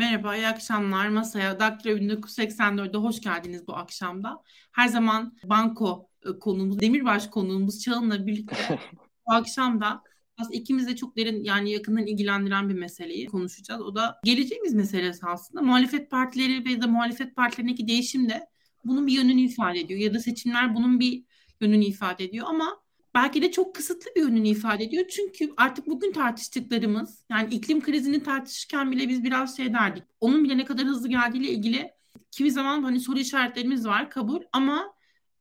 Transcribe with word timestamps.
Merhaba, 0.00 0.36
iyi 0.36 0.48
akşamlar. 0.48 1.08
Masaya 1.08 1.60
Daktilo 1.60 1.92
1984'de 1.96 2.98
hoş 2.98 3.20
geldiniz 3.20 3.66
bu 3.66 3.76
akşamda. 3.76 4.42
Her 4.72 4.88
zaman 4.88 5.36
banko 5.44 6.08
e, 6.26 6.38
konuğumuz, 6.38 6.80
Demirbaş 6.80 7.26
konuğumuz 7.26 7.80
Çağın'la 7.80 8.26
birlikte 8.26 8.78
bu 9.26 9.32
akşam 9.34 9.80
da 9.80 10.02
aslında 10.38 10.56
ikimiz 10.56 10.86
de 10.86 10.96
çok 10.96 11.16
derin 11.16 11.44
yani 11.44 11.72
yakından 11.72 12.06
ilgilendiren 12.06 12.68
bir 12.68 12.74
meseleyi 12.74 13.26
konuşacağız. 13.26 13.80
O 13.80 13.94
da 13.94 14.20
geleceğimiz 14.24 14.74
meselesi 14.74 15.26
aslında. 15.26 15.62
Muhalefet 15.62 16.10
partileri 16.10 16.64
ve 16.64 16.82
de 16.82 16.86
muhalefet 16.86 17.36
partilerindeki 17.36 17.88
değişim 17.88 18.28
de 18.28 18.46
bunun 18.84 19.06
bir 19.06 19.12
yönünü 19.12 19.40
ifade 19.40 19.80
ediyor. 19.80 20.00
Ya 20.00 20.14
da 20.14 20.18
seçimler 20.18 20.74
bunun 20.74 21.00
bir 21.00 21.24
yönünü 21.60 21.84
ifade 21.84 22.24
ediyor 22.24 22.46
ama 22.48 22.82
belki 23.14 23.42
de 23.42 23.50
çok 23.50 23.74
kısıtlı 23.74 24.10
bir 24.16 24.20
yönünü 24.20 24.48
ifade 24.48 24.84
ediyor. 24.84 25.04
Çünkü 25.08 25.52
artık 25.56 25.86
bugün 25.86 26.12
tartıştıklarımız 26.12 27.24
yani 27.30 27.54
iklim 27.54 27.80
krizini 27.80 28.22
tartışırken 28.22 28.90
bile 28.90 29.08
biz 29.08 29.24
biraz 29.24 29.56
şey 29.56 29.72
derdik. 29.72 30.04
Onun 30.20 30.44
bile 30.44 30.58
ne 30.58 30.64
kadar 30.64 30.86
hızlı 30.86 31.08
geldiğiyle 31.08 31.50
ilgili 31.50 31.90
kimi 32.30 32.50
zaman 32.50 32.82
hani 32.82 33.00
soru 33.00 33.18
işaretlerimiz 33.18 33.86
var 33.86 34.10
kabul 34.10 34.42
ama 34.52 34.94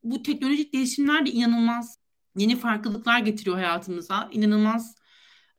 bu 0.04 0.24
teknolojik 0.24 0.74
değişimler 0.74 1.26
de 1.26 1.32
inanılmaz 1.32 2.00
yeni 2.38 2.56
farklılıklar 2.56 3.20
getiriyor 3.20 3.56
hayatımıza. 3.56 4.30
İnanılmaz 4.32 4.96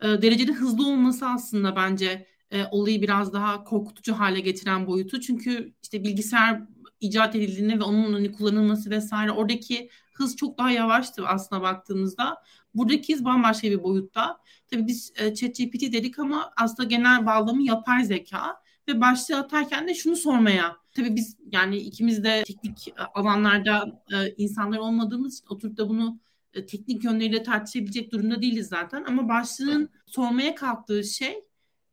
e, 0.03 0.07
derecede 0.23 0.53
hızlı 0.53 0.89
olması 0.89 1.27
aslında 1.27 1.77
bence 1.77 2.27
e, 2.51 2.65
olayı 2.71 3.03
biraz 3.03 3.33
daha 3.33 3.65
korkutucu 3.65 4.13
hale 4.13 4.41
getiren 4.41 4.87
boyutu. 4.87 5.21
Çünkü 5.21 5.75
işte 5.83 6.05
bilgisayar 6.05 6.63
icat 7.01 7.37
edildiğinde 7.37 7.79
ve 7.79 7.83
onun 7.83 8.13
hani 8.13 8.33
kullanılması 8.33 8.91
vesaire 8.91 9.33
oradaki 9.33 9.91
hız 10.21 10.37
çok 10.37 10.59
daha 10.59 10.71
yavaştı 10.71 11.27
aslında 11.27 11.63
baktığımızda. 11.63 12.43
Buradaki 12.75 13.15
hız 13.15 13.25
bambaşka 13.25 13.71
bir 13.71 13.83
boyutta. 13.83 14.41
Tabii 14.71 14.87
biz 14.87 15.13
e, 15.17 15.35
ChatGPT 15.35 15.83
dedik 15.83 16.19
ama 16.19 16.51
aslında 16.57 16.89
genel 16.89 17.27
bağlamı 17.27 17.63
yapay 17.63 18.05
zeka 18.05 18.57
ve 18.89 19.01
başlığı 19.01 19.37
atarken 19.37 19.89
de 19.89 19.95
şunu 19.95 20.17
sormaya. 20.17 20.77
Tabii 20.97 21.17
biz 21.17 21.37
yani 21.53 21.77
ikimiz 21.79 22.25
de 22.25 22.43
teknik 22.47 22.89
e, 22.89 22.93
alanlarda 23.15 24.03
e, 24.13 24.35
insanlar 24.37 24.79
olmadığımız 24.79 25.39
için 25.39 25.47
oturup 25.55 25.77
da 25.77 25.89
bunu 25.89 26.19
teknik 26.53 27.05
yönleriyle 27.05 27.43
tartışabilecek 27.43 28.13
durumda 28.13 28.43
değiliz 28.43 28.69
zaten. 28.69 29.05
Ama 29.05 29.29
başlığın 29.29 29.91
sormaya 30.07 30.55
kalktığı 30.55 31.05
şey 31.05 31.45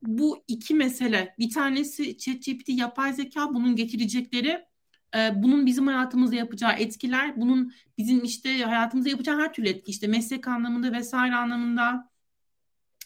bu 0.02 0.44
iki 0.48 0.74
mesele. 0.74 1.36
Bir 1.40 1.50
tanesi 1.50 2.18
ChatGPT 2.18 2.70
yapay 2.70 3.14
zeka 3.14 3.54
bunun 3.54 3.76
getirecekleri 3.76 4.66
e, 5.16 5.44
bunun 5.44 5.66
bizim 5.66 5.88
hayatımızda 5.88 6.36
yapacağı 6.36 6.74
etkiler, 6.74 7.42
bunun 7.42 7.74
bizim 7.98 8.24
işte 8.24 8.64
hayatımızda 8.64 9.10
yapacağı 9.10 9.40
her 9.40 9.54
türlü 9.54 9.70
etki 9.70 9.92
işte 9.92 10.08
meslek 10.08 10.48
anlamında 10.48 10.92
vesaire 10.92 11.36
anlamında 11.36 12.10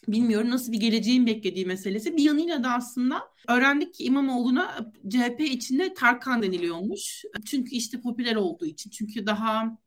bilmiyorum 0.07 0.49
nasıl 0.49 0.71
bir 0.71 0.79
geleceğin 0.79 1.25
beklediği 1.25 1.65
meselesi. 1.65 2.17
Bir 2.17 2.23
yanıyla 2.23 2.63
da 2.63 2.69
aslında 2.73 3.21
öğrendik 3.47 3.93
ki 3.93 4.03
İmamoğlu'na 4.03 4.91
CHP 5.09 5.39
içinde 5.39 5.93
Tarkan 5.93 6.41
deniliyormuş. 6.41 7.23
Çünkü 7.45 7.75
işte 7.75 8.01
popüler 8.01 8.35
olduğu 8.35 8.65
için. 8.65 8.89
Çünkü 8.89 9.25
daha 9.25 9.77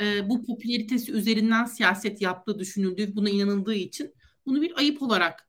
e, 0.00 0.28
bu 0.28 0.42
popülaritesi 0.46 1.12
üzerinden 1.12 1.64
siyaset 1.64 2.22
yaptığı 2.22 2.58
düşünüldüğü, 2.58 3.16
buna 3.16 3.30
inanıldığı 3.30 3.74
için 3.74 4.14
bunu 4.46 4.62
bir 4.62 4.78
ayıp 4.78 5.02
olarak 5.02 5.48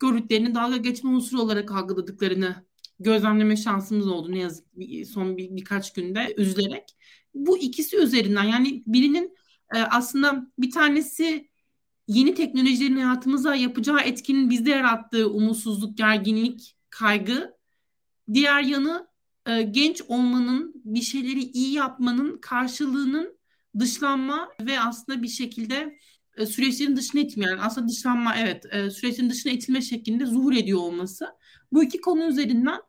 gördüklerini, 0.00 0.54
dalga 0.54 0.76
geçme 0.76 1.10
unsuru 1.10 1.40
olarak 1.40 1.72
algıladıklarını 1.72 2.65
gözlemleme 3.00 3.56
şansımız 3.56 4.08
oldu 4.08 4.32
ne 4.32 4.38
yazık 4.38 4.66
son 5.12 5.36
bir, 5.36 5.56
birkaç 5.56 5.92
günde 5.92 6.34
üzülerek. 6.36 6.96
Bu 7.34 7.58
ikisi 7.58 7.96
üzerinden 7.96 8.44
yani 8.44 8.82
birinin 8.86 9.36
e, 9.74 9.78
aslında 9.78 10.52
bir 10.58 10.70
tanesi 10.70 11.48
yeni 12.08 12.34
teknolojilerin 12.34 12.96
hayatımıza 12.96 13.54
yapacağı 13.54 14.00
etkinin 14.00 14.50
bizde 14.50 14.70
yarattığı 14.70 15.30
umutsuzluk, 15.30 15.98
gerginlik, 15.98 16.76
kaygı. 16.90 17.56
Diğer 18.32 18.62
yanı 18.62 19.08
e, 19.46 19.62
genç 19.62 20.02
olmanın, 20.08 20.82
bir 20.84 21.02
şeyleri 21.02 21.40
iyi 21.40 21.72
yapmanın 21.72 22.38
karşılığının 22.38 23.38
dışlanma 23.78 24.48
ve 24.60 24.80
aslında 24.80 25.22
bir 25.22 25.28
şekilde 25.28 25.98
e, 26.36 26.46
süreçlerin 26.46 26.96
dışına 26.96 27.20
itmeyen, 27.20 27.58
aslında 27.60 27.88
dışlanma 27.88 28.36
evet, 28.36 28.64
e, 28.74 28.90
süreçlerin 28.90 29.30
dışına 29.30 29.52
itilme 29.52 29.80
şeklinde 29.80 30.26
zuhur 30.26 30.52
ediyor 30.52 30.78
olması. 30.78 31.26
Bu 31.72 31.84
iki 31.84 32.00
konu 32.00 32.24
üzerinden 32.24 32.80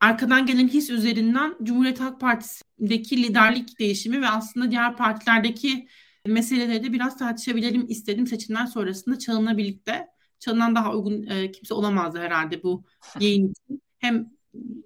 arkadan 0.00 0.46
gelen 0.46 0.68
his 0.68 0.90
üzerinden 0.90 1.54
Cumhuriyet 1.62 2.00
Halk 2.00 2.20
Partisi'ndeki 2.20 3.22
liderlik 3.22 3.78
değişimi 3.78 4.20
ve 4.22 4.28
aslında 4.28 4.70
diğer 4.70 4.96
partilerdeki 4.96 5.88
meseleleri 6.26 6.84
de 6.84 6.92
biraz 6.92 7.18
tartışabilelim 7.18 7.86
istedim 7.88 8.26
seçimler 8.26 8.66
sonrasında 8.66 9.18
Çağın'la 9.18 9.56
birlikte. 9.56 10.08
Çağın'dan 10.38 10.74
daha 10.74 10.94
uygun 10.94 11.26
e, 11.26 11.52
kimse 11.52 11.74
olamazdı 11.74 12.18
herhalde 12.18 12.62
bu 12.62 12.84
yayın 13.20 13.48
için. 13.52 13.82
Hem 13.98 14.36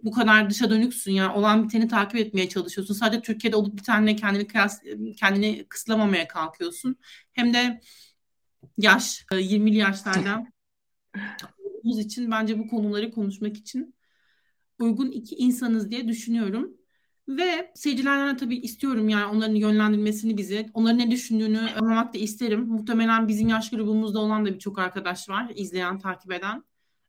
bu 0.03 0.10
kadar 0.10 0.50
dışa 0.50 0.71
dönüksün 0.71 1.12
yani 1.12 1.32
olan 1.32 1.65
biteni 1.65 1.88
takip 1.88 2.16
etmeye 2.16 2.48
çalışıyorsun. 2.48 2.94
Sadece 2.94 3.22
Türkiye'de 3.22 3.56
olup 3.56 3.78
bir 3.78 3.82
tane 3.82 4.16
kendini 4.16 4.47
kıyas, 4.47 4.81
kendini 5.16 5.66
kısıtlamamaya 5.69 6.28
kalkıyorsun. 6.28 6.97
Hem 7.32 7.54
de 7.54 7.81
yaş 8.78 9.25
20'li 9.31 9.77
e, 9.77 9.78
yaşlardan 9.78 10.53
olduğumuz 11.59 11.98
için 11.98 12.31
bence 12.31 12.59
bu 12.59 12.69
konuları 12.69 13.10
konuşmak 13.10 13.56
için 13.56 13.94
uygun 14.80 15.10
iki 15.10 15.36
insanız 15.36 15.91
diye 15.91 16.08
düşünüyorum. 16.08 16.76
Ve 17.28 17.72
seyircilerden 17.74 18.36
tabii 18.36 18.56
istiyorum 18.56 19.08
yani 19.08 19.26
onların 19.36 19.54
yönlendirmesini 19.54 20.36
bizi. 20.38 20.66
Onların 20.74 20.98
ne 20.98 21.10
düşündüğünü 21.10 21.58
anlamak 21.58 22.14
da 22.14 22.18
isterim. 22.18 22.66
Muhtemelen 22.68 23.28
bizim 23.28 23.48
yaş 23.48 23.70
grubumuzda 23.70 24.18
olan 24.18 24.46
da 24.46 24.54
birçok 24.54 24.78
arkadaş 24.78 25.28
var 25.28 25.52
izleyen, 25.54 25.98
takip 25.98 26.32
eden. 26.32 26.64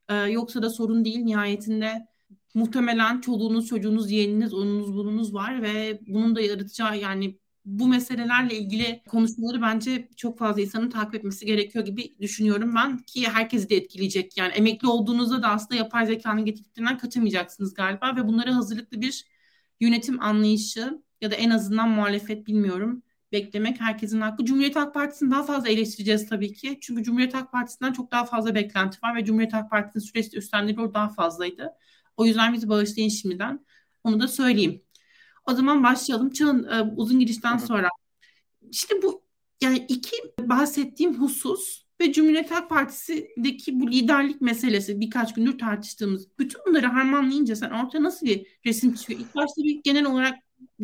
Ee, 0.10 0.16
yoksa 0.16 0.62
da 0.62 0.70
sorun 0.70 1.06
değil. 1.06 1.20
Nihayetinde 1.20 2.08
muhtemelen 2.54 3.22
çoluğunuz, 3.22 3.68
çocuğunuz, 3.68 4.12
yeğeniniz, 4.12 4.54
onunuz, 4.54 4.94
bununuz 4.94 5.34
var 5.34 5.62
ve 5.62 6.00
bunun 6.08 6.36
da 6.36 6.42
yaratacağı 6.42 6.98
yani 7.00 7.40
bu 7.66 7.88
meselelerle 7.88 8.58
ilgili 8.58 9.02
konuşmaları 9.08 9.62
bence 9.62 10.10
çok 10.18 10.40
fazla 10.40 10.62
insanın 10.62 10.90
takip 10.90 11.16
etmesi 11.16 11.46
gerekiyor 11.46 11.86
gibi 11.86 12.16
düşünüyorum 12.22 12.76
ben 12.76 12.98
ki 12.98 13.30
herkesi 13.30 13.70
de 13.70 13.76
etkileyecek. 13.76 14.38
Yani 14.38 14.54
emekli 14.54 14.88
olduğunuzda 14.88 15.44
da 15.44 15.48
aslında 15.50 15.76
yapay 15.76 16.06
zekanın 16.06 16.46
getirdiklerinden 16.46 16.98
kaçamayacaksınız 16.98 17.74
galiba 17.74 18.16
ve 18.16 18.28
bunlara 18.28 18.56
hazırlıklı 18.56 19.02
bir 19.02 19.26
yönetim 19.80 20.22
anlayışı 20.22 21.02
ya 21.22 21.32
da 21.32 21.36
en 21.36 21.50
azından 21.50 21.90
muhalefet 21.90 22.48
bilmiyorum 22.48 23.04
beklemek 23.32 23.82
herkesin 23.82 24.22
hakkı. 24.22 24.46
Cumhuriyet 24.46 24.76
Halk 24.76 24.94
Partisi'ni 24.94 25.32
daha 25.32 25.44
fazla 25.44 25.70
eleştireceğiz 25.70 26.30
tabii 26.30 26.54
ki. 26.54 26.78
Çünkü 26.82 27.04
Cumhuriyet 27.04 27.34
Halk 27.34 27.52
Partisi'nden 27.52 27.94
çok 27.94 28.12
daha 28.12 28.26
fazla 28.26 28.56
beklenti 28.56 28.98
var 29.04 29.16
ve 29.16 29.26
Cumhuriyet 29.26 29.54
Halk 29.54 29.70
Partisi'nin 29.70 30.04
süreçte 30.04 30.38
üstlendiği 30.38 30.78
rol 30.78 30.94
daha 30.94 31.10
fazlaydı. 31.10 31.70
O 32.18 32.26
yüzden 32.26 32.54
bizi 32.54 32.70
bağışlayın 32.70 33.10
şimdiden. 33.10 33.66
Onu 34.04 34.20
da 34.20 34.28
söyleyeyim. 34.28 34.82
O 35.46 35.54
zaman 35.54 35.84
başlayalım. 35.84 36.30
Çağın 36.30 36.64
e, 36.64 36.94
uzun 36.98 37.20
girişten 37.20 37.58
sonra. 37.58 37.90
İşte 38.72 39.02
bu 39.02 39.22
yani 39.62 39.86
iki 39.90 40.16
bahsettiğim 40.40 41.22
husus 41.22 41.84
ve 42.02 42.14
Cumhuriyet 42.14 42.52
Halk 42.52 42.70
Partisi'deki 42.70 43.80
bu 43.80 43.92
liderlik 43.92 44.42
meselesi 44.42 45.00
birkaç 45.00 45.34
gündür 45.34 45.58
tartıştığımız 45.58 46.28
bütün 46.40 46.62
bunları 46.68 46.88
harmanlayınca 46.88 47.56
sen 47.56 47.70
ortaya 47.70 48.04
nasıl 48.04 48.26
bir 48.26 48.48
resim 48.66 48.94
çıkıyor? 48.94 49.20
İlk 49.20 49.36
başta 49.36 49.64
bir 49.64 49.82
genel 49.84 50.06
olarak 50.06 50.36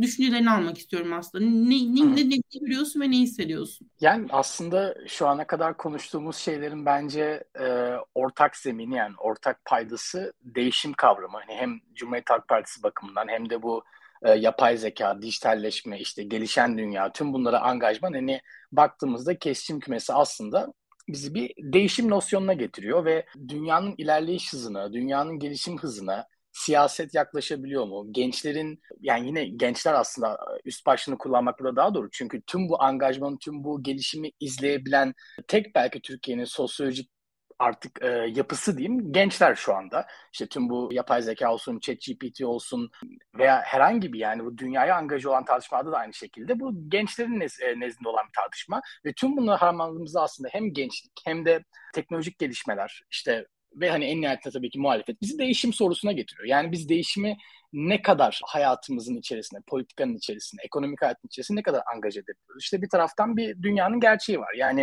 düşüncelerini 0.01 0.51
almak 0.51 0.77
istiyorum 0.77 1.13
aslında. 1.13 1.45
Ne, 1.45 1.95
ne, 1.95 2.15
ne, 2.15 2.29
ne 2.29 2.59
görüyorsun 2.59 3.01
ve 3.01 3.11
ne 3.11 3.17
hissediyorsun? 3.17 3.89
Yani 4.01 4.27
aslında 4.29 4.95
şu 5.07 5.27
ana 5.27 5.47
kadar 5.47 5.77
konuştuğumuz 5.77 6.35
şeylerin 6.35 6.85
bence 6.85 7.43
e, 7.59 7.93
ortak 8.15 8.57
zemini 8.57 8.95
yani 8.95 9.15
ortak 9.17 9.65
paydası 9.65 10.33
değişim 10.41 10.93
kavramı. 10.93 11.37
Hani 11.37 11.57
hem 11.57 11.79
Cumhuriyet 11.95 12.29
Halk 12.29 12.47
Partisi 12.47 12.83
bakımından 12.83 13.27
hem 13.27 13.49
de 13.49 13.61
bu 13.61 13.83
e, 14.23 14.31
yapay 14.31 14.77
zeka, 14.77 15.21
dijitalleşme, 15.21 15.99
işte 15.99 16.23
gelişen 16.23 16.77
dünya, 16.77 17.11
tüm 17.11 17.33
bunlara 17.33 17.61
angajman 17.61 18.13
hani 18.13 18.41
baktığımızda 18.71 19.39
kesişim 19.39 19.79
kümesi 19.79 20.13
aslında 20.13 20.73
bizi 21.09 21.33
bir 21.33 21.53
değişim 21.59 22.09
nosyonuna 22.09 22.53
getiriyor 22.53 23.05
ve 23.05 23.25
dünyanın 23.47 23.95
ilerleyiş 23.97 24.53
hızına, 24.53 24.93
dünyanın 24.93 25.39
gelişim 25.39 25.77
hızına 25.77 26.27
siyaset 26.51 27.15
yaklaşabiliyor 27.15 27.85
mu? 27.85 28.07
Gençlerin 28.11 28.81
yani 29.01 29.27
yine 29.27 29.45
gençler 29.45 29.93
aslında 29.93 30.37
üst 30.65 30.85
başlığını 30.85 31.17
kullanmakla 31.17 31.65
da 31.65 31.75
daha 31.75 31.93
doğru. 31.93 32.09
Çünkü 32.11 32.41
tüm 32.41 32.69
bu 32.69 32.83
angajmanı, 32.83 33.37
tüm 33.39 33.63
bu 33.63 33.83
gelişimi 33.83 34.31
izleyebilen 34.39 35.13
tek 35.47 35.75
belki 35.75 36.01
Türkiye'nin 36.01 36.45
sosyolojik 36.45 37.09
artık 37.59 38.01
e, 38.01 38.07
yapısı 38.07 38.77
diyeyim 38.77 39.13
gençler 39.13 39.55
şu 39.55 39.75
anda. 39.75 40.07
İşte 40.33 40.47
tüm 40.47 40.69
bu 40.69 40.89
yapay 40.91 41.21
zeka 41.21 41.53
olsun, 41.53 41.79
chat 41.79 41.97
GPT 42.07 42.41
olsun 42.41 42.91
veya 43.37 43.61
herhangi 43.61 44.13
bir 44.13 44.19
yani 44.19 44.45
bu 44.45 44.57
dünyaya 44.57 44.95
angajı 44.95 45.29
olan 45.29 45.45
tartışmada 45.45 45.91
da 45.91 45.97
aynı 45.97 46.13
şekilde 46.13 46.59
bu 46.59 46.89
gençlerin 46.89 47.39
nez, 47.39 47.61
e, 47.61 47.79
nezdinde 47.79 48.09
olan 48.09 48.25
bir 48.27 48.41
tartışma 48.41 48.81
ve 49.05 49.13
tüm 49.13 49.37
bunları 49.37 49.57
harmanladığımızda 49.57 50.21
aslında 50.21 50.49
hem 50.51 50.73
gençlik 50.73 51.11
hem 51.25 51.45
de 51.45 51.63
teknolojik 51.93 52.39
gelişmeler 52.39 53.01
işte 53.11 53.45
ve 53.79 53.89
hani 53.89 54.05
en 54.05 54.21
nihayetinde 54.21 54.53
tabii 54.53 54.69
ki 54.69 54.79
muhalefet 54.79 55.21
bizi 55.21 55.39
değişim 55.39 55.73
sorusuna 55.73 56.11
getiriyor. 56.11 56.47
Yani 56.47 56.71
biz 56.71 56.89
değişimi 56.89 57.37
ne 57.73 58.01
kadar 58.01 58.41
hayatımızın 58.45 59.15
içerisinde, 59.15 59.61
politikanın 59.67 60.15
içerisinde, 60.15 60.61
ekonomik 60.65 61.01
hayatın 61.01 61.27
içerisinde 61.27 61.59
ne 61.59 61.63
kadar 61.63 61.81
angaj 61.95 62.17
edebiliyoruz? 62.17 62.63
İşte 62.63 62.81
bir 62.81 62.89
taraftan 62.89 63.37
bir 63.37 63.63
dünyanın 63.63 63.99
gerçeği 63.99 64.39
var. 64.39 64.53
Yani 64.57 64.81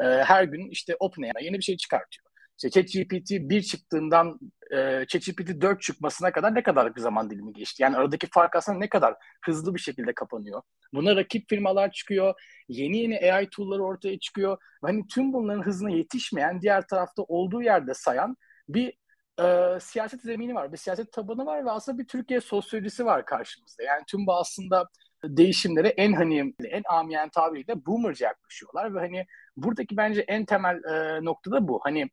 e, 0.00 0.04
her 0.04 0.44
gün 0.44 0.70
işte 0.70 0.96
OpenAI 1.00 1.44
yeni 1.44 1.58
bir 1.58 1.62
şey 1.62 1.76
çıkartıyor. 1.76 2.21
İşte 2.56 2.70
ChatGPT 2.70 3.30
1 3.30 3.62
çıktığından 3.62 4.38
e, 4.70 5.04
ChatGPT 5.08 5.60
4 5.60 5.82
çıkmasına 5.82 6.32
kadar 6.32 6.54
ne 6.54 6.62
kadar 6.62 6.96
bir 6.96 7.00
zaman 7.00 7.30
dilimi 7.30 7.52
geçti? 7.52 7.82
Yani 7.82 7.96
aradaki 7.96 8.26
fark 8.30 8.56
aslında 8.56 8.78
ne 8.78 8.88
kadar 8.88 9.14
hızlı 9.44 9.74
bir 9.74 9.80
şekilde 9.80 10.14
kapanıyor. 10.14 10.62
Buna 10.94 11.16
rakip 11.16 11.48
firmalar 11.48 11.92
çıkıyor. 11.92 12.34
Yeni 12.68 12.98
yeni 12.98 13.32
AI 13.32 13.48
tool'ları 13.50 13.82
ortaya 13.82 14.18
çıkıyor. 14.18 14.58
Hani 14.82 15.06
tüm 15.06 15.32
bunların 15.32 15.62
hızına 15.62 15.90
yetişmeyen 15.90 16.62
diğer 16.62 16.86
tarafta 16.86 17.22
olduğu 17.22 17.62
yerde 17.62 17.94
sayan 17.94 18.36
bir 18.68 18.92
e, 19.40 19.78
siyaset 19.80 20.22
zemini 20.22 20.54
var, 20.54 20.72
bir 20.72 20.76
siyaset 20.76 21.12
tabanı 21.12 21.46
var 21.46 21.64
ve 21.64 21.70
aslında 21.70 21.98
bir 21.98 22.06
Türkiye 22.06 22.40
sosyolojisi 22.40 23.04
var 23.04 23.24
karşımızda. 23.24 23.82
Yani 23.82 24.02
tüm 24.06 24.26
bu 24.26 24.34
aslında 24.34 24.88
değişimlere 25.24 25.88
en 25.88 26.12
hani 26.12 26.54
en 26.64 26.82
amiyen 26.88 27.28
tabiriyle 27.28 27.86
boomerca 27.86 28.26
yaklaşıyorlar 28.26 28.94
ve 28.94 28.98
hani 28.98 29.26
buradaki 29.56 29.96
bence 29.96 30.20
en 30.20 30.44
temel 30.44 30.84
e, 30.84 31.24
noktada 31.24 31.68
bu. 31.68 31.80
Hani 31.84 32.10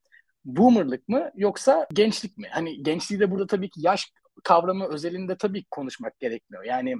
boomerlık 0.58 1.10
mı 1.10 1.32
yoksa 1.36 1.88
gençlik 1.94 2.38
mi? 2.38 2.48
Hani 2.52 2.84
gençliği 2.84 3.20
de 3.20 3.32
burada 3.32 3.48
tabii 3.48 3.70
ki 3.70 3.82
yaş 3.82 4.12
kavramı 4.44 4.88
özelinde 4.88 5.38
tabii 5.38 5.62
ki 5.62 5.68
konuşmak 5.72 6.20
gerekmiyor. 6.20 6.64
Yani 6.64 6.96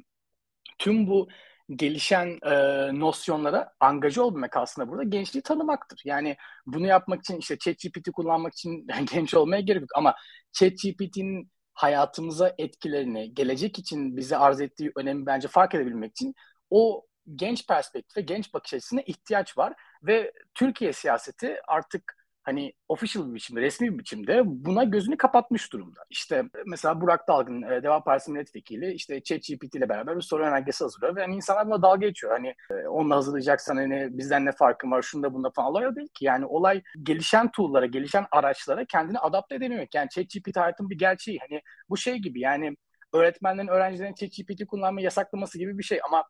tüm 0.80 1.08
bu 1.08 1.28
gelişen 1.76 2.40
e, 2.46 2.54
nosyonlara 3.00 3.74
angaja 3.80 4.22
olmak 4.22 4.58
aslında 4.58 4.90
burada 4.90 5.04
gençliği 5.04 5.44
tanımaktır. 5.44 6.02
Yani 6.06 6.38
bunu 6.66 6.88
yapmak 6.88 7.20
için 7.20 7.38
işte 7.38 7.58
ChatGPT 7.58 8.12
kullanmak 8.12 8.54
için 8.54 8.88
genç 9.14 9.34
olmaya 9.34 9.62
gerek 9.62 9.82
yok 9.82 9.92
ama 9.96 10.16
ChatGPT'nin 10.52 11.52
hayatımıza 11.74 12.56
etkilerini, 12.58 13.34
gelecek 13.34 13.80
için 13.80 14.18
bize 14.18 14.38
arz 14.38 14.62
ettiği 14.62 14.92
önemi 14.96 15.26
bence 15.26 15.48
fark 15.48 15.76
edebilmek 15.76 16.12
için 16.12 16.36
o 16.70 17.06
genç 17.36 17.68
perspektife, 17.68 18.22
genç 18.22 18.54
bakış 18.54 18.74
açısına 18.74 19.02
ihtiyaç 19.02 19.58
var 19.58 19.74
ve 20.04 20.32
Türkiye 20.56 20.94
siyaseti 20.94 21.58
artık 21.68 22.19
hani 22.44 22.74
official 22.90 23.30
bir 23.30 23.34
biçimde, 23.36 23.62
resmi 23.62 23.94
bir 23.94 24.00
biçimde 24.00 24.42
buna 24.46 24.84
gözünü 24.84 25.18
kapatmış 25.18 25.74
durumda. 25.74 26.00
İşte 26.10 26.44
mesela 26.66 27.02
Burak 27.02 27.28
Dalgın, 27.28 27.62
e, 27.62 27.84
Deva 27.84 28.04
Partisi 28.04 28.32
milletvekili 28.32 28.94
işte 28.94 29.24
ChatGPT 29.24 29.76
ile 29.76 29.90
beraber 29.90 30.16
bir 30.16 30.22
soru 30.22 30.44
önergesi 30.44 30.84
hazırlıyor 30.84 31.16
ve 31.16 31.22
hani 31.22 31.36
insanlar 31.36 31.68
buna 31.68 31.82
dalga 31.82 32.08
geçiyor. 32.08 32.34
Hani 32.34 32.56
e, 32.72 32.88
onunla 32.88 33.16
hazırlayacaksan 33.16 33.76
hani 33.76 34.18
bizden 34.18 34.46
ne 34.46 34.52
farkın 34.52 34.92
var, 34.92 35.02
şunda 35.02 35.34
bunda 35.34 35.50
falan. 35.50 35.70
Olay 35.70 35.96
değil 35.96 36.08
ki. 36.14 36.26
Yani 36.26 36.46
olay 36.46 36.82
gelişen 37.04 37.52
tool'lara, 37.52 37.86
gelişen 37.86 38.26
araçlara 38.32 38.86
kendini 38.86 39.20
adapte 39.20 39.56
edememek. 39.56 39.96
Yani 39.96 40.10
ChatGPT 40.10 40.58
hayatın 40.58 40.90
bir 40.90 40.98
gerçeği. 40.98 41.40
Hani 41.50 41.62
bu 41.90 41.98
şey 41.98 42.16
gibi 42.18 42.40
yani 42.40 42.76
öğretmenlerin 43.14 43.68
öğrencilerin 43.68 44.14
ChatGPT 44.14 44.66
kullanmayı 44.68 45.06
yasaklaması 45.06 45.58
gibi 45.58 45.78
bir 45.78 45.84
şey 45.84 46.00
ama 46.08 46.24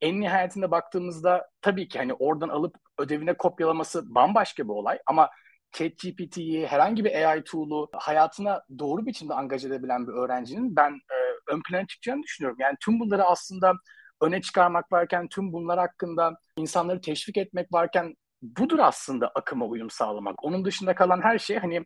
en 0.00 0.20
nihayetinde 0.20 0.70
baktığımızda 0.70 1.50
tabii 1.60 1.88
ki 1.88 1.98
hani 1.98 2.14
oradan 2.14 2.48
alıp 2.48 2.76
ödevine 2.98 3.36
kopyalaması 3.36 4.14
bambaşka 4.14 4.64
bir 4.64 4.68
olay 4.68 4.98
ama 5.06 5.30
ChatGPT'yi, 5.76 6.66
herhangi 6.66 7.04
bir 7.04 7.28
AI 7.28 7.44
tool'u 7.44 7.88
hayatına 7.92 8.62
doğru 8.78 9.06
biçimde 9.06 9.34
angaj 9.34 9.64
edebilen 9.64 10.06
bir 10.06 10.12
öğrencinin 10.12 10.76
ben 10.76 10.90
e, 10.90 11.16
ön 11.52 11.62
plana 11.68 11.86
çıkacağını 11.86 12.22
düşünüyorum. 12.22 12.56
Yani 12.60 12.76
tüm 12.84 13.00
bunları 13.00 13.24
aslında 13.24 13.72
öne 14.20 14.40
çıkarmak 14.40 14.92
varken, 14.92 15.28
tüm 15.28 15.52
bunlar 15.52 15.78
hakkında 15.78 16.34
insanları 16.56 17.00
teşvik 17.00 17.36
etmek 17.36 17.72
varken 17.72 18.14
budur 18.42 18.78
aslında 18.78 19.28
akıma 19.34 19.66
uyum 19.66 19.90
sağlamak. 19.90 20.44
Onun 20.44 20.64
dışında 20.64 20.94
kalan 20.94 21.22
her 21.22 21.38
şey 21.38 21.58
hani 21.58 21.76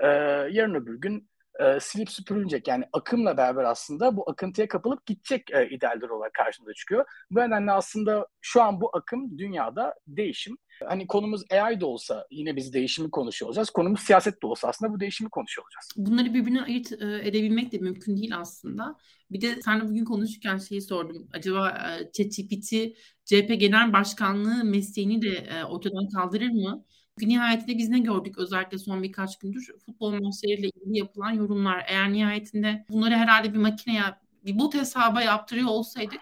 e, 0.00 0.06
yarın 0.50 0.74
öbür 0.74 1.00
gün 1.00 1.28
e, 1.60 1.80
silip 1.80 2.10
süpürülecek. 2.10 2.68
Yani 2.68 2.84
akımla 2.92 3.36
beraber 3.36 3.64
aslında 3.64 4.16
bu 4.16 4.30
akıntıya 4.30 4.68
kapılıp 4.68 5.06
gidecek 5.06 5.50
e, 5.50 5.68
idealler 5.70 6.08
olarak 6.08 6.34
karşımıza 6.34 6.74
çıkıyor. 6.74 7.04
Bu 7.30 7.40
nedenle 7.40 7.72
aslında 7.72 8.26
şu 8.40 8.62
an 8.62 8.80
bu 8.80 8.90
akım 8.96 9.38
dünyada 9.38 9.94
değişim. 10.06 10.56
Hani 10.84 11.06
konumuz 11.06 11.42
AI 11.50 11.80
de 11.80 11.84
olsa 11.84 12.26
yine 12.30 12.56
biz 12.56 12.72
değişimi 12.72 13.10
konuşuyor 13.10 13.48
olacağız. 13.48 13.70
Konumuz 13.70 14.00
siyaset 14.00 14.42
de 14.42 14.46
olsa 14.46 14.68
aslında 14.68 14.92
bu 14.92 15.00
değişimi 15.00 15.30
konuşuyor 15.30 15.64
olacağız. 15.66 15.88
Bunları 15.96 16.34
birbirine 16.34 16.62
ayırt 16.62 16.92
e, 16.92 17.28
edebilmek 17.28 17.72
de 17.72 17.78
mümkün 17.78 18.16
değil 18.16 18.38
aslında. 18.38 18.96
Bir 19.30 19.40
de 19.40 19.62
sen 19.62 19.88
bugün 19.88 20.04
konuşurken 20.04 20.58
şeyi 20.58 20.82
sordum. 20.82 21.28
Acaba 21.32 21.68
e, 21.68 22.12
ChatGPT 22.12 22.96
CHP 23.24 23.60
Genel 23.60 23.92
Başkanlığı 23.92 24.64
mesleğini 24.64 25.22
de 25.22 25.28
e, 25.28 25.64
ortadan 25.64 26.08
kaldırır 26.08 26.50
mı? 26.50 26.84
Nihayetinde 27.20 27.78
biz 27.78 27.88
ne 27.88 27.98
gördük 27.98 28.38
özellikle 28.38 28.78
son 28.78 29.02
birkaç 29.02 29.38
gündür 29.38 29.70
futbol 29.86 30.12
maçlarıyla 30.12 30.68
ilgili 30.68 30.98
yapılan 30.98 31.30
yorumlar. 31.30 31.84
Eğer 31.88 32.12
nihayetinde 32.12 32.84
bunları 32.88 33.14
herhalde 33.14 33.54
bir 33.54 33.58
makineye 33.58 34.02
bir 34.44 34.58
bot 34.58 34.74
hesaba 34.74 35.22
yaptırıyor 35.22 35.68
olsaydık 35.68 36.20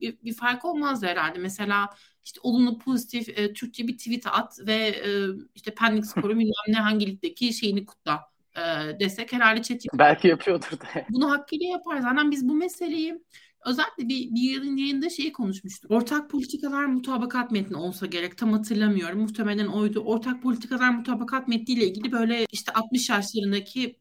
bir, 0.00 0.18
bir 0.24 0.34
fark 0.34 0.64
olmazdı 0.64 1.06
herhalde. 1.06 1.38
Mesela 1.38 1.90
işte 2.24 2.40
olumlu 2.42 2.78
pozitif 2.78 3.38
e, 3.38 3.52
Türkçe 3.52 3.88
bir 3.88 3.98
tweet 3.98 4.26
at 4.26 4.58
ve 4.66 4.74
e, 4.74 5.28
işte 5.54 5.74
Pendik 5.74 6.06
Sporu 6.10 6.38
bilmem 6.38 6.52
ne 6.68 6.76
hangi 6.76 7.06
ligdeki 7.06 7.52
şeyini 7.52 7.86
kutla 7.86 8.20
e, 8.56 8.60
desek 9.00 9.32
herhalde 9.32 9.62
chat 9.62 9.80
Belki 9.94 10.28
yapıyordur 10.28 10.70
da. 10.70 10.86
Bunu 11.10 11.30
hakkıyla 11.30 11.66
yapar. 11.66 12.00
Zaten 12.00 12.30
biz 12.30 12.48
bu 12.48 12.54
meseleyi 12.54 13.22
özellikle 13.66 14.08
bir, 14.08 14.34
bir 14.34 14.40
yılın 14.40 14.76
yayında 14.76 15.10
şeyi 15.10 15.32
konuşmuştuk. 15.32 15.90
Ortak 15.90 16.30
politikalar 16.30 16.84
mutabakat 16.84 17.50
metni 17.50 17.76
olsa 17.76 18.06
gerek. 18.06 18.38
Tam 18.38 18.52
hatırlamıyorum. 18.52 19.20
Muhtemelen 19.20 19.66
oydu. 19.66 20.00
Ortak 20.00 20.42
politikalar 20.42 20.90
mutabakat 20.90 21.48
metniyle 21.48 21.86
ilgili 21.86 22.12
böyle 22.12 22.46
işte 22.52 22.72
60 22.72 23.10
yaşlarındaki 23.10 23.96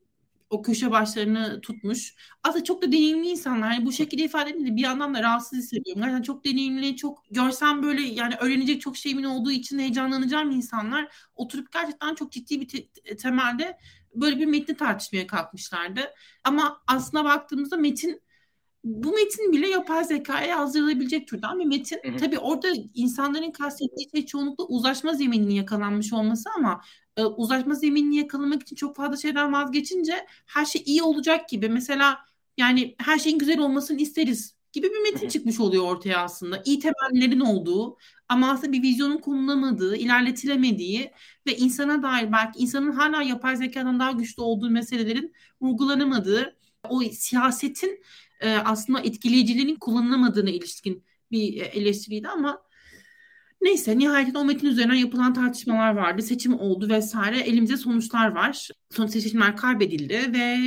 o 0.50 0.62
köşe 0.62 0.92
başlarını 0.92 1.62
tutmuş. 1.62 2.16
Aslında 2.44 2.64
çok 2.64 2.82
da 2.82 2.88
deneyimli 2.92 3.30
insanlar. 3.30 3.72
Yani 3.72 3.86
bu 3.86 3.92
şekilde 3.92 4.24
ifade 4.24 4.50
edince 4.50 4.76
bir 4.76 4.82
yandan 4.82 5.14
da 5.14 5.24
rahatsız 5.24 5.60
hissediyorum. 5.60 6.02
Gerçekten 6.02 6.22
çok 6.22 6.46
deneyimli, 6.46 6.96
çok 6.96 7.24
görsem 7.32 7.84
böyle 7.84 8.02
yani 8.02 8.36
öğrenecek 8.40 8.82
çok 8.82 8.98
şeyimin 8.98 9.24
olduğu 9.24 9.52
için 9.52 9.80
heyecanlanacağım 9.80 10.52
insanlar 10.52 11.16
oturup 11.36 11.72
gerçekten 11.72 12.16
çok 12.16 12.32
ciddi 12.32 12.62
bir 12.62 12.68
te- 12.68 13.16
temelde 13.16 13.78
böyle 14.16 14.40
bir 14.40 14.46
metni 14.46 14.76
tartışmaya 14.78 15.28
kalkmışlardı. 15.28 16.02
Ama 16.44 16.82
aslına 16.88 17.26
baktığımızda 17.26 17.78
metin 17.78 18.22
bu 18.84 19.12
metin 19.12 19.52
bile 19.52 19.68
yapay 19.68 20.04
zekaya 20.04 20.48
yazdırılabilecek 20.48 21.28
türden 21.28 21.60
bir 21.60 21.66
metin. 21.66 22.00
Hı 22.06 22.12
hı. 22.12 22.18
Tabii 22.18 22.40
orada 22.40 22.68
insanların 22.94 23.52
kastettiği 23.52 24.10
şey 24.12 24.26
çoğunlukla 24.26 24.64
uzlaşma 24.64 25.14
zemininin 25.14 25.54
yakalanmış 25.54 26.14
olması 26.14 26.50
ama 26.58 26.82
e, 27.18 27.24
uzlaşma 27.24 27.74
zeminini 27.74 28.16
yakalamak 28.16 28.62
için 28.62 28.76
çok 28.76 28.96
fazla 28.96 29.18
şeyden 29.18 29.54
vazgeçince 29.54 30.26
her 30.46 30.66
şey 30.66 30.84
iyi 30.86 31.04
olacak 31.04 31.50
gibi. 31.50 31.70
Mesela 31.70 32.20
yani 32.58 32.96
her 32.98 33.20
şeyin 33.20 33.40
güzel 33.40 33.60
olmasını 33.60 34.02
isteriz 34.02 34.56
gibi 34.74 34.90
bir 34.90 35.12
metin 35.12 35.28
çıkmış 35.28 35.60
oluyor 35.60 35.84
ortaya 35.84 36.24
aslında. 36.24 36.62
İyi 36.66 36.80
temellerin 36.80 37.40
olduğu 37.40 37.98
ama 38.30 38.52
aslında 38.52 38.72
bir 38.72 38.82
vizyonun 38.82 39.18
konulamadığı, 39.18 39.96
ilerletilemediği 39.96 41.12
ve 41.48 41.58
insana 41.58 42.04
dair 42.04 42.32
belki 42.32 42.60
insanın 42.60 42.92
hala 42.92 43.22
yapay 43.24 43.56
zekadan 43.56 44.00
daha 44.00 44.12
güçlü 44.12 44.42
olduğu 44.42 44.70
meselelerin 44.70 45.34
vurgulanamadığı 45.62 46.56
o 46.90 47.02
siyasetin 47.02 48.04
e, 48.44 48.50
aslında 48.50 49.00
etkileyiciliğinin 49.00 49.76
kullanılamadığına 49.76 50.50
ilişkin 50.50 51.04
bir 51.32 51.62
e, 51.62 51.66
eleştiriydi 51.66 52.28
ama 52.28 52.64
Neyse 53.64 53.98
nihayet 53.98 54.36
o 54.36 54.46
metin 54.46 54.68
üzerinden 54.68 54.94
yapılan 54.94 55.34
tartışmalar 55.34 55.96
vardı. 55.96 56.22
Seçim 56.22 56.60
oldu 56.60 56.90
vesaire. 56.90 57.40
Elimizde 57.40 57.78
sonuçlar 57.78 58.32
var. 58.32 58.70
Son 58.92 59.08
seçimler 59.08 59.58
kaybedildi 59.58 60.34
ve 60.34 60.58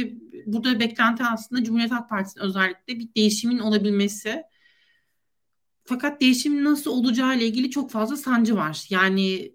burada 0.47 0.81
beklenti 0.81 1.25
aslında 1.25 1.65
Cumhuriyet 1.65 1.93
Halk 1.93 2.09
Partisi'nin 2.09 2.45
özellikle 2.45 2.99
bir 2.99 3.15
değişimin 3.15 3.59
olabilmesi. 3.59 4.43
Fakat 5.85 6.21
değişimin 6.21 6.65
nasıl 6.65 6.91
olacağı 6.91 7.37
ile 7.37 7.47
ilgili 7.47 7.71
çok 7.71 7.91
fazla 7.91 8.17
sancı 8.17 8.57
var. 8.57 8.87
Yani 8.91 9.53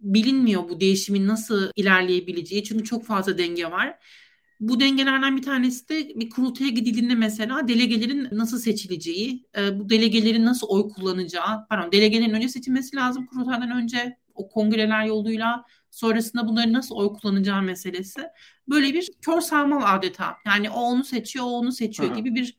bilinmiyor 0.00 0.68
bu 0.68 0.80
değişimin 0.80 1.28
nasıl 1.28 1.70
ilerleyebileceği. 1.76 2.64
Çünkü 2.64 2.84
çok 2.84 3.06
fazla 3.06 3.38
denge 3.38 3.70
var. 3.70 3.98
Bu 4.60 4.80
dengelerden 4.80 5.36
bir 5.36 5.42
tanesi 5.42 5.88
de 5.88 6.08
bir 6.20 6.30
kurultaya 6.30 6.70
gidildiğinde 6.70 7.14
mesela 7.14 7.68
delegelerin 7.68 8.28
nasıl 8.32 8.58
seçileceği, 8.58 9.44
e, 9.58 9.78
bu 9.78 9.88
delegelerin 9.90 10.44
nasıl 10.44 10.66
oy 10.66 10.88
kullanacağı, 10.88 11.66
pardon 11.68 11.92
delegelerin 11.92 12.34
önce 12.34 12.48
seçilmesi 12.48 12.96
lazım 12.96 13.26
kurultaydan 13.26 13.70
önce 13.70 14.16
o 14.34 14.48
kongreler 14.48 15.04
yoluyla 15.04 15.64
sonrasında 15.90 16.48
bunların 16.48 16.72
nasıl 16.72 16.94
oy 16.94 17.12
kullanacağı 17.12 17.62
meselesi. 17.62 18.20
Böyle 18.68 18.94
bir 18.94 19.10
kör 19.22 19.40
sarmal 19.40 19.96
adeta. 19.96 20.36
Yani 20.46 20.70
o 20.70 20.80
onu 20.80 21.04
seçiyor, 21.04 21.44
o 21.44 21.48
onu 21.48 21.72
seçiyor 21.72 22.08
Hı-hı. 22.10 22.18
gibi 22.18 22.34
bir 22.34 22.58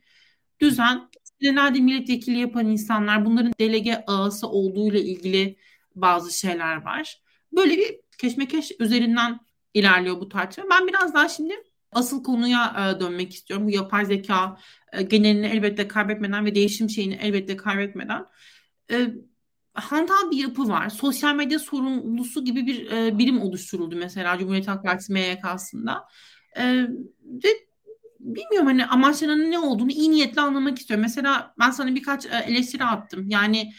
düzen. 0.61 1.09
Genelde 1.39 1.79
milletvekili 1.79 2.39
yapan 2.39 2.67
insanlar 2.67 3.25
bunların 3.25 3.53
delege 3.59 4.03
ağası 4.07 4.47
olduğuyla 4.47 4.99
ilgili 4.99 5.57
bazı 5.95 6.39
şeyler 6.39 6.81
var. 6.81 7.21
Böyle 7.51 7.77
bir 7.77 7.99
keşmekeş 8.17 8.71
üzerinden 8.79 9.39
ilerliyor 9.73 10.19
bu 10.19 10.29
tartışma. 10.29 10.63
Ben 10.71 10.87
biraz 10.87 11.13
daha 11.13 11.29
şimdi 11.29 11.53
Asıl 11.91 12.23
konuya 12.23 12.93
e, 12.97 12.99
dönmek 12.99 13.33
istiyorum. 13.33 13.65
Bu 13.67 13.71
yapay 13.71 14.05
zeka 14.05 14.57
e, 14.93 15.01
genelini 15.01 15.45
elbette 15.45 15.87
kaybetmeden 15.87 16.45
ve 16.45 16.55
değişim 16.55 16.89
şeyini 16.89 17.13
elbette 17.13 17.57
kaybetmeden. 17.57 18.25
E, 18.91 19.07
hantal 19.73 20.31
bir 20.31 20.37
yapı 20.37 20.67
var. 20.69 20.89
Sosyal 20.89 21.35
medya 21.35 21.59
sorumlusu 21.59 22.45
gibi 22.45 22.67
bir 22.67 22.91
e, 22.91 23.17
birim 23.17 23.41
oluşturuldu 23.41 23.95
mesela 23.95 24.37
Cumhuriyet 24.37 24.67
Halk 24.67 24.83
Partisi 24.83 25.13
MYK'sında. 25.13 26.07
E, 26.57 26.87
bilmiyorum 28.19 28.67
hani 28.67 28.85
amaçlarının 28.85 29.51
ne 29.51 29.59
olduğunu 29.59 29.91
iyi 29.91 30.11
niyetle 30.11 30.41
anlamak 30.41 30.79
istiyorum. 30.79 31.01
Mesela 31.01 31.53
ben 31.59 31.71
sana 31.71 31.95
birkaç 31.95 32.25
e, 32.25 32.29
eleştiri 32.47 32.83
attım. 32.83 33.29
Yani 33.29 33.73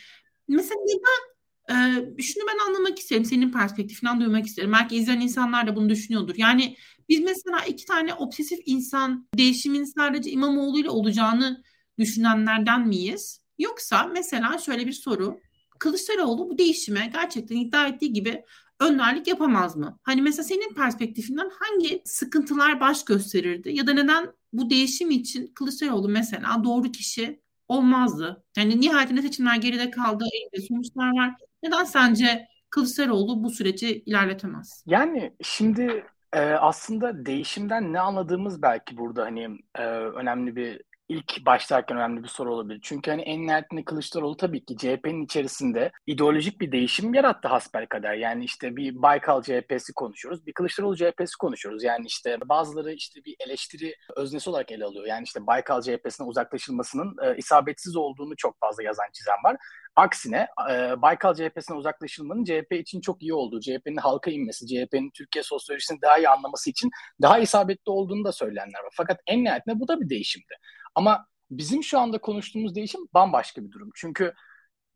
mesela 0.49 0.81
neden 0.87 1.33
e, 1.71 2.23
şunu 2.23 2.45
ben 2.49 2.69
anlamak 2.69 2.99
isterim. 2.99 3.25
Senin 3.25 3.53
perspektifinden 3.53 4.21
duymak 4.21 4.47
isterim. 4.47 4.73
Belki 4.73 4.97
izleyen 4.97 5.21
insanlar 5.21 5.67
da 5.67 5.77
bunu 5.77 5.89
düşünüyordur. 5.89 6.35
Yani 6.37 6.77
biz 7.13 7.21
mesela 7.21 7.65
iki 7.65 7.85
tane 7.85 8.15
obsesif 8.15 8.61
insan 8.67 9.29
değişimin 9.35 9.85
sadece 9.85 10.31
İmamoğlu 10.31 10.79
ile 10.79 10.91
olacağını 10.91 11.63
düşünenlerden 11.99 12.89
miyiz? 12.89 13.41
Yoksa 13.59 14.05
mesela 14.05 14.59
şöyle 14.59 14.87
bir 14.87 14.93
soru. 14.93 15.41
Kılıçdaroğlu 15.79 16.51
bu 16.51 16.59
değişime 16.59 17.11
gerçekten 17.13 17.57
iddia 17.57 17.87
ettiği 17.87 18.13
gibi 18.13 18.45
önderlik 18.81 19.27
yapamaz 19.27 19.77
mı? 19.77 19.99
Hani 20.03 20.23
mesela 20.23 20.45
senin 20.45 20.75
perspektifinden 20.75 21.51
hangi 21.61 22.03
sıkıntılar 22.05 22.81
baş 22.81 23.05
gösterirdi? 23.05 23.71
Ya 23.75 23.87
da 23.87 23.93
neden 23.93 24.33
bu 24.53 24.71
değişim 24.71 25.11
için 25.11 25.47
Kılıçdaroğlu 25.47 26.09
mesela 26.09 26.65
doğru 26.65 26.93
kişi 26.93 27.41
olmazdı? 27.69 28.45
Yani 28.57 28.81
nihayetinde 28.81 29.23
seçimler 29.23 29.57
geride 29.57 29.91
kaldı, 29.91 30.25
elinde 30.33 30.67
sonuçlar 30.67 31.17
var. 31.17 31.35
Neden 31.63 31.85
sence 31.85 32.47
Kılıçdaroğlu 32.71 33.45
bu 33.45 33.51
süreci 33.51 34.03
ilerletemez? 34.07 34.85
Yani 34.87 35.33
şimdi 35.43 36.05
e, 36.33 36.41
aslında 36.41 37.27
değişimden 37.27 37.93
ne 37.93 38.01
anladığımız 38.01 38.63
belki 38.63 38.97
burada 38.97 39.25
hani 39.25 39.59
e, 39.79 39.83
önemli 39.93 40.57
bir 40.57 40.83
ilk 41.09 41.47
başlarken 41.47 41.97
önemli 41.97 42.23
bir 42.23 42.29
soru 42.29 42.55
olabilir. 42.55 42.81
Çünkü 42.83 43.11
hani 43.11 43.23
en 43.23 43.47
nihayetinde 43.47 43.85
Kılıçdaroğlu 43.85 44.37
tabii 44.37 44.65
ki 44.65 44.77
CHP'nin 44.77 45.25
içerisinde 45.25 45.93
ideolojik 46.07 46.61
bir 46.61 46.73
değişim 46.73 47.15
yarattı 47.15 47.49
hasbelkader. 47.49 48.15
Yani 48.15 48.45
işte 48.45 48.77
bir 48.77 49.03
Baykal 49.03 49.43
CHP'si 49.43 49.93
konuşuyoruz, 49.93 50.47
bir 50.47 50.53
Kılıçdaroğlu 50.53 50.97
CHP'si 50.97 51.39
konuşuyoruz. 51.39 51.85
Yani 51.85 52.07
işte 52.07 52.39
bazıları 52.45 52.93
işte 52.93 53.25
bir 53.25 53.37
eleştiri 53.41 53.95
öznesi 54.17 54.51
olarak 54.51 54.73
ele 54.73 54.85
alıyor. 54.85 55.07
Yani 55.07 55.25
işte 55.25 55.47
Baykal 55.47 55.83
CHP'sine 55.83 56.27
uzaklaşılmasının 56.27 57.17
e, 57.23 57.37
isabetsiz 57.37 57.97
olduğunu 57.97 58.37
çok 58.37 58.61
fazla 58.61 58.83
yazan 58.83 59.07
çizen 59.13 59.37
var. 59.45 59.57
Aksine 59.97 60.49
e, 60.71 61.03
Baykal 61.03 61.35
CHP'sine 61.35 61.77
uzaklaşılmanın 61.77 62.45
CHP 62.45 62.73
için 62.73 63.01
çok 63.01 63.23
iyi 63.23 63.35
olduğu, 63.35 63.61
CHP'nin 63.61 63.97
halka 63.97 64.31
inmesi, 64.31 64.67
CHP'nin 64.67 65.11
Türkiye 65.11 65.43
sosyolojisini 65.43 66.03
daha 66.03 66.19
iyi 66.19 66.29
anlaması 66.29 66.71
için 66.71 66.91
daha 67.23 67.39
isabetli 67.39 67.91
olduğunu 67.91 68.25
da 68.25 68.33
söyleyenler 68.33 68.81
var. 68.85 68.93
Fakat 68.97 69.21
en 69.27 69.45
nihayetinde 69.45 69.81
bu 69.81 69.89
da 69.89 70.01
bir 70.01 70.09
değişimdi. 70.09 70.55
Ama 70.95 71.27
bizim 71.51 71.83
şu 71.83 71.99
anda 71.99 72.19
konuştuğumuz 72.19 72.75
değişim 72.75 73.01
bambaşka 73.15 73.65
bir 73.65 73.71
durum. 73.71 73.91
Çünkü 73.95 74.35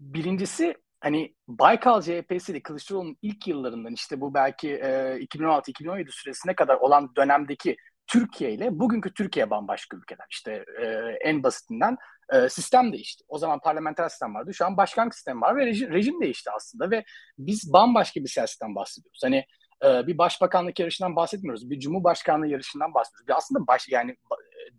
birincisi 0.00 0.74
hani 1.00 1.34
Baykal 1.48 2.02
CHP'si 2.02 2.54
de 2.54 2.62
Kılıçdaroğlu'nun 2.62 3.16
ilk 3.22 3.48
yıllarından 3.48 3.92
işte 3.92 4.20
bu 4.20 4.34
belki 4.34 4.70
e, 4.70 4.88
2016-2017 5.20 6.06
süresine 6.10 6.54
kadar 6.54 6.76
olan 6.76 7.16
dönemdeki 7.16 7.76
Türkiye 8.06 8.52
ile 8.52 8.78
bugünkü 8.78 9.14
Türkiye 9.14 9.50
bambaşka 9.50 9.96
ülkeler. 9.96 10.26
İşte 10.30 10.64
e, 10.82 10.86
en 11.24 11.42
basitinden 11.42 11.96
e, 12.32 12.48
sistem 12.48 12.92
değişti. 12.92 13.24
O 13.28 13.38
zaman 13.38 13.60
parlamenter 13.60 14.08
sistem 14.08 14.34
vardı. 14.34 14.54
Şu 14.54 14.66
an 14.66 14.76
başkanlık 14.76 15.14
sistemi 15.14 15.40
var 15.40 15.56
ve 15.56 15.66
rejim, 15.66 15.92
rejim 15.92 16.20
değişti 16.20 16.50
aslında 16.50 16.90
ve 16.90 17.04
biz 17.38 17.72
bambaşka 17.72 18.20
bir 18.20 18.28
siyasetten 18.28 18.74
bahsediyoruz. 18.74 19.20
Hani 19.24 19.46
e, 19.84 20.06
bir 20.06 20.18
başbakanlık 20.18 20.78
yarışından 20.78 21.16
bahsetmiyoruz. 21.16 21.70
Bir 21.70 21.80
cumhurbaşkanlığı 21.80 22.46
yarışından 22.46 22.94
bahsediyoruz. 22.94 23.28
Bir 23.28 23.36
aslında 23.36 23.66
baş 23.66 23.88
yani 23.88 24.16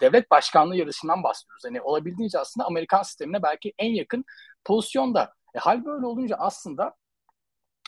devlet 0.02 0.32
başkanlığı 0.32 0.76
yarışından 0.76 1.24
bahsediyoruz. 1.24 1.64
Hani 1.66 1.82
olabildiğince 1.82 2.40
aslında 2.40 2.68
Amerikan 2.68 3.04
sistemine 3.04 3.44
belki 3.44 3.74
en 3.78 3.94
yakın 3.94 4.26
pozisyonda. 4.66 5.34
E, 5.56 5.60
hal 5.60 5.86
böyle 5.86 6.06
olunca 6.06 6.36
aslında 6.36 6.96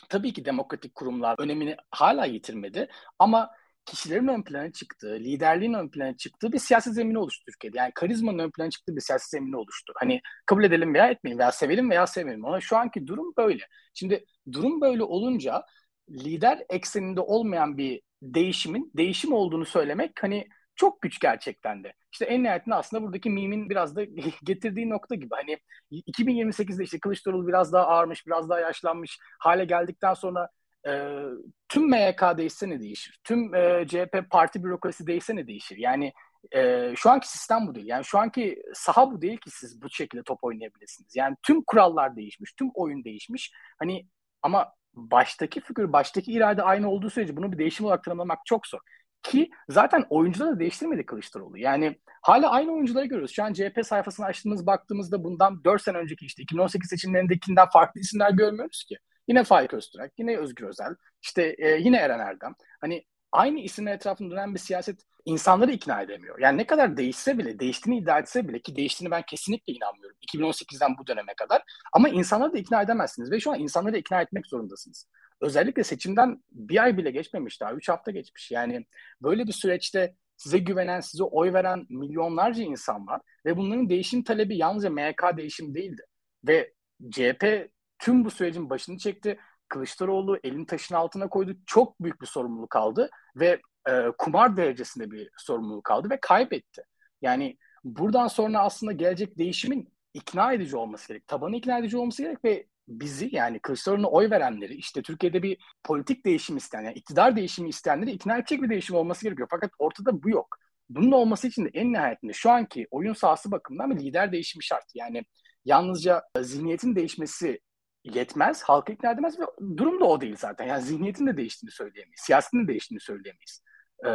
tabii 0.08 0.32
ki 0.32 0.44
demokratik 0.44 0.94
kurumlar 0.94 1.36
önemini 1.38 1.76
hala 1.90 2.24
yitirmedi 2.24 2.88
ama 3.18 3.50
kişilerin 3.84 4.28
ön 4.28 4.42
plana 4.42 4.72
çıktığı, 4.72 5.14
liderliğin 5.14 5.74
ön 5.74 5.88
plana 5.88 6.16
çıktığı 6.16 6.52
bir 6.52 6.58
siyasi 6.58 6.92
zemini 6.92 7.18
oluştu 7.18 7.44
Türkiye'de. 7.46 7.78
Yani 7.78 7.92
karizmanın 7.94 8.38
ön 8.38 8.50
plana 8.50 8.70
çıktığı 8.70 8.96
bir 8.96 9.00
siyasi 9.00 9.30
zemini 9.30 9.56
oluştu. 9.56 9.92
Hani 9.96 10.20
kabul 10.46 10.64
edelim 10.64 10.94
veya 10.94 11.08
etmeyelim 11.10 11.38
veya 11.38 11.52
sevelim 11.52 11.90
veya 11.90 12.06
sevmeyelim 12.06 12.44
ama 12.44 12.60
şu 12.60 12.76
anki 12.76 13.06
durum 13.06 13.32
böyle. 13.38 13.62
Şimdi 13.94 14.24
durum 14.52 14.80
böyle 14.80 15.02
olunca 15.02 15.64
lider 16.10 16.62
ekseninde 16.68 17.20
olmayan 17.20 17.78
bir 17.78 18.02
değişimin 18.22 18.90
değişim 18.96 19.32
olduğunu 19.32 19.64
söylemek 19.66 20.22
hani 20.22 20.48
çok 20.74 21.02
güç 21.02 21.20
gerçekten 21.20 21.84
de. 21.84 21.92
İşte 22.12 22.24
en 22.24 22.42
nihayetinde 22.42 22.74
aslında 22.74 23.02
buradaki 23.02 23.30
mimin 23.30 23.70
biraz 23.70 23.96
da 23.96 24.04
getirdiği 24.44 24.90
nokta 24.90 25.14
gibi. 25.14 25.34
Hani 25.34 25.58
2028'de 25.90 26.84
işte 26.84 26.98
Kılıçdaroğlu 26.98 27.48
biraz 27.48 27.72
daha 27.72 27.86
ağırmış, 27.86 28.26
biraz 28.26 28.48
daha 28.48 28.60
yaşlanmış 28.60 29.18
hale 29.38 29.64
geldikten 29.64 30.14
sonra 30.14 30.48
e, 30.86 31.22
tüm 31.68 31.90
MYK 31.90 32.22
değişse 32.36 32.68
ne 32.68 32.80
değişir? 32.80 33.20
Tüm 33.24 33.54
e, 33.54 33.86
CHP 33.88 34.30
parti 34.30 34.64
bürokrasi 34.64 35.06
değişse 35.06 35.36
ne 35.36 35.46
değişir? 35.46 35.76
Yani 35.76 36.12
e, 36.52 36.92
şu 36.96 37.10
anki 37.10 37.28
sistem 37.28 37.66
bu 37.66 37.74
değil. 37.74 37.86
Yani 37.86 38.04
şu 38.04 38.18
anki 38.18 38.62
saha 38.74 39.10
bu 39.10 39.22
değil 39.22 39.38
ki 39.38 39.50
siz 39.50 39.82
bu 39.82 39.90
şekilde 39.90 40.22
top 40.22 40.44
oynayabilirsiniz. 40.44 41.16
Yani 41.16 41.36
tüm 41.42 41.62
kurallar 41.64 42.16
değişmiş, 42.16 42.52
tüm 42.52 42.70
oyun 42.74 43.04
değişmiş. 43.04 43.52
Hani 43.78 44.06
ama 44.42 44.72
baştaki 44.94 45.60
figür, 45.60 45.92
baştaki 45.92 46.32
irade 46.32 46.62
aynı 46.62 46.90
olduğu 46.90 47.10
sürece 47.10 47.36
bunu 47.36 47.52
bir 47.52 47.58
değişim 47.58 47.86
olarak 47.86 48.04
tanımlamak 48.04 48.38
çok 48.44 48.66
zor. 48.66 48.80
Ki 49.22 49.50
zaten 49.68 50.04
oyuncuları 50.10 50.54
da 50.54 50.60
değiştirmedi 50.60 51.06
Kılıçdaroğlu. 51.06 51.58
Yani 51.58 51.98
hala 52.22 52.50
aynı 52.50 52.72
oyuncuları 52.72 53.06
görüyoruz. 53.06 53.34
Şu 53.34 53.44
an 53.44 53.52
CHP 53.52 53.86
sayfasını 53.86 54.26
açtığımız 54.26 54.66
baktığımızda 54.66 55.24
bundan 55.24 55.64
4 55.64 55.82
sene 55.82 55.98
önceki 55.98 56.26
işte 56.26 56.42
2018 56.42 56.90
seçimlerindekinden 56.90 57.68
farklı 57.72 58.00
isimler 58.00 58.30
görmüyoruz 58.30 58.84
ki. 58.84 58.96
Yine 59.30 59.44
Faik 59.44 59.74
Öztürk, 59.74 60.12
yine 60.18 60.38
Özgür 60.38 60.66
Özel, 60.66 60.94
işte 61.22 61.54
e, 61.58 61.68
yine 61.68 61.96
Eren 61.96 62.18
Erdem. 62.18 62.54
Hani 62.80 63.04
aynı 63.32 63.60
isimler 63.60 63.94
etrafında 63.94 64.30
dönen 64.34 64.54
bir 64.54 64.58
siyaset 64.58 65.00
insanları 65.24 65.72
ikna 65.72 66.02
edemiyor. 66.02 66.38
Yani 66.38 66.58
ne 66.58 66.66
kadar 66.66 66.96
değişse 66.96 67.38
bile, 67.38 67.58
değiştiğini 67.58 68.00
iddia 68.00 68.18
etse 68.18 68.48
bile 68.48 68.58
ki 68.58 68.76
değiştiğini 68.76 69.10
ben 69.10 69.22
kesinlikle 69.22 69.72
inanmıyorum 69.72 70.16
2018'den 70.34 70.98
bu 70.98 71.06
döneme 71.06 71.34
kadar. 71.34 71.62
Ama 71.92 72.08
insanları 72.08 72.52
da 72.52 72.58
ikna 72.58 72.82
edemezsiniz 72.82 73.30
ve 73.30 73.40
şu 73.40 73.52
an 73.52 73.58
insanları 73.58 73.98
ikna 73.98 74.22
etmek 74.22 74.46
zorundasınız. 74.46 75.06
Özellikle 75.40 75.84
seçimden 75.84 76.42
bir 76.50 76.82
ay 76.82 76.96
bile 76.96 77.10
geçmemiş 77.10 77.60
daha, 77.60 77.72
üç 77.72 77.88
hafta 77.88 78.10
geçmiş. 78.10 78.50
Yani 78.50 78.86
böyle 79.22 79.46
bir 79.46 79.52
süreçte 79.52 80.14
size 80.36 80.58
güvenen, 80.58 81.00
size 81.00 81.24
oy 81.24 81.52
veren 81.52 81.86
milyonlarca 81.88 82.62
insan 82.62 83.06
var 83.06 83.20
ve 83.46 83.56
bunların 83.56 83.88
değişim 83.88 84.24
talebi 84.24 84.56
yalnızca 84.56 84.90
MHK 84.90 85.36
değişim 85.36 85.74
değildi. 85.74 86.02
Ve 86.46 86.72
CHP 87.10 87.70
tüm 88.00 88.24
bu 88.24 88.30
sürecin 88.30 88.70
başını 88.70 88.98
çekti. 88.98 89.38
Kılıçdaroğlu 89.68 90.38
elini 90.44 90.66
taşın 90.66 90.94
altına 90.94 91.28
koydu. 91.28 91.56
Çok 91.66 92.00
büyük 92.02 92.20
bir 92.20 92.26
sorumluluk 92.26 92.76
aldı 92.76 93.10
ve 93.36 93.60
e, 93.88 94.10
kumar 94.18 94.56
derecesinde 94.56 95.10
bir 95.10 95.30
sorumluluk 95.36 95.90
aldı 95.90 96.10
ve 96.10 96.18
kaybetti. 96.20 96.82
Yani 97.22 97.56
buradan 97.84 98.28
sonra 98.28 98.58
aslında 98.58 98.92
gelecek 98.92 99.38
değişimin 99.38 99.92
ikna 100.14 100.52
edici 100.52 100.76
olması 100.76 101.08
gerek. 101.08 101.26
Tabanı 101.26 101.56
ikna 101.56 101.78
edici 101.78 101.96
olması 101.96 102.22
gerek 102.22 102.44
ve 102.44 102.66
bizi 102.88 103.28
yani 103.32 103.58
Kılıçdaroğlu'na 103.60 104.08
oy 104.08 104.30
verenleri 104.30 104.74
işte 104.74 105.02
Türkiye'de 105.02 105.42
bir 105.42 105.58
politik 105.84 106.26
değişim 106.26 106.56
isteyen 106.56 106.82
yani 106.82 106.94
iktidar 106.94 107.36
değişimi 107.36 107.68
isteyenleri 107.68 108.10
ikna 108.10 108.38
edecek 108.38 108.62
bir 108.62 108.70
değişim 108.70 108.96
olması 108.96 109.24
gerekiyor. 109.24 109.48
Fakat 109.50 109.70
ortada 109.78 110.22
bu 110.22 110.30
yok. 110.30 110.56
Bunun 110.88 111.12
olması 111.12 111.48
için 111.48 111.64
de 111.64 111.70
en 111.74 111.92
nihayetinde 111.92 112.32
şu 112.32 112.50
anki 112.50 112.86
oyun 112.90 113.12
sahası 113.12 113.50
bakımından 113.50 113.90
bir 113.90 114.04
lider 114.04 114.32
değişimi 114.32 114.64
şart. 114.64 114.84
Yani 114.94 115.24
yalnızca 115.64 116.22
zihniyetin 116.40 116.96
değişmesi 116.96 117.60
yetmez, 118.04 118.62
halkı 118.62 118.92
ikna 118.92 119.12
edemez 119.12 119.40
ve 119.40 119.44
durum 119.76 120.00
da 120.00 120.04
o 120.04 120.20
değil 120.20 120.36
zaten. 120.38 120.66
Yani 120.66 120.82
zihniyetin 120.82 121.26
de 121.26 121.36
değiştiğini 121.36 121.72
söyleyemeyiz, 121.72 122.20
siyasetin 122.20 122.64
de 122.64 122.68
değiştiğini 122.68 123.00
söyleyemeyiz. 123.00 123.62
E, 124.04 124.08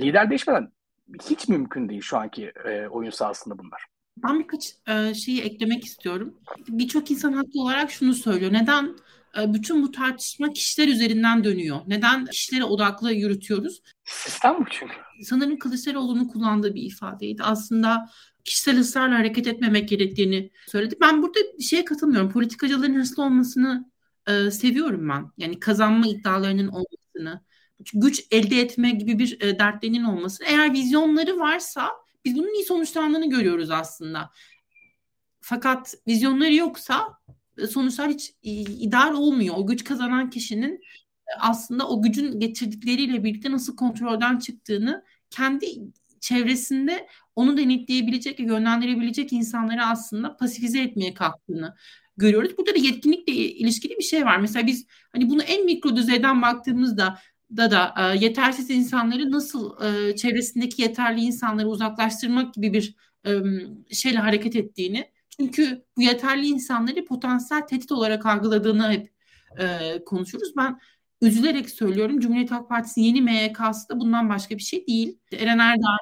lider 0.00 0.30
değişmeden 0.30 0.72
hiç 1.30 1.48
mümkün 1.48 1.88
değil 1.88 2.02
şu 2.02 2.18
anki 2.18 2.52
e, 2.64 2.86
oyun 2.88 3.10
sahasında 3.10 3.58
bunlar. 3.58 3.86
Ben 4.16 4.38
birkaç 4.38 4.74
e, 4.88 5.14
şeyi 5.14 5.42
eklemek 5.42 5.84
istiyorum. 5.84 6.34
Birçok 6.68 7.10
insan 7.10 7.32
haklı 7.32 7.62
olarak 7.62 7.90
şunu 7.90 8.14
söylüyor. 8.14 8.52
Neden 8.52 8.96
e, 9.38 9.54
bütün 9.54 9.82
bu 9.82 9.90
tartışma 9.90 10.52
kişiler 10.52 10.88
üzerinden 10.88 11.44
dönüyor? 11.44 11.80
Neden 11.86 12.26
kişilere 12.26 12.64
odaklı 12.64 13.12
yürütüyoruz? 13.12 13.82
Sistem 14.04 14.56
bu 14.60 14.64
çünkü. 14.70 14.94
Sanırım 15.22 15.58
Kılıçdaroğlu'nun 15.58 16.28
kullandığı 16.28 16.74
bir 16.74 16.82
ifadeydi. 16.82 17.42
Aslında 17.42 18.10
kişisel 18.44 18.80
ısrarla 18.80 19.18
hareket 19.18 19.46
etmemek 19.46 19.88
gerektiğini 19.88 20.50
söyledi. 20.66 20.96
Ben 21.00 21.22
burada 21.22 21.38
şeye 21.60 21.84
katılmıyorum. 21.84 22.30
Politikacıların 22.30 22.94
hırslı 22.94 23.22
olmasını 23.22 23.90
e, 24.28 24.50
seviyorum 24.50 25.08
ben. 25.08 25.30
Yani 25.38 25.60
kazanma 25.60 26.06
iddialarının 26.06 26.68
olmasını, 26.68 27.44
güç 27.94 28.26
elde 28.30 28.60
etme 28.60 28.90
gibi 28.90 29.18
bir 29.18 29.40
e, 29.40 29.58
dertlerinin 29.58 30.04
olması. 30.04 30.44
Eğer 30.44 30.72
vizyonları 30.72 31.38
varsa 31.38 31.90
biz 32.24 32.34
bunun 32.34 32.54
iyi 32.54 32.64
sonuçlandığını 32.64 33.30
görüyoruz 33.30 33.70
aslında. 33.70 34.30
Fakat 35.40 35.94
vizyonları 36.06 36.54
yoksa 36.54 37.18
e, 37.58 37.66
sonuçlar 37.66 38.10
hiç 38.10 38.34
ideal 38.42 39.14
olmuyor. 39.14 39.54
O 39.58 39.66
güç 39.66 39.84
kazanan 39.84 40.30
kişinin 40.30 40.74
e, 41.26 41.32
aslında 41.40 41.88
o 41.88 42.02
gücün 42.02 42.40
getirdikleriyle 42.40 43.24
birlikte 43.24 43.50
nasıl 43.50 43.76
kontrolden 43.76 44.38
çıktığını 44.38 45.04
kendi 45.30 45.66
çevresinde 46.24 47.06
onu 47.36 47.56
denetleyebilecek 47.56 48.40
yönlendirebilecek 48.40 49.32
insanları 49.32 49.86
aslında 49.86 50.36
pasifize 50.36 50.80
etmeye 50.80 51.14
kalktığını 51.14 51.74
görüyoruz. 52.16 52.58
Burada 52.58 52.74
da 52.74 52.78
yetkinlikle 52.78 53.32
ilişkili 53.32 53.98
bir 53.98 54.04
şey 54.04 54.24
var. 54.24 54.36
Mesela 54.36 54.66
biz 54.66 54.86
hani 55.12 55.30
bunu 55.30 55.42
en 55.42 55.64
mikro 55.64 55.96
düzeyden 55.96 56.42
baktığımızda 56.42 57.18
da 57.56 57.70
da 57.70 57.94
e, 57.98 58.24
yetersiz 58.24 58.70
insanları 58.70 59.30
nasıl 59.30 59.82
e, 59.84 60.16
çevresindeki 60.16 60.82
yeterli 60.82 61.20
insanları 61.20 61.68
uzaklaştırmak 61.68 62.54
gibi 62.54 62.72
bir 62.72 62.96
e, 63.26 63.32
şeyle 63.94 64.18
hareket 64.18 64.56
ettiğini 64.56 65.10
çünkü 65.36 65.84
bu 65.96 66.02
yeterli 66.02 66.46
insanları 66.46 67.04
potansiyel 67.04 67.62
tehdit 67.66 67.92
olarak 67.92 68.26
algıladığını 68.26 68.92
hep 68.92 69.12
e, 69.58 69.98
konuşuruz. 70.04 70.52
Ben 70.56 70.80
üzülerek 71.22 71.70
söylüyorum 71.70 72.20
Cumhuriyet 72.20 72.50
Halk 72.50 72.68
Partisi 72.68 73.00
yeni 73.00 73.22
MYK'sı 73.22 73.88
da 73.88 74.00
bundan 74.00 74.28
başka 74.28 74.56
bir 74.56 74.62
şey 74.62 74.86
değil. 74.86 75.18
Eren 75.32 75.58
Erdağ 75.58 75.96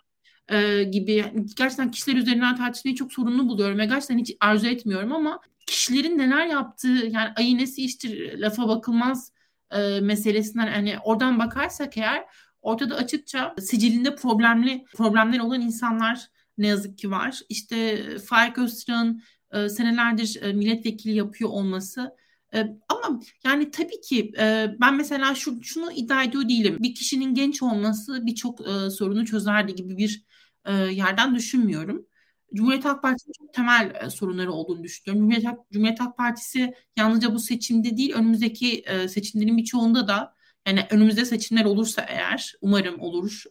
e, 0.48 0.82
gibi 0.82 1.24
gerçekten 1.56 1.90
kişiler 1.90 2.16
üzerinden 2.16 2.56
tartışmayı 2.56 2.96
çok 2.96 3.12
sorunlu 3.12 3.48
buluyorum 3.48 3.78
ve 3.78 3.86
gerçekten 3.86 4.18
hiç 4.18 4.36
arzu 4.40 4.66
etmiyorum 4.66 5.12
ama 5.12 5.40
kişilerin 5.66 6.18
neler 6.18 6.46
yaptığı 6.46 6.88
yani 6.88 7.30
ayı 7.36 7.58
nesi 7.58 7.84
iştir 7.84 8.38
lafa 8.38 8.68
bakılmaz 8.68 9.32
e, 9.70 10.00
meselesinden 10.00 10.66
hani 10.66 10.96
oradan 11.04 11.38
bakarsak 11.38 11.96
eğer 11.96 12.24
ortada 12.62 12.96
açıkça 12.96 13.54
sicilinde 13.60 14.14
problemli 14.14 14.84
problemler 14.96 15.38
olan 15.38 15.60
insanlar 15.60 16.26
ne 16.58 16.66
yazık 16.66 16.98
ki 16.98 17.10
var. 17.10 17.40
İşte 17.48 18.04
Faik 18.18 18.58
Öztürk'ün 18.58 19.22
e, 19.52 19.68
senelerdir 19.68 20.42
e, 20.42 20.52
milletvekili 20.52 21.16
yapıyor 21.16 21.50
olması 21.50 22.16
e, 22.54 22.60
ama 22.88 23.20
yani 23.44 23.70
tabii 23.70 24.00
ki 24.00 24.32
e, 24.38 24.74
ben 24.80 24.94
mesela 24.94 25.34
şu, 25.34 25.62
şunu 25.62 25.92
iddia 25.92 26.22
ediyor 26.22 26.48
değilim. 26.48 26.76
Bir 26.80 26.94
kişinin 26.94 27.34
genç 27.34 27.62
olması 27.62 28.26
birçok 28.26 28.60
e, 28.60 28.90
sorunu 28.90 29.26
çözerdi 29.26 29.74
gibi 29.74 29.96
bir 29.96 30.24
e, 30.64 30.72
yerden 30.72 31.34
düşünmüyorum. 31.34 32.06
Cumhuriyet 32.54 32.84
Halk 32.84 33.02
Partisi'nin 33.02 33.32
çok 33.38 33.54
temel 33.54 33.92
e, 34.00 34.10
sorunları 34.10 34.52
olduğunu 34.52 34.84
düşünüyorum. 34.84 35.22
Cumhuriyet 35.22 35.46
Halk, 35.46 35.70
Cumhuriyet 35.72 36.00
Halk 36.00 36.16
Partisi 36.16 36.74
yalnızca 36.96 37.34
bu 37.34 37.38
seçimde 37.38 37.96
değil, 37.96 38.12
önümüzdeki 38.14 38.78
e, 38.86 39.08
seçimlerin 39.08 39.56
birçoğunda 39.56 40.08
da 40.08 40.34
yani 40.66 40.86
önümüzde 40.90 41.24
seçimler 41.24 41.64
olursa 41.64 42.02
eğer, 42.08 42.54
umarım 42.60 43.00
olur, 43.00 43.42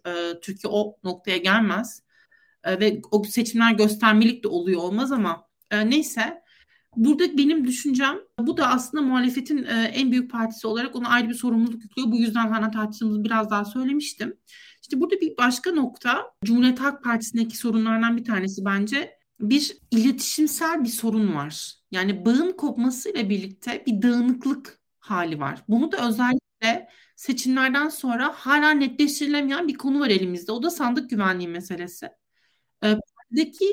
Türkiye 0.41 0.73
o 0.73 0.97
noktaya 1.03 1.37
gelmez 1.37 2.03
ve 2.67 3.01
o 3.11 3.23
seçimler 3.23 3.71
göstermelik 3.73 4.43
de 4.43 4.47
oluyor 4.47 4.81
olmaz 4.81 5.11
ama 5.11 5.47
neyse. 5.71 6.41
Burada 6.95 7.37
benim 7.37 7.67
düşüncem 7.67 8.17
bu 8.39 8.57
da 8.57 8.67
aslında 8.67 9.03
muhalefetin 9.03 9.63
en 9.93 10.11
büyük 10.11 10.31
partisi 10.31 10.67
olarak 10.67 10.95
ona 10.95 11.09
ayrı 11.09 11.29
bir 11.29 11.33
sorumluluk 11.33 11.83
yüklüyor. 11.83 12.11
Bu 12.11 12.17
yüzden 12.17 12.47
hani 12.47 12.71
tartıştığımızı 12.71 13.23
biraz 13.23 13.49
daha 13.49 13.65
söylemiştim. 13.65 14.37
İşte 14.91 15.01
burada 15.01 15.21
bir 15.21 15.37
başka 15.37 15.71
nokta 15.71 16.33
Cumhuriyet 16.45 16.79
Halk 16.79 17.03
Partisi'ndeki 17.03 17.57
sorunlardan 17.57 18.17
bir 18.17 18.23
tanesi 18.25 18.65
bence 18.65 19.17
bir 19.39 19.77
iletişimsel 19.91 20.83
bir 20.83 20.89
sorun 20.89 21.35
var. 21.35 21.75
Yani 21.91 22.25
bağın 22.25 22.51
kopmasıyla 22.51 23.29
birlikte 23.29 23.83
bir 23.87 24.01
dağınıklık 24.01 24.79
hali 24.99 25.39
var. 25.39 25.63
Bunu 25.67 25.91
da 25.91 26.07
özellikle 26.07 26.89
seçimlerden 27.15 27.89
sonra 27.89 28.31
hala 28.35 28.71
netleştirilemeyen 28.71 29.67
bir 29.67 29.73
konu 29.73 29.99
var 29.99 30.09
elimizde. 30.09 30.51
O 30.51 30.63
da 30.63 30.69
sandık 30.69 31.09
güvenliği 31.09 31.49
meselesi. 31.49 32.09
Ee, 32.83 32.95
buradaki 33.31 33.65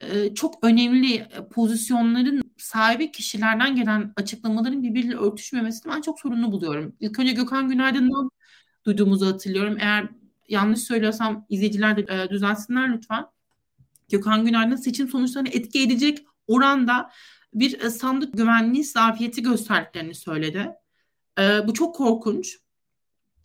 e, 0.00 0.34
çok 0.34 0.64
önemli 0.64 1.28
pozisyonların 1.52 2.42
sahibi 2.56 3.12
kişilerden 3.12 3.76
gelen 3.76 4.12
açıklamaların 4.16 4.82
birbiriyle 4.82 5.16
örtüşmemesini 5.16 5.92
ben 5.92 6.00
çok 6.00 6.20
sorunlu 6.20 6.52
buluyorum. 6.52 6.96
İlk 7.00 7.18
önce 7.18 7.32
Gökhan 7.32 7.68
Günaydın'dan 7.68 8.30
duyduğumuzu 8.86 9.26
hatırlıyorum. 9.26 9.76
Eğer 9.80 10.19
yanlış 10.50 10.80
söylüyorsam 10.80 11.46
izleyiciler 11.48 11.96
de 11.96 12.22
e, 12.22 12.30
düzelsinler 12.30 12.92
lütfen. 12.92 13.26
Gökhan 14.10 14.44
Günaydın 14.44 14.76
seçim 14.76 15.08
sonuçlarını 15.08 15.48
etki 15.48 15.82
edecek 15.82 16.18
oranda 16.46 17.10
bir 17.54 17.80
e, 17.80 17.90
sandık 17.90 18.36
güvenliği 18.36 18.84
zafiyeti 18.84 19.42
gösterdiklerini 19.42 20.14
söyledi. 20.14 20.70
E, 21.38 21.68
bu 21.68 21.74
çok 21.74 21.94
korkunç. 21.94 22.58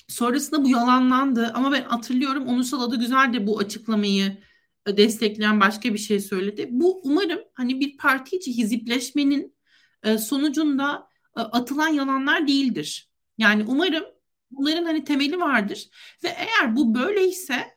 Sonrasında 0.08 0.64
bu 0.64 0.70
yalanlandı 0.70 1.52
ama 1.54 1.72
ben 1.72 1.84
hatırlıyorum 1.84 2.48
Onursal 2.48 2.82
adı 2.82 2.96
güzel 3.00 3.34
de 3.34 3.48
bu 3.48 3.60
açıklamayı 3.60 4.38
e, 4.86 4.98
destekleyen 4.98 5.60
başka 5.60 5.94
bir 5.94 6.00
şey 6.00 6.20
söyledi. 6.20 6.68
Bu 6.72 7.02
umarım 7.04 7.40
hani 7.54 7.80
bir 7.80 7.98
parti 7.98 8.36
içi 8.36 8.58
hizipleşmenin 8.58 9.56
e, 10.04 10.18
sonucunda 10.18 11.08
e, 11.38 11.42
atılan 11.42 11.88
yalanlar 11.88 12.48
değildir. 12.48 13.10
Yani 13.38 13.66
umarım 13.68 14.04
bunların 14.52 14.86
hani 14.86 15.04
temeli 15.04 15.40
vardır 15.40 15.90
ve 16.24 16.28
eğer 16.30 16.76
bu 16.76 16.96
böyleyse 16.96 17.76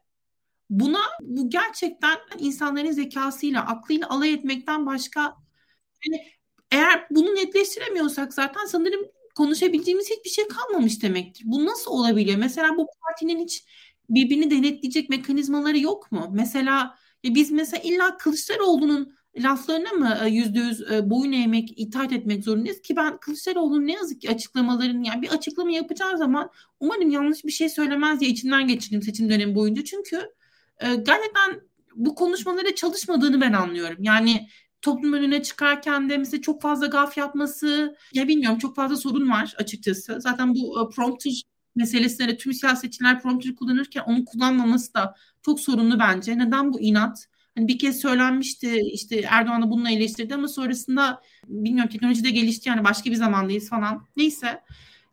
buna 0.70 1.00
bu 1.20 1.50
gerçekten 1.50 2.16
insanların 2.38 2.92
zekasıyla, 2.92 3.66
aklıyla 3.66 4.08
alay 4.10 4.32
etmekten 4.32 4.86
başka 4.86 5.20
yani 6.06 6.26
eğer 6.70 7.06
bunu 7.10 7.34
netleştiremiyorsak 7.34 8.34
zaten 8.34 8.66
sanırım 8.66 9.00
konuşabileceğimiz 9.34 10.10
hiçbir 10.10 10.30
şey 10.30 10.48
kalmamış 10.48 11.02
demektir. 11.02 11.42
Bu 11.46 11.66
nasıl 11.66 11.90
olabiliyor? 11.90 12.38
Mesela 12.38 12.76
bu 12.76 12.86
partinin 13.02 13.44
hiç 13.44 13.64
birbirini 14.10 14.50
denetleyecek 14.50 15.08
mekanizmaları 15.10 15.78
yok 15.78 16.12
mu? 16.12 16.28
Mesela 16.32 16.98
biz 17.24 17.50
mesela 17.50 17.82
illa 17.82 18.16
Kılıçdaroğlu'nun 18.16 19.17
laflarına 19.42 19.92
mı 19.92 20.18
e, 20.24 20.28
yüzde 20.28 20.58
yüz 20.58 20.92
e, 20.92 21.10
boyun 21.10 21.32
eğmek, 21.32 21.72
itaat 21.76 22.12
etmek 22.12 22.44
zorundayız 22.44 22.80
ki 22.80 22.96
ben 22.96 23.16
Kılıçdaroğlu'nun 23.16 23.86
ne 23.86 23.92
yazık 23.92 24.20
ki 24.20 24.30
açıklamaların 24.30 25.02
yani 25.02 25.22
bir 25.22 25.28
açıklama 25.28 25.70
yapacağı 25.70 26.18
zaman 26.18 26.50
umarım 26.80 27.10
yanlış 27.10 27.44
bir 27.44 27.52
şey 27.52 27.68
söylemez 27.68 28.20
diye 28.20 28.30
içinden 28.30 28.66
geçirdim 28.66 29.02
seçim 29.02 29.30
dönemi 29.30 29.54
boyunca. 29.54 29.84
Çünkü 29.84 30.16
e, 30.80 30.94
gerçekten 30.94 31.60
bu 31.94 32.14
konuşmalara 32.14 32.74
çalışmadığını 32.74 33.40
ben 33.40 33.52
anlıyorum. 33.52 33.96
Yani 34.00 34.48
toplum 34.82 35.12
önüne 35.12 35.42
çıkarken 35.42 36.10
de 36.10 36.18
mesela 36.18 36.40
çok 36.40 36.62
fazla 36.62 36.86
gaf 36.86 37.16
yapması 37.16 37.96
ya 38.12 38.28
bilmiyorum 38.28 38.58
çok 38.58 38.76
fazla 38.76 38.96
sorun 38.96 39.30
var 39.30 39.54
açıkçası. 39.58 40.20
Zaten 40.20 40.54
bu 40.54 40.90
prompter 40.96 41.42
meselesinde 41.76 42.36
tüm 42.36 42.52
siyasetçiler 42.52 43.22
prompter 43.22 43.54
kullanırken 43.54 44.02
onu 44.06 44.24
kullanmaması 44.24 44.94
da 44.94 45.14
çok 45.42 45.60
sorunlu 45.60 45.98
bence. 45.98 46.38
Neden 46.38 46.72
bu 46.72 46.80
inat? 46.80 47.28
Hani 47.58 47.68
bir 47.68 47.78
kez 47.78 48.00
söylenmişti 48.00 48.80
işte 48.92 49.16
Erdoğan 49.30 49.62
da 49.62 49.70
bununla 49.70 49.90
eleştirdi 49.90 50.34
ama 50.34 50.48
sonrasında 50.48 51.22
bilmiyorum 51.48 51.90
teknoloji 51.90 52.24
de 52.24 52.30
gelişti 52.30 52.68
yani 52.68 52.84
başka 52.84 53.10
bir 53.10 53.16
zamandayız 53.16 53.68
falan. 53.68 54.06
Neyse. 54.16 54.62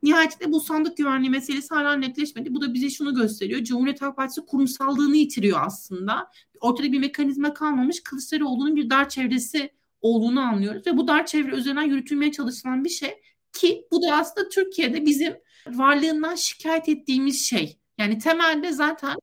Nihayetinde 0.04 0.52
bu 0.52 0.60
sandık 0.60 0.98
güvenliği 0.98 1.30
meselesi 1.30 1.74
hala 1.74 1.94
netleşmedi. 1.94 2.54
Bu 2.54 2.62
da 2.62 2.74
bize 2.74 2.90
şunu 2.90 3.16
gösteriyor. 3.16 3.64
Cumhuriyet 3.64 4.02
Halk 4.02 4.16
Partisi 4.16 4.46
kurumsallığını 4.46 5.18
yitiriyor 5.18 5.60
aslında. 5.62 6.32
Ortada 6.62 6.92
bir 6.92 7.00
mekanizma 7.00 7.54
kalmamış. 7.54 8.04
Kılıçdaroğlu'nun 8.04 8.76
bir 8.76 8.90
dar 8.90 9.10
çevresi 9.10 9.72
olduğunu 10.02 10.40
anlıyoruz. 10.40 10.88
Ve 10.88 10.98
bu 10.98 11.08
dar 11.08 11.26
çevre 11.26 11.56
üzerinden 11.56 11.84
yürütülmeye 11.84 12.32
çalışılan 12.32 12.84
bir 12.84 12.90
şey. 12.90 13.22
Ki 13.54 13.88
bu 13.92 14.02
da 14.02 14.16
aslında 14.16 14.50
Türkiye'de 14.50 15.06
bizim 15.06 15.34
varlığından 15.68 16.36
şikayet 16.36 16.90
ettiğimiz 16.90 17.46
şey. 17.46 17.80
Yani 17.98 18.18
temelde 18.18 18.72
zaten 18.72 19.16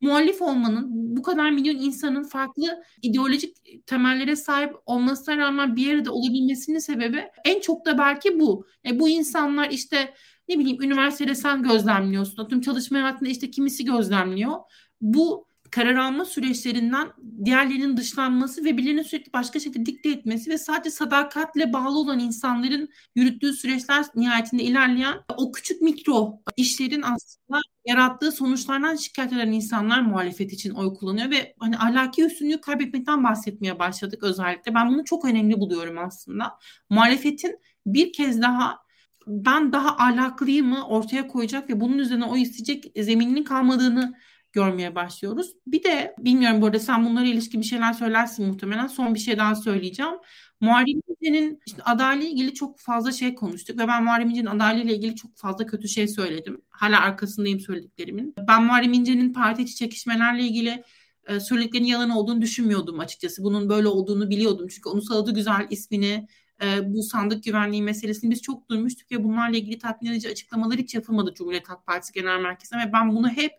muhalif 0.00 0.42
olmanın 0.42 0.86
bu 1.16 1.22
kadar 1.22 1.50
milyon 1.50 1.76
insanın 1.76 2.22
farklı 2.22 2.82
ideolojik 3.02 3.56
temellere 3.86 4.36
sahip 4.36 4.74
olmasına 4.86 5.36
rağmen 5.36 5.76
bir 5.76 5.86
yerde 5.86 6.10
olabilmesinin 6.10 6.78
sebebi 6.78 7.24
en 7.44 7.60
çok 7.60 7.86
da 7.86 7.98
belki 7.98 8.40
bu. 8.40 8.66
E, 8.86 9.00
bu 9.00 9.08
insanlar 9.08 9.70
işte 9.70 10.14
ne 10.48 10.58
bileyim 10.58 10.82
üniversitede 10.82 11.34
sen 11.34 11.62
gözlemliyorsun. 11.62 12.48
Tüm 12.48 12.60
çalışma 12.60 12.98
hayatında 12.98 13.30
işte 13.30 13.50
kimisi 13.50 13.84
gözlemliyor. 13.84 14.56
Bu 15.00 15.49
karar 15.70 15.94
alma 15.94 16.24
süreçlerinden 16.24 17.08
diğerlerinin 17.44 17.96
dışlanması 17.96 18.64
ve 18.64 18.76
birilerinin 18.76 19.02
sürekli 19.02 19.32
başka 19.32 19.60
şekilde 19.60 19.86
dikte 19.86 20.10
etmesi 20.10 20.50
ve 20.50 20.58
sadece 20.58 20.90
sadakatle 20.90 21.72
bağlı 21.72 21.98
olan 21.98 22.18
insanların 22.18 22.88
yürüttüğü 23.14 23.52
süreçler 23.52 24.04
nihayetinde 24.14 24.62
ilerleyen 24.62 25.14
o 25.36 25.52
küçük 25.52 25.82
mikro 25.82 26.40
işlerin 26.56 27.02
aslında 27.02 27.60
yarattığı 27.84 28.32
sonuçlardan 28.32 28.96
şikayet 28.96 29.32
eden 29.32 29.52
insanlar 29.52 30.00
muhalefet 30.00 30.52
için 30.52 30.70
oy 30.70 30.94
kullanıyor 30.94 31.30
ve 31.30 31.54
hani 31.58 31.78
ahlaki 31.78 32.24
üstünlüğü 32.24 32.60
kaybetmekten 32.60 33.24
bahsetmeye 33.24 33.78
başladık 33.78 34.22
özellikle. 34.22 34.74
Ben 34.74 34.88
bunu 34.90 35.04
çok 35.04 35.24
önemli 35.24 35.60
buluyorum 35.60 35.98
aslında. 35.98 36.58
Muhalefetin 36.90 37.58
bir 37.86 38.12
kez 38.12 38.42
daha 38.42 38.78
ben 39.26 39.72
daha 39.72 39.96
ahlaklıyımı 39.96 40.86
ortaya 40.86 41.28
koyacak 41.28 41.70
ve 41.70 41.80
bunun 41.80 41.98
üzerine 41.98 42.24
oy 42.24 42.42
isteyecek 42.42 42.92
zemininin 43.04 43.44
kalmadığını 43.44 44.14
görmeye 44.52 44.94
başlıyoruz. 44.94 45.52
Bir 45.66 45.82
de 45.82 46.14
bilmiyorum 46.18 46.62
bu 46.62 46.66
arada 46.66 46.78
sen 46.78 47.06
bunlara 47.06 47.26
ilişkin 47.26 47.60
bir 47.60 47.66
şeyler 47.66 47.92
söylersin 47.92 48.46
muhtemelen. 48.46 48.86
Son 48.86 49.14
bir 49.14 49.18
şey 49.18 49.38
daha 49.38 49.54
söyleyeceğim. 49.54 50.14
Muharrem 50.60 51.00
İnce'nin 51.08 51.60
işte 51.66 51.82
adayla 51.82 52.26
ilgili 52.28 52.54
çok 52.54 52.78
fazla 52.78 53.12
şey 53.12 53.34
konuştuk 53.34 53.78
ve 53.78 53.88
ben 53.88 54.04
Muharrem 54.04 54.30
İnce'nin 54.30 54.46
adaylığıyla 54.46 54.94
ilgili 54.94 55.16
çok 55.16 55.36
fazla 55.36 55.66
kötü 55.66 55.88
şey 55.88 56.08
söyledim. 56.08 56.60
Hala 56.68 57.00
arkasındayım 57.00 57.60
söylediklerimin. 57.60 58.34
Ben 58.48 58.64
Muharrem 58.64 58.92
İnce'nin 58.92 59.32
parti 59.32 59.62
içi 59.62 59.74
çekişmelerle 59.74 60.42
ilgili 60.42 60.84
e, 61.28 61.40
söylediklerinin 61.40 61.88
yalan 61.88 62.10
olduğunu 62.10 62.42
düşünmüyordum 62.42 63.00
açıkçası. 63.00 63.44
Bunun 63.44 63.68
böyle 63.68 63.88
olduğunu 63.88 64.30
biliyordum. 64.30 64.68
Çünkü 64.68 64.88
onun 64.88 65.00
saladı 65.00 65.34
güzel 65.34 65.66
ismini 65.70 66.26
e, 66.62 66.94
bu 66.94 67.02
sandık 67.02 67.44
güvenliği 67.44 67.82
meselesini 67.82 68.30
biz 68.30 68.42
çok 68.42 68.68
duymuştuk 68.68 69.12
ve 69.12 69.24
bunlarla 69.24 69.56
ilgili 69.56 69.78
tatmin 69.78 70.10
edici 70.10 70.28
açıklamalar 70.28 70.78
hiç 70.78 70.94
yapılmadı 70.94 71.34
Cumhuriyet 71.34 71.68
Halk 71.68 71.86
Partisi 71.86 72.12
Genel 72.12 72.40
Merkezi'ne 72.40 72.86
ve 72.86 72.92
ben 72.92 73.16
bunu 73.16 73.28
hep 73.28 73.52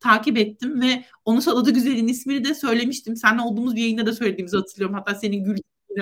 takip 0.00 0.38
ettim 0.38 0.80
ve 0.80 1.04
onu 1.24 1.42
Saladı 1.42 1.70
Güzel'in 1.70 2.08
ismini 2.08 2.44
de 2.44 2.54
söylemiştim. 2.54 3.16
Seninle 3.16 3.42
olduğumuz 3.42 3.76
bir 3.76 3.80
yayında 3.80 4.06
da 4.06 4.12
söylediğimizi 4.12 4.56
hatırlıyorum. 4.56 4.94
Hatta 4.94 5.14
senin 5.14 5.44
gül 5.44 5.58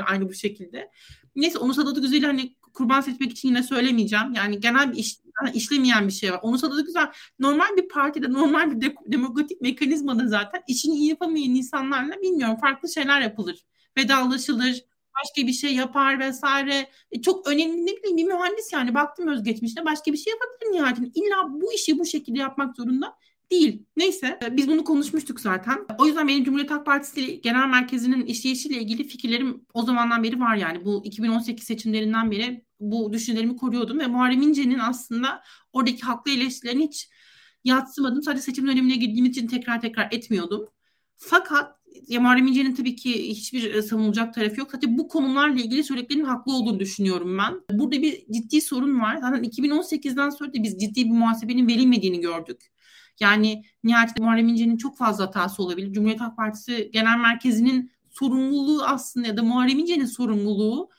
aynı 0.06 0.28
bu 0.28 0.34
şekilde. 0.34 0.90
Neyse 1.36 1.58
onu 1.58 1.74
Saladı 1.74 2.00
Güzel'i 2.00 2.26
hani 2.26 2.56
kurban 2.74 3.00
seçmek 3.00 3.32
için 3.32 3.48
yine 3.48 3.62
söylemeyeceğim. 3.62 4.34
Yani 4.34 4.60
genel 4.60 4.92
bir 4.92 4.96
iş, 4.98 5.16
işlemeyen 5.54 6.08
bir 6.08 6.12
şey 6.12 6.32
var. 6.32 6.40
Onu 6.42 6.58
Saladı 6.58 6.84
Güzel 6.84 7.06
normal 7.38 7.76
bir 7.76 7.88
partide, 7.88 8.32
normal 8.32 8.70
bir 8.70 8.80
de, 8.80 8.94
demokratik 9.06 9.60
mekanizmada 9.60 10.28
zaten 10.28 10.62
işini 10.68 10.94
iyi 10.94 11.08
yapamayan 11.08 11.54
insanlarla 11.54 12.20
bilmiyorum 12.22 12.56
farklı 12.60 12.88
şeyler 12.88 13.20
yapılır. 13.20 13.64
Vedalaşılır, 13.98 14.84
başka 15.20 15.46
bir 15.46 15.52
şey 15.52 15.74
yapar 15.74 16.18
vesaire. 16.18 16.88
E, 17.10 17.22
çok 17.22 17.48
önemli 17.48 17.86
ne 17.86 17.90
bileyim 17.90 18.16
bir 18.16 18.24
mühendis 18.24 18.72
yani 18.72 18.94
baktım 18.94 19.28
özgeçmişine 19.28 19.84
başka 19.84 20.12
bir 20.12 20.16
şey 20.16 20.32
yapabilir 20.32 20.78
nihayetinde. 20.78 21.08
İlla 21.14 21.60
bu 21.60 21.72
işi 21.72 21.98
bu 21.98 22.06
şekilde 22.06 22.38
yapmak 22.38 22.76
zorunda 22.76 23.14
değil. 23.52 23.82
Neyse 23.96 24.38
e, 24.44 24.56
biz 24.56 24.68
bunu 24.68 24.84
konuşmuştuk 24.84 25.40
zaten. 25.40 25.78
O 25.98 26.06
yüzden 26.06 26.28
benim 26.28 26.44
Cumhuriyet 26.44 26.70
Halk 26.70 26.86
Partisi 26.86 27.40
Genel 27.40 27.68
Merkezi'nin 27.68 28.26
işleyişiyle 28.26 28.80
ilgili 28.80 29.04
fikirlerim 29.04 29.66
o 29.74 29.82
zamandan 29.82 30.22
beri 30.22 30.40
var 30.40 30.56
yani. 30.56 30.84
Bu 30.84 31.02
2018 31.04 31.64
seçimlerinden 31.64 32.30
beri 32.30 32.64
bu 32.80 33.12
düşüncelerimi 33.12 33.56
koruyordum 33.56 33.98
ve 33.98 34.06
Muharrem 34.06 34.42
İnce'nin 34.42 34.78
aslında 34.78 35.42
oradaki 35.72 36.02
haklı 36.02 36.30
eleştirilerini 36.30 36.86
hiç 36.86 37.08
yatsımadım. 37.64 38.22
Sadece 38.22 38.42
seçim 38.42 38.66
dönemine 38.66 38.96
girdiğim 38.96 39.24
için 39.24 39.46
tekrar 39.46 39.80
tekrar 39.80 40.08
etmiyordum. 40.12 40.68
Fakat 41.16 41.76
ya 42.08 42.20
Muharrem 42.20 42.46
İnce'nin 42.46 42.74
tabii 42.74 42.96
ki 42.96 43.28
hiçbir 43.28 43.74
e, 43.74 43.82
savunulacak 43.82 44.34
tarafı 44.34 44.60
yok. 44.60 44.70
Sadece 44.70 44.98
bu 44.98 45.08
konularla 45.08 45.60
ilgili 45.60 45.84
söylediklerinin 45.84 46.24
haklı 46.24 46.52
olduğunu 46.52 46.80
düşünüyorum 46.80 47.38
ben. 47.38 47.78
Burada 47.78 48.02
bir 48.02 48.26
ciddi 48.32 48.60
sorun 48.60 49.00
var. 49.00 49.16
Zaten 49.16 49.44
2018'den 49.44 50.30
sonra 50.30 50.54
da 50.54 50.62
biz 50.62 50.80
ciddi 50.80 51.04
bir 51.04 51.10
muhasebenin 51.10 51.68
verilmediğini 51.68 52.20
gördük. 52.20 52.72
Yani 53.20 53.64
nihayetinde 53.84 54.24
Muharrem 54.24 54.48
İnce'nin 54.48 54.76
çok 54.76 54.96
fazla 54.96 55.26
hatası 55.26 55.62
olabilir. 55.62 55.92
Cumhuriyet 55.92 56.20
Halk 56.20 56.36
Partisi 56.36 56.90
Genel 56.92 57.18
Merkezi'nin 57.18 57.90
sorumluluğu 58.10 58.82
aslında 58.82 59.28
ya 59.28 59.36
da 59.36 59.42
Muharrem 59.42 59.78
İnce'nin 59.78 60.04
sorumluluğu 60.04 60.90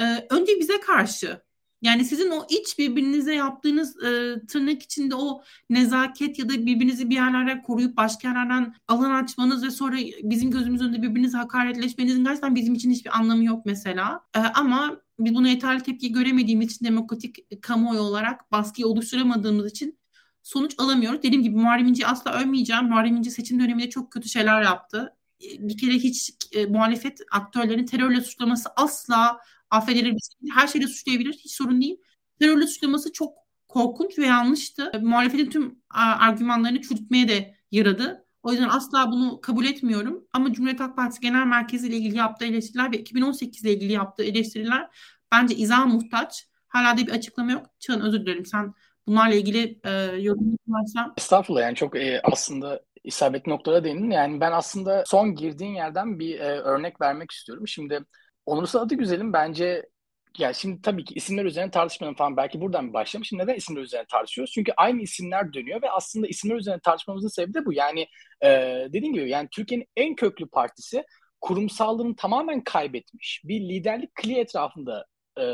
e, 0.00 0.04
önce 0.30 0.52
bize 0.60 0.80
karşı 0.80 1.42
yani 1.82 2.04
sizin 2.04 2.30
o 2.30 2.46
iç 2.48 2.78
birbirinize 2.78 3.34
yaptığınız 3.34 4.04
e, 4.04 4.40
tırnak 4.46 4.82
içinde 4.82 5.14
o 5.14 5.42
nezaket 5.70 6.38
ya 6.38 6.48
da 6.48 6.66
birbirinizi 6.66 7.10
bir 7.10 7.14
yerlerden 7.14 7.62
koruyup 7.62 7.96
başka 7.96 8.28
yerlerden 8.28 8.74
alan 8.88 9.24
açmanız 9.24 9.64
ve 9.64 9.70
sonra 9.70 9.96
bizim 10.22 10.50
gözümüz 10.50 10.82
önünde 10.82 11.02
birbirinize 11.02 11.38
hakaretleşmenizin 11.38 12.24
gerçekten 12.24 12.54
bizim 12.54 12.74
için 12.74 12.90
hiçbir 12.90 13.18
anlamı 13.18 13.44
yok 13.44 13.66
mesela. 13.66 14.20
E, 14.36 14.38
ama 14.38 15.00
biz 15.18 15.34
buna 15.34 15.48
yeterli 15.48 15.82
tepki 15.82 16.12
göremediğimiz 16.12 16.72
için 16.72 16.86
demokratik 16.86 17.62
kamuoyu 17.62 18.00
olarak 18.00 18.52
baskıyı 18.52 18.86
oluşturamadığımız 18.86 19.70
için 19.70 19.98
sonuç 20.42 20.74
alamıyoruz. 20.78 21.22
Dediğim 21.22 21.42
gibi 21.42 21.56
Muharrem 21.56 21.86
İnce'yi 21.86 22.06
asla 22.06 22.32
övmeyeceğim. 22.32 22.84
Muharrem 22.84 23.16
İnce 23.16 23.30
seçim 23.30 23.60
döneminde 23.60 23.90
çok 23.90 24.12
kötü 24.12 24.28
şeyler 24.28 24.62
yaptı. 24.62 25.16
E, 25.44 25.68
bir 25.68 25.78
kere 25.78 25.92
hiç 25.92 26.30
e, 26.52 26.66
muhalefet 26.66 27.20
aktörlerini 27.32 27.84
terörle 27.86 28.20
suçlaması 28.20 28.68
asla 28.76 29.38
affedilir. 29.70 30.14
Her 30.54 30.66
şeyle 30.66 30.86
suçlayabilir. 30.86 31.32
Hiç 31.32 31.54
sorun 31.54 31.80
değil. 31.80 31.96
Terörle 32.40 32.66
suçlaması 32.66 33.12
çok 33.12 33.34
korkunç 33.68 34.18
ve 34.18 34.26
yanlıştı. 34.26 34.90
E, 34.94 34.98
muhalefetin 34.98 35.50
tüm 35.50 35.78
argümanlarını 35.90 36.80
çürütmeye 36.80 37.28
de 37.28 37.54
yaradı. 37.70 38.26
O 38.42 38.52
yüzden 38.52 38.68
asla 38.68 39.10
bunu 39.10 39.40
kabul 39.40 39.64
etmiyorum. 39.64 40.24
Ama 40.32 40.52
Cumhuriyet 40.52 40.80
Halk 40.80 40.96
Partisi 40.96 41.20
Genel 41.20 41.46
Merkezi 41.46 41.88
ile 41.88 41.96
ilgili 41.96 42.16
yaptığı 42.16 42.44
eleştiriler 42.44 42.92
ve 42.92 42.98
2018 42.98 43.64
ile 43.64 43.74
ilgili 43.74 43.92
yaptığı 43.92 44.24
eleştiriler 44.24 44.88
bence 45.32 45.54
izah 45.54 45.86
muhtaç. 45.86 46.48
Hala 46.68 46.98
da 46.98 47.06
bir 47.06 47.12
açıklama 47.12 47.52
yok. 47.52 47.66
Çağın 47.78 48.00
özür 48.00 48.20
dilerim. 48.20 48.46
Sen 48.46 48.74
bunlarla 49.06 49.34
ilgili 49.34 49.80
e, 49.84 49.90
yorum 50.20 50.58
varsa. 50.68 51.14
Estağfurullah 51.18 51.62
yani 51.62 51.76
çok 51.76 51.96
e, 51.96 52.20
aslında 52.24 52.80
isabetli 53.04 53.50
noktada 53.50 53.84
değindin. 53.84 54.10
Yani 54.10 54.40
ben 54.40 54.52
aslında 54.52 55.04
son 55.06 55.34
girdiğin 55.34 55.74
yerden 55.74 56.18
bir 56.18 56.40
e, 56.40 56.60
örnek 56.60 57.00
vermek 57.00 57.30
istiyorum. 57.30 57.68
Şimdi 57.68 58.04
Onursal 58.46 58.80
adı 58.80 58.94
güzelim 58.94 59.32
bence 59.32 59.86
yani 60.38 60.54
şimdi 60.54 60.82
tabii 60.82 61.04
ki 61.04 61.14
isimler 61.14 61.44
üzerine 61.44 61.70
tartışmanın 61.70 62.14
falan 62.14 62.36
belki 62.36 62.60
buradan 62.60 62.88
bir 62.88 62.92
başlayalım. 62.92 63.24
Şimdi 63.24 63.42
neden 63.42 63.54
isimler 63.54 63.82
üzerine 63.82 64.06
tartışıyoruz? 64.06 64.54
Çünkü 64.54 64.72
aynı 64.76 65.02
isimler 65.02 65.52
dönüyor 65.52 65.82
ve 65.82 65.90
aslında 65.90 66.26
isimler 66.26 66.56
üzerine 66.56 66.80
tartışmamızın 66.80 67.28
sebebi 67.28 67.54
de 67.54 67.66
bu. 67.66 67.72
Yani 67.72 68.06
e, 68.44 68.48
dediğim 68.92 69.14
gibi 69.14 69.30
yani 69.30 69.48
Türkiye'nin 69.52 69.86
en 69.96 70.14
köklü 70.14 70.48
partisi 70.48 71.04
kurumsallığını 71.40 72.16
tamamen 72.16 72.64
kaybetmiş. 72.64 73.42
Bir 73.44 73.60
liderlik 73.60 74.14
kli 74.14 74.38
etrafında 74.38 75.06
e, 75.38 75.44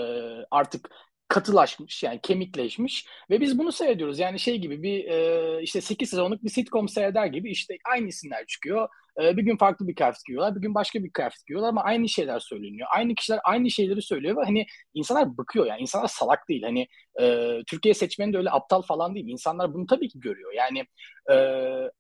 artık 0.51 0.91
katılaşmış 1.29 2.03
yani 2.03 2.21
kemikleşmiş 2.23 3.07
ve 3.31 3.41
biz 3.41 3.59
bunu 3.59 3.73
seyrediyoruz. 3.73 4.19
Yani 4.19 4.39
şey 4.39 4.59
gibi 4.59 4.83
bir 4.83 5.05
e, 5.05 5.63
işte 5.63 5.81
8 5.81 6.11
sezonluk 6.11 6.45
bir 6.45 6.51
sitcom 6.51 6.89
seyreder 6.89 7.27
gibi 7.27 7.51
işte 7.51 7.77
aynı 7.85 8.09
isimler 8.09 8.47
çıkıyor. 8.47 8.89
E, 9.23 9.37
bir 9.37 9.43
gün 9.43 9.57
farklı 9.57 9.89
bir 9.89 9.95
kıyafet 9.95 10.25
giyiyorlar, 10.27 10.57
bir 10.57 10.61
gün 10.61 10.75
başka 10.75 11.05
bir 11.05 11.11
kıyafet 11.11 11.47
giyiyorlar 11.47 11.69
ama 11.69 11.83
aynı 11.83 12.09
şeyler 12.09 12.39
söyleniyor. 12.39 12.89
Aynı 12.95 13.15
kişiler 13.15 13.41
aynı 13.45 13.71
şeyleri 13.71 14.03
söylüyor 14.03 14.37
ve 14.37 14.45
hani 14.45 14.67
insanlar 14.95 15.39
bıkıyor 15.39 15.67
yani 15.67 15.81
insanlar 15.81 16.09
salak 16.09 16.49
değil. 16.49 16.63
Hani 16.63 16.89
e, 17.21 17.57
Türkiye 17.67 17.95
seçmeni 17.95 18.33
de 18.33 18.39
öyle 18.39 18.51
aptal 18.51 18.83
falan 18.83 19.15
değil. 19.15 19.29
İnsanlar 19.29 19.75
bunu 19.75 19.87
tabii 19.87 20.09
ki 20.09 20.21
görüyor. 20.21 20.53
Yani 20.53 20.87
e, 21.31 21.35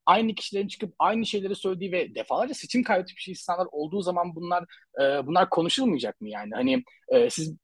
aynı 0.07 0.35
kişilerin 0.35 0.69
çıkıp 0.69 0.95
aynı 0.99 1.27
şeyleri 1.27 1.55
söylediği 1.55 1.93
ve 1.93 2.15
defalarca 2.15 2.55
seçim 2.55 2.83
kaybetmiş 2.83 3.29
insanlar 3.29 3.67
olduğu 3.73 4.03
zaman 4.03 4.35
bunlar 4.35 4.65
e, 5.01 5.27
bunlar 5.27 5.51
konuşulmayacak 5.51 6.21
mı 6.21 6.29
yani? 6.29 6.51
Hani 6.55 6.85
e, 7.09 7.31
siz 7.31 7.57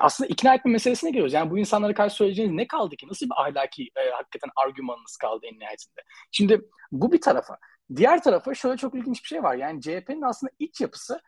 aslında 0.00 0.28
ikna 0.28 0.54
etme 0.54 0.72
meselesine 0.72 1.10
geliyoruz. 1.10 1.32
Yani 1.32 1.50
bu 1.50 1.58
insanlara 1.58 1.94
karşı 1.94 2.16
söyleyeceğiniz 2.16 2.54
ne 2.54 2.66
kaldı 2.66 2.96
ki? 2.96 3.08
Nasıl 3.08 3.26
bir 3.26 3.42
ahlaki 3.42 3.82
e, 3.82 4.10
hakikaten 4.10 4.50
argümanınız 4.56 5.16
kaldı 5.16 5.46
en 5.46 5.58
nihayetinde? 5.58 6.00
Şimdi 6.30 6.60
bu 6.92 7.12
bir 7.12 7.20
tarafa. 7.20 7.58
Diğer 7.96 8.22
tarafa 8.22 8.54
şöyle 8.54 8.76
çok 8.76 8.94
ilginç 8.94 9.22
bir 9.22 9.28
şey 9.28 9.42
var. 9.42 9.54
Yani 9.54 9.80
CHP'nin 9.80 10.22
aslında 10.22 10.52
iç 10.58 10.80
yapısı 10.80 11.20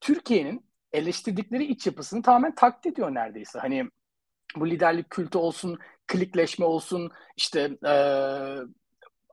Türkiye'nin 0.00 0.66
eleştirdikleri 0.92 1.64
iç 1.64 1.86
yapısını 1.86 2.22
tamamen 2.22 2.54
taklit 2.54 2.86
ediyor 2.92 3.14
neredeyse. 3.14 3.58
Hani 3.58 3.90
bu 4.56 4.70
liderlik 4.70 5.10
kültü 5.10 5.38
olsun, 5.38 5.78
klikleşme 6.06 6.64
olsun, 6.64 7.10
işte 7.36 7.78
e, 7.86 7.94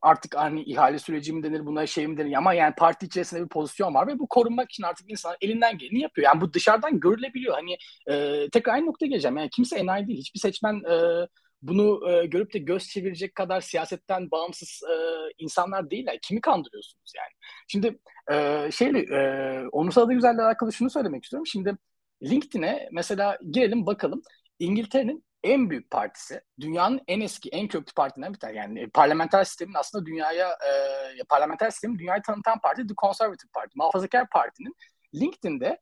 artık 0.06 0.36
hani 0.36 0.63
ihale 0.63 1.00
süreci 1.00 1.34
mi 1.34 1.44
denir 1.44 1.65
buna 1.65 1.88
şey 1.88 2.08
mi 2.08 2.18
denir 2.18 2.34
ama 2.34 2.54
yani 2.54 2.76
parti 2.76 3.06
içerisinde 3.06 3.44
bir 3.44 3.48
pozisyon 3.50 3.94
var 3.94 4.08
ve 4.08 4.20
bu 4.20 4.28
korunmak 4.28 4.72
için 4.72 4.84
artık 4.84 5.12
insan 5.12 5.36
elinden 5.41 5.78
geleni 5.78 6.02
yapıyor. 6.02 6.26
Yani 6.26 6.41
bu 6.41 6.54
dışarıdan 6.54 7.00
görülebiliyor. 7.00 7.54
Hani 7.54 7.78
e, 8.08 8.50
tekrar 8.50 8.74
aynı 8.74 8.86
noktaya 8.86 9.08
geleceğim. 9.08 9.38
Yani 9.38 9.50
kimse 9.50 9.78
enayi 9.78 10.08
değil. 10.08 10.20
Hiçbir 10.20 10.39
seçmen 10.39 10.76
e, 10.76 11.28
bunu 11.62 12.12
e, 12.12 12.26
görüp 12.26 12.54
de 12.54 12.60
göz 12.60 12.88
çevirecek 12.88 13.36
kadar 13.36 13.62
siyasetten 13.62 14.32
bağımsız 14.32 14.82
e, 14.91 14.96
insanlar 15.38 15.89
değiller. 15.89 16.20
Kimi 16.22 16.41
kandırıyorsunuz 16.41 17.13
yani? 17.18 17.32
Şimdi 17.68 18.00
e, 18.32 18.72
şeyle 18.72 19.00
e, 19.00 19.68
onursal 19.72 20.02
adı 20.02 20.13
güzelle 20.13 20.41
alakalı 20.41 20.74
şunu 20.74 20.89
söylemek 20.89 21.24
istiyorum. 21.24 21.48
Şimdi 21.48 21.78
LinkedIn'e 22.24 22.89
mesela 22.91 23.38
girelim 23.52 23.86
bakalım. 23.86 24.22
İngiltere'nin 24.60 25.26
en 25.46 25.70
büyük 25.70 25.92
partisi, 25.92 26.42
dünyanın 26.60 27.02
en 27.08 27.22
eski, 27.22 27.50
en 27.50 27.68
köklü 27.68 27.94
partisinden 27.94 28.34
bir 28.34 28.40
tane. 28.40 28.56
Yani 28.56 28.90
parlamenter 28.90 29.44
sistemin 29.44 29.74
aslında 29.74 30.06
dünyaya, 30.06 30.50
e, 30.50 31.24
parlamenter 31.30 31.70
sistemin 31.70 32.00
dünyayı 32.00 32.22
tanıtan 32.22 32.60
parti 32.60 32.88
The 32.88 32.94
Conservative 33.02 33.50
Party, 33.54 33.72
Muhafazakar 33.76 34.30
Parti'nin 34.30 34.76
LinkedIn'de 35.16 35.80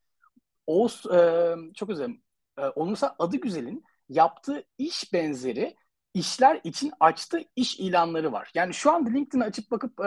Oğuz, 0.67 1.05
e, 1.05 1.55
çok 1.75 1.89
özür 1.89 2.03
dilerim, 2.03 2.23
e, 2.57 2.61
Onursal 2.61 3.09
adı 3.19 3.37
güzelin 3.37 3.83
yaptığı 4.09 4.63
iş 4.77 5.13
benzeri 5.13 5.75
işler 6.13 6.61
için 6.63 6.91
açtığı 6.99 7.41
iş 7.55 7.79
ilanları 7.79 8.31
var. 8.31 8.51
Yani 8.55 8.73
şu 8.73 8.91
anda 8.91 9.09
LinkedIn'i 9.09 9.43
açıp 9.43 9.71
bakıp 9.71 9.99
e, 9.99 10.03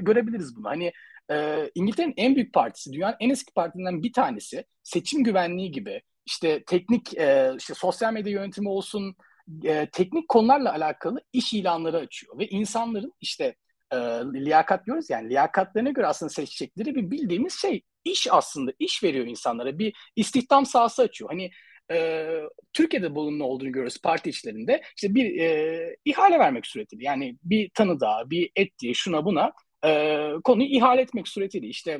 görebiliriz 0.00 0.56
bunu. 0.56 0.68
Hani 0.68 0.92
e, 1.30 1.70
İngiltere'nin 1.74 2.14
en 2.16 2.34
büyük 2.34 2.54
partisi, 2.54 2.92
dünyanın 2.92 3.16
en 3.20 3.30
eski 3.30 3.52
partisinden 3.52 4.02
bir 4.02 4.12
tanesi, 4.12 4.64
seçim 4.82 5.24
güvenliği 5.24 5.70
gibi, 5.70 6.02
işte 6.28 6.64
teknik, 6.66 7.18
e, 7.18 7.52
işte 7.58 7.74
sosyal 7.74 8.12
medya 8.12 8.32
yönetimi 8.32 8.68
olsun, 8.68 9.16
e, 9.64 9.88
teknik 9.92 10.28
konularla 10.28 10.72
alakalı 10.72 11.20
iş 11.32 11.54
ilanları 11.54 11.96
açıyor. 11.96 12.38
Ve 12.38 12.46
insanların 12.48 13.12
işte 13.20 13.56
e, 13.92 13.96
liyakat 14.34 14.86
diyoruz 14.86 15.10
yani 15.10 15.28
liyakatlarına 15.30 15.90
göre 15.90 16.06
aslında 16.06 16.30
seçecekleri 16.30 16.94
bir 16.94 17.10
bildiğimiz 17.10 17.54
şey 17.54 17.82
iş 18.04 18.26
aslında 18.30 18.72
iş 18.78 19.04
veriyor 19.04 19.26
insanlara 19.26 19.78
bir 19.78 19.94
istihdam 20.16 20.66
sahası 20.66 21.02
açıyor. 21.02 21.30
Hani 21.30 21.50
e, 21.90 22.26
Türkiye'de 22.72 23.14
bulunma 23.14 23.44
olduğunu 23.44 23.72
görüyoruz 23.72 24.02
parti 24.02 24.30
içlerinde. 24.30 24.82
İşte 24.96 25.14
bir 25.14 25.40
e, 25.40 25.96
ihale 26.04 26.38
vermek 26.38 26.66
suretiyle 26.66 27.04
yani 27.04 27.36
bir 27.42 27.70
tanıda, 27.74 28.30
bir 28.30 28.50
ettiği 28.56 28.94
şuna 28.94 29.24
buna 29.24 29.52
e, 29.84 30.18
konuyu 30.44 30.68
ihale 30.68 31.00
etmek 31.00 31.28
suretiyle 31.28 31.66
işte 31.66 31.98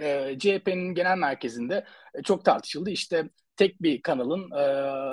e, 0.00 0.38
CHP'nin 0.38 0.94
genel 0.94 1.18
merkezinde 1.18 1.84
e, 2.14 2.22
çok 2.22 2.44
tartışıldı. 2.44 2.90
İşte 2.90 3.28
tek 3.56 3.82
bir 3.82 4.02
kanalın 4.02 4.50
e, 4.50 4.62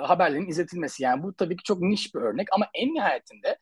haberlerin 0.06 0.48
izletilmesi. 0.48 1.02
Yani 1.02 1.22
bu 1.22 1.34
tabii 1.34 1.56
ki 1.56 1.62
çok 1.64 1.80
niş 1.80 2.14
bir 2.14 2.20
örnek 2.20 2.48
ama 2.52 2.66
en 2.74 2.94
nihayetinde 2.94 3.58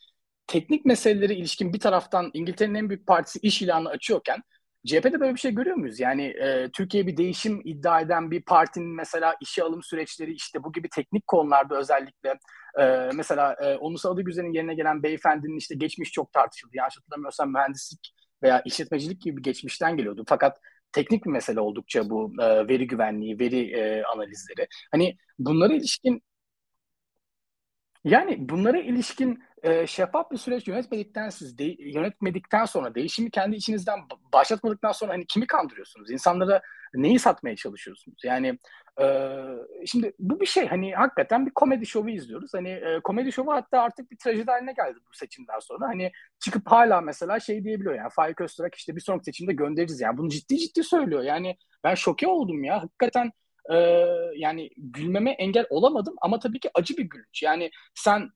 teknik 0.47 0.85
meseleleri 0.85 1.35
ilişkin 1.35 1.73
bir 1.73 1.81
taraftan 1.81 2.31
İngiltere'nin 2.35 2.75
en 2.75 2.89
büyük 2.91 3.07
partisi 3.07 3.39
iş 3.43 3.63
ilanı 3.63 3.89
açıyorken 3.89 4.43
CHP'de 4.87 5.21
böyle 5.21 5.35
bir 5.35 5.41
şey 5.41 5.55
görüyor 5.55 5.77
muyuz? 5.77 6.01
Yani 6.01 6.25
e, 6.25 6.71
Türkiye 6.73 7.07
bir 7.07 7.17
değişim 7.17 7.61
iddia 7.65 8.01
eden 8.01 8.31
bir 8.31 8.43
partinin 8.43 8.97
mesela 8.97 9.37
işe 9.41 9.63
alım 9.63 9.83
süreçleri 9.83 10.33
işte 10.33 10.65
bu 10.65 10.73
gibi 10.73 10.89
teknik 10.89 11.27
konularda 11.27 11.79
özellikle 11.79 12.39
e, 12.81 13.11
mesela 13.15 13.57
e, 13.63 13.77
Onus 13.77 14.07
Adıgüzel'in 14.07 14.53
yerine 14.53 14.75
gelen 14.75 15.03
beyefendinin 15.03 15.57
işte 15.57 15.75
geçmiş 15.75 16.13
çok 16.13 16.33
tartışıldı. 16.33 16.77
Yanlış 16.77 16.97
hatırlamıyorsam 16.97 17.53
mühendislik 17.53 18.15
veya 18.43 18.63
işletmecilik 18.65 19.23
gibi 19.23 19.37
bir 19.37 19.43
geçmişten 19.43 19.97
geliyordu. 19.97 20.25
Fakat 20.29 20.59
teknik 20.93 21.25
bir 21.27 21.31
mesele 21.31 21.61
oldukça 21.61 22.11
bu 22.11 22.33
e, 22.43 22.69
veri 22.69 22.87
güvenliği, 22.87 23.39
veri 23.39 23.71
e, 23.77 24.03
analizleri. 24.05 24.67
Hani 24.91 25.17
bunlara 25.39 25.75
ilişkin 25.75 26.23
yani 28.05 28.49
bunlara 28.49 28.79
ilişkin 28.79 29.43
e, 29.63 29.87
şeffaf 29.87 30.31
bir 30.31 30.37
süreç 30.37 30.69
yönetmedikten 30.69 31.29
siz 31.29 31.59
de, 31.59 31.65
yönetmedikten 31.79 32.65
sonra 32.65 32.95
değişimi 32.95 33.31
kendi 33.31 33.57
içinizden 33.57 34.01
başlatmadıktan 34.33 34.93
sonra 34.93 35.13
hani 35.13 35.27
kimi 35.27 35.47
kandırıyorsunuz? 35.47 36.11
İnsanlara 36.11 36.63
neyi 36.95 37.19
satmaya 37.19 37.57
çalışıyorsunuz? 37.57 38.25
Yani 38.25 38.59
e, 39.01 39.07
şimdi 39.87 40.13
bu 40.19 40.41
bir 40.41 40.47
şey 40.47 40.67
hani 40.67 40.95
hakikaten 40.95 41.47
bir 41.47 41.51
komedi 41.51 41.87
şovu 41.87 42.09
izliyoruz. 42.09 42.55
Hani 42.55 42.69
e, 42.69 43.01
komedi 43.05 43.33
şovu 43.33 43.53
hatta 43.53 43.83
artık 43.83 44.11
bir 44.11 44.17
trajedi 44.19 44.51
haline 44.51 44.73
geldi 44.73 44.99
bu 45.09 45.17
seçimden 45.17 45.59
sonra. 45.59 45.89
Hani 45.89 46.13
çıkıp 46.41 46.67
hala 46.67 47.01
mesela 47.01 47.41
şey 47.41 47.65
diyebiliyor 47.65 47.95
yani 47.95 48.11
Faik 48.11 48.41
Öztürk 48.41 48.75
işte 48.75 48.97
bir 48.97 49.01
sonraki 49.01 49.25
seçimde 49.25 49.53
göndeririz 49.53 50.01
yani. 50.01 50.19
Bunu 50.19 50.29
ciddi 50.29 50.59
ciddi 50.59 50.85
söylüyor. 50.85 51.23
Yani 51.23 51.57
ben 51.85 51.95
şoke 51.95 52.27
oldum 52.27 52.65
ya. 52.65 52.83
Hakikaten 52.83 53.33
e, 53.71 53.77
yani 54.37 54.71
gülmeme 54.77 55.31
engel 55.31 55.67
olamadım 55.71 56.15
ama 56.23 56.39
tabii 56.39 56.61
ki 56.61 56.71
acı 56.75 56.97
bir 56.97 57.05
gülünç. 57.05 57.43
Yani 57.43 57.71
sen 57.95 58.31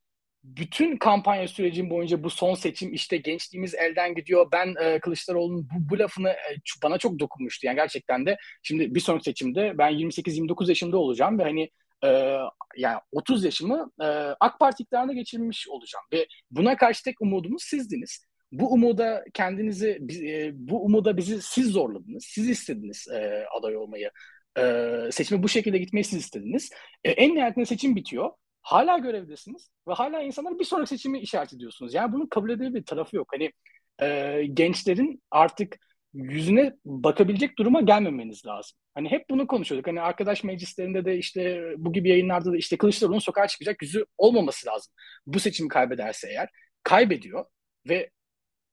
bütün 0.45 0.97
kampanya 0.97 1.49
sürecin 1.49 1.91
boyunca 1.91 2.23
bu 2.25 2.31
son 2.31 2.55
seçim 2.55 2.93
işte 2.95 3.17
gençliğimiz 3.17 3.75
elden 3.75 4.15
gidiyor. 4.15 4.49
Ben 4.53 4.75
e, 4.81 5.01
Kılıçdaroğlu'nun 5.01 5.69
bu, 5.71 5.91
bu 5.91 5.99
lafını 5.99 6.29
e, 6.29 6.57
bana 6.83 6.99
çok 6.99 7.19
dokunmuştu. 7.19 7.67
Yani 7.67 7.77
gerçekten 7.77 8.27
de 8.27 8.37
şimdi 8.63 8.95
bir 8.95 9.01
sonraki 9.01 9.25
seçimde 9.25 9.79
ben 9.79 9.93
28-29 9.93 10.69
yaşında 10.69 10.99
olacağım 10.99 11.39
ve 11.39 11.43
hani 11.43 11.71
e, 12.05 12.39
yani 12.77 12.99
30 13.13 13.45
yaşımı 13.45 13.93
e, 14.01 14.05
AK 14.41 14.61
Parti 14.61 14.83
iktidarına 14.83 15.13
geçirmiş 15.13 15.69
olacağım. 15.69 16.05
Ve 16.13 16.27
buna 16.51 16.77
karşı 16.77 17.05
tek 17.05 17.23
umudumuz 17.23 17.63
sizdiniz. 17.63 18.27
Bu 18.53 18.73
umuda 18.73 19.25
kendinizi, 19.35 19.99
e, 20.27 20.51
bu 20.55 20.85
umuda 20.85 21.17
bizi 21.17 21.43
siz 21.43 21.67
zorladınız. 21.67 22.25
Siz 22.25 22.49
istediniz 22.49 23.09
e, 23.15 23.45
aday 23.59 23.77
olmayı. 23.77 24.11
E, 24.59 24.63
seçime 25.13 25.43
bu 25.43 25.49
şekilde 25.49 25.79
gitmeyi 25.79 26.05
siz 26.05 26.19
istediniz. 26.19 26.71
E, 27.05 27.11
en 27.11 27.35
nihayetinde 27.35 27.65
seçim 27.65 27.97
bitiyor 27.97 28.31
hala 28.63 28.99
görevdesiniz 28.99 29.71
ve 29.89 29.93
hala 29.93 30.23
insanlar 30.23 30.59
bir 30.59 30.65
sonraki 30.65 30.89
seçimi 30.89 31.21
işaret 31.21 31.53
ediyorsunuz. 31.53 31.95
Yani 31.95 32.13
bunun 32.13 32.27
kabul 32.27 32.51
edilebilir 32.51 32.75
bir 32.75 32.85
tarafı 32.85 33.17
yok. 33.17 33.29
Hani 33.33 33.53
e, 34.03 34.43
gençlerin 34.55 35.23
artık 35.31 35.77
yüzüne 36.15 36.73
bakabilecek 36.85 37.59
duruma 37.59 37.81
gelmemeniz 37.81 38.47
lazım. 38.47 38.79
Hani 38.95 39.11
hep 39.11 39.31
bunu 39.31 39.47
konuşuyorduk. 39.47 39.87
Hani 39.87 40.01
arkadaş 40.01 40.45
meclislerinde 40.45 41.05
de 41.05 41.19
işte 41.19 41.73
bu 41.77 41.93
gibi 41.93 42.09
yayınlarda 42.09 42.53
da 42.53 42.57
işte 42.57 42.77
Kılıçdaroğlu'nun 42.77 43.19
sokağa 43.19 43.47
çıkacak 43.49 43.83
yüzü 43.83 44.05
olmaması 44.19 44.67
lazım. 44.69 44.93
Bu 45.27 45.41
seçimi 45.41 45.69
kaybederse 45.69 46.29
eğer 46.29 46.49
kaybediyor 46.83 47.45
ve 47.89 48.11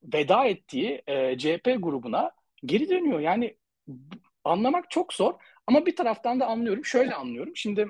veda 0.03 0.45
ettiği 0.45 1.01
e, 1.07 1.37
CHP 1.37 1.77
grubuna 1.79 2.31
geri 2.65 2.89
dönüyor. 2.89 3.19
Yani 3.19 3.57
anlamak 4.43 4.91
çok 4.91 5.13
zor 5.13 5.33
ama 5.67 5.85
bir 5.85 5.95
taraftan 5.95 6.39
da 6.39 6.47
anlıyorum. 6.47 6.85
Şöyle 6.85 7.15
anlıyorum. 7.15 7.55
Şimdi 7.55 7.87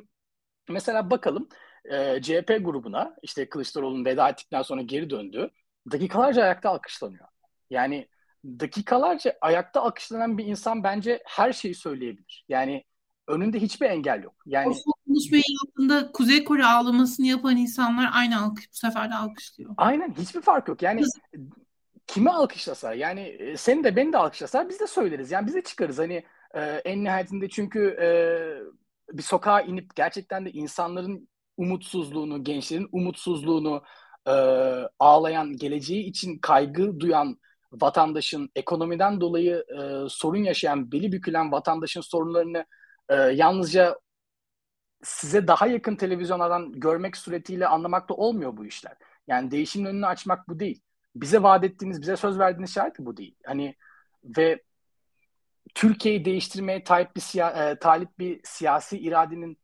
mesela 0.70 1.10
bakalım 1.10 1.50
e, 1.89 2.21
CHP 2.21 2.47
grubuna 2.65 3.15
işte 3.21 3.49
Kılıçdaroğlu'nun 3.49 4.06
veda 4.06 4.30
ettikten 4.30 4.62
sonra 4.62 4.82
geri 4.82 5.10
döndü. 5.10 5.49
Dakikalarca 5.91 6.43
ayakta 6.43 6.69
alkışlanıyor. 6.69 7.28
Yani 7.69 8.08
dakikalarca 8.45 9.38
ayakta 9.41 9.82
alkışlanan 9.82 10.38
bir 10.38 10.45
insan 10.45 10.84
bence 10.84 11.23
her 11.25 11.54
şeyi 11.54 11.75
söyleyebilir. 11.75 12.45
Yani 12.49 12.84
önünde 13.28 13.60
hiçbir 13.60 13.89
engel 13.89 14.23
yok. 14.23 14.36
Yani 14.45 14.75
o 14.86 14.91
konuşmayı 15.08 15.43
yaptığında 15.63 16.12
Kuzey 16.12 16.43
Kore 16.43 16.65
ağlamasını 16.65 17.28
yapan 17.28 17.58
insanlar 17.58 18.10
aynı 18.13 18.43
alkış 18.43 18.69
bu 18.71 18.75
sefer 18.75 19.10
de 19.10 19.15
alkışlıyor. 19.15 19.73
Aynen 19.78 20.13
hiçbir 20.17 20.41
fark 20.41 20.67
yok. 20.67 20.82
Yani 20.82 21.02
kimi 22.08 22.30
alkışlasa 22.30 22.93
yani 22.93 23.21
e, 23.21 23.58
seni 23.58 23.84
de 23.84 23.95
beni 23.95 24.13
de 24.13 24.17
alkışlasa 24.17 24.69
biz 24.69 24.80
de 24.80 24.88
söyleriz. 24.88 25.32
Yani 25.32 25.47
biz 25.47 25.56
de 25.56 25.63
çıkarız. 25.63 25.99
Hani 25.99 26.23
e, 26.54 26.62
en 26.62 27.04
nihayetinde 27.04 27.49
çünkü 27.49 27.97
e, 28.02 28.10
bir 29.17 29.23
sokağa 29.23 29.62
inip 29.62 29.95
gerçekten 29.95 30.45
de 30.45 30.52
insanların 30.52 31.30
umutsuzluğunu, 31.60 32.43
gençlerin 32.43 32.89
umutsuzluğunu 32.91 33.84
e, 34.28 34.32
ağlayan, 35.00 35.58
geleceği 35.58 36.04
için 36.04 36.38
kaygı 36.38 37.00
duyan 37.00 37.39
vatandaşın, 37.72 38.50
ekonomiden 38.56 39.22
dolayı 39.22 39.65
e, 39.80 40.10
sorun 40.10 40.43
yaşayan, 40.43 40.91
beli 40.91 41.12
bükülen 41.12 41.52
vatandaşın 41.52 42.02
sorunlarını 42.02 42.65
e, 43.10 43.15
yalnızca 43.15 44.00
size 45.04 45.48
daha 45.48 45.67
yakın 45.67 45.95
televizyonlardan 45.95 46.72
görmek 46.72 47.17
suretiyle 47.17 47.67
anlamakla 47.67 48.15
olmuyor 48.15 48.58
bu 48.58 48.65
işler. 48.65 48.98
Yani 49.28 49.52
değişimin 49.52 49.86
önünü 49.86 50.06
açmak 50.06 50.50
bu 50.50 50.60
değil. 50.60 50.82
Bize 51.15 51.43
vaat 51.43 51.63
ettiğiniz, 51.63 52.02
bize 52.02 52.15
söz 52.17 52.39
verdiğiniz 52.39 52.74
şart 52.74 53.00
bu 53.00 53.17
değil. 53.17 53.36
Hani 53.45 53.76
ve 54.24 54.63
Türkiye'yi 55.76 56.26
değiştirmeye 56.26 56.84
talip 56.84 57.15
bir, 57.15 57.22
siya- 57.22 57.72
e, 57.72 57.80
talip 57.80 58.19
bir 58.19 58.39
siyasi 58.43 59.00
iradenin 59.00 59.58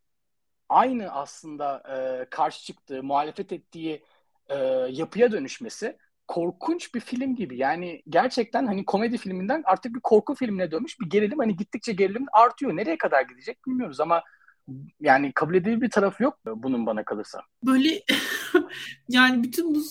aynı 0.69 1.12
aslında 1.12 1.84
e, 1.89 2.25
karşı 2.30 2.65
çıktığı, 2.65 3.04
muhalefet 3.04 3.51
ettiği 3.51 4.04
e, 4.49 4.56
yapıya 4.89 5.32
dönüşmesi 5.32 5.97
korkunç 6.28 6.95
bir 6.95 6.99
film 6.99 7.36
gibi. 7.36 7.58
Yani 7.58 8.01
gerçekten 8.10 8.65
hani 8.65 8.86
komedi 8.86 9.17
filminden 9.17 9.63
artık 9.65 9.95
bir 9.95 9.99
korku 9.99 10.36
filmine 10.36 10.71
dönmüş 10.71 10.99
bir 10.99 11.10
gerilim. 11.10 11.39
Hani 11.39 11.56
gittikçe 11.56 11.93
gerilim 11.93 12.25
artıyor. 12.34 12.75
Nereye 12.75 12.97
kadar 12.97 13.21
gidecek 13.21 13.65
bilmiyoruz 13.67 13.99
ama 13.99 14.23
yani 14.99 15.32
kabul 15.36 15.56
edilir 15.56 15.82
bir 15.82 15.89
tarafı 15.89 16.23
yok 16.23 16.39
bunun 16.45 16.86
bana 16.86 17.06
kalırsa. 17.06 17.41
Böyle 17.63 18.04
yani 19.10 19.43
bütün 19.43 19.75
bu 19.75 19.84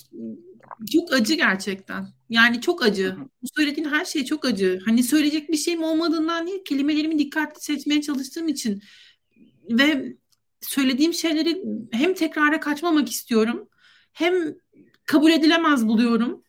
çok 0.93 1.13
acı 1.13 1.35
gerçekten. 1.35 2.07
Yani 2.29 2.61
çok 2.61 2.85
acı. 2.85 3.17
Bu 3.43 3.47
söylediğin 3.57 3.89
her 3.89 4.05
şey 4.05 4.25
çok 4.25 4.45
acı. 4.45 4.81
Hani 4.85 5.03
söyleyecek 5.03 5.49
bir 5.49 5.57
şeyim 5.57 5.83
olmadığından 5.83 6.47
değil, 6.47 6.65
kelimelerimi 6.65 7.19
dikkatli 7.19 7.61
seçmeye 7.61 8.03
çalıştığım 8.03 8.49
için 8.49 8.83
ve 9.71 10.17
söylediğim 10.65 11.15
şeyleri 11.15 11.63
hem 11.93 12.15
tekrara 12.15 12.61
kaçmamak 12.61 13.11
istiyorum 13.11 13.69
hem 14.13 14.35
kabul 15.07 15.31
edilemez 15.31 15.89
buluyorum. 15.89 16.45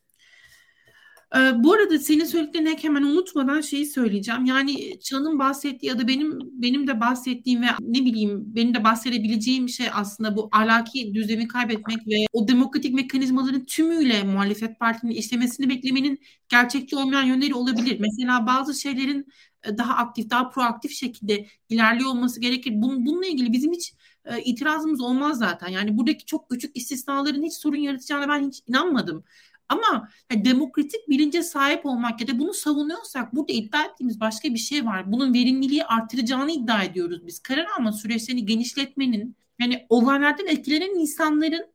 Ee, 1.35 1.63
bu 1.63 1.73
arada 1.73 1.99
senin 1.99 2.25
söylediklerini 2.25 2.77
hemen 2.81 3.03
unutmadan 3.03 3.61
şeyi 3.61 3.85
söyleyeceğim. 3.85 4.45
Yani 4.45 4.99
Çağ'ın 4.99 5.39
bahsettiği 5.39 5.89
ya 5.89 5.99
da 5.99 6.07
benim 6.07 6.39
benim 6.61 6.87
de 6.87 6.99
bahsettiğim 6.99 7.61
ve 7.61 7.67
ne 7.79 8.05
bileyim 8.05 8.43
benim 8.45 8.73
de 8.75 8.83
bahsedebileceğim 8.83 9.69
şey 9.69 9.87
aslında 9.93 10.37
bu 10.37 10.49
alaki 10.51 11.13
düzeni 11.13 11.47
kaybetmek 11.47 12.07
ve 12.07 12.15
o 12.33 12.47
demokratik 12.47 12.93
mekanizmaların 12.93 13.65
tümüyle 13.65 14.23
muhalefet 14.23 14.79
partinin 14.79 15.11
işlemesini 15.11 15.69
beklemenin 15.69 16.19
gerçekçi 16.49 16.95
olmayan 16.95 17.23
yönleri 17.23 17.53
olabilir. 17.53 17.99
Mesela 17.99 18.47
bazı 18.47 18.81
şeylerin 18.81 19.27
e, 19.63 19.77
daha 19.77 19.95
aktif, 19.95 20.29
daha 20.29 20.49
proaktif 20.49 20.91
şekilde 20.91 21.47
ilerliyor 21.69 22.09
olması 22.09 22.39
gerekir. 22.39 22.71
Bun, 22.75 23.05
bununla 23.05 23.25
ilgili 23.25 23.53
bizim 23.53 23.71
hiç 23.71 23.93
e, 24.25 24.41
itirazımız 24.41 25.01
olmaz 25.01 25.37
zaten. 25.37 25.67
Yani 25.67 25.97
buradaki 25.97 26.25
çok 26.25 26.49
küçük 26.49 26.77
istisnaların 26.77 27.43
hiç 27.43 27.53
sorun 27.53 27.77
yaratacağına 27.77 28.29
ben 28.29 28.47
hiç 28.47 28.63
inanmadım. 28.67 29.23
Ama 29.69 30.09
yani 30.31 30.45
demokratik 30.45 31.09
bilince 31.09 31.43
sahip 31.43 31.85
olmak 31.85 32.21
ya 32.21 32.27
da 32.27 32.39
bunu 32.39 32.53
savunuyorsak 32.53 33.35
burada 33.35 33.53
iddia 33.53 33.85
ettiğimiz 33.85 34.19
başka 34.19 34.49
bir 34.49 34.57
şey 34.57 34.85
var. 34.85 35.11
Bunun 35.11 35.33
verimliliği 35.33 35.85
artıracağını 35.85 36.51
iddia 36.51 36.83
ediyoruz 36.83 37.27
biz. 37.27 37.39
Karar 37.39 37.65
alma 37.77 37.91
süreçlerini 37.91 38.45
genişletmenin 38.45 39.35
yani 39.59 39.85
olaylardan 39.89 40.47
etkilenen 40.47 40.99
insanların 40.99 41.67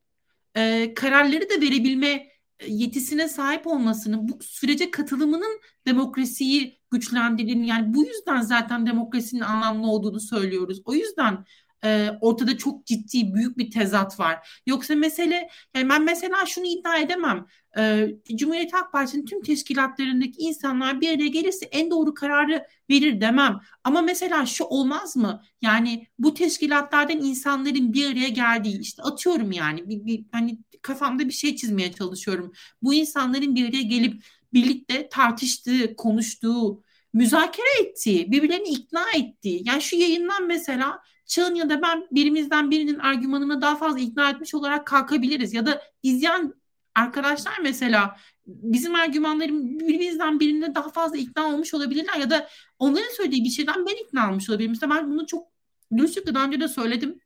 e, 0.54 0.94
kararları 0.94 1.50
da 1.50 1.60
verebilme 1.60 2.08
e, 2.08 2.28
yetisine 2.68 3.28
sahip 3.28 3.66
olmasının 3.66 4.28
bu 4.28 4.38
sürece 4.42 4.90
katılımının 4.90 5.60
demokrasiyi 5.86 6.80
güçlendirdiğini 6.90 7.66
yani 7.66 7.94
bu 7.94 8.04
yüzden 8.04 8.40
zaten 8.40 8.86
demokrasinin 8.86 9.40
anlamlı 9.40 9.86
olduğunu 9.86 10.20
söylüyoruz. 10.20 10.82
O 10.84 10.94
yüzden 10.94 11.44
e, 11.84 12.10
ortada 12.20 12.58
çok 12.58 12.86
ciddi 12.86 13.34
büyük 13.34 13.58
bir 13.58 13.70
tezat 13.70 14.20
var. 14.20 14.62
Yoksa 14.66 14.94
mesele 14.94 15.48
yani 15.76 15.88
ben 15.88 16.04
mesela 16.04 16.46
şunu 16.46 16.66
iddia 16.66 16.98
edemem. 16.98 17.46
E, 17.78 18.08
Cumhuriyet 18.36 18.72
Halk 18.72 18.92
Partisi'nin 18.92 19.26
tüm 19.26 19.42
teşkilatlarındaki 19.42 20.42
insanlar 20.42 21.00
bir 21.00 21.08
araya 21.08 21.28
gelirse 21.28 21.66
en 21.66 21.90
doğru 21.90 22.14
kararı 22.14 22.66
verir 22.90 23.20
demem. 23.20 23.60
Ama 23.84 24.02
mesela 24.02 24.46
şu 24.46 24.64
olmaz 24.64 25.16
mı? 25.16 25.42
Yani 25.62 26.06
bu 26.18 26.34
teşkilatlardan 26.34 27.18
insanların 27.18 27.92
bir 27.92 28.10
araya 28.12 28.28
geldiği 28.28 28.80
işte 28.80 29.02
atıyorum 29.02 29.52
yani 29.52 29.88
bir, 29.88 30.06
bir 30.06 30.24
hani 30.32 30.58
kafamda 30.82 31.28
bir 31.28 31.32
şey 31.32 31.56
çizmeye 31.56 31.92
çalışıyorum. 31.92 32.52
Bu 32.82 32.94
insanların 32.94 33.54
bir 33.54 33.68
araya 33.68 33.82
gelip 33.82 34.24
birlikte 34.52 35.08
tartıştığı, 35.08 35.96
konuştuğu, 35.96 36.82
müzakere 37.12 37.82
ettiği, 37.82 38.32
birbirlerini 38.32 38.68
ikna 38.68 39.04
ettiği. 39.14 39.62
Yani 39.64 39.82
şu 39.82 39.96
yayından 39.96 40.46
mesela 40.46 41.02
Çağın 41.30 41.54
ya 41.54 41.70
da 41.70 41.82
ben 41.82 42.06
birimizden 42.12 42.70
birinin 42.70 42.98
argümanına 42.98 43.62
daha 43.62 43.76
fazla 43.76 43.98
ikna 43.98 44.30
etmiş 44.30 44.54
olarak 44.54 44.86
kalkabiliriz. 44.86 45.54
Ya 45.54 45.66
da 45.66 45.82
izleyen 46.02 46.54
arkadaşlar 46.94 47.58
mesela 47.62 48.16
bizim 48.46 48.94
argümanlarım 48.94 49.78
birimizden 49.78 50.40
birinde 50.40 50.74
daha 50.74 50.88
fazla 50.88 51.16
ikna 51.16 51.46
olmuş 51.48 51.74
olabilirler 51.74 52.16
ya 52.16 52.30
da 52.30 52.48
onların 52.78 53.14
söylediği 53.16 53.44
bir 53.44 53.50
şeyden 53.50 53.86
ben 53.86 54.06
ikna 54.06 54.30
olmuş 54.30 54.50
olabilirim. 54.50 54.70
Mesela 54.70 54.94
ben 54.94 55.10
bunu 55.10 55.26
çok 55.26 55.48
dürüstlükle 55.96 56.34
daha 56.34 56.44
önce 56.44 56.60
de 56.60 56.68
söyledim 56.68 57.20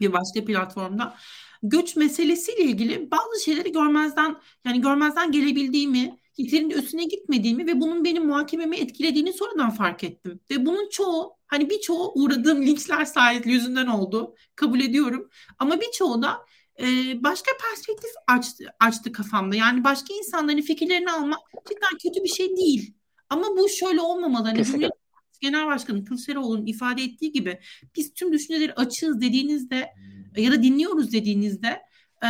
bir 0.00 0.12
başka 0.12 0.44
platformda. 0.44 1.16
Göç 1.62 1.96
meselesiyle 1.96 2.62
ilgili 2.62 3.10
bazı 3.10 3.44
şeyleri 3.44 3.72
görmezden 3.72 4.36
yani 4.64 4.80
görmezden 4.80 5.32
gelebildiğimi 5.32 6.18
yeterince 6.38 6.76
üstüne 6.76 7.04
gitmediğimi 7.04 7.66
ve 7.66 7.80
bunun 7.80 8.04
benim 8.04 8.26
muhakememi 8.26 8.76
etkilediğini 8.76 9.32
sonradan 9.32 9.70
fark 9.70 10.04
ettim. 10.04 10.40
Ve 10.50 10.66
bunun 10.66 10.88
çoğu 10.88 11.36
hani 11.46 11.70
birçoğu 11.70 12.12
uğradığım 12.14 12.62
linçler 12.62 13.04
sayesinde 13.04 13.50
yüzünden 13.50 13.86
oldu. 13.86 14.34
Kabul 14.56 14.80
ediyorum. 14.80 15.30
Ama 15.58 15.80
birçoğu 15.80 16.22
da 16.22 16.38
e, 16.80 16.84
başka 17.22 17.50
perspektif 17.68 18.10
açtı, 18.26 18.64
açtı 18.80 19.12
kafamda. 19.12 19.56
Yani 19.56 19.84
başka 19.84 20.14
insanların 20.14 20.60
fikirlerini 20.60 21.10
almak 21.12 21.40
cidden 21.68 21.98
kötü 22.02 22.24
bir 22.24 22.28
şey 22.28 22.56
değil. 22.56 22.94
Ama 23.30 23.46
bu 23.56 23.68
şöyle 23.68 24.00
olmamalı. 24.00 24.48
Hani 24.48 24.64
Cumhuriyet 24.64 24.92
Genel 25.40 25.66
Başkanı 25.66 26.04
Kılıçdaroğlu'nun 26.04 26.66
ifade 26.66 27.02
ettiği 27.02 27.32
gibi 27.32 27.60
biz 27.96 28.14
tüm 28.14 28.32
düşünceleri 28.32 28.74
açığız 28.74 29.20
dediğinizde 29.20 29.88
ya 30.36 30.52
da 30.52 30.62
dinliyoruz 30.62 31.12
dediğinizde 31.12 31.82
e, 32.24 32.28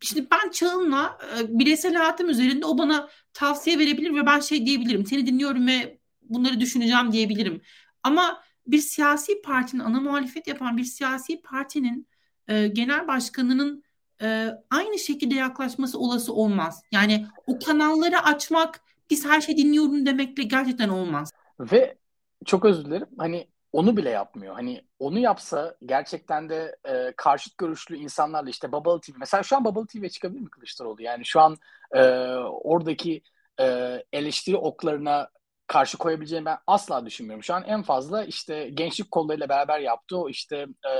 şimdi 0.00 0.26
ben 0.30 0.50
Çağın'la 0.50 1.18
e, 1.38 1.58
bireysel 1.58 1.94
hayatım 1.94 2.28
üzerinde 2.28 2.66
o 2.66 2.78
bana 2.78 3.08
tavsiye 3.32 3.78
verebilir 3.78 4.14
ve 4.14 4.26
ben 4.26 4.40
şey 4.40 4.66
diyebilirim. 4.66 5.06
Seni 5.06 5.26
dinliyorum 5.26 5.66
ve 5.66 5.98
bunları 6.22 6.60
düşüneceğim 6.60 7.12
diyebilirim. 7.12 7.60
Ama 8.02 8.42
bir 8.66 8.78
siyasi 8.78 9.42
partinin 9.42 9.82
ana 9.82 10.00
muhalefet 10.00 10.46
yapan 10.46 10.76
bir 10.76 10.84
siyasi 10.84 11.40
partinin 11.42 12.08
e, 12.48 12.68
genel 12.68 13.08
başkanının 13.08 13.84
e, 14.22 14.50
aynı 14.70 14.98
şekilde 14.98 15.34
yaklaşması 15.34 15.98
olası 15.98 16.32
olmaz. 16.32 16.82
Yani 16.92 17.26
o 17.46 17.58
kanalları 17.58 18.22
açmak 18.22 18.80
biz 19.10 19.26
her 19.26 19.40
şey 19.40 19.56
dinliyorum 19.56 20.06
demekle 20.06 20.42
gerçekten 20.42 20.88
olmaz. 20.88 21.32
Ve 21.60 21.98
çok 22.44 22.64
özür 22.64 22.84
dilerim. 22.84 23.08
Hani 23.18 23.48
onu 23.76 23.96
bile 23.96 24.10
yapmıyor. 24.10 24.54
Hani 24.54 24.82
onu 24.98 25.18
yapsa 25.18 25.76
gerçekten 25.86 26.48
de 26.48 26.76
e, 26.88 27.12
karşıt 27.16 27.58
görüşlü 27.58 27.96
insanlarla 27.96 28.50
işte 28.50 28.72
Bubble 28.72 29.00
TV 29.00 29.16
mesela 29.18 29.42
şu 29.42 29.56
an 29.56 29.64
Bubble 29.64 29.86
TV 29.86 30.08
çıkabilir 30.08 30.40
mi 30.40 30.50
Kılıçdaroğlu? 30.50 31.02
Yani 31.02 31.24
şu 31.24 31.40
an 31.40 31.56
e, 31.92 32.00
oradaki 32.44 33.22
e, 33.60 33.64
eleştiri 34.12 34.56
oklarına 34.56 35.30
karşı 35.66 35.98
koyabileceğini 35.98 36.44
ben 36.44 36.58
asla 36.66 37.06
düşünmüyorum. 37.06 37.42
Şu 37.42 37.54
an 37.54 37.64
en 37.64 37.82
fazla 37.82 38.24
işte 38.24 38.68
gençlik 38.68 39.10
kollarıyla 39.10 39.48
beraber 39.48 39.78
yaptığı 39.78 40.18
o 40.18 40.28
işte 40.28 40.56
e, 40.56 40.92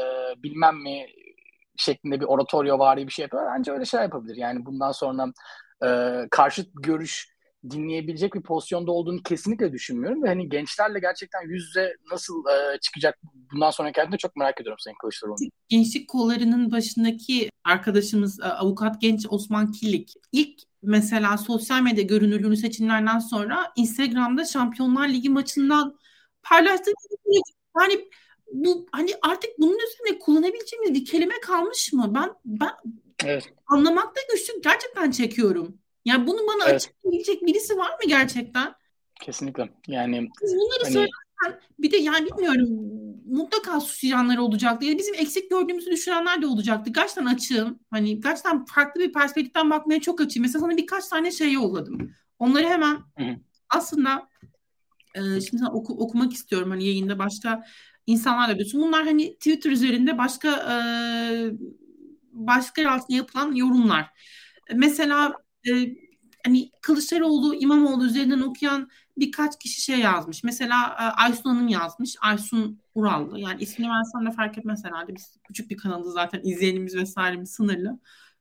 bilmem 0.43 0.77
mi 0.83 1.07
şeklinde 1.77 2.21
bir 2.21 2.27
oratoryo 2.27 2.79
vari 2.79 3.07
bir 3.07 3.13
şey 3.13 3.23
yapıyor. 3.23 3.47
Ancak 3.59 3.75
öyle 3.75 3.85
şey 3.85 4.01
yapabilir. 4.01 4.37
Yani 4.37 4.67
bundan 4.67 4.93
sonra 4.93 5.27
e, 5.85 5.89
karşıt 6.31 6.69
görüş 6.75 7.36
dinleyebilecek 7.71 8.35
bir 8.35 8.43
pozisyonda 8.43 8.93
olduğunu 8.93 9.23
kesinlikle 9.23 9.73
düşünmüyorum. 9.73 10.23
Ve 10.23 10.29
hani 10.29 10.49
gençlerle 10.49 10.99
gerçekten 10.99 11.43
yüz 11.49 11.67
yüze 11.67 11.97
nasıl 12.11 12.35
e, 12.47 12.79
çıkacak 12.81 13.19
bundan 13.53 13.71
sonraki 13.71 13.97
hayatında 13.97 14.17
çok 14.17 14.37
merak 14.37 14.61
ediyorum 14.61 14.79
Sayın 14.79 14.97
Kılıçdaroğlu. 15.01 15.37
Gençlik 15.69 16.09
kollarının 16.09 16.73
başındaki 16.73 17.51
arkadaşımız 17.65 18.41
e, 18.41 18.45
avukat 18.45 19.01
genç 19.01 19.27
Osman 19.31 19.73
Kilik 19.73 20.15
ilk 20.33 20.61
mesela 20.83 21.39
sosyal 21.39 21.83
medya 21.83 22.05
görünürlüğünü 22.05 22.57
seçimlerden 22.57 23.19
sonra 23.19 23.73
Instagram'da 23.77 24.45
Şampiyonlar 24.45 25.09
Ligi 25.09 25.31
maçından 25.31 25.99
paylaştığı 26.43 26.93
yani 27.81 28.09
bu 28.53 28.87
hani 28.93 29.11
artık 29.23 29.51
bunun 29.59 29.79
üzerine 29.79 30.19
kullanabileceğimiz 30.19 30.95
bir 30.95 31.05
kelime 31.05 31.41
kalmış 31.43 31.93
mı? 31.93 32.13
Ben 32.15 32.31
ben 32.45 32.73
evet. 33.25 33.45
anlamakta 33.67 34.21
güçlük 34.33 34.65
gerçekten 34.65 35.11
çekiyorum. 35.11 35.79
Yani 36.07 36.27
bunu 36.27 36.39
bana 36.39 36.65
evet. 36.65 36.75
açıklayabilecek 36.75 37.47
birisi 37.47 37.77
var 37.77 37.91
mı 37.91 38.09
gerçekten? 38.09 38.75
Kesinlikle. 39.21 39.69
Yani 39.89 40.29
Biz 40.43 40.55
bunları 40.55 40.83
hani... 40.83 40.93
söylerken 40.93 41.69
bir 41.79 41.91
de 41.91 41.97
yani 41.97 42.27
bilmiyorum 42.27 42.69
mutlaka 43.27 43.81
suçlayanlar 43.81 44.39
olacaktı. 44.39 44.87
Yani 44.87 44.99
bizim 44.99 45.15
eksik 45.15 45.51
gördüğümüzü 45.51 45.91
düşünenler 45.91 46.43
de 46.43 46.47
olacaktı. 46.47 46.91
Gerçekten 46.91 47.27
açığım. 47.27 47.79
Hani 47.91 48.21
gerçekten 48.21 48.65
farklı 48.65 49.01
bir 49.01 49.13
perspektiften 49.13 49.71
bakmaya 49.71 50.01
çok 50.01 50.21
açığım. 50.21 50.43
Mesela 50.43 50.61
sana 50.61 50.77
birkaç 50.77 51.09
tane 51.09 51.31
şey 51.31 51.53
yolladım. 51.53 52.15
Onları 52.39 52.67
hemen 52.67 52.95
Hı-hı. 52.95 53.37
aslında 53.71 54.29
e, 55.15 55.21
şimdi 55.21 55.59
sana 55.59 55.73
oku, 55.73 55.93
okumak 55.93 56.33
istiyorum 56.33 56.71
hani 56.71 56.85
yayında 56.85 57.19
başka 57.19 57.65
insanlarla 58.07 58.55
biliyorsun. 58.55 58.83
Bunlar 58.83 59.05
hani 59.05 59.35
Twitter 59.35 59.71
üzerinde 59.71 60.19
başka 60.19 60.49
e, 60.51 60.77
başka 62.33 62.91
altında 62.91 63.17
yapılan 63.17 63.53
yorumlar. 63.53 64.11
Mesela 64.75 65.46
e, 65.69 65.97
hani 66.45 66.71
Kılıçdaroğlu, 66.83 67.55
İmamoğlu 67.55 68.07
üzerinden 68.07 68.41
okuyan 68.41 68.91
birkaç 69.19 69.59
kişi 69.59 69.81
şey 69.81 69.99
yazmış. 69.99 70.45
Mesela 70.45 70.87
e, 70.87 71.03
Aysun 71.03 71.51
Hanım 71.51 71.69
yazmış. 71.69 72.17
Aysun 72.21 72.81
Urallı. 72.95 73.41
Yani 73.41 73.63
ismini 73.63 73.89
versem 73.91 74.27
de 74.27 74.31
fark 74.37 74.59
etmez 74.59 74.85
herhalde. 74.85 75.17
Biz 75.17 75.37
küçük 75.49 75.71
bir 75.71 75.77
kanalı 75.77 76.13
zaten 76.13 76.41
izleyenimiz 76.45 76.97
vesairemiz 76.97 77.51
sınırlı. 77.51 77.99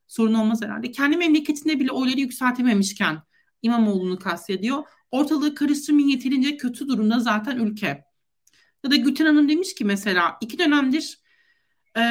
Sorun 0.08 0.34
olmaz 0.34 0.62
herhalde. 0.62 0.92
Kendi 0.92 1.18
memleketinde 1.18 1.80
bile 1.80 1.92
oyları 1.92 2.20
yükseltememişken 2.20 3.22
İmamoğlu'nu 3.62 4.20
kastediyor. 4.20 4.84
Ortalığı 5.12 5.56
karıştırmayın 5.56 6.08
yeterince 6.08 6.58
kötü 6.58 6.88
durumda 6.88 7.20
zaten 7.20 7.58
ülke. 7.58 8.06
Ya 8.84 8.92
da 8.92 8.96
Gülten 8.96 9.26
Hanım 9.26 9.50
demiş 9.50 9.76
ki 9.76 9.86
mesela 9.86 10.38
iki 10.42 10.60
dönemdir 10.60 11.20
ee, 11.98 12.02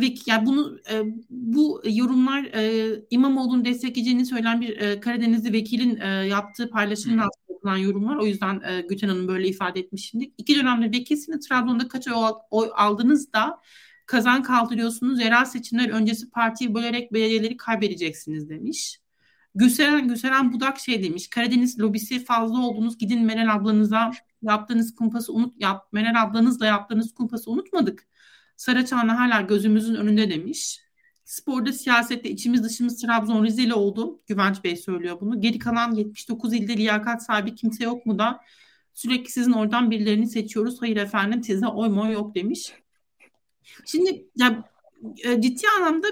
ve 0.00 0.14
yani 0.26 0.46
bunu 0.46 0.78
e, 0.92 1.02
bu 1.30 1.82
yorumlar 1.84 2.44
e, 2.44 2.90
İmamoğlu'nu 3.10 3.64
destekleyeceğini 3.64 4.26
söyleyen 4.26 4.60
bir 4.60 4.80
e, 4.80 5.00
Karadenizli 5.00 5.52
vekilin 5.52 6.00
e, 6.00 6.06
yaptığı 6.08 6.70
paylaşımın 6.70 7.18
altında 7.18 7.44
yapılan 7.52 7.76
yorumlar. 7.76 8.16
O 8.16 8.26
yüzden 8.26 8.60
e, 8.60 8.80
Gülten 8.80 9.08
Hanım 9.08 9.28
böyle 9.28 9.48
ifade 9.48 9.80
etmiş 9.80 10.10
şimdi. 10.10 10.32
İki 10.38 10.56
dönemde 10.56 10.98
vekilsiniz 10.98 11.48
Trabzon'da 11.48 11.88
kaç 11.88 12.08
oy, 12.08 12.32
oy 12.50 12.70
aldınız 12.76 13.32
da 13.32 13.60
kazan 14.06 14.42
kaldırıyorsunuz. 14.42 15.20
Yerel 15.20 15.44
seçimler 15.44 15.88
öncesi 15.88 16.30
partiyi 16.30 16.74
bölerek 16.74 17.12
belediyeleri 17.12 17.56
kaybedeceksiniz 17.56 18.48
demiş. 18.48 18.98
Gülseren, 19.54 20.08
Gülseren 20.08 20.52
Budak 20.52 20.78
şey 20.78 21.02
demiş. 21.04 21.28
Karadeniz 21.28 21.80
lobisi 21.80 22.24
fazla 22.24 22.58
oldunuz. 22.58 22.98
Gidin 22.98 23.24
Meral 23.24 23.54
ablanıza 23.54 24.10
yaptığınız 24.42 24.94
kumpası 24.94 25.32
unut 25.32 25.54
yap. 25.60 25.92
Meral 25.92 26.22
ablanızla 26.22 26.66
yaptığınız 26.66 27.14
kumpası 27.14 27.50
unutmadık. 27.50 28.06
Saraçhane 28.56 29.12
hala 29.12 29.40
gözümüzün 29.40 29.94
önünde 29.94 30.30
demiş. 30.30 30.80
Sporda, 31.24 31.72
siyasette 31.72 32.30
içimiz 32.30 32.64
dışımız 32.64 33.02
Trabzon 33.02 33.44
Rizeli 33.44 33.74
oldu. 33.74 34.20
Güvenç 34.26 34.64
Bey 34.64 34.76
söylüyor 34.76 35.20
bunu. 35.20 35.40
Geri 35.40 35.58
kalan 35.58 35.94
79 35.94 36.52
ilde 36.52 36.76
liyakat 36.76 37.24
sahibi 37.24 37.54
kimse 37.54 37.84
yok 37.84 38.06
mu 38.06 38.18
da 38.18 38.40
sürekli 38.94 39.30
sizin 39.30 39.52
oradan 39.52 39.90
birilerini 39.90 40.26
seçiyoruz. 40.26 40.82
Hayır 40.82 40.96
efendim 40.96 41.42
size 41.42 41.66
oy 41.66 41.88
mu 41.88 42.12
yok 42.12 42.34
demiş. 42.34 42.72
Şimdi 43.84 44.26
ya, 44.36 44.64
e, 45.24 45.40
ciddi 45.40 45.66
anlamda 45.78 46.06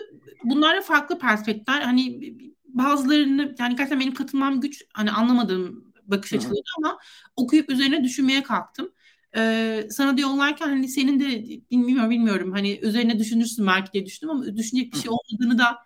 bunlara 0.45 0.81
farklı 0.81 1.19
perspektifler. 1.19 1.81
Hani 1.81 2.35
bazılarını 2.65 3.55
yani 3.59 3.77
gerçekten 3.77 4.01
benim 4.01 4.15
katılmam 4.15 4.61
güç. 4.61 4.85
Hani 4.95 5.11
anlamadığım 5.11 5.93
bakış 6.05 6.33
açıları 6.33 6.63
ama 6.79 6.99
okuyup 7.37 7.71
üzerine 7.71 8.05
düşünmeye 8.05 8.43
kalktım. 8.43 8.93
Ee, 9.37 9.87
sana 9.91 10.17
da 10.17 10.21
yollarken 10.21 10.69
hani 10.69 10.89
senin 10.89 11.21
de 11.21 11.45
bilmiyorum 11.71 12.11
bilmiyorum 12.11 12.53
hani 12.53 12.79
üzerine 12.79 13.19
düşünürsün 13.19 13.67
belki 13.67 13.93
diye 13.93 14.07
düşündüm 14.07 14.31
ama 14.31 14.57
düşünecek 14.57 14.93
bir 14.93 14.99
şey 14.99 15.11
olmadığını 15.11 15.59
da 15.59 15.79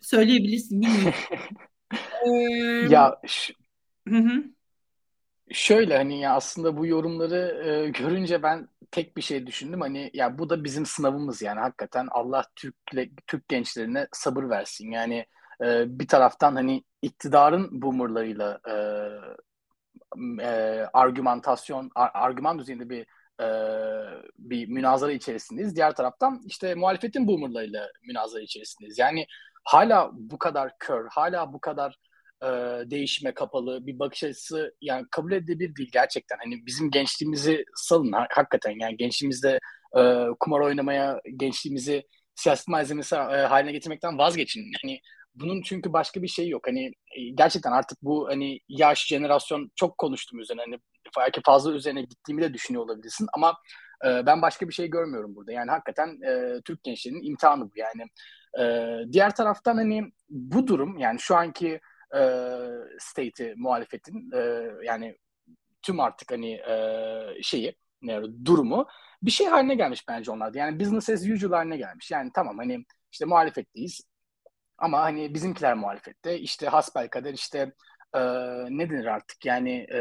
söyleyebilirsin 0.00 0.82
bilmiyorum. 0.82 1.14
ee, 2.26 2.30
ya 2.90 3.20
hı 4.08 4.16
hı. 4.16 4.44
şöyle 5.50 5.96
hani 5.96 6.20
ya 6.20 6.34
aslında 6.34 6.76
bu 6.76 6.86
yorumları 6.86 7.62
e, 7.66 7.88
görünce 7.90 8.42
ben 8.42 8.68
tek 8.90 9.16
bir 9.16 9.22
şey 9.22 9.46
düşündüm 9.46 9.80
hani 9.80 10.10
ya 10.14 10.38
bu 10.38 10.50
da 10.50 10.64
bizim 10.64 10.86
sınavımız 10.86 11.42
yani 11.42 11.60
hakikaten 11.60 12.08
Allah 12.10 12.44
Türk 12.56 12.74
Türk 13.26 13.48
gençlerine 13.48 14.08
sabır 14.12 14.48
versin 14.48 14.90
yani 14.90 15.26
e, 15.64 15.98
bir 15.98 16.08
taraftan 16.08 16.54
hani 16.54 16.84
iktidarın 17.02 17.82
boomerlarıyla 17.82 18.60
e, 18.68 18.74
e, 20.40 20.46
argümantasyon, 20.92 21.90
ar, 21.94 22.10
argüman 22.14 22.58
düzeyinde 22.58 22.90
bir 22.90 23.06
e, 23.40 23.46
bir 24.38 24.68
münazara 24.68 25.12
içerisindeyiz. 25.12 25.76
Diğer 25.76 25.94
taraftan 25.94 26.42
işte 26.46 26.74
muhalefetin 26.74 27.26
boomerlarıyla 27.26 27.88
münazara 28.06 28.42
içerisindeyiz. 28.42 28.98
Yani 28.98 29.26
hala 29.64 30.10
bu 30.12 30.38
kadar 30.38 30.78
kör, 30.78 31.08
hala 31.10 31.52
bu 31.52 31.60
kadar 31.60 31.98
e, 32.42 32.46
değişime 32.90 33.34
kapalı 33.34 33.86
bir 33.86 33.98
bakış 33.98 34.24
açısı 34.24 34.74
yani 34.80 35.06
kabul 35.10 35.32
edilebilir 35.32 35.76
değil 35.76 35.90
gerçekten. 35.92 36.38
Hani 36.44 36.66
bizim 36.66 36.90
gençliğimizi 36.90 37.64
salın 37.74 38.12
hakikaten 38.12 38.74
yani 38.80 38.96
gençliğimizde 38.96 39.58
e, 39.98 40.26
kumar 40.40 40.60
oynamaya, 40.60 41.20
gençliğimizi 41.36 42.06
siyaset 42.34 42.68
malzemesi 42.68 43.14
e, 43.14 43.18
haline 43.18 43.72
getirmekten 43.72 44.18
vazgeçin. 44.18 44.72
Hani 44.82 45.00
bunun 45.40 45.62
çünkü 45.62 45.92
başka 45.92 46.22
bir 46.22 46.28
şey 46.28 46.48
yok. 46.48 46.66
Hani 46.66 46.86
e, 47.16 47.30
gerçekten 47.34 47.72
artık 47.72 47.98
bu 48.02 48.28
hani 48.28 48.60
yaş 48.68 49.06
jenerasyon 49.06 49.70
çok 49.76 49.98
konuştum 49.98 50.40
üzerine. 50.40 50.62
Hani 50.62 50.78
belki 51.18 51.40
fazla 51.46 51.72
üzerine 51.72 52.02
gittiğimi 52.02 52.42
de 52.42 52.54
düşünüyor 52.54 52.84
olabilirsin 52.84 53.26
ama 53.34 53.56
e, 54.04 54.26
ben 54.26 54.42
başka 54.42 54.68
bir 54.68 54.74
şey 54.74 54.88
görmüyorum 54.88 55.36
burada. 55.36 55.52
Yani 55.52 55.70
hakikaten 55.70 56.20
e, 56.22 56.60
Türk 56.64 56.82
gençlerinin 56.84 57.22
imtihanı 57.22 57.64
bu. 57.64 57.72
Yani 57.76 58.04
e, 58.60 58.96
diğer 59.12 59.34
taraftan 59.34 59.76
hani 59.76 60.12
bu 60.28 60.66
durum 60.66 60.98
yani 60.98 61.20
şu 61.20 61.36
anki 61.36 61.80
e, 62.16 62.20
state'i 62.98 63.54
muhalefetin 63.56 64.30
e, 64.34 64.70
yani 64.84 65.16
tüm 65.82 66.00
artık 66.00 66.32
hani 66.32 66.52
e, 66.52 67.42
şeyi 67.42 67.74
durumu 68.44 68.86
bir 69.22 69.30
şey 69.30 69.46
haline 69.46 69.74
gelmiş 69.74 70.08
bence 70.08 70.30
onlarda. 70.30 70.58
Yani 70.58 70.80
business 70.80 71.10
as 71.10 71.28
usual 71.28 71.52
haline 71.52 71.76
gelmiş. 71.76 72.10
Yani 72.10 72.30
tamam 72.34 72.58
hani 72.58 72.84
işte 73.12 73.24
muhalefetteyiz 73.24 74.00
ama 74.78 75.00
hani 75.00 75.34
bizimkiler 75.34 75.74
muhalefette 75.74 76.38
işte 76.38 76.66
hasbelkader 76.66 77.34
işte 77.34 77.72
e, 78.14 78.20
ne 78.70 78.90
denir 78.90 79.06
artık 79.06 79.44
yani 79.46 79.86
e, 79.92 80.00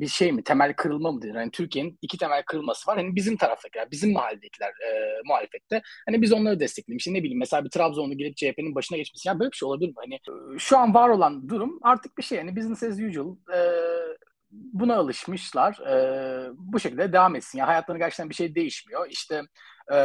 bir 0.00 0.08
şey 0.08 0.32
mi 0.32 0.44
temel 0.44 0.74
kırılma 0.74 1.12
mı 1.12 1.22
denir? 1.22 1.34
Yani 1.34 1.50
Türkiye'nin 1.50 1.98
iki 2.02 2.18
temel 2.18 2.42
kırılması 2.42 2.90
var. 2.90 2.96
Hani 2.98 3.16
bizim 3.16 3.36
taraftakiler, 3.36 3.90
bizim 3.90 4.12
mahalledekiler 4.12 4.68
e, 4.68 5.20
muhalefette. 5.24 5.82
Hani 6.06 6.22
biz 6.22 6.32
onları 6.32 6.60
desteklemiş. 6.60 7.06
Ne 7.06 7.18
bileyim 7.18 7.38
mesela 7.38 7.64
bir 7.64 7.70
Trabzonlu 7.70 8.16
gelip 8.16 8.36
CHP'nin 8.36 8.74
başına 8.74 8.98
geçmesi. 8.98 9.28
Yani 9.28 9.40
böyle 9.40 9.50
bir 9.50 9.56
şey 9.56 9.66
olabilir 9.66 9.88
mi? 9.88 9.94
Hani 9.96 10.18
şu 10.58 10.78
an 10.78 10.94
var 10.94 11.08
olan 11.08 11.48
durum 11.48 11.78
artık 11.82 12.18
bir 12.18 12.22
şey. 12.22 12.38
Yani 12.38 12.56
business 12.56 12.82
as 12.82 13.00
usual. 13.00 13.36
E, 13.54 13.58
buna 14.72 14.96
alışmışlar. 14.96 15.78
E, 15.78 16.50
bu 16.56 16.80
şekilde 16.80 17.12
devam 17.12 17.36
etsin. 17.36 17.58
Yani 17.58 17.66
hayatlarında 17.66 18.04
gerçekten 18.04 18.30
bir 18.30 18.34
şey 18.34 18.54
değişmiyor. 18.54 19.06
İşte 19.10 19.42
e, 19.92 19.96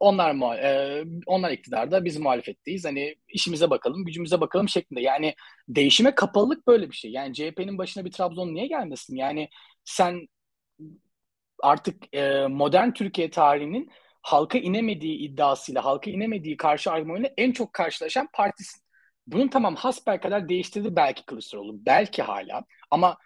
onlar 0.00 0.58
e, 0.58 1.04
onlar 1.26 1.50
iktidarda, 1.50 2.04
biz 2.04 2.18
muhalefetteyiz. 2.18 2.84
Hani 2.84 3.16
işimize 3.28 3.70
bakalım, 3.70 4.04
gücümüze 4.04 4.40
bakalım 4.40 4.68
şeklinde. 4.68 5.00
Yani 5.00 5.34
değişime 5.68 6.14
kapalılık 6.14 6.66
böyle 6.66 6.90
bir 6.90 6.96
şey. 6.96 7.10
Yani 7.10 7.34
CHP'nin 7.34 7.78
başına 7.78 8.04
bir 8.04 8.12
Trabzon 8.12 8.54
niye 8.54 8.66
gelmesin? 8.66 9.16
Yani 9.16 9.48
sen 9.84 10.28
artık 11.62 12.14
e, 12.14 12.46
modern 12.46 12.90
Türkiye 12.90 13.30
tarihinin 13.30 13.90
halka 14.22 14.58
inemediği 14.58 15.18
iddiasıyla, 15.18 15.84
halka 15.84 16.10
inemediği 16.10 16.56
karşı 16.56 16.90
argümanıyla 16.92 17.30
en 17.36 17.52
çok 17.52 17.72
karşılaşan 17.72 18.28
partisin. 18.32 18.82
Bunun 19.26 19.48
tamam 19.48 19.76
hasbel 19.76 20.20
kadar 20.20 20.48
değiştirdi 20.48 20.96
belki 20.96 21.26
Kılıçdaroğlu, 21.26 21.86
belki 21.86 22.22
hala. 22.22 22.64
Ama 22.90 23.16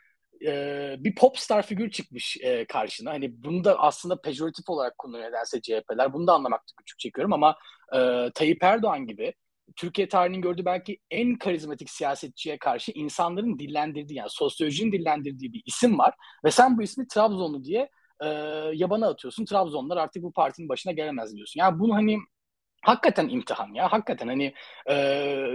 e, 0.47 0.97
bir 0.99 1.15
popstar 1.15 1.67
figür 1.67 1.91
çıkmış 1.91 2.37
e, 2.41 2.65
karşına. 2.65 3.11
Hani 3.11 3.43
bunu 3.43 3.65
da 3.65 3.79
aslında 3.79 4.21
pejoratif 4.21 4.69
olarak 4.69 4.99
kullanıyor 4.99 5.29
nedense 5.29 5.61
CHP'ler. 5.61 6.13
Bunu 6.13 6.27
da 6.27 6.33
anlamakta 6.33 6.73
küçük 6.77 6.99
çekiyorum 6.99 7.33
ama 7.33 7.57
e, 7.95 8.31
Tayyip 8.35 8.63
Erdoğan 8.63 9.07
gibi 9.07 9.35
Türkiye 9.77 10.09
tarihinin 10.09 10.43
gördüğü 10.43 10.65
belki 10.65 10.99
en 11.11 11.35
karizmatik 11.39 11.91
siyasetçiye 11.91 12.59
karşı 12.59 12.93
insanların 12.93 13.59
dillendirdiği 13.59 14.19
yani 14.19 14.31
sosyolojinin 14.31 14.93
dillendirdiği 14.93 15.53
bir 15.53 15.63
isim 15.67 15.99
var 15.99 16.15
ve 16.45 16.51
sen 16.51 16.79
bu 16.79 16.83
ismi 16.83 17.09
Trabzonlu 17.09 17.65
diye 17.65 17.91
e, 18.21 18.29
yabana 18.75 19.09
atıyorsun. 19.09 19.45
Trabzonlar 19.45 19.97
artık 19.97 20.23
bu 20.23 20.33
partinin 20.33 20.69
başına 20.69 20.93
gelemez 20.93 21.37
diyorsun. 21.37 21.61
Yani 21.61 21.79
bunu 21.79 21.95
hani 21.95 22.19
hakikaten 22.83 23.29
imtihan 23.29 23.75
ya. 23.75 23.93
Hakikaten 23.93 24.29
hani 24.29 24.55
e, 24.91 24.95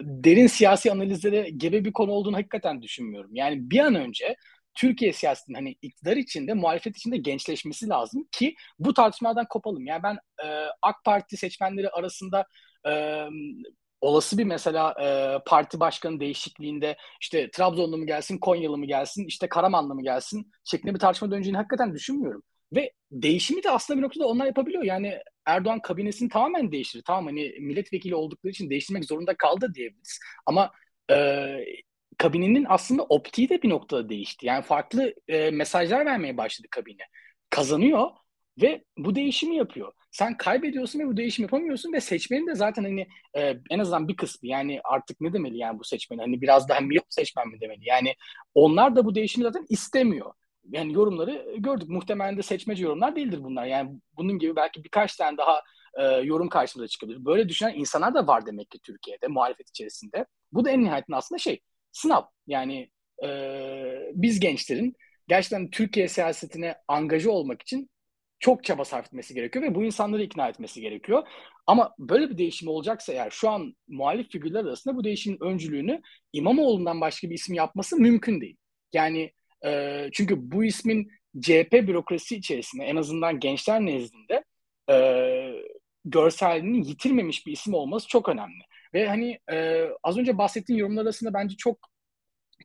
derin 0.03 0.47
siyasi 0.47 0.91
analizlere 0.91 1.49
gebe 1.49 1.85
bir 1.85 1.93
konu 1.93 2.11
olduğunu 2.11 2.37
hakikaten 2.37 2.81
düşünmüyorum. 2.81 3.35
Yani 3.35 3.69
bir 3.71 3.79
an 3.79 3.95
önce 3.95 4.35
Türkiye 4.77 5.13
siyasetinin 5.13 5.55
hani 5.55 5.75
iktidar 5.81 6.17
içinde, 6.17 6.53
muhalefet 6.53 6.97
içinde 6.97 7.17
gençleşmesi 7.17 7.89
lazım 7.89 8.27
ki 8.31 8.55
bu 8.79 8.93
tartışmadan 8.93 9.45
kopalım. 9.49 9.85
Yani 9.85 10.03
ben 10.03 10.17
e, 10.45 10.65
AK 10.81 11.03
Parti 11.05 11.37
seçmenleri 11.37 11.89
arasında 11.89 12.45
e, 12.87 13.23
olası 14.01 14.37
bir 14.37 14.43
mesela 14.43 14.95
e, 15.01 15.39
parti 15.45 15.79
başkanı 15.79 16.19
değişikliğinde 16.19 16.97
işte 17.21 17.51
Trabzonlu 17.51 17.97
mu 17.97 18.05
gelsin, 18.05 18.37
Konyalı 18.37 18.77
mı 18.77 18.85
gelsin, 18.85 19.25
işte 19.27 19.49
Karamanlı 19.49 19.95
mı 19.95 20.03
gelsin 20.03 20.51
şeklinde 20.63 20.93
bir 20.93 20.99
tartışma 20.99 21.31
döneceğini 21.31 21.57
hakikaten 21.57 21.93
düşünmüyorum. 21.93 22.43
Ve 22.75 22.93
değişimi 23.11 23.63
de 23.63 23.71
aslında 23.71 23.97
bir 23.99 24.03
noktada 24.03 24.27
onlar 24.27 24.45
yapabiliyor. 24.45 24.83
Yani 24.83 25.19
Erdoğan 25.45 25.81
kabinesini 25.81 26.29
tamamen 26.29 26.71
değiştirdi. 26.71 27.03
Tamam 27.07 27.25
hani 27.25 27.53
milletvekili 27.59 28.15
oldukları 28.15 28.51
için 28.51 28.69
değiştirmek 28.69 29.05
zorunda 29.05 29.37
kaldı 29.37 29.71
diyebiliriz. 29.73 30.19
Ama 30.45 30.71
e, 31.11 31.15
kabinenin 32.17 32.65
aslında 32.69 33.03
optiği 33.03 33.49
de 33.49 33.61
bir 33.61 33.69
noktada 33.69 34.09
değişti. 34.09 34.45
Yani 34.45 34.63
farklı 34.63 35.13
e, 35.27 35.51
mesajlar 35.51 36.05
vermeye 36.05 36.37
başladı 36.37 36.67
kabine. 36.71 37.03
Kazanıyor 37.49 38.09
ve 38.61 38.83
bu 38.97 39.15
değişimi 39.15 39.55
yapıyor. 39.55 39.93
Sen 40.11 40.37
kaybediyorsun 40.37 40.99
ve 40.99 41.07
bu 41.07 41.17
değişimi 41.17 41.43
yapamıyorsun 41.43 41.93
ve 41.93 42.01
seçmenin 42.01 42.47
de 42.47 42.55
zaten 42.55 42.83
hani 42.83 43.07
e, 43.37 43.53
en 43.69 43.79
azından 43.79 44.07
bir 44.07 44.15
kısmı 44.15 44.49
yani 44.49 44.81
artık 44.83 45.21
ne 45.21 45.33
demeli 45.33 45.57
yani 45.57 45.79
bu 45.79 45.83
seçmen 45.83 46.17
hani 46.17 46.41
biraz 46.41 46.69
daha 46.69 46.79
miyop 46.79 47.05
seçmen 47.09 47.47
mi 47.47 47.61
demeli? 47.61 47.81
Yani 47.83 48.15
onlar 48.53 48.95
da 48.95 49.05
bu 49.05 49.15
değişimi 49.15 49.43
zaten 49.43 49.65
istemiyor. 49.69 50.33
Yani 50.71 50.93
yorumları 50.93 51.55
gördük. 51.57 51.89
Muhtemelen 51.89 52.37
de 52.37 52.41
seçmeci 52.41 52.83
yorumlar 52.83 53.15
değildir 53.15 53.43
bunlar. 53.43 53.65
Yani 53.65 53.99
bunun 54.17 54.39
gibi 54.39 54.55
belki 54.55 54.83
birkaç 54.83 55.15
tane 55.15 55.37
daha 55.37 55.61
e, 55.93 56.03
yorum 56.03 56.49
karşımıza 56.49 56.87
çıkabilir. 56.87 57.25
Böyle 57.25 57.49
düşünen 57.49 57.73
insanlar 57.75 58.13
da 58.13 58.27
var 58.27 58.45
demek 58.45 58.71
ki 58.71 58.79
Türkiye'de 58.79 59.27
muhalefet 59.27 59.69
içerisinde. 59.69 60.25
Bu 60.51 60.65
da 60.65 60.69
en 60.69 60.83
nihayetinde 60.83 61.15
aslında 61.15 61.39
şey 61.39 61.61
sınav. 61.91 62.21
Yani 62.47 62.89
e, 63.23 63.29
biz 64.13 64.39
gençlerin 64.39 64.95
gerçekten 65.27 65.69
Türkiye 65.69 66.07
siyasetine 66.07 66.75
angaja 66.87 67.31
olmak 67.31 67.61
için 67.61 67.89
çok 68.39 68.63
çaba 68.63 68.85
sarf 68.85 69.05
etmesi 69.05 69.33
gerekiyor 69.33 69.65
ve 69.65 69.75
bu 69.75 69.83
insanları 69.83 70.23
ikna 70.23 70.47
etmesi 70.49 70.81
gerekiyor. 70.81 71.27
Ama 71.67 71.95
böyle 71.99 72.29
bir 72.29 72.37
değişim 72.37 72.67
olacaksa 72.67 73.13
eğer 73.13 73.29
şu 73.29 73.49
an 73.49 73.75
muhalif 73.87 74.31
figürler 74.31 74.59
arasında 74.65 74.95
bu 74.95 75.03
değişimin 75.03 75.43
öncülüğünü 75.43 76.01
İmamoğlu'ndan 76.33 77.01
başka 77.01 77.29
bir 77.29 77.35
isim 77.35 77.55
yapması 77.55 77.97
mümkün 77.97 78.41
değil. 78.41 78.57
Yani 78.93 79.31
e, 79.65 80.03
çünkü 80.13 80.51
bu 80.51 80.65
ismin 80.65 81.11
CHP 81.41 81.71
bürokrasi 81.71 82.35
içerisinde 82.35 82.83
en 82.83 82.95
azından 82.95 83.39
gençler 83.39 83.81
nezdinde 83.81 84.43
e, 84.89 84.95
görselliğini 86.05 86.87
yitirmemiş 86.87 87.47
bir 87.47 87.51
isim 87.51 87.73
olması 87.73 88.07
çok 88.07 88.29
önemli. 88.29 88.63
Ve 88.97 89.07
hani 89.07 89.39
e, 89.51 89.87
az 90.03 90.17
önce 90.17 90.37
bahsettiğim 90.37 90.79
yorumlar 90.79 91.01
arasında 91.01 91.33
bence 91.33 91.55
çok 91.55 91.79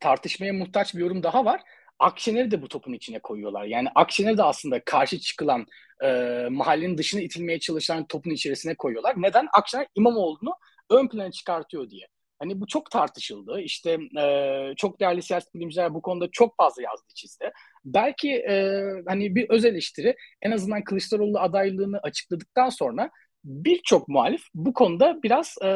tartışmaya 0.01 0.53
muhtaç 0.53 0.95
bir 0.95 1.01
yorum 1.01 1.23
daha 1.23 1.45
var. 1.45 1.61
Akşener'i 1.99 2.51
de 2.51 2.63
bu 2.63 2.69
topun 2.69 2.93
içine 2.93 3.19
koyuyorlar. 3.19 3.65
Yani 3.65 3.89
Akşener 3.95 4.39
de 4.39 4.43
aslında 4.43 4.85
karşı 4.85 5.19
çıkılan 5.21 5.67
e, 6.05 6.09
mahallenin 6.51 6.99
dışına 6.99 7.21
itilmeye 7.21 7.61
çalışan 7.61 8.07
topun 8.07 8.31
içerisine 8.31 8.75
koyuyorlar. 8.75 9.15
Neden? 9.23 9.49
Akşener 9.53 9.87
İmamoğlu'nu 9.95 10.55
ön 10.91 11.09
plana 11.09 11.31
çıkartıyor 11.31 11.91
diye. 11.91 12.07
Hani 12.39 12.61
bu 12.61 12.67
çok 12.67 12.91
tartışıldı. 12.91 13.61
İşte 13.61 13.99
e, 14.21 14.75
çok 14.77 15.01
değerli 15.01 15.23
siyaset 15.23 15.55
bilimciler 15.55 15.95
bu 15.95 16.03
konuda 16.03 16.29
çok 16.31 16.57
fazla 16.57 16.83
yazdı 16.83 17.07
çizdi. 17.15 17.51
Belki 17.85 18.31
e, 18.33 18.83
hani 19.07 19.35
bir 19.35 19.51
öz 19.51 19.65
eleştiri 19.65 20.17
en 20.43 20.51
azından 20.51 20.85
Kılıçdaroğlu 20.85 21.39
adaylığını 21.39 21.99
açıkladıktan 21.99 22.69
sonra 22.69 23.11
birçok 23.45 24.09
muhalif 24.09 24.43
bu 24.55 24.73
konuda 24.73 25.23
biraz 25.23 25.57
e, 25.65 25.69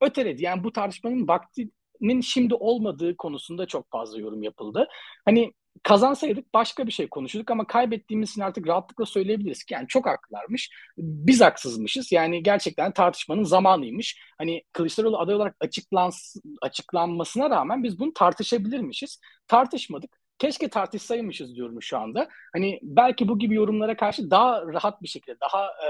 öteledi. 0.00 0.42
Yani 0.42 0.64
bu 0.64 0.72
tartışmanın 0.72 1.28
vaktinin 1.28 2.20
şimdi 2.20 2.54
olmadığı 2.54 3.16
konusunda 3.16 3.66
çok 3.66 3.90
fazla 3.90 4.20
yorum 4.20 4.42
yapıldı. 4.42 4.88
Hani 5.24 5.52
kazansaydık 5.82 6.54
başka 6.54 6.86
bir 6.86 6.92
şey 6.92 7.08
konuşurduk 7.08 7.50
ama 7.50 7.66
kaybettiğimiz 7.66 8.40
artık 8.40 8.68
rahatlıkla 8.68 9.06
söyleyebiliriz 9.06 9.64
ki 9.64 9.74
yani 9.74 9.88
çok 9.88 10.06
haklılarmış. 10.06 10.70
Biz 10.98 11.40
haksızmışız. 11.40 12.12
Yani 12.12 12.42
gerçekten 12.42 12.92
tartışmanın 12.92 13.44
zamanıymış. 13.44 14.20
Hani 14.38 14.62
Kılıçdaroğlu 14.72 15.18
aday 15.18 15.34
olarak 15.34 15.56
açıklans 15.60 16.36
açıklanmasına 16.62 17.50
rağmen 17.50 17.82
biz 17.82 17.98
bunu 17.98 18.12
tartışabilirmişiz. 18.12 19.20
Tartışmadık 19.46 20.18
keşke 20.38 20.68
tartışsaymışız 20.68 21.54
diyorum 21.54 21.82
şu 21.82 21.98
anda. 21.98 22.28
Hani 22.52 22.80
belki 22.82 23.28
bu 23.28 23.38
gibi 23.38 23.54
yorumlara 23.54 23.96
karşı 23.96 24.30
daha 24.30 24.66
rahat 24.66 25.02
bir 25.02 25.08
şekilde, 25.08 25.40
daha 25.40 25.64
e, 25.64 25.88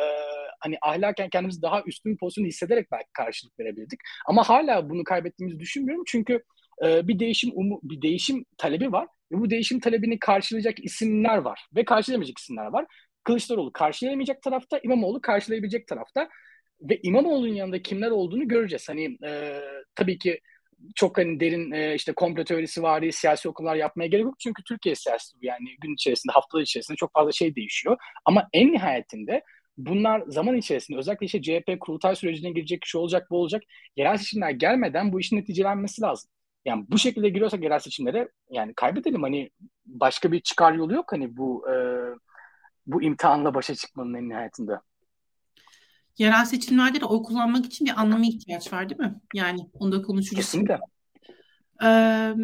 hani 0.59 0.77
ahlaken 0.83 1.29
kendimizi 1.29 1.63
daha 1.63 1.83
üstün 1.87 2.17
pozisyon 2.17 2.47
hissederek 2.47 2.87
belki 2.93 3.09
karşılık 3.13 3.59
verebilirdik. 3.59 4.01
Ama 4.27 4.49
hala 4.49 4.91
bunu 4.91 5.05
kaybettiğimizi 5.05 5.61
düşünmüyorum 5.61 6.05
çünkü 6.07 6.43
e, 6.85 7.09
bir 7.09 7.19
değişim 7.19 7.51
umu, 7.55 7.81
bir 7.83 8.03
değişim 8.03 8.45
talebi 8.59 8.93
var 8.93 9.09
ve 9.33 9.39
bu 9.39 9.51
değişim 9.51 9.81
talebini 9.81 10.19
karşılayacak 10.19 10.85
isimler 10.85 11.39
var 11.39 11.67
ve 11.77 11.85
karşılayamayacak 11.85 12.39
isimler 12.39 12.67
var. 12.67 12.87
Kılıçdaroğlu 13.25 13.73
karşılayamayacak 13.73 14.43
tarafta, 14.43 14.81
İmamoğlu 14.83 15.21
karşılayabilecek 15.21 15.87
tarafta 15.87 16.29
ve 16.81 17.01
İmamoğlu'nun 17.03 17.55
yanında 17.55 17.83
kimler 17.83 18.11
olduğunu 18.11 18.49
göreceğiz. 18.49 18.89
Hani 18.89 19.19
e, 19.27 19.61
tabii 19.95 20.19
ki 20.19 20.41
çok 20.95 21.19
hani 21.19 21.41
derin 21.41 21.73
e, 21.73 21.95
işte 21.95 22.13
komplo 22.13 22.45
teorisi 22.45 22.83
var, 22.83 23.11
siyasi 23.11 23.49
okullar 23.49 23.77
yapmaya 23.77 24.07
gerek 24.07 24.25
yok. 24.25 24.35
Çünkü 24.41 24.63
Türkiye 24.63 24.95
siyaseti 24.95 25.47
yani 25.47 25.77
gün 25.81 25.95
içerisinde, 25.95 26.33
haftalar 26.33 26.63
içerisinde 26.63 26.97
çok 26.97 27.13
fazla 27.13 27.33
şey 27.33 27.57
değişiyor. 27.57 27.97
Ama 28.25 28.49
en 28.53 28.73
nihayetinde 28.73 29.43
bunlar 29.79 30.23
zaman 30.27 30.57
içerisinde 30.57 30.99
özellikle 30.99 31.27
işte 31.27 31.43
CHP 31.43 31.81
kurultay 31.81 32.17
sürecine 32.17 32.51
girecek, 32.51 32.83
şu 32.85 32.99
olacak, 32.99 33.31
bu 33.31 33.37
olacak. 33.37 33.63
Yerel 33.97 34.17
seçimler 34.17 34.51
gelmeden 34.51 35.13
bu 35.13 35.21
işin 35.21 35.37
neticelenmesi 35.37 36.03
lazım. 36.03 36.31
Yani 36.65 36.85
bu 36.89 36.99
şekilde 36.99 37.29
giriyorsak 37.29 37.63
yerel 37.63 37.79
seçimlere 37.79 38.29
yani 38.51 38.75
kaybedelim. 38.75 39.23
Hani 39.23 39.51
başka 39.87 40.33
bir 40.33 40.41
çıkar 40.41 40.73
yolu 40.73 40.95
yok 40.95 41.13
hani 41.13 41.37
bu 41.37 41.71
e, 41.71 41.75
bu 42.87 43.03
imtihanla 43.03 43.55
başa 43.55 43.75
çıkmanın 43.75 44.15
en 44.15 44.29
nihayetinde 44.29 44.73
yerel 46.19 46.45
seçimlerde 46.45 47.01
de 47.01 47.05
oy 47.05 47.23
kullanmak 47.23 47.67
için 47.67 47.87
bir 47.87 48.01
anlama 48.01 48.25
ihtiyaç 48.25 48.73
var 48.73 48.91
değil 48.91 49.01
mi? 49.01 49.21
Yani 49.35 49.61
onu 49.73 49.93
da 49.93 50.03
konuşuruz. 50.03 50.37
Kesinlikle. 50.37 50.79
Ee, 51.85 52.35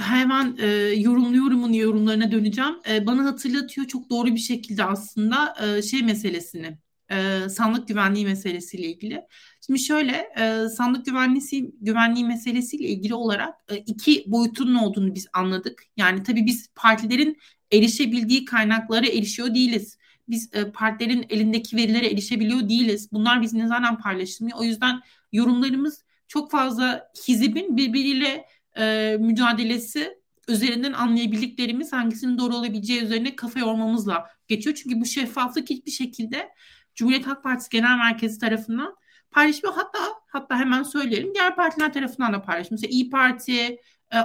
hemen 0.00 0.56
e, 0.58 0.66
yorumluyorumun 0.96 1.72
yorumlarına 1.72 2.32
döneceğim. 2.32 2.74
E, 2.90 3.06
bana 3.06 3.24
hatırlatıyor 3.24 3.86
çok 3.86 4.10
doğru 4.10 4.26
bir 4.26 4.40
şekilde 4.40 4.84
aslında 4.84 5.54
e, 5.66 5.82
şey 5.82 6.02
meselesini, 6.02 6.78
e, 7.10 7.48
sandık 7.48 7.88
güvenliği 7.88 8.26
meselesiyle 8.26 8.86
ilgili. 8.86 9.22
Şimdi 9.66 9.78
şöyle, 9.78 10.28
e, 10.38 10.68
sandık 10.68 11.06
güvenliği 11.06 11.72
güvenliği 11.80 12.24
meselesiyle 12.24 12.88
ilgili 12.88 13.14
olarak 13.14 13.54
e, 13.68 13.76
iki 13.76 14.24
boyutunun 14.26 14.74
olduğunu 14.74 15.14
biz 15.14 15.26
anladık. 15.32 15.82
Yani 15.96 16.22
tabii 16.22 16.46
biz 16.46 16.68
partilerin 16.74 17.38
erişebildiği 17.72 18.44
kaynaklara 18.44 19.06
erişiyor 19.06 19.54
değiliz 19.54 19.96
biz 20.30 20.50
e, 20.52 20.70
partilerin 20.70 21.26
elindeki 21.30 21.76
verilere 21.76 22.06
erişebiliyor 22.06 22.68
değiliz. 22.68 23.12
Bunlar 23.12 23.42
bizimle 23.42 23.66
zaten 23.66 23.98
paylaşılmıyor. 23.98 24.58
O 24.58 24.64
yüzden 24.64 25.00
yorumlarımız 25.32 26.04
çok 26.28 26.50
fazla 26.50 27.10
hizibin 27.28 27.76
birbiriyle 27.76 28.44
e, 28.80 29.16
mücadelesi 29.20 30.20
üzerinden 30.48 30.92
anlayabildiklerimiz 30.92 31.92
hangisinin 31.92 32.38
doğru 32.38 32.56
olabileceği 32.56 33.02
üzerine 33.02 33.36
kafa 33.36 33.60
yormamızla 33.60 34.30
geçiyor. 34.48 34.76
Çünkü 34.82 35.00
bu 35.00 35.06
şeffaflık 35.06 35.70
hiçbir 35.70 35.90
şekilde 35.90 36.48
Cumhuriyet 36.94 37.26
Halk 37.26 37.42
Partisi 37.42 37.70
Genel 37.70 37.96
Merkezi 37.96 38.38
tarafından 38.38 38.96
paylaşmıyor. 39.30 39.74
Hatta 39.74 39.98
hatta 40.26 40.58
hemen 40.58 40.82
söyleyelim 40.82 41.34
diğer 41.34 41.56
partiler 41.56 41.92
tarafından 41.92 42.32
da 42.32 42.42
paylaşılıyor. 42.42 42.80
Mesela 42.80 42.90
İyi 42.90 43.10
Parti 43.10 43.78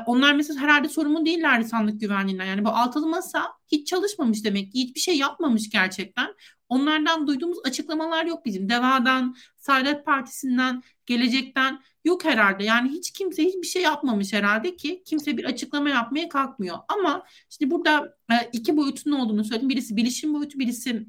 onlar 0.06 0.34
mesela 0.34 0.60
herhalde 0.60 0.90
sorumlu 0.90 1.26
değillerdi 1.26 1.66
sandık 1.66 2.00
güvenliğinden. 2.00 2.46
Yani 2.46 2.66
bu 2.66 2.70
altılı 2.70 3.08
masa 3.08 3.48
hiç 3.68 3.88
çalışmamış 3.88 4.46
demek 4.46 4.72
ki. 4.72 4.80
Hiçbir 4.80 5.00
şey 5.00 5.18
yapmamış 5.18 5.70
gerçekten. 5.70 6.36
Onlardan 6.70 7.28
duyduğumuz 7.28 7.58
açıklamalar 7.66 8.26
yok 8.26 8.46
bizim. 8.46 8.70
DEVA'dan, 8.70 9.36
Saadet 9.58 10.06
Partisi'nden, 10.06 10.84
Gelecek'ten 11.06 11.82
yok 12.06 12.26
herhalde. 12.26 12.64
Yani 12.64 12.90
hiç 12.90 13.12
kimse 13.12 13.44
hiçbir 13.44 13.68
şey 13.68 13.82
yapmamış 13.82 14.34
herhalde 14.34 14.76
ki 14.76 15.04
kimse 15.06 15.38
bir 15.38 15.46
açıklama 15.46 15.90
yapmaya 15.90 16.30
kalkmıyor. 16.30 16.78
Ama 16.88 17.26
şimdi 17.50 17.72
burada 17.72 18.18
e, 18.32 18.50
iki 18.54 18.78
boyutun 18.78 19.12
olduğunu 19.12 19.44
söyledim. 19.44 19.70
Birisi 19.70 19.98
bilişim 19.98 20.34
boyutu, 20.34 20.60
birisi 20.60 21.06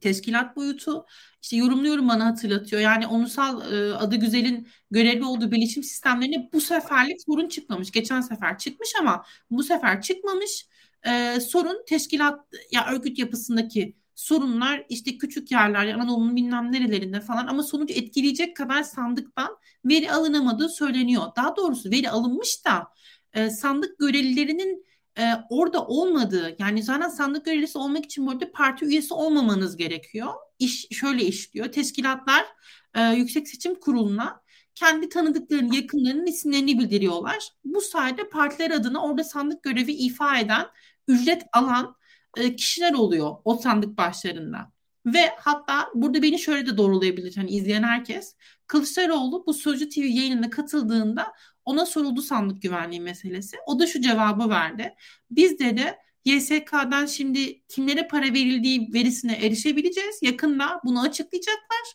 teşkilat 0.00 0.56
boyutu 0.56 1.06
işte 1.42 1.56
yorumluyorum 1.56 2.08
bana 2.08 2.26
hatırlatıyor. 2.26 2.82
Yani 2.82 3.06
onusal 3.06 3.72
e, 3.72 3.94
adı 3.94 4.16
güzelin 4.16 4.68
görevli 4.90 5.24
olduğu 5.24 5.50
bilişim 5.50 5.82
sistemlerine 5.82 6.50
bu 6.52 6.60
seferlik 6.60 7.22
sorun 7.26 7.48
çıkmamış. 7.48 7.90
Geçen 7.90 8.20
sefer 8.20 8.58
çıkmış 8.58 8.92
ama 9.00 9.24
bu 9.50 9.62
sefer 9.62 10.02
çıkmamış. 10.02 10.66
E, 11.06 11.40
sorun 11.40 11.84
teşkilat 11.86 12.40
ya 12.72 12.86
örgüt 12.92 13.18
yapısındaki 13.18 13.96
sorunlar 14.14 14.84
işte 14.88 15.18
küçük 15.18 15.50
yerler 15.50 15.86
Anadolu'nun 15.94 16.36
bilmem 16.36 16.72
nerelerinde 16.72 17.20
falan 17.20 17.46
ama 17.46 17.62
sonucu 17.62 17.94
etkileyecek 17.94 18.56
kadar 18.56 18.82
sandıktan 18.82 19.56
veri 19.84 20.12
alınamadığı 20.12 20.68
söyleniyor. 20.68 21.22
Daha 21.36 21.56
doğrusu 21.56 21.90
veri 21.90 22.10
alınmış 22.10 22.64
da 22.64 22.88
e, 23.32 23.50
sandık 23.50 23.98
görevlilerinin 23.98 24.86
e, 25.18 25.32
orada 25.50 25.86
olmadığı 25.86 26.56
yani 26.58 26.82
zaten 26.82 27.08
sandık 27.08 27.44
görevlisi 27.44 27.78
olmak 27.78 28.04
için 28.04 28.26
burada 28.26 28.52
parti 28.52 28.84
üyesi 28.84 29.14
olmamanız 29.14 29.76
gerekiyor. 29.76 30.34
İş 30.58 30.86
şöyle 30.90 31.24
işliyor. 31.24 31.72
Teşkilatlar 31.72 32.46
e, 32.94 33.02
Yüksek 33.02 33.48
Seçim 33.48 33.74
Kurulu'na 33.74 34.40
kendi 34.74 35.08
tanıdıklarının, 35.08 35.72
yakınlarının 35.72 36.26
isimlerini 36.26 36.78
bildiriyorlar. 36.78 37.50
Bu 37.64 37.80
sayede 37.80 38.28
partiler 38.28 38.70
adına 38.70 39.04
orada 39.04 39.24
sandık 39.24 39.62
görevi 39.62 39.92
ifa 39.92 40.38
eden, 40.38 40.66
ücret 41.08 41.42
alan 41.52 41.96
e, 42.36 42.56
kişiler 42.56 42.92
oluyor 42.92 43.36
o 43.44 43.56
sandık 43.56 43.98
başlarında. 43.98 44.72
Ve 45.06 45.30
hatta 45.38 45.88
burada 45.94 46.22
beni 46.22 46.38
şöyle 46.38 46.66
de 46.66 46.76
doğrulayabilir 46.76 47.36
hani 47.36 47.50
izleyen 47.50 47.82
herkes. 47.82 48.36
Kılıçdaroğlu 48.66 49.44
bu 49.46 49.54
Sözcü 49.54 49.88
TV 49.88 49.98
yayınına 49.98 50.50
katıldığında 50.50 51.32
ona 51.68 51.86
soruldu 51.86 52.22
sandık 52.22 52.62
güvenliği 52.62 53.00
meselesi. 53.00 53.56
O 53.66 53.78
da 53.78 53.86
şu 53.86 54.00
cevabı 54.00 54.48
verdi. 54.48 54.94
Biz 55.30 55.58
dedi 55.58 55.94
YSK'dan 56.24 57.06
şimdi 57.06 57.62
kimlere 57.68 58.08
para 58.08 58.24
verildiği 58.24 58.92
verisine 58.94 59.32
erişebileceğiz. 59.32 60.18
Yakında 60.22 60.80
bunu 60.84 61.02
açıklayacaklar. 61.02 61.92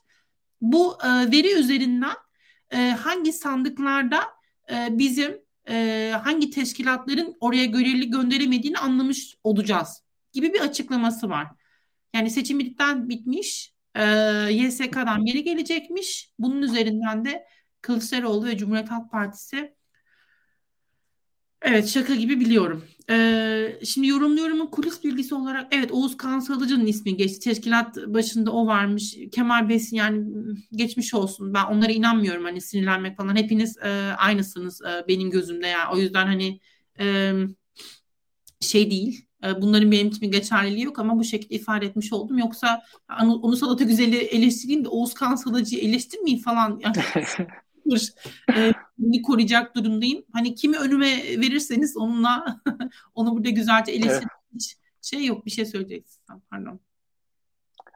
Bu 0.61 0.97
e, 1.03 1.07
veri 1.07 1.53
üzerinden 1.53 2.15
e, 2.71 2.77
hangi 2.77 3.33
sandıklarda 3.33 4.21
e, 4.71 4.87
bizim 4.91 5.41
e, 5.69 6.11
hangi 6.23 6.49
teşkilatların 6.49 7.35
oraya 7.39 7.65
görevli 7.65 8.09
gönderemediğini 8.09 8.77
anlamış 8.77 9.37
olacağız 9.43 10.03
gibi 10.33 10.53
bir 10.53 10.59
açıklaması 10.59 11.29
var. 11.29 11.47
Yani 12.13 12.29
seçim 12.29 12.59
bittikten 12.59 13.09
bitmiş, 13.09 13.73
e, 13.95 14.03
YSK'dan 14.51 15.25
biri 15.25 15.43
gelecekmiş. 15.43 16.29
Bunun 16.39 16.61
üzerinden 16.61 17.25
de 17.25 17.45
Kılıçdaroğlu 17.83 18.45
ve 18.45 18.57
Cumhuriyet 18.57 18.91
Halk 18.91 19.11
Partisi 19.11 19.75
Evet 21.63 21.87
şaka 21.87 22.15
gibi 22.15 22.39
biliyorum. 22.39 22.83
Ee, 23.09 23.79
şimdi 23.85 24.07
yorumluyorumun 24.07 24.67
kulis 24.67 25.03
bilgisi 25.03 25.35
olarak 25.35 25.67
evet 25.71 25.91
Oğuz 25.91 26.17
Kansalıcı'nın 26.17 26.85
ismi 26.85 27.17
geçti. 27.17 27.39
Teşkilat 27.39 27.97
başında 27.97 28.51
o 28.51 28.67
varmış. 28.67 29.15
Kemal 29.31 29.69
Besin 29.69 29.95
yani 29.97 30.25
geçmiş 30.71 31.13
olsun. 31.13 31.53
Ben 31.53 31.65
onlara 31.65 31.91
inanmıyorum 31.91 32.43
hani 32.43 32.61
sinirlenmek 32.61 33.17
falan. 33.17 33.35
Hepiniz 33.35 33.77
e, 33.77 33.89
aynısınız 34.17 34.81
e, 34.81 35.07
benim 35.07 35.31
gözümde 35.31 35.67
ya. 35.67 35.91
O 35.93 35.97
yüzden 35.97 36.25
hani 36.25 36.59
e, 36.99 37.33
şey 38.59 38.91
değil. 38.91 39.25
E, 39.43 39.61
bunların 39.61 39.91
benim 39.91 40.07
için 40.07 40.31
geçerliliği 40.31 40.85
yok 40.85 40.99
ama 40.99 41.19
bu 41.19 41.23
şekilde 41.23 41.55
ifade 41.55 41.85
etmiş 41.85 42.13
oldum. 42.13 42.37
Yoksa 42.37 42.81
onu 43.19 43.57
Salata 43.57 43.83
Güzel'i 43.83 44.15
eleştireyim 44.17 44.85
de 44.85 44.89
Oğuz 44.89 45.13
Kansalıcı'yı 45.13 45.81
eleştirmeyeyim 45.81 46.43
falan. 46.43 46.81
Yani, 46.83 46.95
e, 48.55 49.21
koruyacak 49.21 49.75
durumdayım. 49.75 50.23
Hani 50.33 50.55
kimi 50.55 50.77
önüme 50.77 51.11
verirseniz 51.17 51.97
onunla 51.97 52.61
onu 53.15 53.35
burada 53.35 53.49
güzelce 53.49 53.91
eleştirmek 53.91 54.31
evet. 54.53 54.75
şey 55.01 55.25
yok 55.25 55.45
bir 55.45 55.51
şey 55.51 55.65
söyleyeceksin. 55.65 56.21
Pardon. 56.49 56.79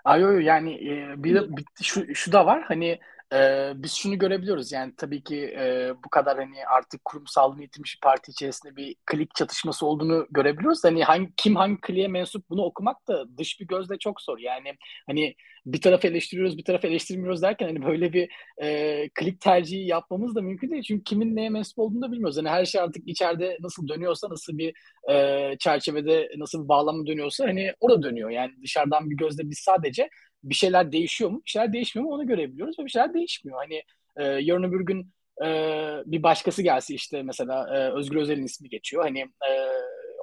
Ay 0.03 0.21
yo, 0.21 0.39
yani 0.39 0.73
e, 0.73 1.23
bir, 1.23 1.57
bir 1.57 1.65
şu, 1.81 2.15
şu 2.15 2.31
da 2.31 2.45
var 2.45 2.63
hani 2.63 2.99
ee, 3.33 3.73
biz 3.75 3.93
şunu 3.93 4.17
görebiliyoruz 4.19 4.71
yani 4.71 4.93
tabii 4.97 5.23
ki 5.23 5.55
e, 5.59 5.93
bu 6.05 6.09
kadar 6.09 6.37
hani 6.37 6.65
artık 6.67 7.05
kurumsallığını 7.05 7.61
yitirmiş 7.61 7.99
parti 8.01 8.31
içerisinde 8.31 8.75
bir 8.75 8.95
klik 9.05 9.35
çatışması 9.35 9.85
olduğunu 9.85 10.27
görebiliyoruz. 10.31 10.83
Hani 10.83 11.03
hangi, 11.03 11.29
kim 11.37 11.55
hangi 11.55 11.81
kliğe 11.81 12.07
mensup 12.07 12.49
bunu 12.49 12.61
okumak 12.63 13.07
da 13.07 13.37
dış 13.37 13.59
bir 13.59 13.67
gözle 13.67 13.97
çok 13.97 14.21
zor. 14.21 14.37
Yani 14.37 14.73
hani 15.07 15.35
bir 15.65 15.81
taraf 15.81 16.05
eleştiriyoruz 16.05 16.57
bir 16.57 16.63
taraf 16.63 16.85
eleştirmiyoruz 16.85 17.41
derken 17.41 17.67
hani 17.67 17.85
böyle 17.85 18.13
bir 18.13 18.29
e, 18.61 19.09
klik 19.09 19.41
tercihi 19.41 19.87
yapmamız 19.87 20.35
da 20.35 20.41
mümkün 20.41 20.71
değil. 20.71 20.83
Çünkü 20.83 21.03
kimin 21.03 21.35
neye 21.35 21.49
mensup 21.49 21.79
olduğunu 21.79 22.01
da 22.01 22.11
bilmiyoruz. 22.11 22.37
Hani 22.37 22.49
her 22.49 22.65
şey 22.65 22.81
artık 22.81 23.07
içeride 23.07 23.57
nasıl 23.61 23.87
dönüyorsa 23.87 24.29
nasıl 24.29 24.57
bir 24.57 24.73
e, 25.11 25.57
çerçevede 25.59 26.31
nasıl 26.37 26.63
bir 26.63 26.67
bağlamda 26.67 27.07
dönüyorsa 27.07 27.45
hani 27.45 27.73
orada 27.79 28.03
dönüyor. 28.03 28.29
Yani 28.29 28.51
dışarıdan 28.63 29.09
bir 29.09 29.17
gözle 29.17 29.49
biz 29.49 29.59
sadece 29.59 30.09
bir 30.43 30.55
şeyler 30.55 30.91
değişiyor 30.91 31.29
mu? 31.29 31.41
Bir 31.45 31.49
şeyler 31.49 31.73
değişmiyor 31.73 32.09
mu? 32.09 32.13
Onu 32.15 32.27
görebiliyoruz 32.27 32.79
ve 32.79 32.85
bir 32.85 32.89
şeyler 32.89 33.13
değişmiyor. 33.13 33.57
Hani 33.57 33.83
e, 34.17 34.23
yarın 34.23 34.63
öbür 34.63 34.81
gün 34.85 35.13
e, 35.45 35.47
bir 36.05 36.23
başkası 36.23 36.61
gelse 36.61 36.93
işte 36.93 37.23
mesela 37.23 37.77
e, 37.77 37.91
Özgür 37.91 38.17
Özel'in 38.17 38.45
ismi 38.45 38.69
geçiyor. 38.69 39.03
Hani 39.03 39.19
e, 39.19 39.51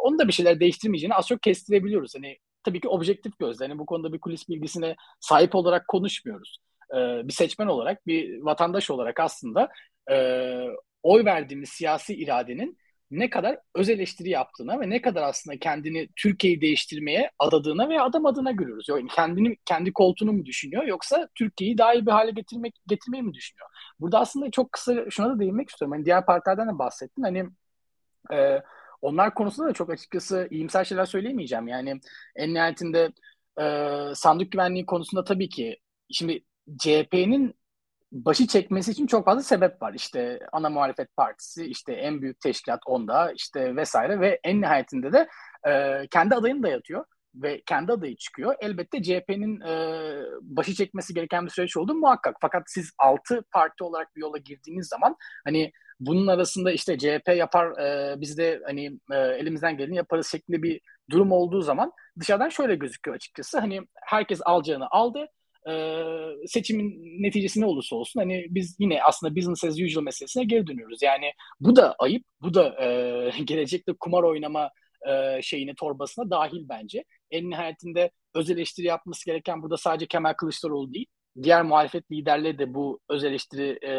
onun 0.03 0.19
da 0.19 0.29
bir 0.29 0.33
şeyler 0.33 0.61
değiştirmeyeceğini 0.61 1.15
az 1.15 1.29
çok 1.29 1.43
kestirebiliyoruz. 1.43 2.15
Hani 2.15 2.39
tabii 2.65 2.81
ki 2.81 2.89
objektif 2.89 3.39
gözle. 3.39 3.65
Hani 3.67 3.79
bu 3.79 3.87
konuda 3.87 4.13
bir 4.13 4.21
kulis 4.21 4.49
bilgisine 4.49 4.97
sahip 5.21 5.55
olarak 5.55 5.89
konuşmuyoruz. 5.89 6.59
E, 6.95 6.97
bir 7.29 7.33
seçmen 7.33 7.67
olarak, 7.67 8.07
bir 8.07 8.41
vatandaş 8.41 8.91
olarak 8.91 9.21
aslında 9.21 9.69
e, 10.11 10.17
oy 11.03 11.25
verdiğimiz 11.25 11.69
siyasi 11.69 12.15
iradenin 12.15 12.79
ne 13.11 13.31
kadar 13.31 13.59
öz 13.75 13.89
eleştiri 13.89 14.29
yaptığına 14.31 14.81
ve 14.81 14.91
ne 14.91 15.03
kadar 15.03 15.23
aslında 15.23 15.59
kendini 15.59 16.09
Türkiye'yi 16.17 16.61
değiştirmeye 16.61 17.31
adadığına 17.39 17.89
veya 17.89 18.05
adamadığına 18.05 18.53
görüyoruz. 18.53 18.89
Yani 18.89 19.09
kendini 19.09 19.57
kendi 19.65 19.93
koltuğunu 19.93 20.33
mu 20.33 20.47
düşünüyor 20.47 20.85
yoksa 20.85 21.29
Türkiye'yi 21.35 21.79
daha 21.79 21.95
iyi 21.95 22.07
bir 22.07 22.11
hale 22.11 22.31
getirmek 22.31 22.75
getirmeyi 22.87 23.23
mi 23.23 23.35
düşünüyor? 23.35 23.69
Burada 24.01 24.21
aslında 24.21 24.51
çok 24.51 24.73
kısa 24.73 25.11
şuna 25.11 25.31
da 25.31 25.41
değinmek 25.41 25.71
istiyorum. 25.71 25.93
Hani 25.93 26.05
diğer 26.05 26.27
partilerden 26.27 26.69
de 26.75 26.79
bahsettin. 26.79 27.23
Hani 27.23 27.47
e, 28.33 28.63
onlar 29.03 29.35
konusunda 29.35 29.69
da 29.69 29.73
çok 29.73 29.91
açıkçası 29.91 30.49
iyimser 30.51 30.85
şeyler 30.85 31.05
söyleyemeyeceğim. 31.05 31.69
Yani 31.69 32.01
en 32.37 32.55
nihayetinde 32.55 33.13
e, 33.61 33.65
sandık 34.15 34.53
güvenliği 34.53 34.87
konusunda 34.87 35.25
tabii 35.25 35.49
ki 35.49 35.79
şimdi 36.11 36.45
CHP'nin 36.79 37.55
başı 38.15 38.47
çekmesi 38.47 38.91
için 38.91 39.07
çok 39.07 39.25
fazla 39.25 39.43
sebep 39.43 39.83
var. 39.83 39.95
İşte 39.95 40.39
ana 40.53 40.71
muhalefet 40.71 41.17
partisi, 41.17 41.65
işte 41.67 41.93
en 41.93 42.23
büyük 42.23 42.41
teşkilat 42.41 42.81
onda, 42.87 43.33
işte 43.33 43.77
vesaire 43.77 44.21
ve 44.21 44.41
en 44.45 44.61
nihayetinde 44.61 45.13
de 45.13 45.29
e, 45.69 46.07
kendi 46.11 46.35
adayını 46.35 46.63
dayatıyor 46.63 47.05
ve 47.35 47.63
kendi 47.67 47.93
adayı 47.93 48.17
çıkıyor. 48.17 48.55
Elbette 48.61 49.03
CHP'nin 49.03 49.61
e, 49.61 49.75
başı 50.43 50.75
çekmesi 50.75 51.15
gereken 51.15 51.45
bir 51.45 51.51
süreç 51.51 51.77
olduğu 51.77 51.95
muhakkak. 51.95 52.37
Fakat 52.41 52.63
siz 52.67 52.93
altı 52.99 53.43
parti 53.53 53.85
olarak 53.85 54.17
bir 54.17 54.21
yola 54.21 54.39
girdiğiniz 54.39 54.89
zaman 54.89 55.17
hani 55.45 55.73
bunun 56.01 56.27
arasında 56.27 56.73
işte 56.73 56.99
CHP 56.99 57.29
yapar 57.37 57.79
e, 57.79 58.21
biz 58.21 58.39
de 58.39 58.61
hani 58.67 58.87
e, 59.13 59.17
elimizden 59.17 59.77
geleni 59.77 59.97
yaparız 59.97 60.27
şeklinde 60.27 60.63
bir 60.63 60.81
durum 61.11 61.33
olduğu 61.33 61.63
zaman 61.63 61.93
dışarıdan 62.21 62.49
şöyle 62.49 62.75
gözüküyor 62.75 63.17
açıkçası. 63.17 63.59
Hani 63.59 63.81
herkes 64.03 64.41
alacağını 64.45 64.87
aldı 64.91 65.29
e, 65.69 66.03
seçimin 66.47 67.23
neticesi 67.23 67.61
ne 67.61 67.67
olursa 67.67 67.97
olsun 67.97 68.21
hani 68.21 68.47
biz 68.51 68.77
yine 68.79 69.03
aslında 69.03 69.37
business 69.37 69.65
as 69.65 69.81
usual 69.81 70.05
meselesine 70.05 70.45
geri 70.45 70.67
dönüyoruz. 70.67 71.03
Yani 71.03 71.33
bu 71.61 71.77
da 71.77 71.95
ayıp, 71.99 72.25
bu 72.43 72.55
da 72.55 72.85
e, 72.85 73.43
gelecekte 73.45 73.93
kumar 74.01 74.23
oynama 74.23 74.71
e, 75.09 75.43
şeyine 75.43 75.75
torbasına 75.75 76.31
dahil 76.31 76.69
bence. 76.69 77.05
En 77.31 77.51
nihayetinde 77.51 78.11
öz 78.35 78.51
eleştiri 78.51 78.87
yapması 78.87 79.27
gereken 79.27 79.63
burada 79.63 79.77
sadece 79.77 80.07
Kemal 80.07 80.33
Kılıçdaroğlu 80.33 80.95
değil, 80.95 81.07
diğer 81.43 81.63
muhalefet 81.63 82.11
liderleri 82.13 82.59
de 82.59 82.75
bu 82.75 83.01
öz 83.09 83.25
eleştiri 83.25 83.79
e, 83.87 83.93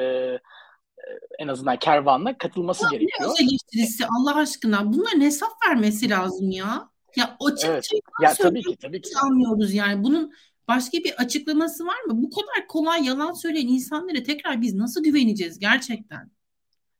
en 1.39 1.47
azından 1.47 1.79
kervanla 1.79 2.37
katılması 2.37 2.83
ya 2.83 2.89
gerekiyor. 2.89 3.29
Öz 3.31 3.41
eleştirisi 3.41 4.05
Allah 4.05 4.35
aşkına 4.35 4.93
bunların 4.93 5.21
hesap 5.21 5.49
vermesi 5.67 6.09
lazım 6.09 6.51
ya. 6.51 6.89
Ya 7.15 7.37
o 7.39 7.49
evet. 7.65 7.89
ya 8.21 8.33
tabii 8.33 8.61
ki 8.61 8.77
tabii 8.81 9.01
ki. 9.01 9.09
Anlıyoruz 9.23 9.73
yani. 9.73 10.03
Bunun 10.03 10.33
Başka 10.67 10.97
bir 10.97 11.21
açıklaması 11.21 11.85
var 11.85 12.01
mı? 12.01 12.23
Bu 12.23 12.29
kadar 12.29 12.67
kolay 12.67 13.05
yalan 13.05 13.33
söyleyen 13.33 13.67
insanlara 13.67 14.23
tekrar 14.23 14.61
biz 14.61 14.73
nasıl 14.73 15.03
güveneceğiz 15.03 15.59
gerçekten? 15.59 16.31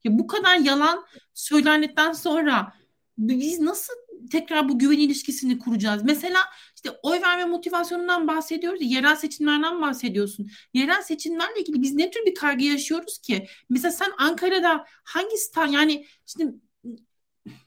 Ya 0.03 0.19
bu 0.19 0.27
kadar 0.27 0.55
yalan 0.55 1.05
söylendikten 1.33 2.11
sonra 2.11 2.73
biz 3.17 3.59
nasıl 3.59 3.93
tekrar 4.31 4.69
bu 4.69 4.79
güven 4.79 4.99
ilişkisini 4.99 5.59
kuracağız? 5.59 6.03
Mesela 6.03 6.39
işte 6.75 6.91
oy 7.03 7.21
verme 7.21 7.45
motivasyonundan 7.45 8.27
bahsediyoruz. 8.27 8.79
Yerel 8.81 9.15
seçimlerden 9.15 9.81
bahsediyorsun. 9.81 10.49
Yerel 10.73 11.01
seçimlerle 11.01 11.59
ilgili 11.59 11.81
biz 11.81 11.93
ne 11.93 12.11
tür 12.11 12.25
bir 12.25 12.35
kaygı 12.35 12.63
yaşıyoruz 12.63 13.17
ki? 13.17 13.47
Mesela 13.69 13.91
sen 13.91 14.11
Ankara'da 14.17 14.85
hangi 15.03 15.37
stand 15.37 15.73
yani 15.73 16.05
şimdi 16.25 16.55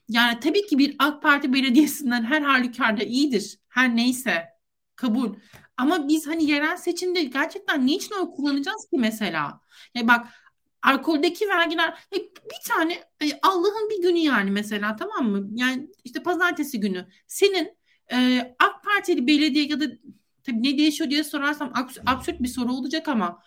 yani 0.08 0.40
tabii 0.40 0.66
ki 0.66 0.78
bir 0.78 0.96
AK 0.98 1.22
Parti 1.22 1.52
belediyesinden 1.52 2.24
her 2.24 2.42
halükarda 2.42 3.02
iyidir. 3.02 3.58
Her 3.68 3.96
neyse 3.96 4.44
kabul. 4.96 5.34
Ama 5.78 6.08
biz 6.08 6.26
hani 6.26 6.50
yerel 6.50 6.76
seçimde 6.76 7.22
gerçekten 7.24 7.86
niçin 7.86 8.14
oy 8.14 8.30
kullanacağız 8.30 8.84
ki 8.90 8.98
mesela? 8.98 9.60
Yani 9.94 10.08
bak 10.08 10.26
alkoldeki 10.82 11.48
vergiler 11.48 11.98
bir 12.12 12.68
tane 12.68 12.92
e, 13.22 13.26
Allah'ın 13.42 13.90
bir 13.90 14.02
günü 14.02 14.18
yani 14.18 14.50
mesela 14.50 14.96
tamam 14.96 15.30
mı? 15.30 15.48
Yani 15.52 15.88
işte 16.04 16.22
pazartesi 16.22 16.80
günü 16.80 17.08
senin 17.26 17.76
e, 18.12 18.40
AK 18.58 18.84
Partili 18.84 19.26
belediye 19.26 19.66
ya 19.66 19.80
da 19.80 19.84
tabii 20.44 20.62
ne 20.62 20.78
değişiyor 20.78 21.10
diye 21.10 21.24
sorarsam 21.24 21.72
absürt 22.06 22.40
bir 22.42 22.48
soru 22.48 22.72
olacak 22.72 23.08
ama 23.08 23.42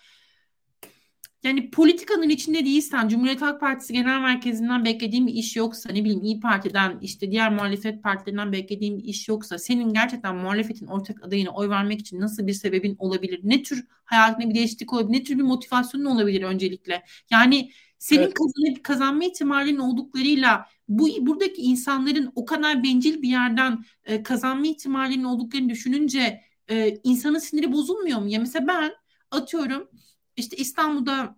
yani 1.44 1.72
politikanın 1.72 2.30
içinde 2.30 2.66
değilsen, 2.66 3.08
Cumhuriyet 3.08 3.42
Halk 3.42 3.60
Partisi 3.60 3.94
Genel 3.94 4.22
Merkezi'nden 4.22 4.86
beklediğin 4.86 5.28
bir 5.28 5.34
iş 5.34 5.56
yoksa, 5.56 5.92
ne 5.92 6.04
bileyim 6.04 6.24
İyi 6.24 6.40
Parti'den, 6.40 7.00
işte 7.02 7.32
diğer 7.32 7.54
muhalefet 7.54 8.04
partilerinden 8.04 8.52
beklediğin 8.52 8.98
bir 8.98 9.04
iş 9.04 9.28
yoksa, 9.28 9.58
senin 9.58 9.94
gerçekten 9.94 10.36
muhalefetin 10.36 10.88
ortak 10.88 11.24
adayına 11.24 11.50
oy 11.50 11.70
vermek 11.70 12.00
için 12.00 12.20
nasıl 12.20 12.48
bir 12.48 12.54
sebebin 12.54 12.96
olabilir? 13.00 13.40
Ne 13.44 13.64
tür 13.64 13.88
hayatında 14.06 14.50
bir 14.50 14.56
değişiklik 14.56 14.94
olabilir? 14.94 15.20
Ne 15.20 15.24
tür 15.24 15.38
bir 15.38 15.44
motivasyonun 15.44 16.06
olabilir 16.06 16.42
öncelikle? 16.42 17.04
Yani 17.32 17.72
senin 17.98 18.24
evet. 18.24 18.34
kazanıp 18.34 18.84
kazanma 18.84 19.24
ihtimalinin 19.24 19.80
olduklarıyla 19.80 20.66
bu 20.88 21.08
buradaki 21.22 21.62
insanların 21.62 22.32
o 22.36 22.46
kadar 22.46 22.84
bencil 22.84 23.22
bir 23.22 23.30
yerden 23.30 23.86
e, 24.06 24.24
kazanma 24.24 24.68
ihtimalinin 24.68 25.24
olduklarını 25.24 25.70
düşününce 25.70 26.42
e, 26.70 26.98
insanın 27.04 27.40
siniri 27.40 27.72
bozulmuyor 27.72 28.20
mu? 28.20 28.30
Ya 28.30 28.40
mesela 28.40 28.68
ben 28.68 28.92
atıyorum 29.32 29.90
işte 30.36 30.58
İstanbul'da 30.58 31.36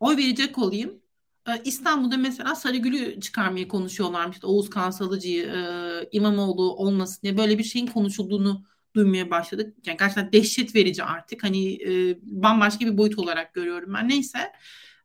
oy 0.00 0.16
verecek 0.16 0.58
olayım. 0.58 1.02
Ee, 1.48 1.62
İstanbul'da 1.64 2.16
mesela 2.16 2.54
Sarıgül'ü 2.54 3.20
çıkarmaya 3.20 3.68
konuşuyorlarmış. 3.68 4.36
İşte 4.36 4.46
Oğuz 4.46 4.70
Kansalıcı'yı, 4.70 5.46
e, 5.46 6.08
İmamoğlu 6.12 6.76
olmasın 6.76 7.22
diye 7.22 7.38
böyle 7.38 7.58
bir 7.58 7.64
şeyin 7.64 7.86
konuşulduğunu 7.86 8.64
duymaya 8.94 9.30
başladık. 9.30 9.76
Yani 9.86 9.96
gerçekten 9.98 10.32
dehşet 10.32 10.74
verici 10.74 11.02
artık. 11.02 11.44
Hani 11.44 11.82
e, 11.82 12.18
bambaşka 12.22 12.86
bir 12.86 12.98
boyut 12.98 13.18
olarak 13.18 13.54
görüyorum 13.54 13.94
ben. 13.94 14.08
Neyse. 14.08 14.52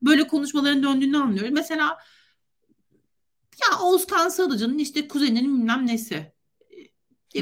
Böyle 0.01 0.28
konuşmaların 0.28 0.84
döndüğünü 0.84 1.18
anlıyorum. 1.18 1.53
Mesela 1.53 1.97
ya 3.62 3.80
Oğuz 3.82 4.07
Kansalıcı'nın 4.07 4.78
işte 4.78 5.07
kuzeninin 5.07 5.57
bilmem 5.57 5.88
nesi. 5.88 6.34
E, 7.36 7.39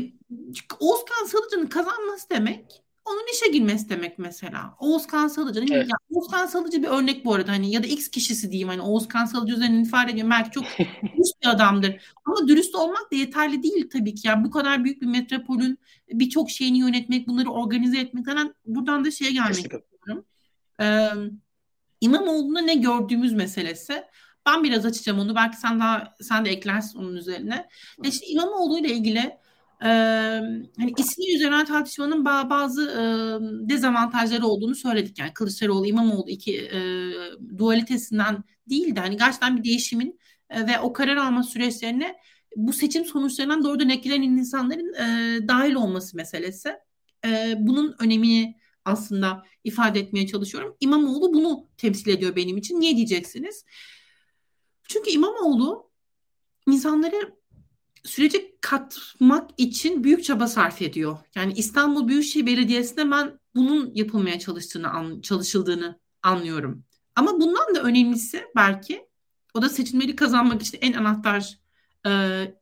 Oğuz 0.79 1.05
Kansalıcı'nın 1.05 1.67
kazanması 1.67 2.29
demek 2.29 2.83
onun 3.09 3.33
işe 3.33 3.47
girmesi 3.51 3.89
demek 3.89 4.19
mesela. 4.19 4.75
Oğuzkan 4.79 5.27
Salıcı. 5.27 5.59
Evet. 5.59 5.89
Ya, 5.89 5.95
Oğuzkan 6.09 6.45
Salıcı 6.45 6.83
bir 6.83 6.87
örnek 6.87 7.25
bu 7.25 7.33
arada 7.33 7.51
hani 7.51 7.71
ya 7.71 7.83
da 7.83 7.87
X 7.87 8.07
kişisi 8.07 8.51
diyeyim 8.51 8.67
hani 8.67 8.81
Oğuzkan 8.81 9.25
Salıcı 9.25 9.53
üzerinden 9.53 9.83
ifade 9.83 10.11
ediyorum. 10.11 10.31
Belki 10.31 10.51
çok 10.51 10.63
dürüst 11.03 11.41
bir 11.41 11.47
adamdır. 11.47 12.01
Ama 12.25 12.47
dürüst 12.47 12.75
olmak 12.75 13.11
da 13.11 13.15
yeterli 13.15 13.63
değil 13.63 13.89
tabii 13.93 14.15
ki. 14.15 14.27
Yani 14.27 14.43
bu 14.45 14.51
kadar 14.51 14.83
büyük 14.83 15.01
bir 15.01 15.07
metropolün 15.07 15.77
birçok 16.13 16.49
şeyini 16.49 16.79
yönetmek, 16.79 17.27
bunları 17.27 17.49
organize 17.49 17.99
etmek. 17.99 18.27
Yani 18.27 18.53
buradan 18.65 19.05
da 19.05 19.11
şeye 19.11 19.31
gelmek 19.31 19.55
istiyorum. 19.55 20.25
Ee, 20.81 21.09
İmamoğlu'nda 22.01 22.61
ne 22.61 22.75
gördüğümüz 22.75 23.33
meselesi. 23.33 24.03
Ben 24.45 24.63
biraz 24.63 24.85
açacağım 24.85 25.19
onu. 25.19 25.35
Belki 25.35 25.57
sen 25.57 25.79
daha 25.79 26.15
sen 26.21 26.45
de 26.45 26.49
eklersin 26.49 26.99
onun 26.99 27.15
üzerine. 27.15 27.69
İşte 28.03 28.27
İmamoğlu 28.27 28.79
ile 28.79 28.87
ilgili 28.87 29.37
e, 29.83 29.87
hani 30.77 30.93
ismi 30.97 31.35
üzerine 31.35 31.65
tartışmanın 31.65 32.25
bazı 32.25 32.81
e, 32.81 33.01
dezavantajları 33.69 34.47
olduğunu 34.47 34.75
söyledik. 34.75 35.19
Yani 35.19 35.33
Kılıçdaroğlu, 35.33 35.85
İmamoğlu 35.85 36.29
iki 36.29 36.57
e, 36.57 36.79
dualitesinden 37.57 38.43
değil 38.69 38.95
de 38.95 38.99
hani 38.99 39.17
gerçekten 39.17 39.57
bir 39.57 39.63
değişimin 39.63 40.19
e, 40.49 40.67
ve 40.67 40.79
o 40.79 40.93
karar 40.93 41.17
alma 41.17 41.43
süreçlerine 41.43 42.15
bu 42.55 42.73
seçim 42.73 43.05
sonuçlarından 43.05 43.63
doğrudan 43.63 43.89
etkilenen 43.89 44.21
insanların 44.21 44.93
e, 44.93 45.47
dahil 45.47 45.73
olması 45.73 46.17
meselesi. 46.17 46.75
E, 47.25 47.55
bunun 47.59 47.95
önemini 47.99 48.59
aslında 48.85 49.45
ifade 49.63 49.99
etmeye 49.99 50.27
çalışıyorum. 50.27 50.75
İmamoğlu 50.79 51.33
bunu 51.33 51.67
temsil 51.77 52.11
ediyor 52.11 52.35
benim 52.35 52.57
için. 52.57 52.79
Niye 52.79 52.95
diyeceksiniz? 52.95 53.65
Çünkü 54.87 55.09
İmamoğlu 55.09 55.91
insanları 56.67 57.38
sürece 58.03 58.55
katmak 58.61 59.49
için 59.57 60.03
büyük 60.03 60.23
çaba 60.23 60.47
sarf 60.47 60.81
ediyor. 60.81 61.17
Yani 61.35 61.53
İstanbul 61.53 62.07
Büyükşehir 62.07 62.45
Belediyesi'nde 62.45 63.11
ben 63.11 63.39
bunun 63.55 63.91
yapılmaya 63.95 64.39
çalıştığını 64.39 65.21
çalışıldığını 65.21 65.99
anlıyorum. 66.23 66.83
Ama 67.15 67.41
bundan 67.41 67.75
da 67.75 67.83
önemlisi 67.83 68.45
belki 68.55 69.07
o 69.53 69.61
da 69.61 69.69
seçimleri 69.69 70.15
kazanmak 70.15 70.61
için 70.61 70.77
en 70.81 70.93
anahtar 70.93 71.59
e, 72.07 72.11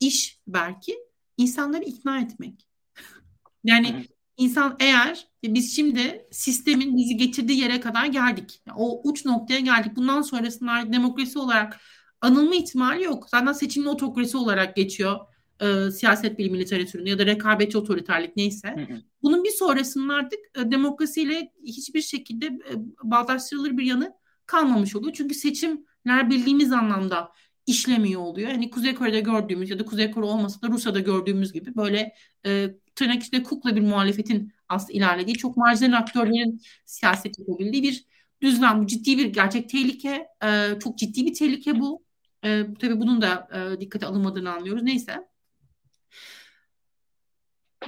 iş 0.00 0.40
belki 0.46 0.98
insanları 1.36 1.84
ikna 1.84 2.20
etmek. 2.20 2.68
yani 3.64 4.06
insan 4.36 4.76
eğer 4.80 5.28
biz 5.44 5.76
şimdi 5.76 6.26
sistemin 6.30 6.96
bizi 6.96 7.16
getirdiği 7.16 7.60
yere 7.60 7.80
kadar 7.80 8.06
geldik. 8.06 8.62
Yani 8.66 8.78
o 8.80 9.10
uç 9.10 9.24
noktaya 9.24 9.60
geldik. 9.60 9.96
Bundan 9.96 10.22
sonrasında 10.22 10.92
demokrasi 10.92 11.38
olarak 11.38 11.80
anılma 12.20 12.54
ihtimali 12.54 13.04
yok. 13.04 13.26
Zaten 13.30 13.52
seçimli 13.52 13.88
otokrasi 13.88 14.36
olarak 14.36 14.76
geçiyor 14.76 15.18
e, 15.60 15.90
siyaset 15.90 16.38
bilimi 16.38 16.58
literatüründe 16.58 17.10
ya 17.10 17.18
da 17.18 17.26
rekabetçi 17.26 17.78
otoriterlik 17.78 18.36
neyse. 18.36 18.68
Hı 18.68 18.94
hı. 18.94 18.98
Bunun 19.22 19.44
bir 19.44 19.50
sonrasının 19.50 20.08
artık 20.08 20.38
e, 20.56 20.70
demokrasiyle 20.70 21.52
hiçbir 21.64 22.02
şekilde 22.02 22.46
e, 22.46 22.72
bağdaştırılır 23.02 23.76
bir 23.76 23.84
yanı 23.84 24.12
kalmamış 24.46 24.96
oluyor. 24.96 25.12
Çünkü 25.12 25.34
seçimler 25.34 26.30
bildiğimiz 26.30 26.72
anlamda 26.72 27.32
işlemiyor 27.66 28.20
oluyor. 28.20 28.50
Hani 28.50 28.70
Kuzey 28.70 28.94
Kore'de 28.94 29.20
gördüğümüz 29.20 29.70
ya 29.70 29.78
da 29.78 29.84
Kuzey 29.84 30.10
Kore 30.10 30.26
olmasa 30.26 30.62
da 30.62 30.68
Rusya'da 30.68 31.00
gördüğümüz 31.00 31.52
gibi 31.52 31.76
böyle 31.76 32.14
e, 32.46 32.70
tırnak 32.94 33.22
içinde 33.22 33.42
kukla 33.42 33.76
bir 33.76 33.80
muhalefetin 33.80 34.52
aslında 34.68 34.92
ilerlediği, 34.92 35.36
çok 35.36 35.56
marjinal 35.56 35.98
aktörlerin 35.98 36.62
siyaset 36.86 37.38
yapabildiği 37.38 37.82
bir 37.82 38.04
düzlem. 38.42 38.82
Bu 38.82 38.86
ciddi 38.86 39.18
bir 39.18 39.26
gerçek 39.26 39.68
tehlike. 39.68 40.28
E, 40.44 40.78
çok 40.82 40.98
ciddi 40.98 41.26
bir 41.26 41.34
tehlike 41.34 41.80
bu. 41.80 42.04
E, 42.44 42.66
tabii 42.80 43.00
bunun 43.00 43.22
da 43.22 43.48
e, 43.52 43.80
dikkate 43.80 44.06
alınmadığını 44.06 44.52
anlıyoruz. 44.52 44.82
Neyse. 44.82 45.28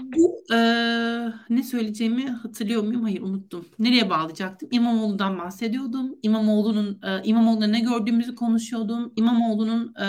Bu 0.03 0.45
e, 0.55 0.57
ne 1.51 1.63
söyleyeceğimi 1.63 2.31
hatırlıyor 2.31 2.83
muyum? 2.83 3.03
Hayır 3.03 3.23
unuttum. 3.23 3.67
Nereye 3.79 4.11
bağlayacaktım? 4.11 4.69
İmamoğlu'ndan 4.73 5.39
bahsediyordum. 5.39 6.19
İmamoğlu'nun 6.23 7.01
e, 7.03 7.23
İmamoğlu'nda 7.25 7.67
ne 7.67 7.81
gördüğümüzü 7.81 8.35
konuşuyordum. 8.35 9.13
İmamoğlu'nun 9.17 9.95
e, 9.95 10.07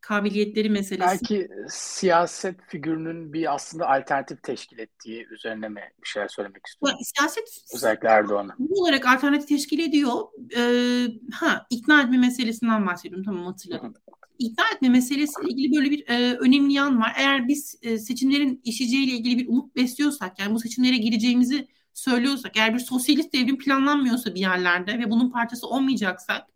kabiliyetleri 0.00 0.70
meselesi. 0.70 1.06
Belki 1.06 1.48
siyaset 1.68 2.56
figürünün 2.68 3.32
bir 3.32 3.54
aslında 3.54 3.88
alternatif 3.88 4.42
teşkil 4.42 4.78
ettiği 4.78 5.26
üzerine 5.30 5.68
mi 5.68 5.80
bir 6.02 6.08
şeyler 6.08 6.28
söylemek 6.28 6.66
istiyorum? 6.66 6.98
Siyaset 7.02 7.48
özellikle 7.74 8.08
Erdoğan'a. 8.08 8.54
Bu 8.58 8.82
olarak 8.82 9.06
alternatif 9.06 9.48
teşkil 9.48 9.78
ediyor. 9.78 10.14
Ee, 10.56 11.06
ha 11.32 11.66
ikna 11.70 12.02
etme 12.02 12.18
meselesinden 12.18 12.86
bahsediyorum 12.86 13.24
tamam 13.24 13.46
hatırladım. 13.46 13.94
Hı 13.94 14.17
ikna 14.38 14.64
etme 14.74 14.88
meselesiyle 14.88 15.48
ilgili 15.48 15.76
böyle 15.76 15.90
bir 15.90 16.08
e, 16.08 16.34
önemli 16.34 16.72
yan 16.72 17.00
var. 17.00 17.12
Eğer 17.16 17.48
biz 17.48 17.78
e, 17.82 17.98
seçimlerin 17.98 18.60
işleyeceğiyle 18.64 19.12
ilgili 19.12 19.38
bir 19.38 19.48
umut 19.48 19.76
besliyorsak, 19.76 20.38
yani 20.38 20.54
bu 20.54 20.60
seçimlere 20.60 20.96
gireceğimizi 20.96 21.68
söylüyorsak, 21.94 22.56
eğer 22.56 22.74
bir 22.74 22.78
sosyalist 22.78 23.32
devrim 23.32 23.58
planlanmıyorsa 23.58 24.34
bir 24.34 24.40
yerlerde 24.40 24.98
ve 24.98 25.10
bunun 25.10 25.30
parçası 25.30 25.66
olmayacaksak, 25.66 26.46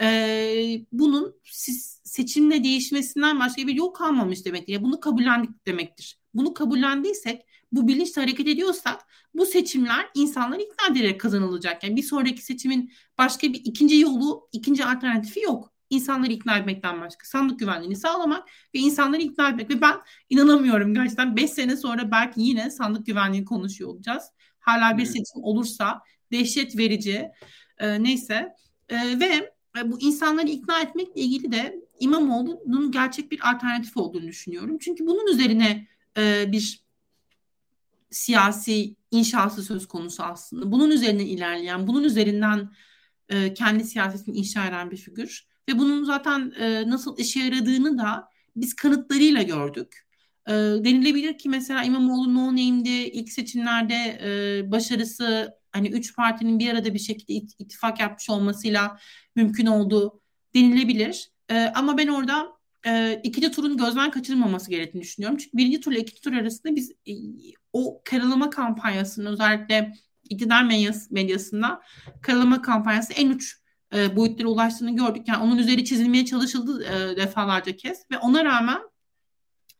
e, 0.00 0.80
bunun 0.92 1.34
siz 1.44 2.00
seçimle 2.04 2.64
değişmesinden 2.64 3.40
başka 3.40 3.66
bir 3.66 3.74
yol 3.74 3.90
kalmamış 3.90 4.44
demektir. 4.44 4.72
Yani 4.72 4.84
bunu 4.84 5.00
kabullendik 5.00 5.66
demektir. 5.66 6.18
Bunu 6.34 6.54
kabullendiysek, 6.54 7.42
bu 7.72 7.88
bilinçle 7.88 8.22
hareket 8.22 8.48
ediyorsak 8.48 9.00
bu 9.34 9.46
seçimler 9.46 10.06
insanlar 10.14 10.58
ikna 10.58 10.92
ederek 10.92 11.20
kazanılacak. 11.20 11.84
Yani 11.84 11.96
bir 11.96 12.02
sonraki 12.02 12.42
seçimin 12.44 12.92
başka 13.18 13.52
bir 13.52 13.60
ikinci 13.64 13.98
yolu, 13.98 14.48
ikinci 14.52 14.84
alternatifi 14.84 15.40
yok 15.40 15.75
insanları 15.90 16.32
ikna 16.32 16.56
etmekten 16.58 17.00
başka. 17.00 17.26
Sandık 17.26 17.58
güvenliğini 17.58 17.96
sağlamak 17.96 18.48
ve 18.74 18.78
insanları 18.78 19.22
ikna 19.22 19.48
etmek. 19.48 19.70
Ve 19.70 19.80
ben 19.80 19.96
inanamıyorum 20.30 20.94
gerçekten 20.94 21.36
5 21.36 21.50
sene 21.50 21.76
sonra 21.76 22.10
belki 22.10 22.40
yine 22.40 22.70
sandık 22.70 23.06
güvenliği 23.06 23.44
konuşuyor 23.44 23.90
olacağız. 23.90 24.24
Hala 24.58 24.98
bir 24.98 25.04
seçim 25.04 25.42
olursa 25.42 26.00
dehşet 26.32 26.78
verici 26.78 27.30
e, 27.78 28.02
neyse 28.02 28.54
e, 28.88 29.20
ve 29.20 29.52
bu 29.84 30.00
insanları 30.00 30.48
ikna 30.48 30.80
etmekle 30.80 31.20
ilgili 31.20 31.52
de 31.52 31.86
İmamoğlu'nun 32.00 32.92
gerçek 32.92 33.32
bir 33.32 33.50
alternatif 33.50 33.96
olduğunu 33.96 34.26
düşünüyorum. 34.26 34.78
Çünkü 34.78 35.06
bunun 35.06 35.26
üzerine 35.26 35.86
e, 36.16 36.52
bir 36.52 36.86
siyasi 38.10 38.96
inşası 39.10 39.62
söz 39.62 39.88
konusu 39.88 40.22
aslında. 40.22 40.72
Bunun 40.72 40.90
üzerinden 40.90 41.26
ilerleyen, 41.26 41.86
bunun 41.86 42.04
üzerinden 42.04 42.70
e, 43.28 43.54
kendi 43.54 43.84
siyasetini 43.84 44.36
inşa 44.36 44.66
eden 44.66 44.90
bir 44.90 44.96
figür. 44.96 45.46
Ve 45.68 45.78
bunun 45.78 46.04
zaten 46.04 46.52
e, 46.58 46.90
nasıl 46.90 47.18
işe 47.18 47.40
yaradığını 47.40 47.98
da 47.98 48.28
biz 48.56 48.74
kanıtlarıyla 48.74 49.42
gördük. 49.42 50.06
E, 50.48 50.52
denilebilir 50.52 51.38
ki 51.38 51.48
mesela 51.48 51.84
İmamoğlu 51.84 52.34
no 52.34 52.46
name'di 52.46 52.88
ilk 52.88 53.32
seçimlerde 53.32 53.94
e, 53.94 54.70
başarısı 54.70 55.54
hani 55.72 55.88
üç 55.88 56.16
partinin 56.16 56.58
bir 56.58 56.70
arada 56.70 56.94
bir 56.94 56.98
şekilde 56.98 57.32
it, 57.32 57.52
ittifak 57.58 58.00
yapmış 58.00 58.30
olmasıyla 58.30 58.98
mümkün 59.36 59.66
oldu 59.66 60.20
denilebilir. 60.54 61.30
E, 61.50 61.72
ama 61.74 61.98
ben 61.98 62.08
orada 62.08 62.46
e, 62.86 63.20
ikinci 63.22 63.50
turun 63.50 63.76
gözden 63.76 64.10
kaçırılmaması 64.10 64.70
gerektiğini 64.70 65.02
düşünüyorum. 65.02 65.38
Çünkü 65.38 65.56
birinci 65.56 65.80
turla 65.80 65.98
ikinci 65.98 66.22
tur 66.22 66.32
arasında 66.32 66.76
biz 66.76 66.90
e, 66.90 67.12
o 67.72 68.02
karalama 68.04 68.50
kampanyasının 68.50 69.32
özellikle 69.32 69.92
iktidar 70.30 70.62
medyasında 71.10 71.82
karalama 72.22 72.62
kampanyası 72.62 73.12
en 73.12 73.30
uç 73.30 73.56
e, 73.94 74.16
boyutlara 74.16 74.48
ulaştığını 74.48 74.96
gördük. 74.96 75.28
Yani 75.28 75.44
onun 75.44 75.56
üzeri 75.56 75.84
çizilmeye 75.84 76.24
çalışıldı 76.24 76.84
e, 76.84 77.16
defalarca 77.16 77.76
kez 77.76 78.10
ve 78.10 78.18
ona 78.18 78.44
rağmen 78.44 78.80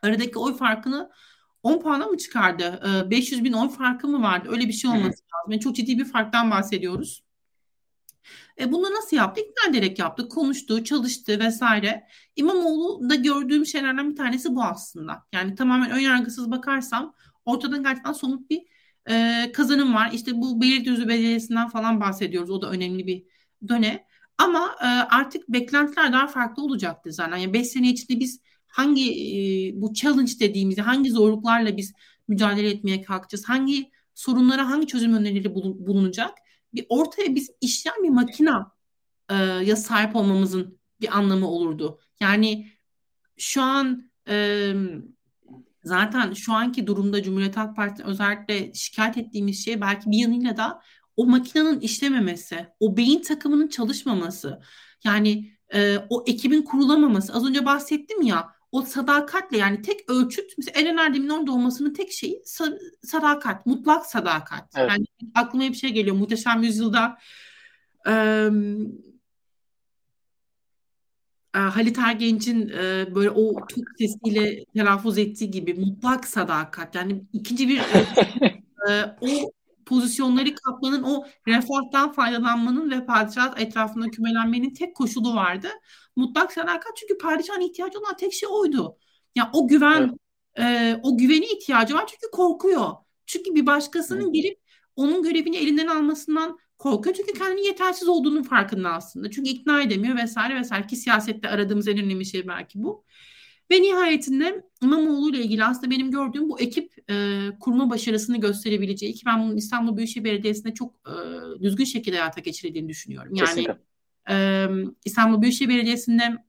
aradaki 0.02 0.38
oy 0.38 0.56
farkını 0.56 1.10
10 1.62 1.80
puana 1.80 2.06
mı 2.06 2.18
çıkardı? 2.18 2.80
E, 3.06 3.10
500 3.10 3.44
bin 3.44 3.52
oy 3.52 3.68
farkı 3.68 4.08
mı 4.08 4.22
vardı? 4.22 4.48
Öyle 4.50 4.68
bir 4.68 4.72
şey 4.72 4.90
olması 4.90 5.04
lazım. 5.04 5.50
Yani 5.50 5.60
çok 5.60 5.76
ciddi 5.76 5.98
bir 5.98 6.04
farktan 6.04 6.50
bahsediyoruz. 6.50 7.26
E 8.60 8.72
bunu 8.72 8.94
nasıl 8.94 9.16
yaptı? 9.16 9.40
İkna 9.40 9.70
ederek 9.70 9.98
yaptı. 9.98 10.28
Konuştu, 10.28 10.84
çalıştı 10.84 11.38
vesaire. 11.38 12.06
İmamoğlu 12.36 13.10
da 13.10 13.14
gördüğüm 13.14 13.66
şeylerden 13.66 14.10
bir 14.10 14.16
tanesi 14.16 14.54
bu 14.54 14.62
aslında. 14.62 15.22
Yani 15.32 15.54
tamamen 15.54 15.90
ön 15.90 15.98
yargısız 15.98 16.50
bakarsam 16.50 17.14
ortada 17.44 17.76
gerçekten 17.76 18.12
somut 18.12 18.50
bir 18.50 18.62
e, 19.10 19.52
kazanım 19.52 19.94
var. 19.94 20.10
İşte 20.12 20.32
bu 20.34 20.60
Beylikdüzü 20.60 21.08
Belediyesi'nden 21.08 21.68
falan 21.68 22.00
bahsediyoruz. 22.00 22.50
O 22.50 22.62
da 22.62 22.70
önemli 22.70 23.06
bir 23.06 23.35
döne. 23.68 24.06
Ama 24.38 24.76
e, 24.82 24.86
artık 24.86 25.48
beklentiler 25.48 26.12
daha 26.12 26.26
farklı 26.26 26.62
olacaktır 26.62 27.10
zaten. 27.10 27.36
Yani 27.36 27.52
5 27.52 27.66
sene 27.66 27.90
içinde 27.90 28.20
biz 28.20 28.40
hangi 28.66 29.10
e, 29.10 29.36
bu 29.80 29.94
challenge 29.94 30.32
dediğimiz 30.40 30.78
hangi 30.78 31.10
zorluklarla 31.10 31.76
biz 31.76 31.92
mücadele 32.28 32.70
etmeye 32.70 33.02
kalkacağız? 33.02 33.48
Hangi 33.48 33.90
sorunlara 34.14 34.70
hangi 34.70 34.86
çözüm 34.86 35.14
önerileri 35.14 35.54
bulunacak? 35.54 36.38
Bir 36.74 36.86
ortaya 36.88 37.34
biz 37.34 37.50
işleyen 37.60 38.02
bir 38.02 38.08
makina 38.08 38.72
e, 39.30 39.34
ya 39.44 39.76
sahip 39.76 40.16
olmamızın 40.16 40.78
bir 41.00 41.18
anlamı 41.18 41.48
olurdu. 41.48 42.00
Yani 42.20 42.72
şu 43.36 43.62
an 43.62 44.10
e, 44.28 44.72
zaten 45.84 46.32
şu 46.32 46.52
anki 46.52 46.86
durumda 46.86 47.22
Cumhuriyet 47.22 47.56
Halk 47.56 47.76
Partisi 47.76 48.04
özellikle 48.04 48.74
şikayet 48.74 49.16
ettiğimiz 49.16 49.64
şey 49.64 49.80
belki 49.80 50.10
bir 50.10 50.18
yanıyla 50.18 50.56
da 50.56 50.82
o 51.16 51.26
makinenin 51.26 51.80
işlememesi, 51.80 52.66
o 52.80 52.96
beyin 52.96 53.22
takımının 53.22 53.68
çalışmaması, 53.68 54.60
yani 55.04 55.52
e, 55.74 55.98
o 56.10 56.24
ekibin 56.26 56.62
kurulamaması. 56.62 57.34
Az 57.34 57.46
önce 57.46 57.66
bahsettim 57.66 58.22
ya 58.22 58.56
o 58.72 58.82
sadakatle 58.82 59.56
yani 59.56 59.82
tek 59.82 60.10
ölçüt 60.10 60.52
mesela 60.58 60.80
Eren 60.80 60.96
Erdem'in 60.96 61.28
orada 61.28 61.52
olmasının 61.52 61.94
tek 61.94 62.12
şeyi 62.12 62.42
sadakat, 63.02 63.66
mutlak 63.66 64.06
sadakat. 64.06 64.64
Evet. 64.76 64.90
Yani 64.90 65.06
aklıma 65.34 65.64
bir 65.64 65.74
şey 65.74 65.90
geliyor. 65.90 66.16
Muhteşem 66.16 66.62
Yüzyılda 66.62 67.18
e, 68.08 68.50
Halit 71.58 71.98
Ergenç'in 71.98 72.68
e, 72.68 73.14
böyle 73.14 73.30
o 73.30 73.66
Türk 73.66 73.88
sesiyle 73.98 74.64
telaffuz 74.64 75.18
ettiği 75.18 75.50
gibi 75.50 75.74
mutlak 75.74 76.26
sadakat. 76.26 76.94
Yani 76.94 77.24
ikinci 77.32 77.68
bir 77.68 77.78
e, 78.88 79.16
o 79.20 79.52
pozisyonları 79.86 80.54
kapmanın 80.54 81.02
o 81.02 81.24
refahtan 81.48 82.12
faydalanmanın 82.12 82.90
ve 82.90 83.06
padişah 83.06 83.60
etrafında 83.60 84.08
kümelenmenin 84.08 84.74
tek 84.74 84.96
koşulu 84.96 85.34
vardı. 85.34 85.68
Mutlak 86.16 86.52
sadakat 86.52 86.96
çünkü 86.96 87.18
padişahın 87.18 87.60
ihtiyacı 87.60 87.98
olan 87.98 88.16
tek 88.16 88.32
şey 88.32 88.48
oydu. 88.52 88.96
Ya 89.34 89.44
yani 89.44 89.50
o 89.52 89.68
güven 89.68 90.18
evet. 90.54 90.96
e, 90.96 91.00
o 91.02 91.18
güveni 91.18 91.46
ihtiyacı 91.46 91.94
var 91.94 92.06
çünkü 92.06 92.30
korkuyor. 92.32 92.90
Çünkü 93.26 93.54
bir 93.54 93.66
başkasının 93.66 94.24
evet. 94.24 94.34
gelip 94.34 94.58
onun 94.96 95.22
görevini 95.22 95.56
elinden 95.56 95.86
almasından 95.86 96.58
korkuyor. 96.78 97.16
Çünkü 97.16 97.32
kendini 97.32 97.66
yetersiz 97.66 98.08
olduğunun 98.08 98.42
farkında 98.42 98.90
aslında. 98.90 99.30
Çünkü 99.30 99.50
ikna 99.50 99.82
edemiyor 99.82 100.16
vesaire 100.16 100.54
vesaire 100.54 100.86
ki 100.86 100.96
siyasette 100.96 101.48
aradığımız 101.48 101.88
en 101.88 101.98
önemli 101.98 102.26
şey 102.26 102.48
belki 102.48 102.82
bu. 102.82 103.04
Ve 103.70 103.82
nihayetinde 103.82 104.64
İmamoğlu 104.82 105.30
ile 105.30 105.42
ilgili 105.42 105.64
aslında 105.64 105.90
benim 105.90 106.10
gördüğüm 106.10 106.48
bu 106.48 106.60
ekip 106.60 107.10
e, 107.10 107.46
kurma 107.60 107.90
başarısını 107.90 108.40
gösterebileceği 108.40 109.14
ki 109.14 109.26
ben 109.26 109.42
bunun 109.42 109.56
İstanbul 109.56 109.96
Büyükşehir 109.96 110.24
Belediyesi'nde 110.24 110.74
çok 110.74 110.94
e, 111.06 111.14
düzgün 111.62 111.84
şekilde 111.84 112.18
hayata 112.18 112.40
geçirildiğini 112.40 112.88
düşünüyorum. 112.88 113.34
Yani 113.34 113.66
e, 114.30 114.66
İstanbul 115.04 115.42
Büyükşehir 115.42 115.68
Belediyesi'nde 115.68 116.44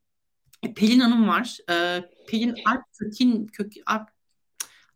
Pelin 0.76 0.99
Hanım 0.99 1.28
var. 1.28 1.57
E, 1.70 2.03
Pelin 2.28 2.55
Alptekin 2.65 3.47
kök 3.47 3.74
Alp, 3.86 4.09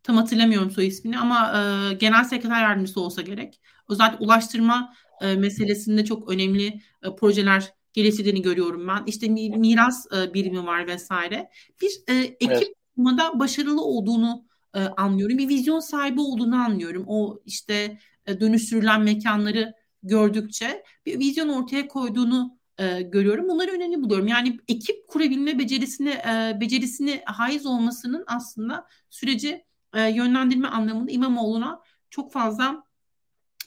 tam 0.02 0.16
hatırlamıyorum 0.16 0.70
soy 0.70 0.86
ismini 0.86 1.18
ama 1.18 1.52
e, 1.58 1.94
genel 1.94 2.24
sekreter 2.24 2.62
yardımcısı 2.62 3.00
olsa 3.00 3.22
gerek. 3.22 3.60
Özellikle 3.88 4.24
ulaştırma 4.24 4.94
e, 5.20 5.34
meselesinde 5.34 6.04
çok 6.04 6.30
önemli 6.30 6.66
e, 7.02 7.16
projeler 7.16 7.72
geliştirdiğini 7.92 8.42
görüyorum 8.42 8.88
ben. 8.88 9.02
İşte 9.06 9.28
miras 9.28 10.06
e, 10.12 10.34
birimi 10.34 10.66
var 10.66 10.86
vesaire. 10.86 11.50
Bir 11.82 11.90
e, 12.08 12.14
ekip 12.14 12.76
evet. 12.98 13.34
başarılı 13.34 13.82
olduğunu 13.84 14.44
e, 14.74 14.80
anlıyorum. 14.80 15.38
Bir 15.38 15.48
vizyon 15.48 15.80
sahibi 15.80 16.20
olduğunu 16.20 16.56
anlıyorum. 16.56 17.04
O 17.06 17.40
işte 17.46 17.98
e, 18.26 18.40
dönüştürülen 18.40 19.02
mekanları 19.02 19.74
gördükçe 20.02 20.84
bir 21.06 21.18
vizyon 21.18 21.48
ortaya 21.48 21.88
koyduğunu 21.88 22.58
e, 22.78 23.02
görüyorum. 23.02 23.48
Bunları 23.48 23.70
önemli 23.70 24.02
buluyorum. 24.02 24.26
Yani 24.26 24.58
ekip 24.68 25.08
kurabilme 25.08 25.58
becerisine 25.58 26.12
e, 26.12 26.60
becerisine 26.60 27.22
haiz 27.26 27.66
olmasının 27.66 28.24
aslında 28.26 28.86
süreci 29.10 29.64
e, 29.94 30.08
yönlendirme 30.08 30.68
anlamında 30.68 31.10
İmamoğlu'na 31.10 31.80
çok 32.10 32.32
fazla 32.32 32.84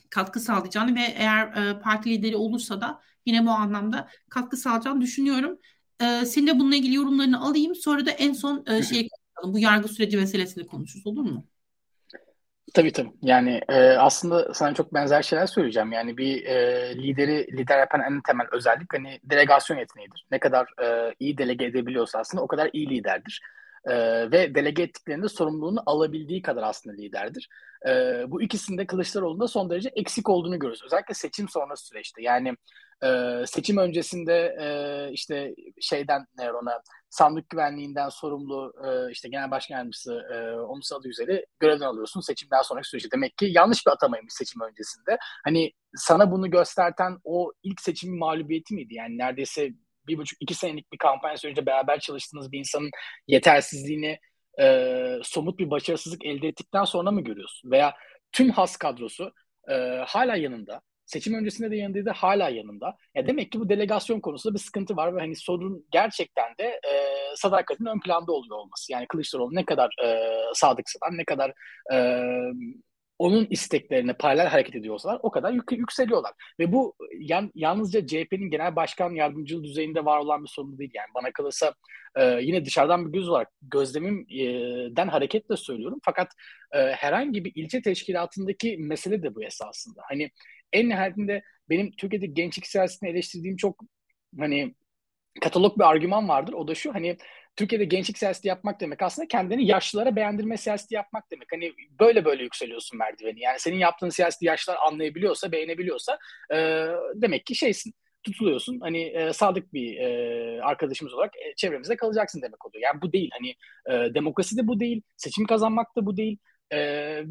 katkı 0.09 0.39
sağlayacağını 0.39 0.95
ve 0.95 1.01
eğer 1.01 1.47
e, 1.47 1.79
parti 1.79 2.09
lideri 2.09 2.35
olursa 2.35 2.81
da 2.81 3.01
yine 3.25 3.45
bu 3.45 3.49
anlamda 3.49 4.09
katkı 4.29 4.57
sağlayacağını 4.57 5.01
düşünüyorum. 5.01 5.59
E, 6.01 6.25
senin 6.25 6.47
de 6.47 6.59
bununla 6.59 6.75
ilgili 6.75 6.95
yorumlarını 6.95 7.41
alayım. 7.41 7.75
Sonra 7.75 8.05
da 8.05 8.11
en 8.11 8.33
son 8.33 8.63
e, 8.67 8.83
şeyi 8.83 9.09
konuşalım. 9.09 9.53
Bu 9.53 9.59
yargı 9.59 9.87
süreci 9.87 10.17
meselesini 10.17 10.67
konuşuruz 10.67 11.07
olur 11.07 11.23
mu? 11.23 11.45
Tabii 12.73 12.91
tabii. 12.91 13.11
Yani 13.21 13.61
e, 13.69 13.81
aslında 13.81 14.53
sana 14.53 14.73
çok 14.73 14.93
benzer 14.93 15.21
şeyler 15.21 15.45
söyleyeceğim. 15.45 15.91
Yani 15.91 16.17
bir 16.17 16.45
e, 16.45 16.95
lideri 16.95 17.57
lider 17.57 17.79
yapan 17.79 18.01
en 18.01 18.21
temel 18.21 18.47
özellik 18.51 18.93
hani 18.93 19.19
delegasyon 19.23 19.77
yeteneğidir. 19.77 20.25
Ne 20.31 20.39
kadar 20.39 20.67
e, 20.83 21.15
iyi 21.19 21.37
delege 21.37 21.65
edebiliyorsa 21.65 22.19
aslında 22.19 22.43
o 22.43 22.47
kadar 22.47 22.69
iyi 22.73 22.89
liderdir. 22.89 23.41
E, 23.85 23.95
ve 24.31 24.55
delege 24.55 24.83
ettiklerinde 24.83 25.29
sorumluluğunu 25.29 25.83
alabildiği 25.85 26.41
kadar 26.41 26.63
aslında 26.63 26.95
liderdir. 26.95 27.49
E, 27.87 27.91
bu 28.27 28.41
ikisinde 28.41 28.85
Kılıçdaroğlu'nda 28.87 29.47
son 29.47 29.69
derece 29.69 29.89
eksik 29.89 30.29
olduğunu 30.29 30.59
görüyoruz. 30.59 30.83
Özellikle 30.85 31.13
seçim 31.13 31.49
sonrası 31.49 31.85
süreçte. 31.85 32.21
Yani 32.21 32.55
e, 33.03 33.41
seçim 33.47 33.77
öncesinde 33.77 34.55
e, 34.61 34.67
işte 35.13 35.55
şeyden 35.81 36.25
ne 36.37 36.51
ona 36.51 36.81
sandık 37.09 37.49
güvenliğinden 37.49 38.09
sorumlu 38.09 38.73
e, 38.87 39.11
işte 39.11 39.29
genel 39.29 39.51
başkan 39.51 39.75
yardımcısı 39.75 40.21
e, 40.33 40.59
Omus 40.59 40.91
üzeri 41.05 41.45
görevden 41.59 41.85
alıyorsun 41.85 42.21
seçimden 42.21 42.61
sonraki 42.61 42.89
süreçte. 42.89 43.11
Demek 43.11 43.37
ki 43.37 43.45
yanlış 43.49 43.85
bir 43.85 43.91
atamaymış 43.91 44.33
seçim 44.33 44.61
öncesinde. 44.61 45.17
Hani 45.43 45.71
sana 45.95 46.31
bunu 46.31 46.49
gösterten 46.51 47.17
o 47.23 47.51
ilk 47.63 47.81
seçimin 47.81 48.19
mağlubiyeti 48.19 48.73
miydi? 48.73 48.93
Yani 48.93 49.17
neredeyse 49.17 49.69
bir 50.07 50.17
buçuk 50.17 50.41
iki 50.41 50.53
senelik 50.53 50.91
bir 50.91 50.97
kampanya 50.97 51.37
sürecinde 51.37 51.65
beraber 51.65 51.99
çalıştığınız 51.99 52.51
bir 52.51 52.59
insanın 52.59 52.89
yetersizliğini 53.27 54.19
e, 54.59 55.19
somut 55.23 55.59
bir 55.59 55.69
başarısızlık 55.69 56.25
elde 56.25 56.47
ettikten 56.47 56.83
sonra 56.83 57.11
mı 57.11 57.21
görüyorsun? 57.21 57.71
Veya 57.71 57.93
tüm 58.31 58.49
has 58.49 58.77
kadrosu 58.77 59.33
e, 59.69 59.73
hala 60.07 60.35
yanında. 60.35 60.81
Seçim 61.05 61.33
öncesinde 61.33 61.71
de 61.71 61.75
yanındaydı, 61.75 62.09
hala 62.09 62.49
yanında. 62.49 62.97
Ya 63.15 63.27
demek 63.27 63.51
ki 63.51 63.59
bu 63.59 63.69
delegasyon 63.69 64.19
konusunda 64.19 64.53
bir 64.55 64.59
sıkıntı 64.59 64.95
var 64.95 65.15
ve 65.15 65.19
hani 65.19 65.35
sorun 65.35 65.85
gerçekten 65.91 66.57
de 66.59 66.63
e, 66.63 66.93
sadakatin 67.35 67.85
ön 67.85 67.99
planda 67.99 68.31
oluyor 68.31 68.57
olması. 68.57 68.91
Yani 68.91 69.07
Kılıçdaroğlu 69.07 69.55
ne 69.55 69.65
kadar 69.65 69.95
e, 70.05 70.19
sadıksalar, 70.53 71.17
ne 71.17 71.25
kadar 71.25 71.53
e, 71.93 72.21
onun 73.19 73.47
isteklerine 73.49 74.13
paralel 74.13 74.47
hareket 74.47 74.75
ediyorsalar 74.75 75.19
o 75.23 75.31
kadar 75.31 75.51
yük, 75.51 75.71
yükseliyorlar. 75.71 76.31
Ve 76.59 76.71
bu 76.71 76.95
yan, 77.19 77.51
yalnızca 77.55 78.07
CHP'nin 78.07 78.49
genel 78.49 78.75
başkan 78.75 79.11
yardımcılığı 79.11 79.63
düzeyinde 79.63 80.05
var 80.05 80.19
olan 80.19 80.43
bir 80.43 80.49
sorun 80.49 80.77
değil. 80.77 80.91
Yani 80.93 81.07
bana 81.15 81.31
kalırsa 81.31 81.73
e, 82.15 82.39
yine 82.41 82.65
dışarıdan 82.65 83.05
bir 83.07 83.19
göz 83.19 83.29
olarak 83.29 83.51
gözlemimden 83.61 85.07
hareketle 85.07 85.57
söylüyorum. 85.57 85.99
Fakat 86.03 86.27
e, 86.71 86.79
herhangi 86.79 87.45
bir 87.45 87.51
ilçe 87.55 87.81
teşkilatındaki 87.81 88.77
mesele 88.79 89.23
de 89.23 89.35
bu 89.35 89.43
esasında. 89.43 90.01
Hani 90.09 90.31
en 90.73 90.89
nihayetinde 90.89 91.43
benim 91.69 91.91
Türkiye'de 91.91 92.25
gençlik 92.25 92.67
siyasetini 92.67 93.09
eleştirdiğim 93.09 93.57
çok 93.57 93.83
hani 94.39 94.75
katalog 95.41 95.77
bir 95.77 95.83
argüman 95.83 96.29
vardır. 96.29 96.53
O 96.53 96.67
da 96.67 96.75
şu 96.75 96.93
hani 96.93 97.17
Türkiye'de 97.55 97.85
gençlik 97.85 98.17
siyaseti 98.17 98.47
yapmak 98.47 98.81
demek 98.81 99.01
aslında 99.01 99.27
kendini 99.27 99.67
yaşlılara 99.67 100.15
beğendirme 100.15 100.57
siyaseti 100.57 100.95
yapmak 100.95 101.31
demek. 101.31 101.47
Hani 101.51 101.73
böyle 101.99 102.25
böyle 102.25 102.43
yükseliyorsun 102.43 102.97
merdiveni. 102.97 103.39
Yani 103.39 103.59
senin 103.59 103.77
yaptığın 103.77 104.09
siyaseti 104.09 104.45
yaşlılar 104.45 104.77
anlayabiliyorsa, 104.87 105.51
beğenebiliyorsa 105.51 106.19
e, 106.53 106.85
demek 107.15 107.45
ki 107.45 107.55
şeysin 107.55 107.93
tutuluyorsun. 108.23 108.79
Hani 108.79 109.01
e, 109.01 109.33
sadık 109.33 109.73
bir 109.73 109.97
e, 109.97 110.61
arkadaşımız 110.63 111.13
olarak 111.13 111.35
e, 111.35 111.55
çevremizde 111.55 111.95
kalacaksın 111.95 112.41
demek 112.41 112.65
oluyor. 112.65 112.83
Yani 112.83 113.01
bu 113.01 113.13
değil. 113.13 113.29
Hani 113.33 113.49
e, 113.89 114.13
demokrasi 114.13 114.57
de 114.57 114.67
bu 114.67 114.79
değil. 114.79 115.01
Seçim 115.17 115.45
kazanmak 115.45 115.95
da 115.95 116.05
bu 116.05 116.17
değil. 116.17 116.37
E, 116.71 116.77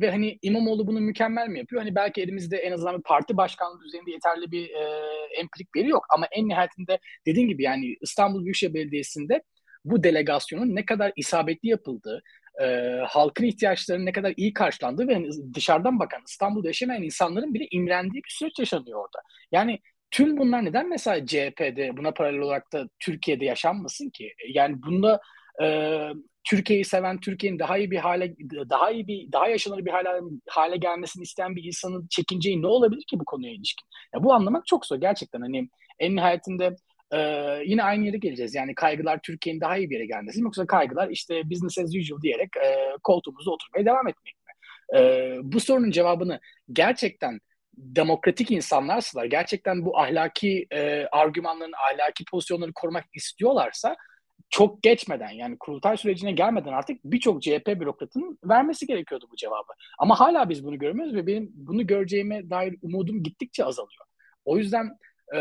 ve 0.01 0.11
hani 0.11 0.39
İmamoğlu 0.43 0.87
bunu 0.87 1.01
mükemmel 1.01 1.49
mi 1.49 1.59
yapıyor? 1.59 1.83
Hani 1.83 1.95
belki 1.95 2.23
elimizde 2.23 2.57
en 2.57 2.73
azından 2.73 2.99
bir 2.99 3.03
parti 3.03 3.37
başkanlığı 3.37 3.81
düzeyinde 3.85 4.11
yeterli 4.11 4.51
bir 4.51 4.71
e, 4.71 4.83
empirik 5.41 5.77
veri 5.77 5.89
yok. 5.89 6.07
Ama 6.11 6.27
en 6.33 6.49
nihayetinde 6.49 6.99
dediğim 7.27 7.49
gibi 7.49 7.63
yani 7.63 7.97
İstanbul 8.01 8.45
Büyükşehir 8.45 8.75
Belediyesi'nde 8.75 9.43
bu 9.85 10.05
delegasyonun 10.05 10.75
ne 10.75 10.85
kadar 10.87 11.13
isabetli 11.17 11.69
yapıldığı, 11.69 12.23
e, 12.63 12.65
halkın 13.07 13.45
ihtiyaçlarının 13.45 14.07
ne 14.07 14.13
kadar 14.13 14.35
iyi 14.37 14.53
karşılandığı 14.53 15.09
ve 15.09 15.13
yani 15.13 15.55
dışarıdan 15.55 15.99
bakan 15.99 16.23
İstanbul'da 16.29 16.69
yaşamayan 16.69 17.03
insanların 17.03 17.55
bile 17.55 17.67
imrendiği 17.71 18.23
bir 18.25 18.31
süreç 18.31 18.59
yaşanıyor 18.59 18.99
orada. 19.01 19.19
Yani 19.53 19.81
tüm 20.11 20.37
bunlar 20.39 20.65
neden 20.65 20.89
mesela 20.89 21.27
CHP'de 21.27 21.97
buna 21.97 22.11
paralel 22.13 22.41
olarak 22.41 22.73
da 22.73 22.89
Türkiye'de 23.01 23.45
yaşanmasın 23.45 24.11
ki? 24.11 24.33
Yani 24.49 24.83
bunda 24.83 25.21
e, 25.63 25.67
Türkiye'yi 26.45 26.85
seven, 26.85 27.21
Türkiye'nin 27.21 27.59
daha 27.59 27.79
iyi 27.79 27.91
bir 27.91 27.99
hale, 27.99 28.35
daha 28.71 28.91
iyi 28.91 29.07
bir, 29.07 29.33
daha 29.33 29.49
yaşanır 29.49 29.85
bir 29.85 29.91
hale, 29.91 30.09
hale 30.49 30.77
gelmesini 30.77 31.23
isteyen 31.23 31.57
bir 31.57 31.65
insanın 31.65 32.07
çekinceği 32.11 32.63
ne 32.63 32.67
olabilir 32.67 33.05
ki 33.11 33.19
bu 33.21 33.25
konuya 33.25 33.53
ilişkin? 33.53 33.89
Ya 34.15 34.23
bu 34.23 34.33
anlamak 34.33 34.67
çok 34.67 34.87
zor 34.87 34.97
gerçekten. 34.97 35.41
Hani 35.41 35.69
en 35.99 36.17
nihayetinde 36.17 36.77
e, 37.13 37.19
yine 37.67 37.83
aynı 37.83 38.07
yere 38.07 38.17
geleceğiz. 38.17 38.55
Yani 38.55 38.75
kaygılar 38.75 39.21
Türkiye'nin 39.23 39.61
daha 39.61 39.77
iyi 39.77 39.91
bir 39.91 39.95
yere 39.95 40.07
gelmesi 40.07 40.41
mi 40.41 40.45
yoksa 40.45 40.67
kaygılar 40.67 41.09
işte 41.09 41.51
business 41.51 41.79
as 41.79 41.97
usual 41.97 42.21
diyerek 42.23 42.57
e, 42.57 42.97
koltuğumuzda 43.03 43.51
oturmaya 43.51 43.87
devam 43.87 44.09
etmek 44.09 44.35
mi? 44.35 44.53
E, 44.99 45.37
bu 45.43 45.61
sorunun 45.61 45.91
cevabını 45.91 46.41
gerçekten 46.73 47.41
demokratik 47.77 48.51
insanlarsalar, 48.51 49.25
gerçekten 49.25 49.85
bu 49.85 49.99
ahlaki 49.99 50.67
e, 50.71 51.07
argümanların, 51.13 51.73
ahlaki 51.73 52.25
pozisyonları 52.31 52.73
korumak 52.75 53.05
istiyorlarsa 53.15 53.97
çok 54.51 54.83
geçmeden 54.83 55.31
yani 55.31 55.57
kurultay 55.59 55.97
sürecine 55.97 56.33
gelmeden 56.33 56.73
artık 56.73 57.05
birçok 57.05 57.43
CHP 57.43 57.67
bürokratının 57.67 58.39
vermesi 58.45 58.87
gerekiyordu 58.87 59.29
bu 59.33 59.37
cevabı. 59.37 59.73
Ama 59.99 60.21
hala 60.21 60.49
biz 60.49 60.65
bunu 60.65 60.79
görmüyoruz 60.79 61.15
ve 61.15 61.27
benim 61.27 61.51
bunu 61.55 61.87
göreceğime 61.87 62.51
dair 62.51 62.77
umudum 62.83 63.23
gittikçe 63.23 63.65
azalıyor. 63.65 64.05
O 64.45 64.59
yüzden 64.59 64.99
e, 65.35 65.39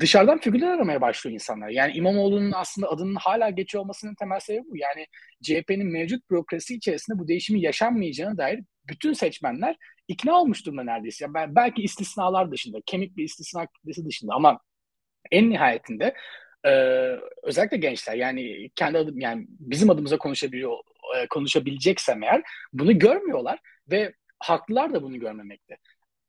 dışarıdan 0.00 0.38
figürler 0.38 0.72
aramaya 0.72 1.00
başlıyor 1.00 1.34
insanlar. 1.34 1.68
Yani 1.68 1.92
İmamoğlu'nun 1.92 2.52
aslında 2.52 2.90
adının 2.90 3.14
hala 3.14 3.50
geçiyor 3.50 3.84
olmasının 3.84 4.14
temel 4.14 4.40
sebebi 4.40 4.64
bu. 4.70 4.76
Yani 4.76 5.06
CHP'nin 5.42 5.92
mevcut 5.92 6.30
bürokrasi 6.30 6.74
içerisinde 6.74 7.18
bu 7.18 7.28
değişimi 7.28 7.60
yaşanmayacağına 7.60 8.38
dair 8.38 8.60
bütün 8.88 9.12
seçmenler 9.12 9.76
ikna 10.08 10.40
olmuş 10.40 10.66
durumda 10.66 10.84
neredeyse. 10.84 11.24
Yani 11.24 11.56
belki 11.56 11.82
istisnalar 11.82 12.50
dışında, 12.50 12.78
kemik 12.86 13.16
bir 13.16 13.24
istisna 13.24 13.66
kitlesi 13.66 14.06
dışında 14.06 14.34
ama 14.34 14.60
en 15.30 15.50
nihayetinde 15.50 16.14
e, 16.64 16.70
özellikle 17.42 17.76
gençler 17.76 18.14
yani 18.14 18.70
kendi 18.74 18.98
adım 18.98 19.20
yani 19.20 19.46
bizim 19.48 19.90
adımıza 19.90 20.18
konuşabiliyor 20.18 20.78
e, 21.16 21.26
konuşabileceksem 21.26 22.22
eğer 22.22 22.42
bunu 22.72 22.98
görmüyorlar 22.98 23.58
ve 23.90 24.14
haklılar 24.38 24.94
da 24.94 25.02
bunu 25.02 25.20
görmemekte. 25.20 25.76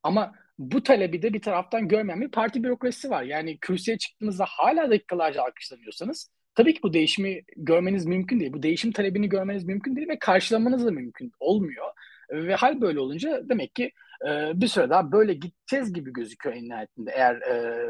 Ama 0.02 0.34
bu 0.58 0.82
talebi 0.82 1.22
de 1.22 1.32
bir 1.32 1.42
taraftan 1.42 1.88
görmeyen 1.88 2.20
bir 2.20 2.30
parti 2.30 2.64
bürokrasisi 2.64 3.10
var. 3.10 3.22
Yani 3.22 3.58
kürsüye 3.58 3.98
çıktığınızda 3.98 4.44
hala 4.48 4.90
dakikalarca 4.90 5.42
alkışlanıyorsanız 5.42 6.30
tabii 6.54 6.74
ki 6.74 6.80
bu 6.82 6.92
değişimi 6.92 7.42
görmeniz 7.56 8.06
mümkün 8.06 8.40
değil. 8.40 8.52
Bu 8.52 8.62
değişim 8.62 8.92
talebini 8.92 9.28
görmeniz 9.28 9.64
mümkün 9.64 9.96
değil 9.96 10.08
ve 10.08 10.18
karşılamanız 10.18 10.86
da 10.86 10.90
mümkün 10.90 11.32
olmuyor. 11.40 11.86
Ve 12.30 12.54
hal 12.54 12.80
böyle 12.80 13.00
olunca 13.00 13.48
demek 13.48 13.74
ki 13.74 13.92
e, 14.28 14.60
bir 14.60 14.66
süre 14.66 14.90
daha 14.90 15.12
böyle 15.12 15.34
gideceğiz 15.34 15.92
gibi 15.92 16.12
gözüküyor 16.12 16.56
en 16.56 16.64
nihayetinde 16.64 17.12
eğer 17.14 17.34
e, 17.34 17.86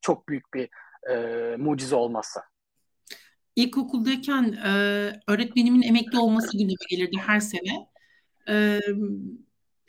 çok 0.00 0.28
büyük 0.28 0.54
bir 0.54 0.68
e, 1.10 1.56
mucize 1.56 1.94
olmazsa. 1.94 2.42
İlkokuldayken 3.56 4.52
e, 4.52 4.70
öğretmenimin 5.26 5.82
emekli 5.82 6.18
olması 6.18 6.58
gündeme 6.58 6.86
gelirdi 6.90 7.16
her 7.26 7.40
sene. 7.40 7.88
E, 8.48 8.80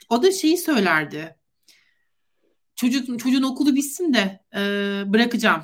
o 0.10 0.24
da 0.24 0.32
şeyi 0.32 0.58
söylerdi. 0.58 1.36
Çocuk, 2.76 3.20
çocuğun 3.20 3.44
okulu 3.44 3.76
bitsin 3.76 4.14
de 4.14 4.40
e, 4.56 4.62
bırakacağım. 5.14 5.64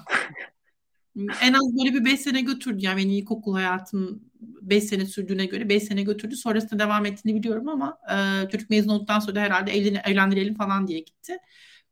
en 1.42 1.54
az 1.54 1.78
böyle 1.78 1.94
bir 1.94 2.06
beş 2.06 2.20
sene 2.20 2.42
götürdü. 2.42 2.86
Yani 2.86 2.98
benim 2.98 3.10
ilkokul 3.10 3.54
hayatım 3.54 4.24
beş 4.62 4.84
sene 4.84 5.06
sürdüğüne 5.06 5.46
göre 5.46 5.70
beş 5.70 5.84
sene 5.84 6.04
götürdü. 6.04 6.36
Sonrasında 6.36 6.80
devam 6.80 7.06
ettiğini 7.06 7.36
biliyorum 7.36 7.70
ama 7.70 7.98
e, 8.12 8.50
çocuk 8.50 8.70
mezun 8.70 8.90
olduktan 8.90 9.20
sonra 9.20 9.36
da 9.36 9.40
herhalde 9.42 9.72
evlen, 9.72 10.02
evlendirelim 10.06 10.56
falan 10.56 10.88
diye 10.88 11.00
gitti. 11.00 11.38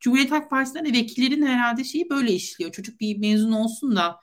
Cumhuriyet 0.01 0.31
Halk 0.31 0.49
Partisi'nde 0.49 0.85
de 0.85 0.99
vekillerin 0.99 1.45
herhalde 1.45 1.83
şeyi 1.83 2.09
böyle 2.09 2.33
işliyor. 2.33 2.71
Çocuk 2.71 2.99
bir 2.99 3.17
mezun 3.17 3.51
olsun 3.51 3.95
da 3.95 4.21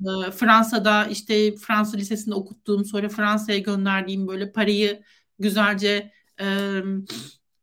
e, 0.00 0.30
Fransa'da 0.30 1.06
işte 1.06 1.56
Fransa 1.56 1.96
Lisesi'nde 1.96 2.34
okuttuğum 2.34 2.84
sonra 2.84 3.08
Fransa'ya 3.08 3.58
gönderdiğim 3.58 4.28
böyle 4.28 4.52
parayı 4.52 5.02
güzelce 5.38 6.12
e, 6.40 6.80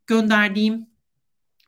gönderdiğim 0.08 0.88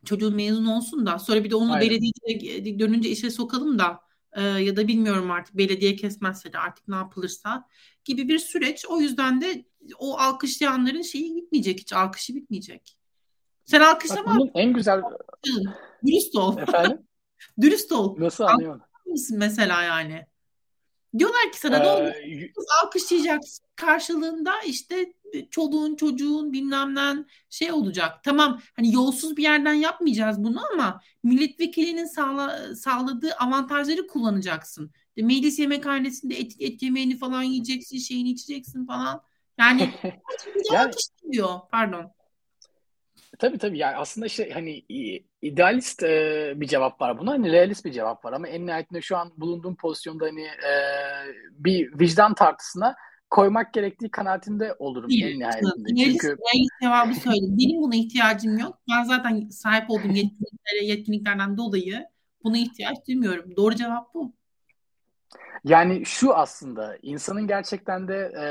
çocuğun 0.04 0.36
mezun 0.36 0.66
olsun 0.66 1.06
da 1.06 1.18
sonra 1.18 1.44
bir 1.44 1.50
de 1.50 1.54
onu 1.54 1.80
belediyeye 1.80 2.78
dönünce 2.78 3.08
işe 3.08 3.30
sokalım 3.30 3.78
da 3.78 4.00
e, 4.32 4.42
ya 4.42 4.76
da 4.76 4.88
bilmiyorum 4.88 5.30
artık 5.30 5.56
belediye 5.56 5.96
kesmezse 5.96 6.52
de 6.52 6.58
artık 6.58 6.88
ne 6.88 6.96
yapılırsa 6.96 7.68
gibi 8.04 8.28
bir 8.28 8.38
süreç. 8.38 8.86
O 8.88 9.00
yüzden 9.00 9.40
de 9.40 9.64
o 9.98 10.18
alkışlayanların 10.18 11.02
şeyi 11.02 11.36
bitmeyecek 11.36 11.80
hiç 11.80 11.92
alkışı 11.92 12.34
bitmeyecek. 12.34 12.96
Sen 13.66 13.80
alkışlama. 13.80 14.26
Bak 14.26 14.36
bunun 14.36 14.50
en 14.54 14.72
güzel... 14.72 15.02
Dürüst 16.06 16.36
ol. 16.36 16.58
Efendim? 16.58 17.06
Dürüst 17.60 17.92
ol. 17.92 18.16
Nasıl 18.18 18.44
anlıyorum? 18.44 18.80
mısın 19.06 19.38
mesela 19.38 19.82
yani? 19.82 20.26
Diyorlar 21.18 21.52
ki 21.52 21.58
sana 21.58 21.76
ee, 21.76 22.04
ne 22.30 22.50
alkışlayacaksın 22.84 23.64
karşılığında 23.76 24.52
işte 24.66 25.12
çoluğun 25.50 25.96
çocuğun 25.96 26.52
bilmem 26.52 26.94
ne 26.94 27.24
şey 27.50 27.72
olacak. 27.72 28.24
Tamam 28.24 28.60
hani 28.76 28.94
yolsuz 28.94 29.36
bir 29.36 29.42
yerden 29.42 29.74
yapmayacağız 29.74 30.44
bunu 30.44 30.60
ama 30.72 31.00
milletvekilinin 31.22 32.04
sağla, 32.04 32.74
sağladığı 32.74 33.32
avantajları 33.32 34.06
kullanacaksın. 34.06 34.90
De, 35.16 35.22
meclis 35.22 35.58
yemekhanesinde 35.58 36.34
et, 36.34 36.52
et 36.60 36.82
yemeğini 36.82 37.16
falan 37.18 37.42
yiyeceksin, 37.42 37.98
şeyini 37.98 38.30
içeceksin 38.30 38.86
falan. 38.86 39.22
Yani, 39.58 39.94
yani 40.72 40.92
diyor. 41.32 41.60
Pardon. 41.70 42.15
Tabii 43.38 43.58
tabii 43.58 43.78
yani 43.78 43.96
aslında 43.96 44.26
işte 44.26 44.50
hani 44.50 44.84
idealist 45.42 46.02
e, 46.02 46.52
bir 46.56 46.66
cevap 46.66 47.00
var 47.00 47.18
buna 47.18 47.30
hani 47.30 47.52
realist 47.52 47.84
bir 47.84 47.92
cevap 47.92 48.24
var 48.24 48.32
ama 48.32 48.48
en 48.48 48.66
nihayetinde 48.66 49.00
şu 49.00 49.16
an 49.16 49.32
bulunduğum 49.36 49.76
pozisyonda 49.76 50.26
hani 50.26 50.42
e, 50.42 50.72
bir 51.50 52.00
vicdan 52.00 52.34
tartısına 52.34 52.96
koymak 53.30 53.74
gerektiği 53.74 54.10
kanaatinde 54.10 54.74
olurum 54.78 55.10
Değil, 55.10 55.24
en 55.26 55.38
nihayetinde. 55.38 55.88
Realist, 55.88 56.20
Çünkü 56.20 56.26
realist 56.26 56.80
cevabı 56.82 57.14
söyleyeyim. 57.20 57.56
Benim 57.58 57.82
buna 57.82 57.96
ihtiyacım 57.96 58.58
yok. 58.58 58.78
Ben 58.90 59.04
zaten 59.04 59.48
sahip 59.48 59.90
olduğum 59.90 60.12
yetkinliklere, 60.12 60.84
yetkinliklerden 60.84 61.56
dolayı 61.56 62.06
buna 62.44 62.58
ihtiyaç 62.58 62.96
duymuyorum. 63.08 63.56
Doğru 63.56 63.74
cevap 63.74 64.14
bu. 64.14 64.32
Yani 65.64 66.06
şu 66.06 66.34
aslında 66.34 66.98
insanın 67.02 67.46
gerçekten 67.46 68.08
de 68.08 68.32
e, 68.40 68.46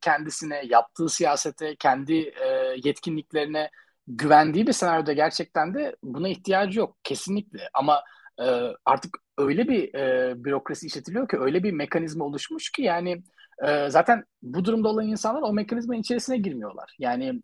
kendisine, 0.00 0.62
yaptığı 0.64 1.08
siyasete, 1.08 1.76
kendi 1.76 2.14
e, 2.14 2.76
yetkinliklerine 2.84 3.70
güvendiği 4.08 4.66
bir 4.66 4.72
senaryoda 4.72 5.12
gerçekten 5.12 5.74
de 5.74 5.96
buna 6.02 6.28
ihtiyacı 6.28 6.78
yok 6.78 6.96
kesinlikle 7.04 7.60
ama 7.74 8.02
e, 8.40 8.44
artık 8.84 9.18
öyle 9.38 9.68
bir 9.68 9.94
e, 9.94 10.34
bürokrasi 10.44 10.86
işletiliyor 10.86 11.28
ki 11.28 11.38
öyle 11.38 11.62
bir 11.62 11.72
mekanizma 11.72 12.24
oluşmuş 12.24 12.70
ki 12.70 12.82
yani 12.82 13.22
e, 13.66 13.90
zaten 13.90 14.24
bu 14.42 14.64
durumda 14.64 14.88
olan 14.88 15.08
insanlar 15.08 15.42
o 15.42 15.52
mekanizmanın 15.52 16.00
içerisine 16.00 16.38
girmiyorlar. 16.38 16.96
Yani 16.98 17.42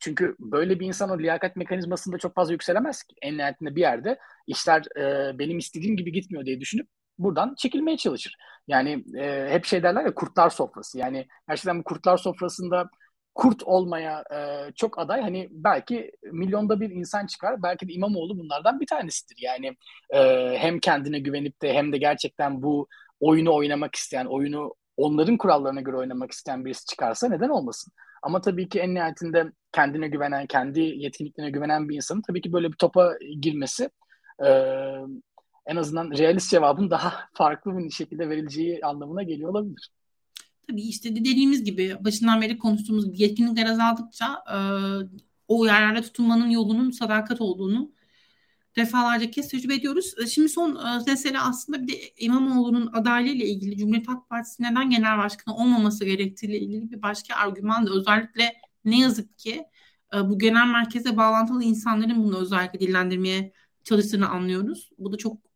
çünkü 0.00 0.36
böyle 0.38 0.80
bir 0.80 0.86
insan 0.86 1.10
o 1.10 1.18
liyakat 1.18 1.56
mekanizmasında 1.56 2.18
çok 2.18 2.34
fazla 2.34 2.52
yükselemez 2.52 3.02
ki. 3.02 3.14
En 3.22 3.38
nihayetinde 3.38 3.76
bir 3.76 3.80
yerde 3.80 4.18
işler 4.46 4.82
e, 4.98 5.38
benim 5.38 5.58
istediğim 5.58 5.96
gibi 5.96 6.12
gitmiyor 6.12 6.46
diye 6.46 6.60
düşünüp 6.60 6.88
buradan 7.18 7.54
çekilmeye 7.58 7.96
çalışır. 7.96 8.36
Yani 8.68 9.04
e, 9.18 9.48
hep 9.50 9.64
şey 9.64 9.82
derler 9.82 10.04
ya 10.04 10.14
kurtlar 10.14 10.50
sofrası. 10.50 10.98
Yani 10.98 11.26
gerçekten 11.48 11.78
bu 11.78 11.84
kurtlar 11.84 12.16
sofrasında 12.16 12.90
kurt 13.34 13.62
olmaya 13.62 14.24
e, 14.34 14.72
çok 14.72 14.98
aday. 14.98 15.20
Hani 15.20 15.48
belki 15.50 16.12
milyonda 16.32 16.80
bir 16.80 16.90
insan 16.90 17.26
çıkar. 17.26 17.62
Belki 17.62 17.88
de 17.88 17.92
İmamoğlu 17.92 18.38
bunlardan 18.38 18.80
bir 18.80 18.86
tanesidir. 18.86 19.36
Yani 19.42 19.76
e, 20.10 20.20
hem 20.58 20.78
kendine 20.78 21.18
güvenip 21.18 21.62
de 21.62 21.72
hem 21.74 21.92
de 21.92 21.98
gerçekten 21.98 22.62
bu 22.62 22.88
oyunu 23.20 23.54
oynamak 23.54 23.94
isteyen, 23.94 24.26
oyunu 24.26 24.74
onların 24.96 25.36
kurallarına 25.36 25.80
göre 25.80 25.96
oynamak 25.96 26.30
isteyen 26.30 26.64
birisi 26.64 26.86
çıkarsa 26.86 27.28
neden 27.28 27.48
olmasın? 27.48 27.92
Ama 28.22 28.40
tabii 28.40 28.68
ki 28.68 28.80
en 28.80 28.94
nihayetinde 28.94 29.52
kendine 29.72 30.08
güvenen, 30.08 30.46
kendi 30.46 30.80
yetkinliklerine 30.80 31.50
güvenen 31.50 31.88
bir 31.88 31.96
insanın 31.96 32.22
tabii 32.22 32.40
ki 32.40 32.52
böyle 32.52 32.72
bir 32.72 32.76
topa 32.76 33.14
girmesi 33.40 33.90
e, 34.44 34.48
en 35.66 35.76
azından 35.76 36.10
realist 36.10 36.50
cevabın 36.50 36.90
daha 36.90 37.12
farklı 37.34 37.78
bir 37.78 37.90
şekilde 37.90 38.28
verileceği 38.28 38.80
anlamına 38.84 39.22
geliyor 39.22 39.50
olabilir. 39.50 39.90
Tabii 40.68 40.82
işte 40.82 41.16
dediğimiz 41.16 41.64
gibi 41.64 41.96
başından 42.00 42.40
beri 42.42 42.58
konuştuğumuz 42.58 43.06
gibi 43.06 43.22
yetkinlikler 43.22 43.66
azaldıkça 43.66 44.44
e, 44.54 44.58
o 45.48 45.66
yerlerde 45.66 46.02
tutunmanın 46.02 46.50
yolunun 46.50 46.90
sadakat 46.90 47.40
olduğunu 47.40 47.92
defalarca 48.76 49.30
kez 49.30 49.48
tecrübe 49.48 49.74
ediyoruz. 49.74 50.14
E, 50.22 50.26
şimdi 50.26 50.48
son 50.48 50.76
e, 50.76 51.04
mesele 51.06 51.40
aslında 51.40 51.82
bir 51.82 51.88
de 51.88 52.12
İmamoğlu'nun 52.18 52.90
adaylığıyla 52.92 53.46
ilgili 53.46 53.76
Cumhuriyet 53.76 54.08
Halk 54.08 54.28
Partisi 54.28 54.62
neden 54.62 54.90
genel 54.90 55.18
başkanı 55.18 55.56
olmaması 55.56 56.04
gerektiğiyle 56.04 56.58
ilgili 56.58 56.90
bir 56.90 57.02
başka 57.02 57.34
argüman 57.34 57.86
da 57.86 57.90
özellikle 57.90 58.52
ne 58.84 59.00
yazık 59.00 59.38
ki 59.38 59.64
e, 60.14 60.30
bu 60.30 60.38
genel 60.38 60.66
merkeze 60.66 61.16
bağlantılı 61.16 61.64
insanların 61.64 62.24
bunu 62.24 62.38
özellikle 62.38 62.80
dillendirmeye 62.80 63.52
çalıştığını 63.84 64.28
anlıyoruz. 64.28 64.90
Bu 64.98 65.12
da 65.12 65.16
çok 65.16 65.53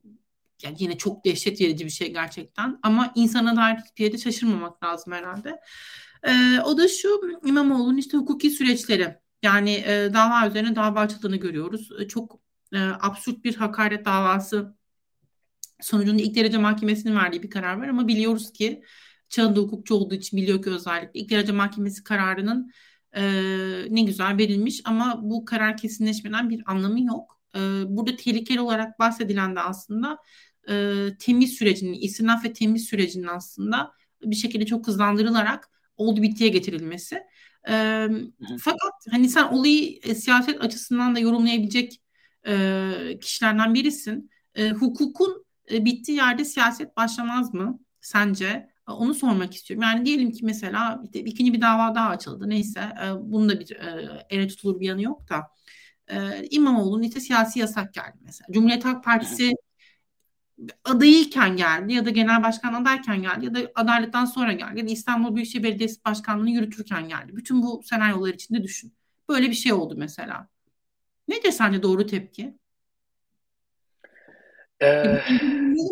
yani 0.63 0.77
yine 0.79 0.99
çok 0.99 1.25
dehşet 1.25 1.61
verici 1.61 1.85
bir 1.85 1.91
şey 1.91 2.13
gerçekten 2.13 2.79
ama 2.83 3.13
insana 3.15 3.57
dair 3.57 3.79
bir 3.99 4.05
yerde 4.05 4.19
şaşırmamak 4.19 4.85
lazım 4.85 5.13
herhalde. 5.13 5.61
Ee, 6.23 6.61
o 6.65 6.79
da 6.79 6.89
şu 6.89 7.21
İmamoğlu'nun 7.45 7.97
işte 7.97 8.17
hukuki 8.17 8.51
süreçleri 8.51 9.17
yani 9.43 9.71
e, 9.71 10.11
dava 10.15 10.49
üzerine 10.49 10.77
dava 10.77 11.01
açıldığını 11.01 11.37
görüyoruz. 11.37 11.89
E, 12.01 12.09
çok 12.09 12.41
e, 12.73 12.79
absürt 12.79 13.45
bir 13.45 13.55
hakaret 13.55 14.05
davası 14.05 14.75
sonucunda 15.81 16.23
ilk 16.23 16.37
derece 16.37 16.59
mahkemesinin 16.59 17.17
verdiği 17.17 17.43
bir 17.43 17.51
karar 17.51 17.79
var 17.79 17.89
ama 17.89 18.09
biliyoruz 18.09 18.53
ki 18.53 18.83
çağında 19.29 19.61
hukukçu 19.61 19.95
olduğu 19.95 20.15
için 20.15 20.39
biliyor 20.39 20.63
ki 20.63 20.71
özellikle 20.71 21.21
ilk 21.21 21.31
derece 21.31 21.53
mahkemesi 21.53 22.05
kararının 22.05 22.73
e, 23.17 23.23
ne 23.91 24.03
güzel 24.03 24.39
verilmiş 24.39 24.81
ama 24.85 25.21
bu 25.23 25.45
karar 25.45 25.77
kesinleşmeden 25.77 26.51
bir 26.51 26.63
anlamı 26.67 27.01
yok. 27.05 27.41
E, 27.55 27.59
burada 27.87 28.17
tehlikeli 28.17 28.61
olarak 28.61 28.99
bahsedilen 28.99 29.57
de 29.57 29.61
aslında 29.61 30.19
e, 30.69 31.07
temiz 31.19 31.53
sürecinin, 31.53 31.93
istinaf 31.93 32.45
ve 32.45 32.53
temiz 32.53 32.85
sürecinin 32.85 33.27
aslında 33.27 33.93
bir 34.23 34.37
şekilde 34.37 34.67
çok 34.67 34.87
hızlandırılarak 34.87 35.71
oldu 35.97 36.23
bittiye 36.23 36.51
getirilmesi. 36.51 37.23
E, 37.69 38.07
fakat 38.61 38.93
hani 39.11 39.29
sen 39.29 39.45
olayı 39.45 39.99
e, 40.03 40.15
siyaset 40.15 40.65
açısından 40.65 41.15
da 41.15 41.19
yorumlayabilecek 41.19 42.01
e, 42.47 43.19
kişilerden 43.21 43.75
birisin. 43.75 44.31
E, 44.55 44.71
hukukun 44.71 45.45
e, 45.73 45.85
bittiği 45.85 46.17
yerde 46.19 46.45
siyaset 46.45 46.97
başlamaz 46.97 47.55
mı 47.55 47.79
sence? 48.01 48.47
E, 48.89 48.93
onu 48.93 49.15
sormak 49.15 49.55
istiyorum. 49.55 49.83
Yani 49.83 50.07
diyelim 50.07 50.31
ki 50.31 50.45
mesela 50.45 51.03
işte 51.05 51.21
ikinci 51.21 51.53
bir 51.53 51.61
dava 51.61 51.95
daha 51.95 52.09
açıldı. 52.09 52.49
Neyse 52.49 52.81
e, 52.81 53.07
bunun 53.21 53.49
da 53.49 53.61
bir 53.61 53.71
e, 53.77 54.27
ele 54.31 54.49
tutulur 54.49 54.81
bir 54.81 54.87
yanı 54.87 55.03
yok 55.03 55.29
da. 55.29 55.43
E, 56.09 56.47
İmamoğlu'nun 56.51 57.03
işte 57.03 57.21
siyasi 57.21 57.59
yasak 57.59 57.95
geldi 57.95 58.19
mesela. 58.21 58.47
Cumhuriyet 58.53 58.85
Halk 58.85 59.05
Partisi 59.05 59.53
adayıyken 60.85 61.57
geldi 61.57 61.93
ya 61.93 62.05
da 62.05 62.11
genel 62.11 62.43
başkan 62.43 62.73
adayken 62.73 63.23
geldi 63.23 63.45
ya 63.45 63.55
da 63.55 63.59
adaylıktan 63.75 64.25
sonra 64.25 64.53
geldi 64.53 64.79
ya 64.79 64.87
da 64.87 64.91
İstanbul 64.91 65.35
Büyükşehir 65.35 65.65
Belediyesi 65.65 66.05
Başkanlığı'nı 66.05 66.51
yürütürken 66.51 67.09
geldi. 67.09 67.37
Bütün 67.37 67.63
bu 67.63 67.83
senaryolar 67.85 68.35
içinde 68.35 68.63
düşün. 68.63 68.95
Böyle 69.29 69.49
bir 69.49 69.55
şey 69.55 69.73
oldu 69.73 69.95
mesela. 69.97 70.49
Nedir 71.29 71.51
sence 71.51 71.83
doğru 71.83 72.07
tepki? 72.07 72.59
Ee, 74.83 75.21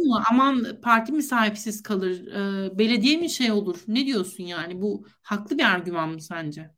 mu? 0.07 0.23
Aman 0.31 0.81
parti 0.83 1.13
mi 1.13 1.23
sahipsiz 1.23 1.83
kalır, 1.83 2.27
e, 2.27 2.79
belediye 2.79 3.17
mi 3.17 3.31
şey 3.31 3.53
olur? 3.53 3.79
Ne 3.89 4.07
diyorsun 4.07 4.45
yani? 4.45 4.83
Bu 4.83 5.07
haklı 5.23 5.59
bir 5.59 5.65
argüman 5.65 6.09
mı 6.09 6.21
sence? 6.21 6.71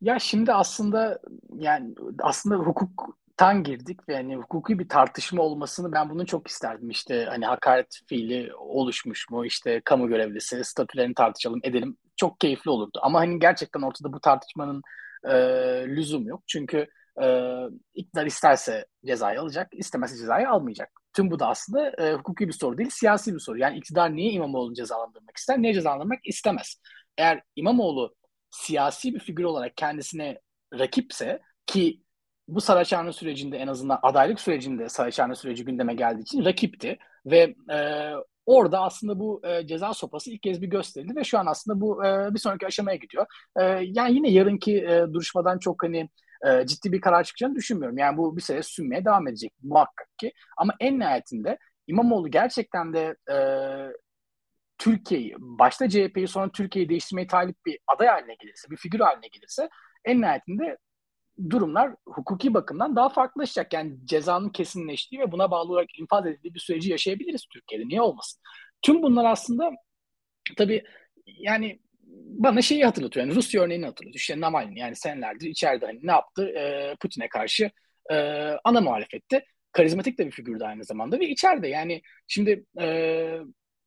Ya 0.00 0.18
şimdi 0.18 0.52
aslında 0.52 1.20
yani 1.58 1.94
aslında 2.18 2.58
hukuktan 3.38 3.62
girdik 3.62 4.08
ve 4.08 4.14
yani 4.14 4.36
hukuki 4.36 4.78
bir 4.78 4.88
tartışma 4.88 5.42
olmasını 5.42 5.92
ben 5.92 6.10
bunu 6.10 6.26
çok 6.26 6.48
isterdim. 6.48 6.90
İşte 6.90 7.26
hani 7.28 7.46
hakaret 7.46 8.00
fiili 8.08 8.54
oluşmuş 8.54 9.30
mu? 9.30 9.46
İşte 9.46 9.80
kamu 9.84 10.08
görevlisi 10.08 10.64
statülerini 10.64 11.14
tartışalım 11.14 11.60
edelim. 11.62 11.96
Çok 12.16 12.40
keyifli 12.40 12.70
olurdu. 12.70 12.98
Ama 13.02 13.20
hani 13.20 13.38
gerçekten 13.38 13.82
ortada 13.82 14.12
bu 14.12 14.20
tartışmanın 14.20 14.82
e, 15.24 15.34
lüzum 15.86 16.26
yok. 16.26 16.42
Çünkü 16.46 16.86
e, 17.22 17.56
iktidar 17.94 18.26
isterse 18.26 18.86
cezayı 19.06 19.40
alacak, 19.40 19.68
istemezse 19.72 20.16
cezayı 20.16 20.50
almayacak. 20.50 20.90
Tüm 21.12 21.30
bu 21.30 21.38
da 21.38 21.48
aslında 21.48 21.90
e, 21.90 22.14
hukuki 22.14 22.48
bir 22.48 22.52
soru 22.52 22.78
değil, 22.78 22.90
siyasi 22.90 23.34
bir 23.34 23.40
soru. 23.40 23.58
Yani 23.58 23.78
iktidar 23.78 24.16
niye 24.16 24.32
İmamoğlu'nu 24.32 24.74
cezalandırmak 24.74 25.36
ister, 25.36 25.62
niye 25.62 25.74
cezalandırmak 25.74 26.18
istemez? 26.24 26.80
Eğer 27.18 27.42
İmamoğlu 27.56 28.14
siyasi 28.50 29.14
bir 29.14 29.20
figür 29.20 29.44
olarak 29.44 29.76
kendisine 29.76 30.40
rakipse 30.78 31.40
ki 31.66 32.02
bu 32.48 32.60
Saraçhane 32.60 33.12
sürecinde 33.12 33.58
en 33.58 33.66
azından 33.66 33.98
adaylık 34.02 34.40
sürecinde 34.40 34.88
Saraçhane 34.88 35.34
süreci 35.34 35.64
gündeme 35.64 35.94
geldiği 35.94 36.22
için 36.22 36.44
rakipti 36.44 36.98
ve 37.26 37.54
e, 37.70 38.10
orada 38.46 38.80
aslında 38.80 39.20
bu 39.20 39.42
e, 39.46 39.66
ceza 39.66 39.94
sopası 39.94 40.30
ilk 40.30 40.42
kez 40.42 40.62
bir 40.62 40.66
gösterildi 40.66 41.16
ve 41.16 41.24
şu 41.24 41.38
an 41.38 41.46
aslında 41.46 41.80
bu 41.80 42.06
e, 42.06 42.34
bir 42.34 42.38
sonraki 42.38 42.66
aşamaya 42.66 42.96
gidiyor. 42.96 43.26
E, 43.60 43.62
yani 43.82 44.14
yine 44.14 44.30
yarınki 44.30 44.76
e, 44.78 45.06
duruşmadan 45.12 45.58
çok 45.58 45.82
hani 45.82 46.08
e, 46.46 46.66
ciddi 46.66 46.92
bir 46.92 47.00
karar 47.00 47.24
çıkacağını 47.24 47.54
düşünmüyorum. 47.54 47.98
Yani 47.98 48.16
bu 48.16 48.36
bir 48.36 48.42
süre 48.42 48.62
sünmeye 48.62 49.04
devam 49.04 49.28
edecek 49.28 49.52
muhakkak 49.62 50.18
ki. 50.18 50.32
Ama 50.56 50.74
en 50.80 50.98
nihayetinde 50.98 51.58
İmamoğlu 51.86 52.30
gerçekten 52.30 52.92
de 52.92 53.16
e, 53.32 53.36
Türkiye'yi, 54.78 55.34
başta 55.38 55.88
CHP'yi 55.88 56.28
sonra 56.28 56.50
Türkiye'yi 56.52 56.88
değiştirmeye 56.88 57.26
talip 57.26 57.56
bir 57.66 57.78
aday 57.86 58.08
haline 58.08 58.34
gelirse, 58.34 58.70
bir 58.70 58.76
figür 58.76 59.00
haline 59.00 59.28
gelirse 59.28 59.68
en 60.04 60.20
nihayetinde 60.20 60.76
durumlar 61.50 61.94
hukuki 62.06 62.54
bakımdan 62.54 62.96
daha 62.96 63.08
farklılaşacak. 63.08 63.72
Yani 63.72 63.96
cezanın 64.04 64.48
kesinleştiği 64.48 65.20
ve 65.20 65.32
buna 65.32 65.50
bağlı 65.50 65.72
olarak 65.72 65.98
infaz 65.98 66.26
edildiği 66.26 66.54
bir 66.54 66.60
süreci 66.60 66.90
yaşayabiliriz 66.90 67.46
Türkiye'de. 67.52 67.88
Niye 67.88 68.02
olmasın? 68.02 68.42
Tüm 68.82 69.02
bunlar 69.02 69.24
aslında 69.24 69.70
tabii 70.56 70.84
yani 71.26 71.80
bana 72.26 72.62
şeyi 72.62 72.84
hatırlatıyor. 72.84 73.26
Yani 73.26 73.36
Rusya 73.36 73.62
örneğini 73.62 73.86
hatırlatıyor. 73.86 74.20
İşte 74.20 74.40
Navalny 74.40 74.78
yani 74.78 74.96
senelerdir 74.96 75.46
içeride 75.46 75.86
hani 75.86 75.98
ne 76.02 76.10
yaptı? 76.10 76.48
E, 76.48 76.94
Putin'e 77.00 77.28
karşı 77.28 77.70
e, 78.10 78.16
ana 78.64 78.80
muhalefette. 78.80 79.44
Karizmatik 79.72 80.18
de 80.18 80.26
bir 80.26 80.30
figürdü 80.30 80.64
aynı 80.64 80.84
zamanda 80.84 81.20
ve 81.20 81.28
içeride 81.28 81.68
yani 81.68 82.02
şimdi 82.26 82.64
e, 82.80 83.38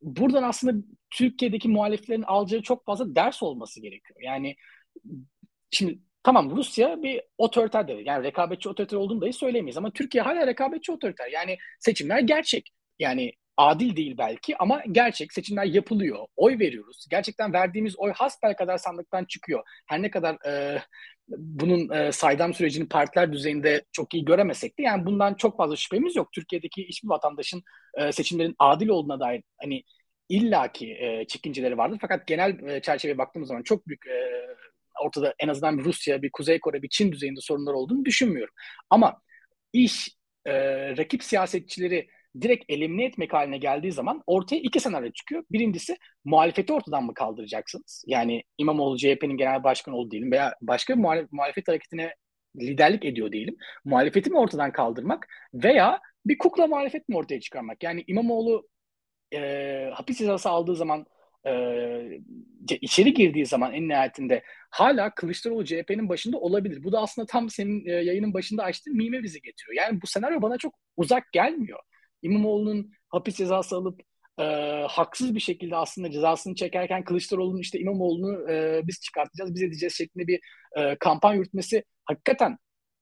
buradan 0.02 0.42
aslında 0.42 0.86
Türkiye'deki 1.10 1.68
muhaliflerin 1.68 2.22
alacağı 2.22 2.62
çok 2.62 2.84
fazla 2.86 3.14
ders 3.14 3.42
olması 3.42 3.80
gerekiyor. 3.80 4.20
Yani 4.22 4.56
şimdi 5.70 5.98
tamam 6.22 6.56
Rusya 6.56 7.02
bir 7.02 7.22
otoriter. 7.38 7.88
Yani 7.88 8.24
rekabetçi 8.24 8.68
otoriter 8.68 8.96
olduğunu 8.96 9.20
dahi 9.20 9.32
söyleyemeyiz 9.32 9.76
ama 9.76 9.90
Türkiye 9.90 10.22
hala 10.22 10.46
rekabetçi 10.46 10.92
otoriter. 10.92 11.28
Yani 11.28 11.58
seçimler 11.80 12.20
gerçek. 12.20 12.70
Yani 12.98 13.32
adil 13.56 13.96
değil 13.96 14.18
belki 14.18 14.56
ama 14.58 14.82
gerçek 14.92 15.32
seçimler 15.32 15.64
yapılıyor. 15.64 16.26
Oy 16.36 16.58
veriyoruz. 16.58 17.06
Gerçekten 17.10 17.52
verdiğimiz 17.52 17.98
oy 17.98 18.12
hasbel 18.12 18.56
kadar 18.56 18.78
sandıktan 18.78 19.24
çıkıyor. 19.24 19.62
Her 19.86 20.02
ne 20.02 20.10
kadar 20.10 20.46
e, 20.46 20.82
bunun 21.28 21.90
e, 21.90 22.12
saydam 22.12 22.54
sürecini 22.54 22.88
partiler 22.88 23.32
düzeyinde 23.32 23.84
çok 23.92 24.14
iyi 24.14 24.24
göremesek 24.24 24.78
de 24.78 24.82
yani 24.82 25.06
bundan 25.06 25.34
çok 25.34 25.56
fazla 25.56 25.76
şüphemiz 25.76 26.16
yok. 26.16 26.32
Türkiye'deki 26.32 26.88
hiçbir 26.88 27.08
vatandaşın 27.08 27.62
e, 27.94 28.12
seçimlerin 28.12 28.54
adil 28.58 28.88
olduğuna 28.88 29.20
dair 29.20 29.42
hani 29.60 29.82
illaki 30.28 30.92
e, 30.92 31.24
çekinceleri 31.26 31.78
vardır. 31.78 31.98
Fakat 32.00 32.26
genel 32.26 32.68
e, 32.68 32.82
çerçeveye 32.82 33.18
baktığımız 33.18 33.48
zaman 33.48 33.62
çok 33.62 33.88
büyük 33.88 34.06
e, 34.06 34.42
ortada 35.00 35.34
en 35.38 35.48
azından 35.48 35.78
bir 35.78 35.84
Rusya, 35.84 36.22
bir 36.22 36.30
Kuzey 36.32 36.60
Kore, 36.60 36.82
bir 36.82 36.88
Çin 36.88 37.12
düzeyinde 37.12 37.40
sorunlar 37.40 37.72
olduğunu 37.74 38.04
düşünmüyorum. 38.04 38.54
Ama 38.90 39.20
iş 39.72 40.08
e, 40.46 40.52
rakip 40.96 41.22
siyasetçileri 41.22 42.08
direkt 42.40 42.64
elimine 42.68 43.04
etmek 43.04 43.32
haline 43.32 43.58
geldiği 43.58 43.92
zaman 43.92 44.22
ortaya 44.26 44.56
iki 44.56 44.80
senaryo 44.80 45.12
çıkıyor. 45.12 45.44
Birincisi 45.50 45.96
muhalefeti 46.24 46.72
ortadan 46.72 47.04
mı 47.04 47.14
kaldıracaksınız? 47.14 48.04
Yani 48.06 48.42
İmamoğlu 48.58 48.96
CHP'nin 48.96 49.36
genel 49.36 49.64
başkanı 49.64 49.96
oldu 49.96 50.10
diyelim 50.10 50.32
veya 50.32 50.54
başka 50.60 50.94
bir 50.94 51.00
muhalef 51.00 51.32
muhalefet 51.32 51.68
hareketine 51.68 52.14
liderlik 52.60 53.04
ediyor 53.04 53.32
diyelim. 53.32 53.56
Muhalefeti 53.84 54.30
mi 54.30 54.38
ortadan 54.38 54.72
kaldırmak 54.72 55.28
veya 55.54 56.00
bir 56.26 56.38
kukla 56.38 56.66
muhalefet 56.66 57.08
mi 57.08 57.16
ortaya 57.16 57.40
çıkarmak? 57.40 57.82
Yani 57.82 58.04
İmamoğlu 58.06 58.68
e, 59.34 59.90
hapis 59.94 60.18
cezası 60.18 60.48
aldığı 60.50 60.76
zaman 60.76 61.06
e, 61.46 61.52
içeri 62.80 63.14
girdiği 63.14 63.46
zaman 63.46 63.72
en 63.72 63.88
nihayetinde 63.88 64.42
hala 64.70 65.14
Kılıçdaroğlu 65.14 65.64
CHP'nin 65.64 66.08
başında 66.08 66.38
olabilir. 66.38 66.84
Bu 66.84 66.92
da 66.92 67.00
aslında 67.00 67.26
tam 67.26 67.50
senin 67.50 67.86
e, 67.86 67.92
yayının 67.92 68.34
başında 68.34 68.64
açtığın 68.64 68.96
mime 68.96 69.22
bizi 69.22 69.40
getiriyor. 69.42 69.76
Yani 69.76 70.02
bu 70.02 70.06
senaryo 70.06 70.42
bana 70.42 70.58
çok 70.58 70.74
uzak 70.96 71.32
gelmiyor. 71.32 71.78
İmamoğlu'nun 72.22 72.90
hapis 73.08 73.36
cezası 73.36 73.76
alıp 73.76 74.00
e, 74.38 74.44
haksız 74.88 75.34
bir 75.34 75.40
şekilde 75.40 75.76
aslında 75.76 76.10
cezasını 76.10 76.54
çekerken 76.54 77.04
Kılıçdaroğlu'nun 77.04 77.60
işte 77.60 77.78
İmamoğlu'nu 77.78 78.50
e, 78.50 78.82
biz 78.84 79.00
çıkartacağız, 79.00 79.54
biz 79.54 79.62
edeceğiz 79.62 79.94
şeklinde 79.94 80.26
bir 80.26 80.40
e, 80.76 80.96
kampanya 80.96 81.36
yürütmesi 81.36 81.84
hakikaten 82.04 82.58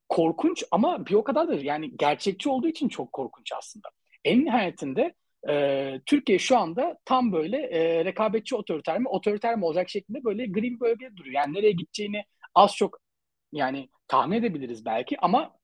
korkunç 0.08 0.64
ama 0.70 1.06
bir 1.06 1.14
o 1.14 1.24
kadar 1.24 1.48
da 1.48 1.54
yani 1.54 1.96
gerçekçi 1.96 2.48
olduğu 2.48 2.68
için 2.68 2.88
çok 2.88 3.12
korkunç 3.12 3.52
aslında. 3.58 3.88
En 4.24 4.44
nihayetinde 4.44 5.14
e, 5.48 6.00
Türkiye 6.06 6.38
şu 6.38 6.58
anda 6.58 6.98
tam 7.04 7.32
böyle 7.32 7.56
e, 7.56 8.04
rekabetçi 8.04 8.56
otoriter 8.56 8.98
mi, 8.98 9.08
otoriter 9.08 9.56
mi 9.56 9.64
olacak 9.64 9.88
şeklinde 9.88 10.24
böyle 10.24 10.46
gri 10.46 10.62
bir 10.62 10.80
bölgede 10.80 11.16
duruyor. 11.16 11.34
Yani 11.34 11.54
nereye 11.54 11.72
gideceğini 11.72 12.24
az 12.54 12.76
çok 12.76 13.00
yani 13.52 13.88
tahmin 14.08 14.36
edebiliriz 14.36 14.84
belki 14.84 15.20
ama 15.20 15.56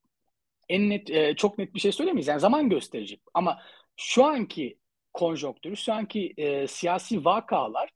en 0.68 0.90
net 0.90 1.10
e, 1.10 1.36
çok 1.36 1.58
net 1.58 1.74
bir 1.74 1.80
şey 1.80 1.92
söylemeyiz. 1.92 2.28
Yani 2.28 2.40
zaman 2.40 2.68
gösterecek. 2.68 3.20
Ama 3.34 3.62
şu 3.96 4.24
anki 4.24 4.78
konjonktür, 5.12 5.76
şu 5.76 5.92
anki 5.92 6.34
e, 6.36 6.66
siyasi 6.66 7.24
vakalar 7.24 7.90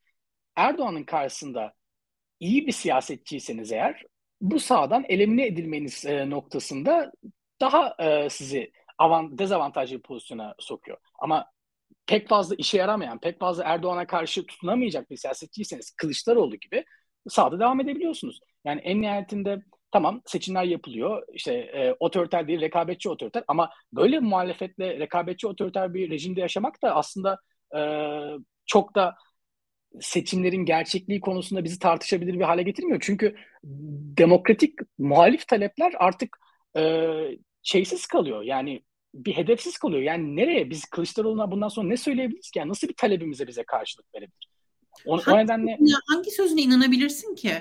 Erdoğan'ın 0.57 1.05
karşısında 1.05 1.75
iyi 2.41 2.67
bir 2.67 2.73
siyasetçiyseniz 2.73 3.73
eğer 3.73 4.05
bu 4.41 4.61
sahadan 4.61 5.05
elimine 5.09 5.47
edilmeniz 5.47 6.07
e, 6.07 6.31
noktasında 6.31 7.13
daha 7.61 7.95
e, 7.99 8.31
sizi 8.31 8.73
avant, 8.99 9.39
dezavantajlı 9.39 9.97
bir 9.97 10.03
pozisyona 10.03 10.55
sokuyor. 10.59 10.99
Ama 11.19 11.51
pek 12.11 12.29
fazla 12.29 12.55
işe 12.59 12.79
yaramayan, 12.79 13.21
pek 13.21 13.41
fazla 13.41 13.65
Erdoğan'a 13.65 14.07
karşı 14.07 14.47
tutunamayacak 14.47 15.11
bir 15.11 15.17
siyasetçiyseniz 15.17 15.91
Kılıçdaroğlu 15.91 16.57
gibi 16.57 16.85
sağda 17.29 17.61
devam 17.61 17.81
edebiliyorsunuz. 17.81 18.41
Yani 18.65 18.81
en 18.81 19.03
nihayetinde 19.03 19.63
tamam 19.93 20.23
seçimler 20.27 20.65
yapılıyor. 20.65 21.23
İşte 21.33 21.55
e, 21.55 21.97
otoriter 22.01 22.49
değil, 22.49 22.61
rekabetçi 22.61 23.09
otoriter 23.09 23.45
ama 23.49 23.71
böyle 23.93 24.17
bir 24.17 24.27
muhalefetle 24.27 24.99
rekabetçi 24.99 25.47
otoriter 25.47 25.95
bir 25.95 26.11
rejimde 26.11 26.41
yaşamak 26.41 26.83
da 26.83 26.95
aslında 26.95 27.39
e, 27.77 27.81
çok 28.67 28.95
da 28.95 29.15
seçimlerin 30.01 30.65
gerçekliği 30.65 31.21
konusunda 31.21 31.65
bizi 31.65 31.79
tartışabilir 31.79 32.35
bir 32.35 32.45
hale 32.45 32.63
getirmiyor. 32.63 33.01
Çünkü 33.03 33.37
demokratik 34.19 34.75
muhalif 34.99 35.49
talepler 35.49 35.93
artık 35.99 36.37
e, 36.77 37.07
şeysiz 37.63 38.07
kalıyor. 38.07 38.43
Yani 38.43 38.83
bir 39.15 39.33
hedefsiz 39.33 39.79
kalıyor. 39.79 40.03
Yani 40.03 40.37
nereye 40.37 40.71
biz 40.71 40.85
Kılıçdaroğlu'na 40.85 41.51
bundan 41.51 41.69
sonra 41.69 41.89
ne 41.89 41.97
söyleyebiliriz 41.97 42.51
ki? 42.51 42.59
Yani 42.59 42.69
nasıl 42.69 42.89
bir 42.89 42.95
talebimize 42.95 43.47
bize 43.47 43.65
karşılık 43.65 44.15
verebilir? 44.15 44.49
O, 45.07 45.19
hangi, 45.19 45.31
o 45.31 45.39
nedenle 45.39 45.79
hangi 46.07 46.31
sözüne 46.31 46.63
inanabilirsin 46.63 47.35
ki? 47.35 47.55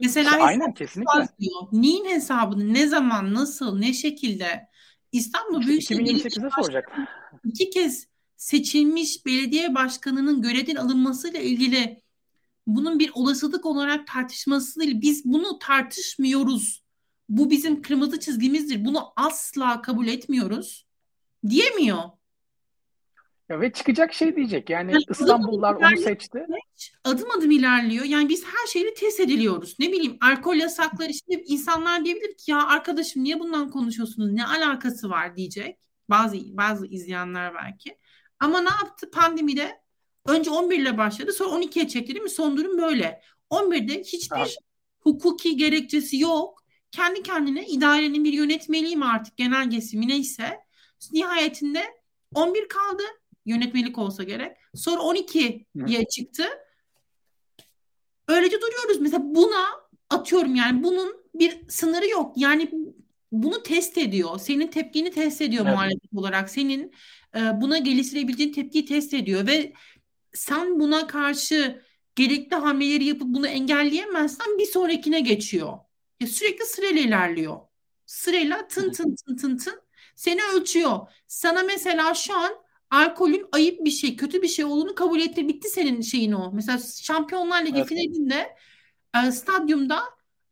Mesela 0.00 0.30
işte 0.30 0.42
aynen 0.42 0.74
kesinlikle. 0.74 1.28
Diyor. 1.40 1.62
Neyin 1.72 2.04
hesabını, 2.04 2.74
ne 2.74 2.86
zaman, 2.86 3.34
nasıl, 3.34 3.78
ne 3.78 3.92
şekilde? 3.92 4.68
İstanbul 5.12 5.66
Büyükşehir 5.66 6.00
2028'e 6.00 6.50
soracak. 6.62 6.98
İki 7.44 7.70
kez 7.70 8.06
seçilmiş 8.36 9.26
belediye 9.26 9.74
başkanının 9.74 10.42
görevden 10.42 10.74
alınmasıyla 10.74 11.40
ilgili 11.40 12.02
bunun 12.66 12.98
bir 12.98 13.10
olasılık 13.14 13.66
olarak 13.66 14.06
tartışması 14.06 14.80
değil. 14.80 15.00
Biz 15.00 15.24
bunu 15.24 15.58
tartışmıyoruz. 15.58 16.79
Bu 17.30 17.50
bizim 17.50 17.82
kırmızı 17.82 18.20
çizgimizdir. 18.20 18.84
Bunu 18.84 19.12
asla 19.16 19.82
kabul 19.82 20.06
etmiyoruz. 20.06 20.86
Diyemiyor. 21.48 22.02
Ya 23.48 23.60
ve 23.60 23.72
çıkacak 23.72 24.12
şey 24.12 24.36
diyecek. 24.36 24.70
Yani, 24.70 24.92
yani 24.92 25.04
İstanbullular 25.10 25.74
onu 25.74 25.96
seçti. 25.96 26.46
Adım 27.04 27.30
adım 27.30 27.50
ilerliyor. 27.50 28.04
Yani 28.04 28.28
biz 28.28 28.44
her 28.44 28.66
şeyi 28.66 28.94
test 28.94 29.20
ediliyoruz. 29.20 29.76
Ne 29.78 29.92
bileyim 29.92 30.18
alkol 30.20 30.54
yasakları 30.54 31.10
işte 31.10 31.42
insanlar 31.46 32.04
diyebilir 32.04 32.36
ki 32.36 32.50
ya 32.50 32.66
arkadaşım 32.66 33.24
niye 33.24 33.40
bundan 33.40 33.70
konuşuyorsunuz? 33.70 34.32
Ne 34.32 34.46
alakası 34.46 35.10
var 35.10 35.36
diyecek. 35.36 35.78
Bazı 36.10 36.36
bazı 36.56 36.86
izleyenler 36.86 37.54
belki. 37.54 37.96
Ama 38.40 38.60
ne 38.60 38.70
yaptı 38.70 39.10
pandemide? 39.10 39.80
Önce 40.26 40.50
11 40.50 40.78
ile 40.78 40.98
başladı 40.98 41.32
sonra 41.32 41.50
12'ye 41.50 41.88
çekti 41.88 42.14
değil 42.14 42.22
mi? 42.22 42.30
Son 42.30 42.56
durum 42.56 42.78
böyle. 42.78 43.22
11'de 43.50 44.00
hiçbir 44.00 44.36
evet. 44.36 44.56
hukuki 45.00 45.56
gerekçesi 45.56 46.18
yok. 46.18 46.59
Kendi 46.92 47.22
kendine 47.22 47.66
idarenin 47.66 48.24
bir 48.24 48.32
yönetmeliği 48.32 48.96
mi 48.96 49.04
artık 49.04 49.36
genelgesi 49.36 49.98
mi 49.98 50.08
neyse. 50.08 50.60
Nihayetinde 51.12 51.84
11 52.34 52.68
kaldı. 52.68 53.02
Yönetmelik 53.46 53.98
olsa 53.98 54.22
gerek. 54.22 54.56
Sonra 54.74 55.02
12'ye 55.02 56.04
çıktı. 56.04 56.44
Öylece 58.28 58.60
duruyoruz. 58.60 59.00
Mesela 59.00 59.22
buna 59.24 59.66
atıyorum 60.10 60.54
yani 60.54 60.82
bunun 60.82 61.16
bir 61.34 61.68
sınırı 61.68 62.08
yok. 62.08 62.32
Yani 62.36 62.70
bunu 63.32 63.62
test 63.62 63.98
ediyor. 63.98 64.38
Senin 64.38 64.66
tepkini 64.66 65.10
test 65.10 65.40
ediyor 65.40 65.64
evet. 65.64 65.74
muhalefet 65.74 66.14
olarak. 66.16 66.50
Senin 66.50 66.92
e, 67.36 67.60
buna 67.60 67.78
geliştirebileceğin 67.78 68.52
tepkiyi 68.52 68.84
test 68.84 69.14
ediyor 69.14 69.46
ve 69.46 69.72
sen 70.32 70.80
buna 70.80 71.06
karşı 71.06 71.82
gerekli 72.16 72.56
hamleleri 72.56 73.04
yapıp 73.04 73.28
bunu 73.28 73.46
engelleyemezsen 73.46 74.58
bir 74.58 74.66
sonrakine 74.66 75.20
geçiyor. 75.20 75.78
Ya 76.20 76.26
sürekli 76.26 76.64
sırayla 76.64 77.02
ilerliyor. 77.02 77.60
Sırayla 78.06 78.68
tın 78.68 78.90
tın 78.92 79.14
tın 79.14 79.36
tın 79.36 79.56
tın 79.56 79.82
seni 80.16 80.40
ölçüyor. 80.54 80.98
Sana 81.26 81.62
mesela 81.62 82.14
şu 82.14 82.36
an 82.36 82.52
alkolün 82.90 83.46
ayıp 83.52 83.84
bir 83.84 83.90
şey, 83.90 84.16
kötü 84.16 84.42
bir 84.42 84.48
şey 84.48 84.64
olduğunu 84.64 84.94
kabul 84.94 85.20
etti. 85.20 85.48
Bitti 85.48 85.68
senin 85.68 86.00
şeyin 86.00 86.32
o. 86.32 86.52
Mesela 86.52 86.78
Şampiyonlar 86.78 87.64
Ligi 87.64 87.78
evet. 87.78 87.88
finalinde 87.88 88.56
e, 89.16 89.32
stadyumda 89.32 90.02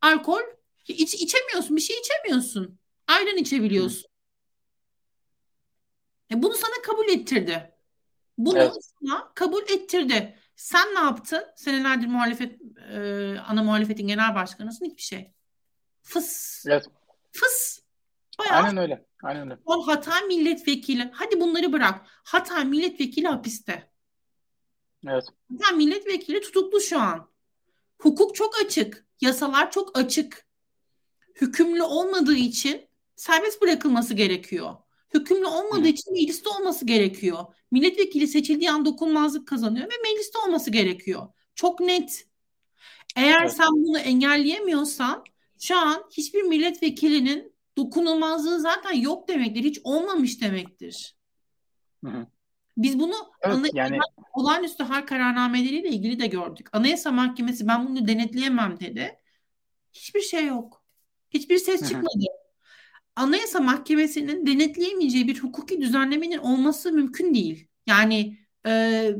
alkol 0.03 0.41
iç, 0.89 1.15
içemiyorsun. 1.15 1.77
Bir 1.77 1.81
şey 1.81 1.97
içemiyorsun. 1.99 2.79
Ayran 3.07 3.37
içebiliyorsun. 3.37 4.11
E 6.31 6.43
bunu 6.43 6.55
sana 6.55 6.83
kabul 6.87 7.09
ettirdi. 7.09 7.75
Bunu 8.39 8.59
evet. 8.59 8.73
sana 9.01 9.33
kabul 9.35 9.63
ettirdi. 9.63 10.39
Sen 10.57 10.95
ne 10.95 10.99
yaptın? 10.99 11.45
Senelerdir 11.57 12.07
muhalefet 12.07 12.61
e, 12.93 12.99
ana 13.39 13.63
muhalefetin 13.63 14.07
genel 14.07 14.35
başkanısın 14.35 14.85
hiçbir 14.85 15.03
şey. 15.03 15.33
Fıs. 16.09 16.65
Evet. 16.67 16.85
Fıs. 17.33 17.81
Bayağı 18.39 18.63
Aynen 18.63 18.77
öyle. 18.77 19.07
Aynen 19.23 19.51
öyle. 19.51 19.61
O 19.65 19.87
Hatay 19.87 20.23
milletvekili. 20.23 21.11
Hadi 21.13 21.41
bunları 21.41 21.73
bırak. 21.73 22.07
Hatay 22.25 22.65
milletvekili 22.65 23.29
hapiste. 23.29 23.91
Evet. 25.09 25.25
Hatay 25.53 25.77
milletvekili 25.77 26.41
tutuklu 26.41 26.81
şu 26.81 27.01
an. 27.01 27.31
Hukuk 27.99 28.35
çok 28.35 28.61
açık. 28.65 29.07
Yasalar 29.21 29.71
çok 29.71 29.99
açık. 29.99 30.47
Hükümlü 31.41 31.83
olmadığı 31.83 32.37
için 32.37 32.89
serbest 33.17 33.63
bırakılması 33.63 34.15
gerekiyor. 34.15 34.75
Hükümlü 35.15 35.47
olmadığı 35.47 35.85
Hı. 35.85 35.89
için 35.89 36.13
mecliste 36.13 36.49
olması 36.49 36.87
gerekiyor. 36.87 37.45
Milletvekili 37.71 38.29
seçildiği 38.29 38.71
an 38.71 38.85
dokunmazlık 38.85 39.49
kazanıyor 39.49 39.87
ve 39.87 40.11
mecliste 40.11 40.39
olması 40.39 40.71
gerekiyor. 40.71 41.29
Çok 41.55 41.81
net. 41.81 42.27
Eğer 43.17 43.43
evet. 43.43 43.53
sen 43.53 43.69
bunu 43.71 43.99
engelleyemiyorsan 43.99 45.25
şu 45.61 45.77
an 45.77 46.05
hiçbir 46.11 46.43
milletvekilinin 46.43 47.55
dokunulmazlığı 47.77 48.61
zaten 48.61 48.93
yok 48.93 49.29
demektir. 49.29 49.65
Hiç 49.65 49.81
olmamış 49.85 50.41
demektir. 50.41 51.17
Hı 52.05 52.11
hı. 52.11 52.27
Biz 52.77 52.99
bunu 52.99 53.15
evet, 53.43 53.57
anayasa, 53.57 53.79
yani... 53.79 53.99
olağanüstü 54.33 54.85
hal 54.85 55.07
kararnameleriyle 55.07 55.89
ilgili 55.89 56.21
de 56.21 56.27
gördük. 56.27 56.69
Anayasa 56.73 57.13
Mahkemesi 57.13 57.69
ben 57.69 57.89
bunu 57.89 58.09
denetleyemem 58.09 58.81
dedi. 58.81 59.19
Hiçbir 59.93 60.21
şey 60.21 60.47
yok. 60.47 60.85
Hiçbir 61.31 61.59
ses 61.59 61.89
çıkmadı. 61.89 62.07
Hı 62.15 62.21
hı. 62.21 62.39
Anayasa 63.17 63.61
Mahkemesi'nin 63.61 64.47
denetleyemeyeceği 64.47 65.29
bir 65.29 65.39
hukuki 65.39 65.81
düzenlemenin 65.81 66.39
olması 66.39 66.93
mümkün 66.93 67.35
değil. 67.35 67.69
Yani 67.87 68.39
e, 68.67 69.13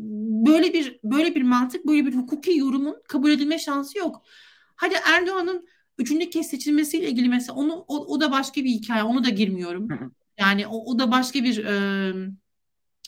böyle 0.47 0.73
bir 0.73 1.01
böyle 1.05 1.35
bir 1.35 1.43
mantık, 1.43 1.87
böyle 1.87 2.07
bir 2.07 2.15
hukuki 2.15 2.57
yorumun 2.57 3.03
kabul 3.09 3.31
edilme 3.31 3.59
şansı 3.59 3.99
yok. 3.99 4.23
Hadi 4.77 4.95
Erdoğan'ın 5.05 5.69
üçüncü 5.99 6.31
kez 6.31 6.47
seçilmesiyle 6.47 7.09
ilgili 7.09 7.29
mesela 7.29 7.55
onu 7.55 7.85
o, 7.89 8.15
o 8.15 8.21
da 8.21 8.33
başka 8.33 8.65
bir 8.65 8.71
hikaye. 8.71 9.03
Onu 9.03 9.25
da 9.25 9.29
girmiyorum. 9.29 9.89
Yani 10.39 10.67
o, 10.67 10.93
o 10.93 10.99
da 10.99 11.11
başka 11.11 11.45
bir 11.45 11.65
e, 11.65 11.75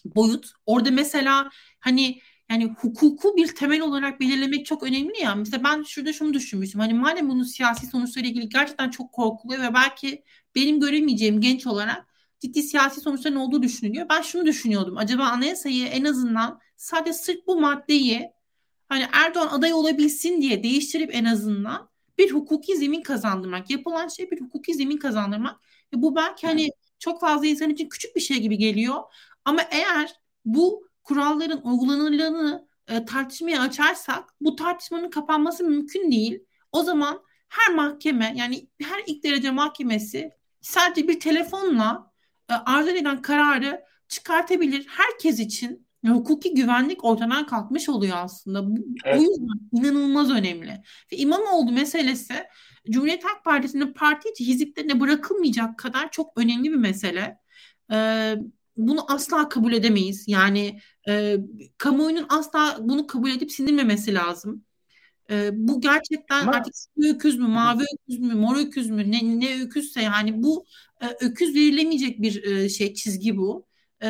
boyut. 0.05 0.53
Orada 0.67 0.91
mesela 0.91 1.51
hani 1.81 2.21
yani 2.51 2.75
hukuku 2.79 3.37
bir 3.37 3.55
temel 3.55 3.81
olarak 3.81 4.21
belirlemek 4.21 4.67
çok 4.67 4.83
önemli 4.83 5.21
ya. 5.21 5.35
Mesela 5.35 5.65
ben 5.65 5.83
şurada 5.83 6.13
şunu 6.13 6.35
düşünmüştüm. 6.35 6.81
Hani 6.81 6.95
madem 6.95 7.29
bunun 7.29 7.43
siyasi 7.43 7.87
sonuçlarıyla 7.87 8.31
ilgili 8.31 8.49
gerçekten 8.49 8.91
çok 8.91 9.13
korkuluyor 9.13 9.63
ve 9.63 9.75
belki 9.75 10.25
benim 10.55 10.81
göremeyeceğim 10.81 11.41
genç 11.41 11.67
olarak 11.67 12.07
ciddi 12.41 12.63
siyasi 12.63 13.01
sonuçların 13.01 13.37
olduğu 13.37 13.63
düşünülüyor. 13.63 14.07
Ben 14.11 14.23
şunu 14.23 14.47
düşünüyordum. 14.47 14.99
Acaba 14.99 15.25
anayasayı 15.25 15.87
en 15.87 16.05
azından 16.05 16.61
sadece 16.77 17.13
sırf 17.13 17.47
bu 17.47 17.61
maddeyi 17.61 18.31
hani 18.89 19.07
Erdoğan 19.13 19.49
aday 19.49 19.73
olabilsin 19.73 20.43
diye 20.43 20.63
değiştirip 20.63 21.15
en 21.15 21.25
azından 21.25 21.90
bir 22.21 22.31
hukuki 22.31 22.77
zemin 22.77 23.03
kazandırmak. 23.03 23.71
Yapılan 23.71 24.09
şey 24.09 24.31
bir 24.31 24.41
hukuki 24.41 24.75
zemin 24.75 24.97
kazandırmak. 24.97 25.61
Ve 25.95 26.03
bu 26.03 26.17
belki 26.17 26.47
hani 26.47 26.71
çok 26.99 27.21
fazla 27.21 27.47
insan 27.47 27.71
için 27.71 27.89
küçük 27.89 28.17
bir 28.17 28.21
şey 28.21 28.41
gibi 28.41 28.59
geliyor. 28.59 28.97
Ama 29.45 29.63
eğer 29.71 30.15
bu 30.45 30.89
kuralların 31.03 31.61
uygulanırlığını 31.65 32.69
e, 32.89 33.05
tartışmaya 33.05 33.61
açarsak 33.61 34.35
bu 34.41 34.57
tartışmanın 34.57 35.11
kapanması 35.11 35.65
mümkün 35.65 36.13
değil. 36.13 36.45
O 36.73 36.83
zaman 36.83 37.23
her 37.49 37.75
mahkeme 37.75 38.33
yani 38.37 38.69
her 38.83 39.03
ilk 39.07 39.25
derece 39.25 39.51
mahkemesi 39.51 40.31
sadece 40.61 41.09
bir 41.09 41.21
telefonla 41.21 42.13
e, 42.51 42.55
arzu 42.55 42.91
edilen 42.91 43.23
kararı 43.23 43.85
çıkartabilir. 44.09 44.87
Herkes 44.89 45.39
için 45.39 45.87
hukuki 46.09 46.55
güvenlik 46.55 47.05
ortadan 47.05 47.47
kalkmış 47.47 47.89
oluyor 47.89 48.17
aslında. 48.17 48.71
Bu, 48.71 48.75
evet. 49.05 49.21
Yüzden 49.21 49.81
inanılmaz 49.81 50.31
önemli. 50.31 50.83
Ve 51.13 51.17
İmamoğlu 51.17 51.73
meselesi 51.73 52.35
Cumhuriyet 52.91 53.25
Halk 53.25 53.45
Partisi'nin 53.45 53.93
parti 53.93 54.29
içi 54.29 54.47
hiziplerine 54.47 55.01
bırakılmayacak 55.01 55.79
kadar 55.79 56.11
çok 56.11 56.39
önemli 56.39 56.71
bir 56.71 56.77
mesele. 56.77 57.39
Ee, 57.93 58.35
bunu 58.77 59.13
asla 59.13 59.49
kabul 59.49 59.73
edemeyiz. 59.73 60.25
Yani 60.27 60.81
e, 61.09 61.37
kamuoyunun 61.79 62.27
asla 62.29 62.77
bunu 62.81 63.07
kabul 63.07 63.31
edip 63.31 63.53
sindirmemesi 63.53 64.15
lazım. 64.15 64.65
E, 65.31 65.51
bu 65.53 65.81
gerçekten 65.81 66.43
Ama... 66.43 66.53
artık 66.53 66.75
öküz 66.97 67.39
mü, 67.39 67.49
mavi 67.49 67.85
öküz 67.95 68.19
mü, 68.21 68.35
mor 68.35 68.57
öküz 68.57 68.91
mü, 68.91 69.11
ne, 69.11 69.41
ne 69.41 69.63
öküzse 69.63 70.03
yani 70.03 70.43
bu 70.43 70.67
e, 71.01 71.07
öküz 71.25 71.55
verilemeyecek 71.55 72.23
bir 72.23 72.45
e, 72.45 72.69
şey 72.69 72.95
çizgi 72.95 73.37
bu. 73.37 73.70
E, 74.01 74.09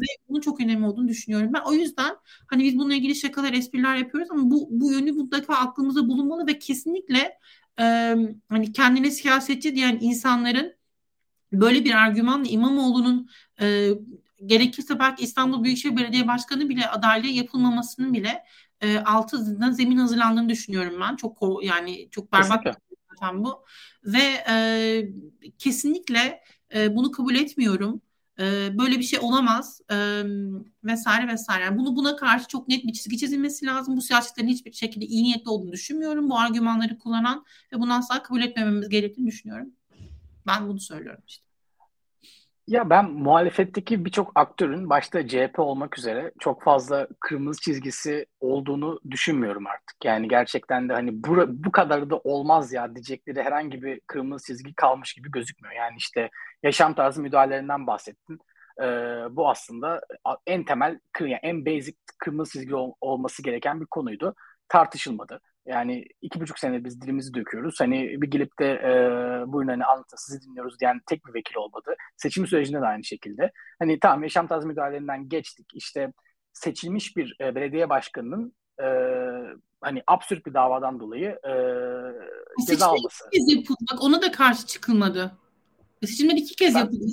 ve 0.00 0.06
bunun 0.28 0.40
çok 0.40 0.60
önemli 0.60 0.86
olduğunu 0.86 1.08
düşünüyorum. 1.08 1.50
Ben 1.54 1.60
o 1.66 1.72
yüzden 1.72 2.16
hani 2.46 2.64
biz 2.64 2.78
bununla 2.78 2.94
ilgili 2.94 3.14
şakalar, 3.14 3.52
espriler 3.52 3.96
yapıyoruz 3.96 4.30
ama 4.30 4.50
bu, 4.50 4.68
bu 4.70 4.92
yönü 4.92 5.12
mutlaka 5.12 5.54
aklımızda 5.54 6.08
bulunmalı 6.08 6.46
ve 6.46 6.58
kesinlikle 6.58 7.38
e, 7.80 8.16
hani 8.48 8.72
kendine 8.72 9.10
siyasetçi 9.10 9.74
diyen 9.74 9.98
insanların 10.00 10.74
böyle 11.52 11.84
bir 11.84 11.94
argümanla 11.94 12.48
İmamoğlu'nun 12.48 13.30
e, 13.60 13.90
gerekirse 14.46 14.98
belki 14.98 15.24
İstanbul 15.24 15.64
Büyükşehir 15.64 15.96
Belediye 15.96 16.28
Başkanı 16.28 16.68
bile 16.68 16.86
adaylığı 16.86 17.26
yapılmamasının 17.26 18.12
bile 18.12 18.44
e, 18.80 18.98
altına 18.98 19.72
zemin 19.72 19.96
hazırlandığını 19.96 20.48
düşünüyorum 20.48 21.00
ben. 21.00 21.16
Çok 21.16 21.64
yani 21.64 22.08
çok 22.10 22.32
berbat 22.32 22.62
zaten 23.10 23.44
bu 23.44 23.64
ve 24.04 24.44
e, 24.50 25.08
kesinlikle 25.58 26.42
e, 26.74 26.96
bunu 26.96 27.10
kabul 27.10 27.34
etmiyorum. 27.34 28.02
Böyle 28.78 28.98
bir 28.98 29.02
şey 29.02 29.18
olamaz 29.22 29.80
vesaire 30.84 31.28
vesaire. 31.28 31.64
Yani 31.64 31.78
bunu 31.78 31.96
buna 31.96 32.16
karşı 32.16 32.48
çok 32.48 32.68
net 32.68 32.84
bir 32.84 32.92
çizgi 32.92 33.18
çizilmesi 33.18 33.66
lazım. 33.66 33.96
Bu 33.96 34.00
siyasetlerin 34.00 34.48
hiçbir 34.48 34.72
şekilde 34.72 35.04
iyi 35.04 35.24
niyetli 35.24 35.50
olduğunu 35.50 35.72
düşünmüyorum. 35.72 36.30
Bu 36.30 36.38
argümanları 36.38 36.98
kullanan 36.98 37.44
ve 37.72 37.80
bunu 37.80 37.94
asla 37.94 38.22
kabul 38.22 38.42
etmememiz 38.42 38.88
gerektiğini 38.88 39.26
düşünüyorum. 39.26 39.70
Ben 40.46 40.68
bunu 40.68 40.80
söylüyorum 40.80 41.22
işte. 41.26 41.44
Ya 42.66 42.90
ben 42.90 43.10
muhalefetteki 43.10 44.04
birçok 44.04 44.32
aktörün 44.34 44.90
başta 44.90 45.28
CHP 45.28 45.58
olmak 45.58 45.98
üzere 45.98 46.32
çok 46.38 46.62
fazla 46.62 47.08
kırmızı 47.20 47.60
çizgisi 47.60 48.26
olduğunu 48.40 49.00
düşünmüyorum 49.10 49.66
artık. 49.66 50.04
Yani 50.04 50.28
gerçekten 50.28 50.88
de 50.88 50.92
hani 50.92 51.24
bu, 51.24 51.36
bu 51.48 51.72
kadar 51.72 52.10
da 52.10 52.18
olmaz 52.18 52.72
ya 52.72 52.94
diyecekleri 52.94 53.42
herhangi 53.42 53.82
bir 53.82 54.00
kırmızı 54.00 54.46
çizgi 54.46 54.74
kalmış 54.74 55.14
gibi 55.14 55.30
gözükmüyor. 55.30 55.74
Yani 55.74 55.94
işte 55.98 56.30
yaşam 56.62 56.94
tarzı 56.94 57.22
müdahalelerinden 57.22 57.86
bahsettin. 57.86 58.38
Ee, 58.82 58.84
bu 59.30 59.48
aslında 59.50 60.00
en 60.46 60.64
temel, 60.64 60.98
yani 61.20 61.38
en 61.42 61.66
basic 61.66 61.96
kırmızı 62.18 62.52
çizgi 62.52 62.74
ol, 62.74 62.92
olması 63.00 63.42
gereken 63.42 63.80
bir 63.80 63.86
konuydu. 63.86 64.34
Tartışılmadı. 64.68 65.40
Yani 65.66 66.04
iki 66.20 66.40
buçuk 66.40 66.58
sene 66.58 66.84
biz 66.84 67.00
dilimizi 67.00 67.34
döküyoruz. 67.34 67.80
Hani 67.80 68.22
bir 68.22 68.30
gelip 68.30 68.58
de 68.60 68.72
e, 68.72 68.92
buyurun 69.52 69.70
hani 69.70 69.84
anlatın 69.84 70.16
sizi 70.16 70.48
dinliyoruz 70.48 70.80
diyen 70.80 71.00
tek 71.06 71.26
bir 71.26 71.34
vekil 71.34 71.56
olmadı. 71.56 71.94
Seçim 72.16 72.46
sürecinde 72.46 72.80
de 72.80 72.86
aynı 72.86 73.04
şekilde. 73.04 73.52
Hani 73.78 74.00
tamam 74.00 74.22
yaşam 74.22 74.46
tarzı 74.46 74.66
müdahalelerinden 74.66 75.28
geçtik. 75.28 75.66
İşte 75.74 76.12
seçilmiş 76.52 77.16
bir 77.16 77.36
e, 77.40 77.54
belediye 77.54 77.88
başkanının 77.88 78.54
e, 78.82 78.86
hani 79.80 80.02
absürt 80.06 80.46
bir 80.46 80.54
davadan 80.54 81.00
dolayı 81.00 81.28
e, 81.28 81.52
ceza 82.66 82.86
alması. 82.86 83.24
Bak 83.92 84.02
ona 84.02 84.22
da 84.22 84.32
karşı 84.32 84.66
çıkılmadı. 84.66 85.32
Seçimler 86.04 86.36
iki 86.36 86.56
kez 86.56 86.74
ben, 86.74 86.80
yapıldı. 86.80 87.04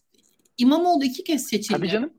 İmamoğlu 0.57 1.03
iki 1.03 1.23
kez 1.23 1.45
seçildi. 1.45 1.77
Tabii 1.77 1.89
canım. 1.89 2.14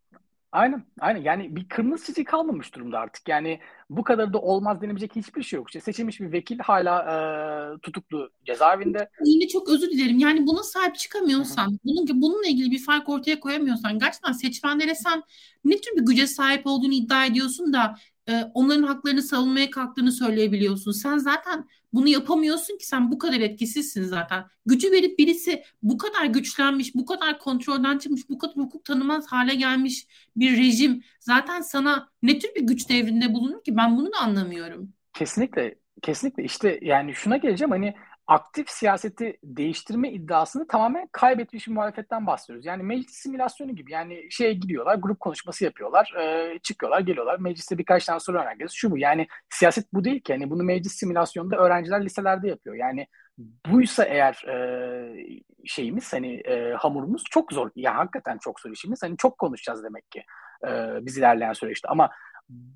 Aynen, 0.53 0.83
aynen. 1.01 1.23
Yani 1.23 1.57
bir 1.57 1.69
kırmızı 1.69 2.05
çizgi 2.05 2.25
kalmamış 2.25 2.75
durumda 2.75 2.99
artık. 2.99 3.29
Yani 3.29 3.61
bu 3.91 4.05
kadar 4.05 4.33
da 4.33 4.39
olmaz 4.39 4.83
denebilecek 4.83 5.17
hiçbir 5.17 5.43
şey 5.43 5.57
yok. 5.57 5.69
İşte 5.69 5.81
seçilmiş 5.81 6.21
bir 6.21 6.33
vekil 6.33 6.59
hala 6.59 7.01
e, 7.01 7.79
tutuklu 7.79 8.31
cezaevinde. 8.45 9.09
Yine 9.25 9.49
çok 9.49 9.69
özür 9.69 9.91
dilerim. 9.91 10.19
Yani 10.19 10.47
buna 10.47 10.63
sahip 10.63 10.97
çıkamıyorsan, 10.97 11.79
bunun 11.85 12.23
bununla 12.23 12.47
ilgili 12.47 12.71
bir 12.71 12.83
fark 12.83 13.09
ortaya 13.09 13.41
koyamıyorsan, 13.41 13.99
gerçekten 13.99 14.33
seçmenlere 14.33 14.95
sen 14.95 15.23
ne 15.65 15.81
tür 15.81 15.97
bir 15.97 16.07
güce 16.07 16.27
sahip 16.27 16.67
olduğunu 16.67 16.93
iddia 16.93 17.27
ediyorsun 17.27 17.73
da 17.73 17.97
e, 18.29 18.43
onların 18.55 18.83
haklarını 18.83 19.23
savunmaya 19.23 19.71
kalktığını 19.71 20.13
söyleyebiliyorsun. 20.13 20.93
Sen 20.93 21.19
zaten 21.19 21.69
bunu 21.93 22.09
yapamıyorsun 22.09 22.79
ki 22.79 22.87
sen 22.87 23.11
bu 23.13 23.19
kadar 23.19 23.41
etkisizsin 23.41 24.03
zaten. 24.03 24.45
Gücü 24.67 24.93
verip 24.93 25.19
birisi 25.19 25.63
bu 25.83 25.99
kadar 25.99 26.25
güçlenmiş, 26.25 26.95
bu 26.95 27.07
kadar 27.07 27.39
kontrolden 27.39 27.99
çıkmış, 27.99 28.29
bu 28.29 28.39
kadar 28.39 28.57
hukuk 28.57 28.85
tanımaz 28.85 29.27
hale 29.27 29.55
gelmiş 29.55 30.07
bir 30.37 30.57
rejim 30.59 31.03
zaten 31.21 31.61
sana 31.61 32.09
ne 32.23 32.39
tür 32.39 32.49
bir 32.57 32.63
güç 32.63 32.89
devrinde 32.89 33.35
bulunur 33.35 33.65
ki 33.65 33.77
ben 33.77 33.97
bunu 33.97 34.13
da 34.13 34.19
anlamıyorum. 34.19 34.93
Kesinlikle 35.13 35.75
kesinlikle 36.03 36.45
işte 36.45 36.79
yani 36.83 37.15
şuna 37.15 37.37
geleceğim 37.37 37.71
hani 37.71 37.95
aktif 38.29 38.71
siyaseti 38.71 39.39
değiştirme 39.43 40.11
iddiasını 40.11 40.67
tamamen 40.67 41.09
kaybetmiş 41.13 41.69
bir 41.69 41.73
muhalefetten 41.73 42.27
bahsediyoruz. 42.27 42.67
Yani 42.67 42.83
meclis 42.83 43.15
simülasyonu 43.15 43.77
gibi 43.77 43.93
yani 43.93 44.27
şeye 44.31 44.53
gidiyorlar, 44.53 44.95
grup 44.95 45.21
konuşması 45.21 45.65
yapıyorlar, 45.65 46.15
e, 46.21 46.59
çıkıyorlar, 46.59 47.01
geliyorlar. 47.01 47.39
Mecliste 47.39 47.79
birkaç 47.79 48.05
tane 48.05 48.21
soru 48.21 48.39
öğrencisi. 48.39 48.77
Şu 48.77 48.91
bu 48.91 48.99
yani 48.99 49.27
siyaset 49.51 49.93
bu 49.93 50.05
değil 50.05 50.21
ki. 50.21 50.33
Yani 50.33 50.51
bunu 50.51 50.63
meclis 50.63 50.93
simülasyonunda 50.93 51.57
öğrenciler 51.57 52.05
liselerde 52.05 52.49
yapıyor. 52.49 52.77
Yani 52.77 53.07
buysa 53.67 54.05
eğer 54.05 54.45
e, 54.49 54.57
şeyimiz 55.65 56.13
hani 56.13 56.35
e, 56.35 56.73
hamurumuz 56.73 57.25
çok 57.31 57.53
zor. 57.53 57.71
Ya 57.77 57.97
hakikaten 57.97 58.39
çok 58.39 58.61
zor 58.61 58.71
işimiz. 58.71 59.03
Hani 59.03 59.17
çok 59.17 59.39
konuşacağız 59.39 59.85
demek 59.85 60.11
ki 60.11 60.23
e, 60.67 60.69
biz 61.01 61.19
ilerleyen 61.19 61.53
süreçte. 61.53 61.89
Ama 61.89 62.11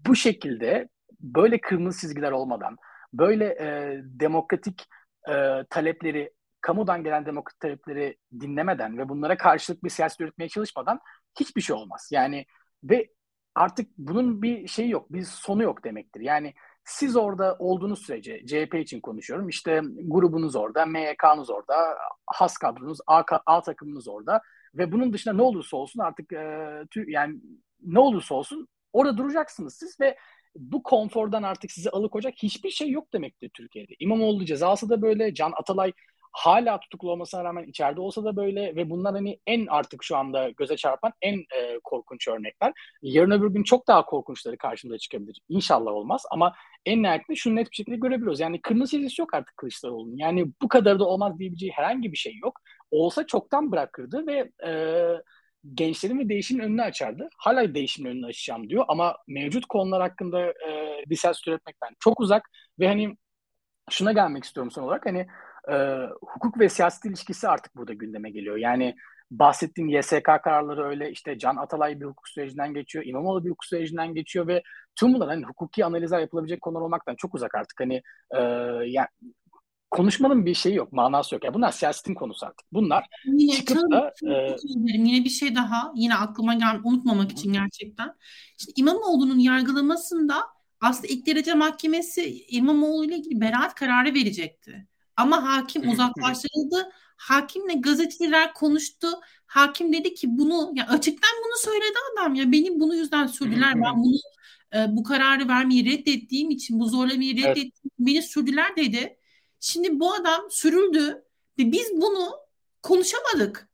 bu 0.06 0.16
şekilde 0.16 0.88
böyle 1.20 1.60
kırmızı 1.60 2.00
çizgiler 2.00 2.32
olmadan, 2.32 2.76
böyle 3.12 3.44
e, 3.44 4.00
demokratik 4.04 4.86
e, 5.28 5.64
talepleri, 5.70 6.32
kamudan 6.60 7.04
gelen 7.04 7.26
demokrat 7.26 7.60
talepleri 7.60 8.16
dinlemeden 8.40 8.98
ve 8.98 9.08
bunlara 9.08 9.36
karşılık 9.36 9.84
bir 9.84 9.90
siyaset 9.90 10.20
üretmeye 10.20 10.48
çalışmadan 10.48 11.00
hiçbir 11.40 11.60
şey 11.60 11.76
olmaz. 11.76 12.08
Yani 12.12 12.46
ve 12.84 13.08
artık 13.54 13.88
bunun 13.98 14.42
bir 14.42 14.68
şeyi 14.68 14.90
yok, 14.90 15.12
bir 15.12 15.22
sonu 15.22 15.62
yok 15.62 15.84
demektir. 15.84 16.20
Yani 16.20 16.54
siz 16.84 17.16
orada 17.16 17.56
olduğunuz 17.58 18.06
sürece, 18.06 18.46
CHP 18.46 18.74
için 18.74 19.00
konuşuyorum, 19.00 19.48
işte 19.48 19.82
grubunuz 20.02 20.56
orada, 20.56 20.86
MYK'nız 20.86 21.50
orada, 21.50 21.98
has 22.26 22.56
kadronuz, 22.56 22.98
A, 23.06 23.22
A 23.46 23.62
takımınız 23.62 24.08
orada 24.08 24.40
ve 24.74 24.92
bunun 24.92 25.12
dışında 25.12 25.34
ne 25.34 25.42
olursa 25.42 25.76
olsun 25.76 26.00
artık 26.00 26.32
e, 26.32 26.84
yani 27.06 27.40
ne 27.82 27.98
olursa 27.98 28.34
olsun 28.34 28.68
orada 28.92 29.16
duracaksınız 29.16 29.76
siz 29.78 30.00
ve 30.00 30.16
bu 30.56 30.82
konfordan 30.82 31.42
artık 31.42 31.72
sizi 31.72 31.90
alıkoyacak 31.90 32.34
hiçbir 32.42 32.70
şey 32.70 32.90
yok 32.90 33.12
demektir 33.12 33.50
Türkiye'de. 33.54 33.94
İmamoğlu 33.98 34.44
cezası 34.44 34.88
da 34.88 35.02
böyle, 35.02 35.34
Can 35.34 35.52
Atalay 35.56 35.92
hala 36.32 36.80
tutuklu 36.80 37.10
olmasına 37.10 37.44
rağmen 37.44 37.64
içeride 37.64 38.00
olsa 38.00 38.24
da 38.24 38.36
böyle 38.36 38.76
ve 38.76 38.90
bunlar 38.90 39.14
hani 39.14 39.38
en 39.46 39.66
artık 39.66 40.04
şu 40.04 40.16
anda 40.16 40.50
göze 40.50 40.76
çarpan 40.76 41.12
en 41.22 41.38
e, 41.38 41.78
korkunç 41.84 42.28
örnekler. 42.28 42.72
Yarın 43.02 43.30
öbür 43.30 43.48
gün 43.48 43.62
çok 43.62 43.88
daha 43.88 44.04
korkunçları 44.04 44.56
karşımıza 44.58 44.98
çıkabilir. 44.98 45.40
İnşallah 45.48 45.92
olmaz 45.92 46.22
ama 46.30 46.54
en 46.86 47.02
nihayetinde 47.02 47.36
şunu 47.36 47.56
net 47.56 47.70
bir 47.70 47.76
şekilde 47.76 47.96
görebiliyoruz. 47.96 48.40
Yani 48.40 48.60
kırmızı 48.60 48.90
çizgisi 48.90 49.20
yok 49.20 49.34
artık 49.34 49.56
Kılıçdaroğlu'nun. 49.56 50.16
Yani 50.16 50.46
bu 50.62 50.68
kadar 50.68 50.98
da 50.98 51.04
olmaz 51.04 51.38
diyebileceği 51.38 51.72
herhangi 51.72 52.12
bir 52.12 52.16
şey 52.16 52.36
yok. 52.42 52.60
Olsa 52.90 53.26
çoktan 53.26 53.72
bırakırdı 53.72 54.26
ve 54.26 54.50
e, 54.66 54.72
gençlerin 55.74 56.18
ve 56.18 56.28
değişimin 56.28 56.64
önünü 56.64 56.82
açardı. 56.82 57.28
Hala 57.38 57.74
değişimin 57.74 58.10
önünü 58.10 58.26
açacağım 58.26 58.68
diyor 58.68 58.84
ama 58.88 59.16
mevcut 59.28 59.66
konular 59.66 60.02
hakkında 60.02 60.40
e, 60.40 61.04
bir 61.06 61.16
ses 61.16 61.48
üretmekten 61.48 61.90
çok 62.00 62.20
uzak 62.20 62.50
ve 62.80 62.88
hani 62.88 63.16
şuna 63.90 64.12
gelmek 64.12 64.44
istiyorum 64.44 64.70
son 64.70 64.82
olarak 64.82 65.06
hani 65.06 65.26
e, 65.72 65.98
hukuk 66.22 66.60
ve 66.60 66.68
siyaset 66.68 67.04
ilişkisi 67.04 67.48
artık 67.48 67.76
burada 67.76 67.92
gündeme 67.92 68.30
geliyor. 68.30 68.56
Yani 68.56 68.94
bahsettiğim 69.30 69.88
YSK 69.88 70.24
kararları 70.24 70.84
öyle 70.84 71.10
işte 71.10 71.38
Can 71.38 71.56
Atalay 71.56 72.00
bir 72.00 72.04
hukuk 72.04 72.28
sürecinden 72.28 72.74
geçiyor, 72.74 73.04
İmamoğlu 73.06 73.44
bir 73.44 73.50
hukuk 73.50 73.64
sürecinden 73.64 74.14
geçiyor 74.14 74.46
ve 74.46 74.62
tüm 74.96 75.14
bunlar 75.14 75.28
hani 75.28 75.44
hukuki 75.44 75.84
analizler 75.84 76.20
yapılabilecek 76.20 76.60
konular 76.60 76.80
olmaktan 76.80 77.14
çok 77.16 77.34
uzak 77.34 77.54
artık. 77.54 77.80
Hani 77.80 78.02
e, 78.30 78.40
yani 78.86 79.06
konuşmanın 79.92 80.46
bir 80.46 80.54
şeyi 80.54 80.74
yok, 80.74 80.92
manası 80.92 81.34
yok. 81.34 81.44
Yani 81.44 81.54
bunlar 81.54 81.72
siyasetin 81.72 82.14
konusu 82.14 82.46
artık. 82.46 82.66
Bunlar 82.72 83.04
yine, 83.24 83.52
çıkıp 83.52 83.90
da... 83.90 84.14
E... 84.26 84.56
Yine 84.64 85.24
bir 85.24 85.30
şey 85.30 85.54
daha, 85.54 85.92
yine 85.94 86.14
aklıma 86.14 86.54
gel 86.54 86.80
unutmamak 86.84 87.32
için 87.32 87.52
gerçekten. 87.52 88.14
İşte 88.58 88.72
İmamoğlu'nun 88.76 89.38
yargılamasında 89.38 90.34
aslında 90.80 91.06
ilk 91.08 91.26
derece 91.26 91.54
mahkemesi 91.54 92.44
İmamoğlu 92.48 93.04
ile 93.04 93.16
ilgili 93.16 93.40
beraat 93.40 93.74
kararı 93.74 94.14
verecekti. 94.14 94.86
Ama 95.16 95.44
hakim 95.44 95.90
uzaklaştırıldı. 95.90 96.92
Hakimle 97.16 97.74
gazeteciler 97.74 98.54
konuştu. 98.54 99.08
Hakim 99.46 99.92
dedi 99.92 100.14
ki 100.14 100.26
bunu 100.30 100.72
ya 100.74 100.86
açıktan 100.88 101.30
bunu 101.44 101.72
söyledi 101.72 101.98
adam 102.12 102.34
ya 102.34 102.52
beni 102.52 102.80
bunu 102.80 102.94
yüzden 102.94 103.26
sürdüler. 103.26 103.74
ben 103.74 103.96
bunu 103.96 104.16
e, 104.74 104.96
bu 104.96 105.02
kararı 105.02 105.48
vermeyi 105.48 105.84
reddettiğim 105.84 106.50
için 106.50 106.80
bu 106.80 106.86
zorlamayı 106.86 107.36
reddettiğim 107.36 107.72
evet. 107.84 107.98
beni 107.98 108.22
sürdüler 108.22 108.76
dedi. 108.76 109.18
Şimdi 109.64 110.00
bu 110.00 110.14
adam 110.14 110.50
sürüldü 110.50 111.24
ve 111.58 111.72
biz 111.72 111.90
bunu 111.92 112.30
konuşamadık. 112.82 113.68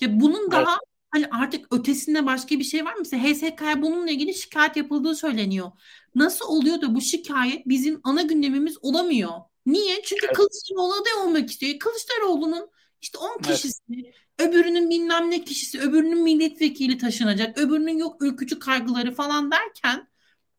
Ya 0.00 0.20
bunun 0.20 0.40
evet. 0.40 0.52
daha 0.52 0.78
hani 1.10 1.26
artık 1.26 1.74
ötesinde 1.74 2.26
başka 2.26 2.58
bir 2.58 2.64
şey 2.64 2.84
var 2.84 2.92
mı? 2.92 2.98
Mesela 2.98 3.24
HSK'ya 3.24 3.82
bununla 3.82 4.10
ilgili 4.10 4.34
şikayet 4.34 4.76
yapıldığı 4.76 5.14
söyleniyor. 5.14 5.70
Nasıl 6.14 6.48
oluyor 6.48 6.80
da 6.80 6.94
bu 6.94 7.00
şikayet 7.00 7.68
bizim 7.68 8.00
ana 8.04 8.22
gündemimiz 8.22 8.76
olamıyor? 8.82 9.30
Niye? 9.66 10.02
Çünkü 10.02 10.26
evet. 10.26 10.36
Kılıçdaroğlu 10.36 10.92
aday 10.92 11.12
olmak 11.14 11.50
istiyor. 11.50 11.78
Kılıçdaroğlu'nun 11.78 12.70
işte 13.00 13.18
10 13.18 13.38
kişisi, 13.38 13.82
evet. 13.90 14.14
öbürünün 14.38 14.90
bilmem 14.90 15.30
ne 15.30 15.44
kişisi, 15.44 15.80
öbürünün 15.80 16.22
milletvekili 16.22 16.98
taşınacak, 16.98 17.58
öbürünün 17.58 17.98
yok 17.98 18.22
ülkücü 18.22 18.58
kaygıları 18.58 19.14
falan 19.14 19.50
derken 19.50 20.08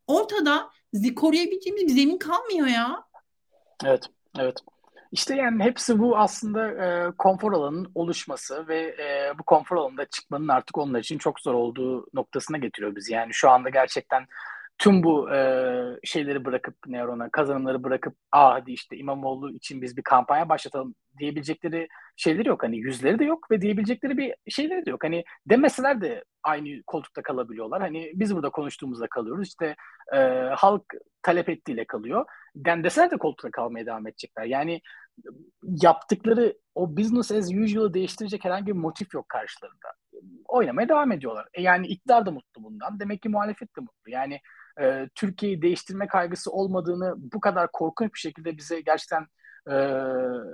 ortada 0.07 0.69
koruyabileceğimiz 1.15 1.83
bir 1.87 1.93
zemin 1.93 2.17
kalmıyor 2.17 2.67
ya. 2.67 3.07
Evet, 3.85 4.09
evet. 4.39 4.57
İşte 5.11 5.35
yani 5.35 5.63
hepsi 5.63 5.99
bu 5.99 6.17
aslında 6.17 6.67
e, 6.85 7.11
konfor 7.17 7.53
alanının 7.53 7.91
oluşması 7.95 8.67
ve 8.67 8.79
e, 8.79 9.39
bu 9.39 9.43
konfor 9.43 9.77
alanında 9.77 10.05
çıkmanın 10.05 10.47
artık 10.47 10.77
onlar 10.77 10.99
için 10.99 11.17
çok 11.17 11.39
zor 11.39 11.53
olduğu 11.53 12.07
noktasına 12.13 12.57
getiriyor 12.57 12.95
bizi. 12.95 13.13
Yani 13.13 13.33
şu 13.33 13.49
anda 13.49 13.69
gerçekten 13.69 14.25
tüm 14.77 15.03
bu 15.03 15.33
e, 15.33 15.39
şeyleri 16.03 16.45
bırakıp 16.45 16.75
Neurona 16.87 17.29
kazanımları 17.29 17.83
bırakıp 17.83 18.15
ah 18.31 18.53
hadi 18.53 18.71
işte 18.71 18.97
İmamoğlu 18.97 19.51
için 19.51 19.81
biz 19.81 19.97
bir 19.97 20.01
kampanya 20.03 20.49
başlatalım 20.49 20.95
diyebilecekleri 21.19 21.87
şeyleri 22.15 22.47
yok. 22.47 22.63
Hani 22.63 22.77
yüzleri 22.77 23.19
de 23.19 23.23
yok 23.23 23.51
ve 23.51 23.61
diyebilecekleri 23.61 24.17
bir 24.17 24.35
şeyleri 24.49 24.85
de 24.85 24.89
yok. 24.89 25.03
Hani 25.03 25.23
demeseler 25.45 26.01
de 26.01 26.23
aynı 26.43 26.83
koltukta 26.87 27.21
kalabiliyorlar. 27.21 27.81
Hani 27.81 28.11
biz 28.15 28.35
burada 28.35 28.49
konuştuğumuzda 28.49 29.07
kalıyoruz. 29.07 29.47
İşte 29.47 29.75
e, 30.13 30.17
halk 30.55 30.83
talep 31.21 31.49
ettiğiyle 31.49 31.85
kalıyor. 31.85 32.25
Den 32.55 32.83
deseler 32.83 33.11
de 33.11 33.17
koltukta 33.17 33.51
kalmaya 33.51 33.85
devam 33.85 34.07
edecekler. 34.07 34.45
Yani 34.45 34.81
yaptıkları 35.63 36.57
o 36.75 36.97
business 36.97 37.31
as 37.31 37.53
usual'ı 37.53 37.93
değiştirecek 37.93 38.45
herhangi 38.45 38.67
bir 38.67 38.71
motif 38.71 39.13
yok 39.13 39.29
karşılarında. 39.29 39.87
Oynamaya 40.47 40.89
devam 40.89 41.11
ediyorlar. 41.11 41.47
E 41.53 41.61
yani 41.61 41.87
iktidar 41.87 42.25
da 42.25 42.31
mutlu 42.31 42.63
bundan. 42.63 42.99
Demek 42.99 43.21
ki 43.21 43.29
muhalefet 43.29 43.77
de 43.77 43.81
mutlu. 43.81 44.11
Yani 44.11 44.39
e, 44.81 45.09
Türkiye'yi 45.15 45.61
değiştirme 45.61 46.07
kaygısı 46.07 46.51
olmadığını 46.51 47.13
bu 47.17 47.39
kadar 47.39 47.71
korkunç 47.71 48.13
bir 48.13 48.19
şekilde 48.19 48.57
bize 48.57 48.81
gerçekten 48.81 49.27
e, 49.67 49.73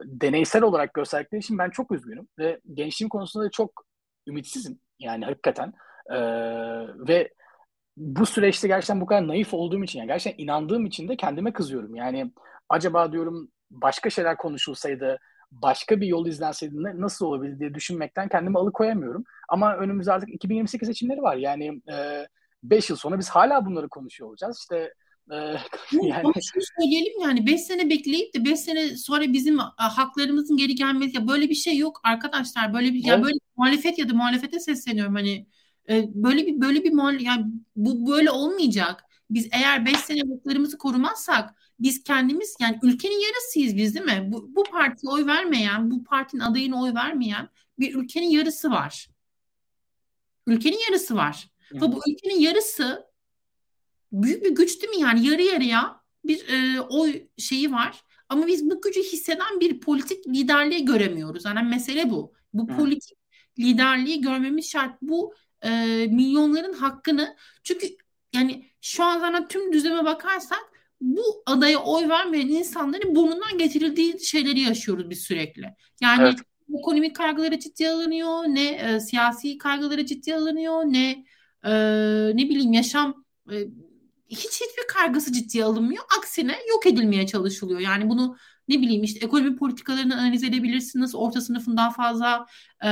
deneysel 0.05 0.63
olarak 0.63 0.93
gösterdikleri 0.93 1.39
için 1.39 1.57
ben 1.57 1.69
çok 1.69 1.91
üzgünüm 1.91 2.27
ve 2.39 2.61
gençliğim 2.73 3.09
konusunda 3.09 3.45
da 3.45 3.51
çok 3.51 3.85
ümitsizim 4.27 4.79
yani 4.99 5.25
hakikaten 5.25 5.73
e, 6.09 6.17
ve 7.07 7.33
bu 7.97 8.25
süreçte 8.25 8.67
gerçekten 8.67 9.01
bu 9.01 9.05
kadar 9.05 9.27
naif 9.27 9.53
olduğum 9.53 9.83
için 9.83 9.99
yani 9.99 10.07
gerçekten 10.07 10.43
inandığım 10.43 10.85
için 10.85 11.07
de 11.07 11.17
kendime 11.17 11.53
kızıyorum 11.53 11.95
yani 11.95 12.31
acaba 12.69 13.11
diyorum 13.11 13.51
başka 13.71 14.09
şeyler 14.09 14.37
konuşulsaydı 14.37 15.19
başka 15.51 16.01
bir 16.01 16.07
yol 16.07 16.27
izlenseydi 16.27 16.75
nasıl 16.75 17.25
olabilir 17.25 17.59
diye 17.59 17.73
düşünmekten 17.73 18.29
kendimi 18.29 18.57
alıkoyamıyorum. 18.57 19.23
Ama 19.49 19.75
önümüzde 19.75 20.11
artık 20.11 20.29
2028 20.29 20.87
seçimleri 20.87 21.21
var. 21.21 21.35
Yani 21.35 21.81
5 22.63 22.89
e, 22.89 22.93
yıl 22.93 22.97
sonra 22.97 23.19
biz 23.19 23.29
hala 23.29 23.65
bunları 23.65 23.89
konuşuyor 23.89 24.29
olacağız. 24.29 24.59
İşte 24.59 24.93
ee, 25.31 25.35
yani... 25.91 26.21
Ama 26.23 26.33
şunu 26.33 26.63
söyleyelim 26.79 27.21
yani 27.21 27.47
5 27.47 27.61
sene 27.61 27.89
bekleyip 27.89 28.33
de 28.33 28.45
5 28.45 28.59
sene 28.59 28.97
sonra 28.97 29.33
bizim 29.33 29.57
haklarımızın 29.77 30.57
geri 30.57 30.75
gelmesi 30.75 31.15
ya 31.15 31.27
böyle 31.27 31.49
bir 31.49 31.55
şey 31.55 31.77
yok 31.77 32.01
arkadaşlar 32.03 32.73
böyle 32.73 32.87
bir 32.93 32.99
evet. 32.99 33.07
ya 33.07 33.23
böyle 33.23 33.37
muhalefet 33.57 33.99
ya 33.99 34.09
da 34.09 34.13
muhalefete 34.13 34.59
sesleniyorum 34.59 35.15
hani 35.15 35.47
e, 35.89 36.09
böyle 36.13 36.47
bir 36.47 36.61
böyle 36.61 36.83
bir 36.83 36.93
muhale 36.93 37.23
yani 37.23 37.45
bu 37.75 38.11
böyle 38.11 38.31
olmayacak. 38.31 39.03
Biz 39.29 39.47
eğer 39.51 39.85
5 39.85 39.97
sene 39.97 40.19
haklarımızı 40.19 40.77
korumazsak 40.77 41.55
biz 41.79 42.03
kendimiz 42.03 42.55
yani 42.59 42.79
ülkenin 42.83 43.19
yarısıyız 43.27 43.77
biz 43.77 43.95
değil 43.95 44.05
mi? 44.05 44.31
Bu, 44.31 44.55
bu 44.55 44.63
partiye 44.63 45.11
oy 45.11 45.25
vermeyen, 45.25 45.91
bu 45.91 46.03
partinin 46.03 46.41
adayına 46.41 46.83
oy 46.83 46.93
vermeyen 46.93 47.49
bir 47.79 47.95
ülkenin 47.95 48.29
yarısı 48.29 48.71
var. 48.71 49.09
Ülkenin 50.47 50.79
yarısı 50.89 51.15
var. 51.15 51.49
Evet. 51.71 51.83
Ve 51.83 51.91
bu 51.91 52.01
ülkenin 52.07 52.39
yarısı 52.39 53.07
büyük 54.11 54.45
bir 54.45 54.55
güç 54.55 54.81
değil 54.81 54.95
mi 54.95 55.01
yani 55.01 55.27
yarı 55.27 55.41
yarıya 55.41 56.01
bir 56.25 56.49
e, 56.49 56.81
oy 56.81 57.27
şeyi 57.37 57.71
var. 57.71 58.01
Ama 58.29 58.47
biz 58.47 58.69
bu 58.69 58.81
gücü 58.81 59.03
hisseden 59.03 59.59
bir 59.59 59.79
politik 59.79 60.27
liderliği 60.27 60.85
göremiyoruz. 60.85 61.45
Yani 61.45 61.69
mesele 61.69 62.09
bu. 62.09 62.33
Bu 62.53 62.67
politik 62.67 63.17
liderliği 63.59 64.21
görmemiz 64.21 64.69
şart. 64.69 65.01
Bu 65.01 65.33
e, 65.61 65.69
milyonların 66.07 66.73
hakkını 66.73 67.35
çünkü 67.63 67.87
yani 68.33 68.65
şu 68.81 69.03
an 69.03 69.19
zaten 69.19 69.47
tüm 69.47 69.73
düzeme 69.73 70.05
bakarsak 70.05 70.77
bu 71.01 71.43
adaya 71.45 71.79
oy 71.79 72.09
vermeyen 72.09 72.47
insanların 72.47 73.15
burnundan 73.15 73.57
getirildiği 73.57 74.25
şeyleri 74.25 74.59
yaşıyoruz 74.59 75.09
biz 75.09 75.21
sürekli. 75.21 75.65
Yani 76.01 76.23
evet. 76.23 76.39
ekonomik 76.79 77.15
kaygıları 77.15 77.59
ciddiye 77.59 77.89
alınıyor, 77.89 78.43
ne 78.43 78.69
e, 78.69 78.99
siyasi 78.99 79.57
kaygıları 79.57 80.05
ciddiye 80.05 80.35
alınıyor, 80.35 80.83
ne 80.83 81.25
e, 81.63 81.71
ne 82.33 82.49
bileyim 82.49 82.73
yaşam 82.73 83.25
e, 83.51 83.55
hiç 84.29 84.61
hiçbir 84.61 84.87
kargısı 84.87 85.33
ciddiye 85.33 85.63
alınmıyor. 85.63 86.03
Aksine 86.17 86.57
yok 86.69 86.87
edilmeye 86.87 87.27
çalışılıyor. 87.27 87.79
Yani 87.79 88.09
bunu 88.09 88.37
ne 88.67 88.81
bileyim 88.81 89.03
işte 89.03 89.25
ekonomi 89.25 89.55
politikalarını 89.55 90.15
analiz 90.15 90.43
edebilirsiniz. 90.43 91.15
Orta 91.15 91.41
sınıfın 91.41 91.77
daha 91.77 91.91
fazla 91.91 92.45
e, 92.85 92.89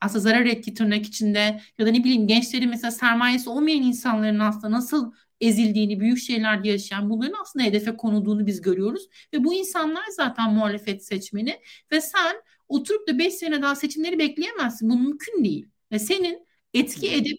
aslında 0.00 0.20
zarar 0.20 0.46
ettiği 0.46 0.74
tırnak 0.74 1.06
içinde 1.06 1.60
ya 1.78 1.86
da 1.86 1.90
ne 1.90 2.04
bileyim 2.04 2.26
gençlerin 2.26 2.68
mesela 2.68 2.90
sermayesi 2.90 3.50
olmayan 3.50 3.82
insanların 3.82 4.38
aslında 4.38 4.70
nasıl 4.70 5.12
ezildiğini, 5.40 6.00
büyük 6.00 6.18
şeylerde 6.18 6.68
yaşayan 6.68 7.10
bunların 7.10 7.40
aslında 7.42 7.64
hedefe 7.64 7.96
konulduğunu 7.96 8.46
biz 8.46 8.60
görüyoruz. 8.60 9.08
Ve 9.32 9.44
bu 9.44 9.54
insanlar 9.54 10.04
zaten 10.16 10.52
muhalefet 10.52 11.04
seçmeni 11.04 11.60
ve 11.92 12.00
sen 12.00 12.36
oturup 12.68 13.08
da 13.08 13.18
5 13.18 13.34
sene 13.34 13.62
daha 13.62 13.76
seçimleri 13.76 14.18
bekleyemezsin. 14.18 14.90
Bu 14.90 14.98
mümkün 14.98 15.44
değil. 15.44 15.68
Ve 15.92 15.98
senin 15.98 16.46
etki 16.74 17.14
edip 17.14 17.38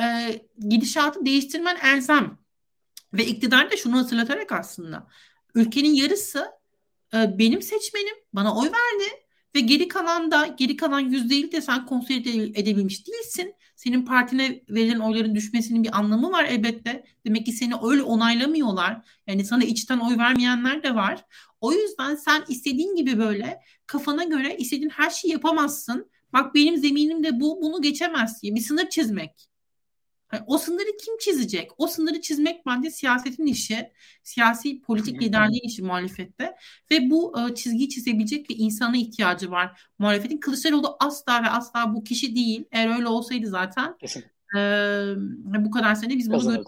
e, 0.00 0.04
gidişatı 0.68 1.26
değiştirmen 1.26 1.76
elzem. 1.84 2.38
Ve 3.14 3.26
iktidar 3.26 3.70
da 3.70 3.76
şunu 3.76 3.98
hatırlatarak 3.98 4.52
aslında 4.52 5.06
ülkenin 5.54 5.94
yarısı 5.94 6.50
e, 7.14 7.38
benim 7.38 7.62
seçmenim 7.62 8.14
bana 8.32 8.56
oy 8.56 8.66
verdi 8.66 9.22
ve 9.54 9.60
geri 9.60 9.88
kalan 9.88 10.30
da 10.30 10.46
geri 10.46 10.76
kalan 10.76 11.00
yüzde 11.00 11.52
de 11.52 11.60
sen 11.60 11.86
konsolide 11.86 12.60
edebilmiş 12.60 13.06
değilsin. 13.06 13.54
Senin 13.76 14.04
partine 14.04 14.62
verilen 14.68 14.98
oyların 14.98 15.34
düşmesinin 15.34 15.84
bir 15.84 15.98
anlamı 15.98 16.32
var 16.32 16.44
elbette. 16.44 17.04
Demek 17.26 17.46
ki 17.46 17.52
seni 17.52 17.74
öyle 17.82 18.02
onaylamıyorlar. 18.02 19.08
Yani 19.26 19.44
sana 19.44 19.64
içten 19.64 19.98
oy 19.98 20.18
vermeyenler 20.18 20.82
de 20.82 20.94
var. 20.94 21.24
O 21.60 21.72
yüzden 21.72 22.14
sen 22.14 22.44
istediğin 22.48 22.96
gibi 22.96 23.18
böyle 23.18 23.60
kafana 23.86 24.24
göre 24.24 24.56
istediğin 24.56 24.90
her 24.90 25.10
şeyi 25.10 25.32
yapamazsın. 25.32 26.10
Bak 26.32 26.54
benim 26.54 26.76
zeminim 26.76 27.24
de 27.24 27.40
bu 27.40 27.62
bunu 27.62 27.82
geçemez 27.82 28.42
diye 28.42 28.54
bir 28.54 28.60
sınır 28.60 28.88
çizmek. 28.88 29.48
Yani 30.32 30.44
o 30.46 30.58
sınırı 30.58 30.96
kim 31.04 31.18
çizecek? 31.18 31.70
O 31.78 31.86
sınırı 31.86 32.20
çizmek 32.20 32.66
bence 32.66 32.90
siyasetin 32.90 33.46
işi, 33.46 33.92
siyasi 34.22 34.80
politik 34.82 35.22
liderliğin 35.22 35.62
işi 35.68 35.82
muhalefette 35.82 36.56
ve 36.90 37.10
bu 37.10 37.34
e, 37.40 37.54
çizgiyi 37.54 37.88
çizebilecek 37.88 38.50
bir 38.50 38.56
insana 38.58 38.96
ihtiyacı 38.96 39.50
var. 39.50 39.82
Muhalefetin 39.98 40.38
Kılıçdaroğlu 40.38 40.96
asla 41.00 41.42
ve 41.42 41.48
asla 41.48 41.94
bu 41.94 42.04
kişi 42.04 42.34
değil. 42.34 42.64
Eğer 42.72 42.96
öyle 42.96 43.08
olsaydı 43.08 43.46
zaten 43.46 43.96
e, 44.56 44.60
bu 45.64 45.70
kadar 45.70 45.94
sene 45.94 46.18
biz 46.18 46.30
bunu 46.30 46.36
gör- 46.56 46.64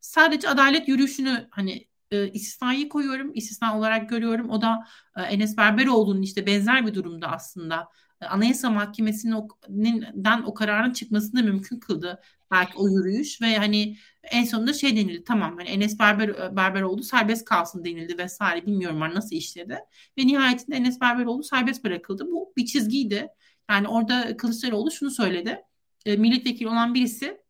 sadece 0.00 0.48
adalet 0.48 0.88
yürüyüşünü 0.88 1.48
hani 1.50 1.86
e, 2.10 2.28
istisnayı 2.32 2.88
koyuyorum. 2.88 3.30
İstisna 3.34 3.78
olarak 3.78 4.08
görüyorum. 4.08 4.50
O 4.50 4.62
da 4.62 4.86
e, 5.16 5.22
Enes 5.22 5.56
Berberoğlu'nun 5.56 6.22
işte 6.22 6.46
benzer 6.46 6.86
bir 6.86 6.94
durumda 6.94 7.28
aslında. 7.32 7.88
E, 8.20 8.26
Anayasa 8.26 8.70
Mahkemesi'nden 8.70 10.42
o 10.42 10.54
kararın 10.54 10.92
çıkmasını 10.92 11.42
mümkün 11.42 11.80
kıldı 11.80 12.20
belki 12.50 12.72
o 12.76 12.88
yürüyüş 12.88 13.42
ve 13.42 13.56
hani 13.56 13.96
en 14.22 14.44
sonunda 14.44 14.72
şey 14.72 14.96
denildi 14.96 15.24
tamam 15.24 15.56
hani 15.58 15.68
Enes 15.68 15.98
Berber 15.98 16.56
Berberoğlu 16.56 17.02
serbest 17.02 17.44
kalsın 17.44 17.84
denildi 17.84 18.18
vesaire 18.18 18.66
bilmiyorum 18.66 19.00
nasıl 19.00 19.36
işledi 19.36 19.78
ve 20.18 20.26
nihayetinde 20.26 20.76
Enes 20.76 21.00
Berberoğlu 21.00 21.42
serbest 21.42 21.84
bırakıldı. 21.84 22.26
Bu 22.26 22.52
bir 22.56 22.66
çizgiydi. 22.66 23.28
Yani 23.70 23.88
orada 23.88 24.36
Kılıçdaroğlu 24.36 24.90
şunu 24.90 25.10
söyledi. 25.10 25.62
E, 26.06 26.16
milletvekili 26.16 26.68
olan 26.68 26.94
birisi 26.94 27.40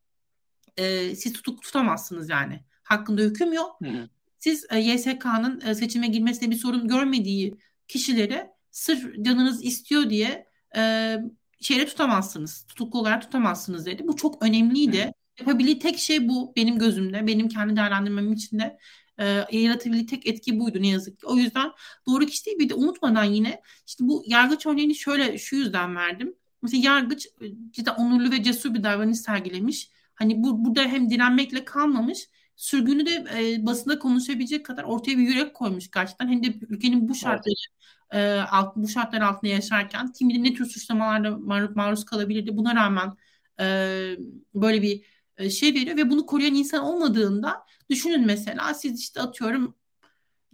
e, 0.76 1.16
siz 1.16 1.32
tutuk 1.32 1.62
tutamazsınız 1.62 2.28
yani. 2.28 2.60
Hakkında 2.82 3.22
hüküm 3.22 3.52
yok. 3.52 3.76
Hı 3.82 3.88
hı. 3.88 4.08
Siz 4.38 4.66
e, 4.70 4.78
YSK'nın 4.78 5.60
e, 5.60 5.74
seçime 5.74 6.06
girmesine 6.06 6.50
bir 6.50 6.56
sorun 6.56 6.88
görmediği 6.88 7.54
kişileri 7.88 8.46
sırf 8.70 9.24
canınız 9.24 9.64
istiyor 9.64 10.10
diye 10.10 10.46
e, 10.76 11.16
şeyle 11.60 11.86
tutamazsınız. 11.86 12.64
Tutuklu 12.68 13.00
olarak 13.00 13.22
tutamazsınız 13.22 13.86
dedi. 13.86 14.08
Bu 14.08 14.16
çok 14.16 14.42
önemliydi. 14.42 15.04
Hı. 15.04 15.12
Yapabildiği 15.40 15.78
tek 15.78 15.98
şey 15.98 16.28
bu 16.28 16.52
benim 16.56 16.78
gözümde. 16.78 17.26
Benim 17.26 17.48
kendi 17.48 17.76
değerlendirmem 17.76 18.32
için 18.32 18.58
de 18.58 18.78
e, 19.18 19.44
yaratabildiği 19.52 20.06
tek 20.06 20.26
etki 20.26 20.60
buydu 20.60 20.82
ne 20.82 20.88
yazık 20.88 21.20
ki. 21.20 21.26
O 21.26 21.36
yüzden 21.36 21.70
doğru 22.06 22.26
kişi 22.26 22.46
değil. 22.46 22.58
Bir 22.58 22.68
de 22.68 22.74
unutmadan 22.74 23.24
yine 23.24 23.60
işte 23.86 24.04
bu 24.08 24.22
yargıç 24.26 24.66
örneğini 24.66 24.94
şöyle 24.94 25.38
şu 25.38 25.56
yüzden 25.56 25.96
verdim. 25.96 26.34
Mesela 26.62 26.84
yargıç 26.84 27.26
e, 27.26 27.46
cidden 27.70 27.94
onurlu 27.94 28.30
ve 28.30 28.42
cesur 28.42 28.74
bir 28.74 28.82
davranış 28.82 29.18
sergilemiş. 29.18 29.90
Hani 30.14 30.42
bu 30.42 30.64
burada 30.64 30.82
hem 30.82 31.10
direnmekle 31.10 31.64
kalmamış 31.64 32.28
sürgünü 32.56 33.06
de 33.06 33.24
e, 33.38 33.66
basında 33.66 33.98
konuşabilecek 33.98 34.66
kadar 34.66 34.84
ortaya 34.84 35.18
bir 35.18 35.22
yürek 35.22 35.54
koymuş 35.54 35.90
gerçekten. 35.90 36.28
Hem 36.28 36.42
de 36.42 36.54
ülkenin 36.68 37.08
bu 37.08 37.14
şartları 37.14 37.54
evet. 37.58 37.80
E, 38.12 38.20
alt, 38.50 38.76
bu 38.76 38.88
şartlar 38.88 39.20
altında 39.20 39.50
yaşarken 39.50 40.12
bilir 40.20 40.42
ne 40.42 40.54
tür 40.54 40.66
suçlamalarla 40.66 41.38
maruz, 41.38 41.76
maruz 41.76 42.04
kalabilirdi. 42.04 42.56
Buna 42.56 42.74
rağmen 42.74 43.16
e, 43.60 43.64
böyle 44.54 44.82
bir 44.82 45.04
e, 45.36 45.50
şey 45.50 45.74
veriyor 45.74 45.96
ve 45.96 46.10
bunu 46.10 46.26
koruyan 46.26 46.54
insan 46.54 46.84
olmadığında 46.84 47.66
düşünün 47.90 48.26
mesela 48.26 48.74
siz 48.74 49.00
işte 49.00 49.20
atıyorum 49.20 49.74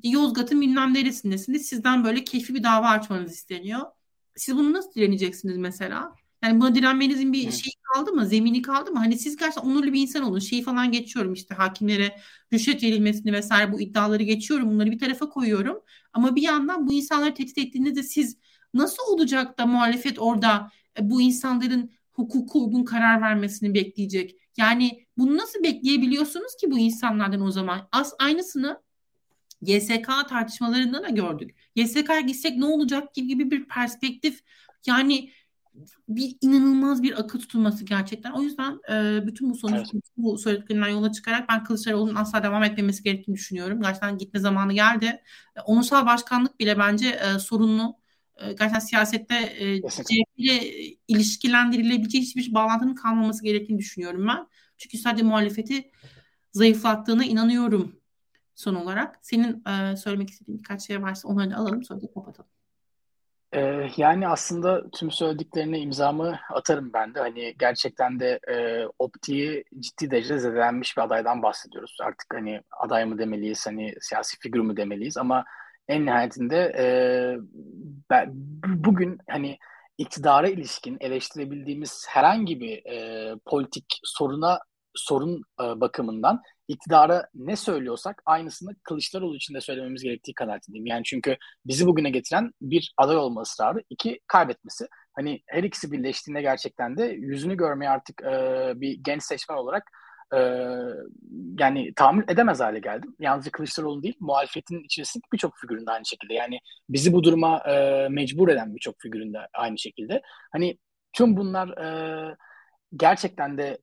Yozgat'ın 0.03 0.61
bilmem 0.61 0.95
neresindesiniz. 0.95 1.67
Sizden 1.67 2.05
böyle 2.05 2.25
keyifli 2.25 2.55
bir 2.55 2.63
dava 2.63 2.89
açmanız 2.89 3.33
isteniyor. 3.33 3.81
Siz 4.37 4.57
bunu 4.57 4.73
nasıl 4.73 4.93
direneceksiniz 4.95 5.57
mesela? 5.57 6.15
Yani 6.47 6.61
buna 6.61 6.75
direnmenizin 6.75 7.33
bir 7.33 7.51
şeyi 7.51 7.75
kaldı 7.95 8.13
mı? 8.13 8.27
Zemini 8.27 8.63
kaldı 8.63 8.91
mı? 8.91 8.99
Hani 8.99 9.19
siz 9.19 9.37
gerçekten 9.37 9.71
onurlu 9.71 9.93
bir 9.93 10.01
insan 10.01 10.23
olun. 10.23 10.39
Şeyi 10.39 10.63
falan 10.63 10.93
geçiyorum 10.93 11.33
işte 11.33 11.55
hakimlere 11.55 12.17
rüşvet 12.53 12.83
verilmesini 12.83 13.33
vesaire 13.33 13.73
bu 13.73 13.81
iddiaları 13.81 14.23
geçiyorum. 14.23 14.71
Bunları 14.71 14.91
bir 14.91 14.99
tarafa 14.99 15.29
koyuyorum. 15.29 15.81
Ama 16.13 16.37
bir 16.37 16.43
yandan 16.43 16.87
bu 16.87 16.93
insanları 16.93 17.35
tehdit 17.35 17.59
ettiğinizde 17.59 18.03
siz 18.03 18.39
nasıl 18.75 19.03
olacak 19.13 19.59
da 19.59 19.67
muhalefet 19.67 20.19
orada 20.19 20.71
e, 20.99 21.11
bu 21.11 21.23
insanların 21.23 21.91
hukuku 22.13 22.65
uygun 22.65 22.85
karar 22.85 23.23
vermesini 23.23 23.75
bekleyecek. 23.75 24.37
Yani 24.57 25.07
bunu 25.19 25.37
nasıl 25.37 25.63
bekleyebiliyorsunuz 25.63 26.57
ki 26.61 26.71
bu 26.71 26.79
insanlardan 26.79 27.41
o 27.41 27.51
zaman? 27.51 27.89
As 27.93 28.13
aynısını 28.19 28.83
YSK 29.63 30.07
tartışmalarında 30.29 31.03
da 31.03 31.09
gördük. 31.09 31.57
YSK'ya 31.75 32.21
gitsek 32.21 32.57
ne 32.57 32.65
olacak 32.65 33.15
gibi 33.15 33.51
bir 33.51 33.69
perspektif 33.69 34.41
yani 34.87 35.31
bir 36.09 36.37
inanılmaz 36.41 37.03
bir 37.03 37.21
akı 37.21 37.39
tutulması 37.39 37.85
gerçekten. 37.85 38.33
O 38.33 38.43
yüzden 38.43 38.81
e, 38.93 39.27
bütün 39.27 39.51
bu 39.51 39.55
sonuç 39.55 39.89
evet. 39.95 40.05
bu 40.17 40.39
söylediklerinden 40.39 40.89
yola 40.89 41.13
çıkarak 41.13 41.49
ben 41.49 41.65
Kılıçdaroğlu'nun 41.65 42.15
asla 42.15 42.43
devam 42.43 42.63
etmemesi 42.63 43.03
gerektiğini 43.03 43.35
düşünüyorum. 43.35 43.83
Gerçekten 43.83 44.19
gitme 44.19 44.41
zamanı 44.41 44.73
geldi. 44.73 45.23
E, 45.57 45.61
onursal 45.61 46.07
başkanlık 46.07 46.61
bile 46.61 46.79
bence 46.79 47.09
e, 47.09 47.39
sorunlu. 47.39 47.97
E, 48.37 48.47
gerçekten 48.47 48.79
siyasette 48.79 49.35
e, 49.35 49.81
CHP 49.81 50.11
ile 50.37 50.71
ilişkilendirilebileceği 51.09 52.23
hiçbir 52.23 52.55
bağlantının 52.55 52.95
kalmaması 52.95 53.45
gerektiğini 53.45 53.79
düşünüyorum 53.79 54.29
ben. 54.29 54.47
Çünkü 54.79 54.99
sadece 54.99 55.23
muhalefeti 55.23 55.91
zayıflattığına 56.53 57.25
inanıyorum 57.25 58.01
son 58.55 58.75
olarak. 58.75 59.19
Senin 59.23 59.65
e, 59.69 59.97
söylemek 59.97 60.31
istediğin 60.31 60.59
birkaç 60.59 60.87
şey 60.87 61.03
varsa 61.03 61.29
onları 61.29 61.51
da 61.51 61.57
alalım 61.57 61.85
sonra 61.85 62.01
da 62.01 62.07
kapatalım. 62.15 62.56
Ee, 63.57 63.89
yani 63.97 64.29
aslında 64.29 64.91
tüm 64.91 65.11
söylediklerine 65.11 65.79
imzamı 65.79 66.39
atarım 66.55 66.93
ben 66.93 67.15
de. 67.15 67.21
Hani 67.21 67.55
gerçekten 67.59 68.21
de 68.21 68.41
e, 68.49 68.87
optiği 68.99 69.65
ciddi 69.81 70.11
derecede 70.11 70.39
zedelenmiş 70.39 70.97
bir 70.97 71.03
adaydan 71.03 71.43
bahsediyoruz. 71.43 71.97
Artık 72.03 72.35
hani 72.35 72.61
aday 72.81 73.05
mı 73.05 73.19
demeliyiz, 73.19 73.67
hani 73.67 73.95
siyasi 74.01 74.39
figür 74.39 74.61
mü 74.61 74.77
demeliyiz 74.77 75.17
ama 75.17 75.45
en 75.89 76.07
nihayetinde 76.07 76.57
e, 76.79 76.87
ben, 78.11 78.31
bugün 78.67 79.19
hani 79.31 79.59
iktidara 79.99 80.49
ilişkin 80.49 80.97
eleştirebildiğimiz 81.01 82.07
herhangi 82.09 82.61
bir 82.61 82.87
e, 82.87 83.35
politik 83.47 84.01
soruna 84.05 84.59
sorun 84.97 85.43
e, 85.61 85.81
bakımından 85.81 86.43
iktidara 86.69 87.29
ne 87.35 87.57
söylüyorsak 87.57 88.23
aynısını 88.27 88.75
Kılıçdaroğlu 88.83 89.37
için 89.37 89.55
de 89.55 89.61
söylememiz 89.61 90.03
gerektiği 90.03 90.35
kanaatindeyim. 90.35 90.87
Yani 90.87 91.05
çünkü 91.05 91.37
bizi 91.67 91.87
bugüne 91.87 92.11
getiren 92.11 92.53
bir 92.61 92.95
aday 92.97 93.17
olma 93.17 93.41
ısrarı, 93.41 93.83
iki 93.91 94.21
kaybetmesi. 94.27 94.87
Hani 95.13 95.43
her 95.47 95.63
ikisi 95.63 95.93
birleştiğinde 95.93 96.43
gerçekten 96.43 96.97
de 96.97 97.05
yüzünü 97.05 97.57
görmeye 97.57 97.91
artık 97.91 98.23
e, 98.23 98.73
bir 98.77 98.99
genç 99.03 99.23
seçmen 99.23 99.57
olarak 99.57 99.91
e, 100.35 100.39
yani 101.61 101.95
tahammül 101.95 102.25
edemez 102.29 102.61
hale 102.61 102.79
geldim. 102.79 103.17
Yalnızca 103.21 103.51
Kılıçdaroğlu 103.51 104.03
değil, 104.03 104.17
muhalefetin 104.21 104.85
içerisindeki 104.85 105.29
birçok 105.33 105.59
figüründe 105.59 105.91
aynı 105.91 106.07
şekilde. 106.07 106.35
Yani 106.35 106.59
bizi 106.89 107.13
bu 107.13 107.23
duruma 107.23 107.59
e, 107.59 108.09
mecbur 108.09 108.49
eden 108.49 108.75
birçok 108.75 108.95
figüründe 109.01 109.39
aynı 109.55 109.79
şekilde. 109.79 110.23
Hani 110.53 110.79
tüm 111.13 111.37
bunlar 111.37 111.69
e, 111.69 112.37
gerçekten 112.97 113.59
de 113.59 113.79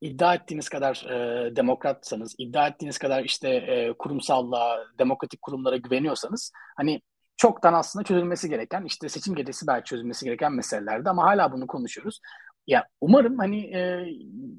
iddia 0.00 0.34
ettiğiniz 0.34 0.68
kadar 0.68 1.06
e, 1.10 1.56
demokratsanız, 1.56 2.34
iddia 2.38 2.68
ettiğiniz 2.68 2.98
kadar 2.98 3.24
işte 3.24 3.48
e, 3.48 3.92
kurumsallığa, 3.98 4.78
demokratik 4.98 5.42
kurumlara 5.42 5.76
güveniyorsanız 5.76 6.52
hani 6.76 7.02
çoktan 7.36 7.74
aslında 7.74 8.04
çözülmesi 8.04 8.48
gereken, 8.48 8.84
işte 8.84 9.08
seçim 9.08 9.34
gecesi 9.34 9.66
belki 9.66 9.84
çözülmesi 9.84 10.24
gereken 10.24 10.52
meselelerdi 10.52 11.10
ama 11.10 11.24
hala 11.24 11.52
bunu 11.52 11.66
konuşuyoruz. 11.66 12.20
Ya 12.66 12.86
umarım 13.00 13.38
hani 13.38 13.76
e, 13.76 14.06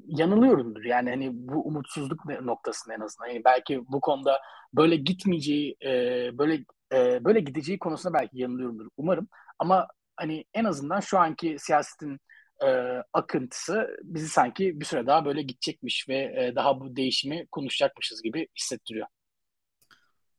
yanılıyorumdur. 0.06 0.84
Yani 0.84 1.10
hani 1.10 1.30
bu 1.32 1.66
umutsuzluk 1.66 2.24
noktasında 2.24 2.94
en 2.94 3.00
azından. 3.00 3.28
Yani 3.28 3.44
belki 3.44 3.82
bu 3.88 4.00
konuda 4.00 4.40
böyle 4.74 4.96
gitmeyeceği, 4.96 5.76
e, 5.84 5.90
böyle 6.38 6.64
e, 6.92 7.24
böyle 7.24 7.40
gideceği 7.40 7.78
konusunda 7.78 8.18
belki 8.18 8.38
yanılıyorumdur. 8.38 8.88
Umarım. 8.96 9.28
Ama 9.58 9.86
hani 10.16 10.44
en 10.54 10.64
azından 10.64 11.00
şu 11.00 11.18
anki 11.18 11.56
siyasetin 11.58 12.18
e, 12.66 12.68
akıntısı 13.12 13.96
bizi 14.02 14.28
sanki 14.28 14.80
bir 14.80 14.84
süre 14.84 15.06
daha 15.06 15.24
böyle 15.24 15.42
gidecekmiş 15.42 16.08
ve 16.08 16.16
e, 16.16 16.52
daha 16.56 16.80
bu 16.80 16.96
değişimi 16.96 17.46
konuşacakmışız 17.46 18.22
gibi 18.22 18.48
hissettiriyor. 18.56 19.06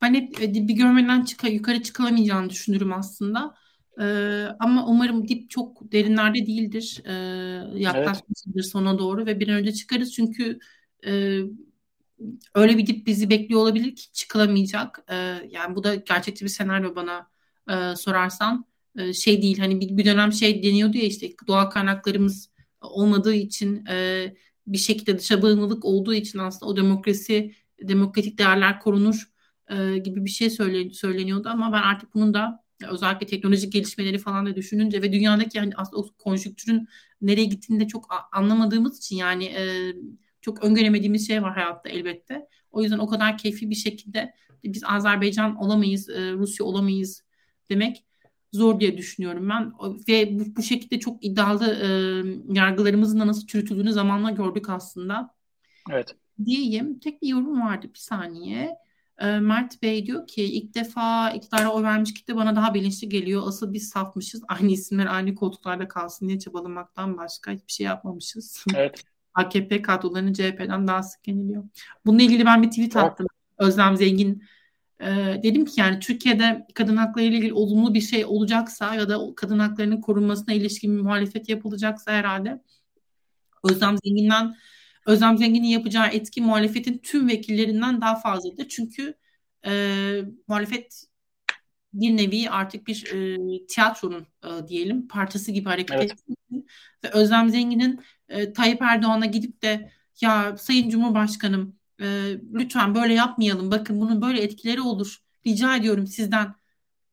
Ben 0.01 0.13
hep 0.13 0.41
e, 0.41 0.53
dibi 0.53 0.75
görmeden 0.75 1.23
çık 1.23 1.43
yukarı 1.43 1.83
çıkılamayacağını 1.83 2.49
düşünürüm 2.49 2.93
aslında. 2.93 3.55
Ee, 4.01 4.47
ama 4.59 4.85
umarım 4.87 5.27
dip 5.27 5.49
çok 5.49 5.91
derinlerde 5.91 6.45
değildir. 6.45 7.01
Ee, 7.05 7.13
yaklaşmışızdır 7.79 8.53
evet. 8.55 8.71
sona 8.71 8.99
doğru 8.99 9.25
ve 9.25 9.39
bir 9.39 9.47
an 9.47 9.55
önce 9.55 9.73
çıkarız. 9.73 10.13
Çünkü 10.13 10.59
e, 11.05 11.39
öyle 12.55 12.77
bir 12.77 12.87
dip 12.87 13.07
bizi 13.07 13.29
bekliyor 13.29 13.61
olabilir 13.61 13.95
ki 13.95 14.11
çıkılamayacak. 14.11 15.03
Ee, 15.09 15.15
yani 15.49 15.75
bu 15.75 15.83
da 15.83 15.95
gerçekçi 15.95 16.45
bir 16.45 16.49
senaryo 16.49 16.95
bana 16.95 17.29
e, 17.69 17.95
sorarsan. 17.95 18.65
E, 18.97 19.13
şey 19.13 19.41
değil 19.41 19.57
hani 19.59 19.97
bir, 19.97 20.05
dönem 20.05 20.33
şey 20.33 20.63
deniyordu 20.63 20.97
ya 20.97 21.03
işte 21.03 21.29
doğal 21.47 21.65
kaynaklarımız 21.65 22.49
olmadığı 22.81 23.33
için 23.33 23.85
e, 23.85 24.27
bir 24.67 24.77
şekilde 24.77 25.19
dışa 25.19 25.41
bağımlılık 25.41 25.85
olduğu 25.85 26.13
için 26.13 26.39
aslında 26.39 26.71
o 26.71 26.75
demokrasi 26.75 27.55
demokratik 27.81 28.37
değerler 28.37 28.79
korunur 28.79 29.31
e, 29.69 29.97
gibi 29.97 30.25
bir 30.25 30.29
şey 30.29 30.49
söyle, 30.49 30.89
söyleniyordu 30.89 31.49
ama 31.49 31.73
ben 31.73 31.81
artık 31.81 32.13
bunun 32.13 32.33
da 32.33 32.63
özellikle 32.89 33.27
teknolojik 33.27 33.73
gelişmeleri 33.73 34.17
falan 34.17 34.45
da 34.45 34.55
düşününce 34.55 35.01
ve 35.01 35.13
dünyadaki 35.13 35.57
yani 35.57 35.71
aslında 35.75 36.01
o 36.01 36.07
konjüktürün 36.17 36.87
nereye 37.21 37.45
gittiğini 37.45 37.79
de 37.79 37.87
çok 37.87 38.07
anlamadığımız 38.31 38.97
için 38.97 39.15
yani 39.15 39.51
çok 40.41 40.63
öngöremediğimiz 40.63 41.27
şey 41.27 41.43
var 41.43 41.53
hayatta 41.53 41.89
elbette. 41.89 42.47
O 42.71 42.83
yüzden 42.83 42.97
o 42.97 43.07
kadar 43.07 43.37
keyfi 43.37 43.69
bir 43.69 43.75
şekilde 43.75 44.33
biz 44.63 44.83
Azerbaycan 44.83 45.55
olamayız, 45.55 46.09
Rusya 46.09 46.65
olamayız 46.65 47.23
demek 47.69 48.05
zor 48.53 48.79
diye 48.79 48.97
düşünüyorum 48.97 49.49
ben. 49.49 49.73
Ve 50.07 50.39
bu, 50.39 50.55
bu 50.55 50.63
şekilde 50.63 50.99
çok 50.99 51.25
iddialı 51.25 51.65
e, 51.65 51.89
yargılarımızın 52.53 53.19
da 53.19 53.27
nasıl 53.27 53.47
çürütüldüğünü 53.47 53.93
zamanla 53.93 54.31
gördük 54.31 54.69
aslında. 54.69 55.35
Evet. 55.91 56.15
Diyeyim. 56.45 56.99
Tek 56.99 57.21
bir 57.21 57.27
yorum 57.27 57.61
vardı 57.61 57.87
bir 57.93 57.99
saniye. 57.99 58.77
E, 59.17 59.39
Mert 59.39 59.81
Bey 59.81 60.05
diyor 60.05 60.27
ki 60.27 60.43
ilk 60.43 60.75
defa 60.75 61.31
iktidara 61.31 61.71
oy 61.71 61.83
vermiş 61.83 62.13
kitle 62.13 62.35
bana 62.35 62.55
daha 62.55 62.73
bilinçli 62.73 63.09
geliyor. 63.09 63.43
Asıl 63.47 63.73
biz 63.73 63.89
safmışız. 63.89 64.43
Aynı 64.47 64.71
isimler 64.71 65.05
aynı 65.05 65.35
koltuklarda 65.35 65.87
kalsın 65.87 66.27
diye 66.27 66.39
çabalamaktan 66.39 67.17
başka 67.17 67.51
hiçbir 67.51 67.73
şey 67.73 67.85
yapmamışız. 67.85 68.65
Evet. 68.75 69.03
AKP 69.33 69.81
kadrolarını 69.81 70.33
CHP'den 70.33 70.87
daha 70.87 71.03
sık 71.03 71.27
yeniliyor. 71.27 71.63
Bununla 72.05 72.21
ilgili 72.23 72.45
ben 72.45 72.63
bir 72.63 72.69
tweet 72.69 72.95
attım. 72.95 73.27
Özlem 73.57 73.97
Zengin 73.97 74.43
e, 75.01 75.39
dedim 75.43 75.65
ki 75.65 75.81
yani 75.81 75.99
Türkiye'de 75.99 76.67
kadın 76.75 76.97
hakları 76.97 77.25
ile 77.25 77.37
ilgili 77.37 77.53
olumlu 77.53 77.93
bir 77.93 78.01
şey 78.01 78.25
olacaksa 78.25 78.95
ya 78.95 79.09
da 79.09 79.19
kadın 79.35 79.59
haklarının 79.59 80.01
korunmasına 80.01 80.53
ilişkin 80.55 80.97
bir 80.97 81.01
muhalefet 81.01 81.49
yapılacaksa 81.49 82.11
herhalde 82.11 82.61
Özlem 83.63 83.97
Zengin'den 84.03 84.55
Özlem 85.05 85.37
Zengin'in 85.37 85.67
yapacağı 85.67 86.07
etki 86.07 86.41
muhalefetin 86.41 86.97
tüm 86.97 87.27
vekillerinden 87.27 88.01
daha 88.01 88.15
fazladır. 88.15 88.67
Çünkü 88.69 89.13
e, 89.65 89.71
muhalefet 90.47 91.05
bir 91.93 92.17
nevi 92.17 92.49
artık 92.49 92.87
bir 92.87 93.05
e, 93.13 93.67
tiyatronun 93.67 94.27
e, 94.43 94.67
diyelim 94.67 95.07
parçası 95.07 95.51
gibi 95.51 95.69
hareket 95.69 95.97
evet. 95.97 96.11
ettiği 96.11 96.65
ve 97.03 97.09
Özlem 97.09 97.49
Zengin'in 97.49 97.99
e, 98.29 98.53
Tayyip 98.53 98.81
Erdoğan'a 98.81 99.25
gidip 99.25 99.61
de 99.61 99.91
ya 100.21 100.57
Sayın 100.57 100.89
Cumhurbaşkanım 100.89 101.78
e, 102.01 102.05
lütfen 102.53 102.95
böyle 102.95 103.13
yapmayalım 103.13 103.71
bakın 103.71 104.01
bunun 104.01 104.21
böyle 104.21 104.41
etkileri 104.41 104.81
olur 104.81 105.17
rica 105.47 105.75
ediyorum 105.75 106.07
sizden 106.07 106.55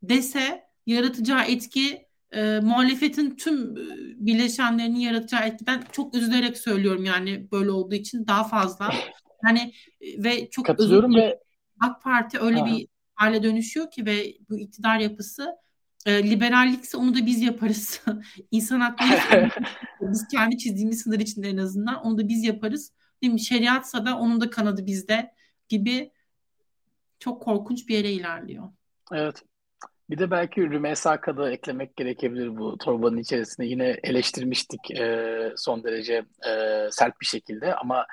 dese 0.02 0.62
yaratacağı 0.86 1.44
etki 1.44 2.06
e, 2.32 2.60
muhalefetin 2.60 3.36
tüm 3.36 3.76
e, 3.76 3.86
bileşenlerinin 4.26 5.00
yaratacağı 5.00 5.46
etkiden 5.46 5.82
çok 5.92 6.14
üzülerek 6.14 6.58
söylüyorum 6.58 7.04
yani 7.04 7.50
böyle 7.52 7.70
olduğu 7.70 7.94
için 7.94 8.26
daha 8.26 8.44
fazla 8.44 8.92
yani 9.44 9.72
e, 10.00 10.24
ve 10.24 10.50
çok 10.50 10.66
katılıyorum 10.66 11.14
ve 11.14 11.38
AK 11.80 12.02
Parti 12.02 12.38
öyle 12.38 12.60
ha. 12.60 12.66
bir 12.66 12.88
hale 13.14 13.42
dönüşüyor 13.42 13.90
ki 13.90 14.06
ve 14.06 14.34
bu 14.50 14.58
iktidar 14.58 14.98
yapısı 14.98 15.56
e, 16.06 16.30
liberallikse 16.30 16.96
onu 16.96 17.14
da 17.14 17.26
biz 17.26 17.42
yaparız. 17.42 18.00
İnsan 18.50 18.80
hakları 18.80 19.50
biz 20.00 20.28
kendi 20.28 20.58
çizdiğimiz 20.58 21.02
sınır 21.02 21.20
içinde 21.20 21.48
en 21.48 21.56
azından 21.56 22.04
onu 22.04 22.18
da 22.18 22.28
biz 22.28 22.44
yaparız. 22.44 22.92
Değil 23.22 23.32
mi? 23.32 23.40
Şeriatsa 23.40 24.06
da 24.06 24.18
onun 24.18 24.40
da 24.40 24.50
kanadı 24.50 24.86
bizde 24.86 25.34
gibi 25.68 26.10
çok 27.18 27.42
korkunç 27.42 27.88
bir 27.88 27.96
yere 27.96 28.12
ilerliyor. 28.12 28.68
Evet. 29.12 29.42
Bir 30.10 30.18
de 30.18 30.30
belki 30.30 30.70
Rümeysa 30.70 31.20
Kad'ı 31.20 31.50
eklemek 31.50 31.96
gerekebilir 31.96 32.56
bu 32.56 32.78
torbanın 32.78 33.16
içerisinde. 33.16 33.66
Yine 33.66 33.96
eleştirmiştik 34.02 34.90
e, 34.90 35.52
son 35.56 35.84
derece 35.84 36.24
e, 36.48 36.52
sert 36.90 37.20
bir 37.20 37.26
şekilde 37.26 37.74
ama 37.74 38.06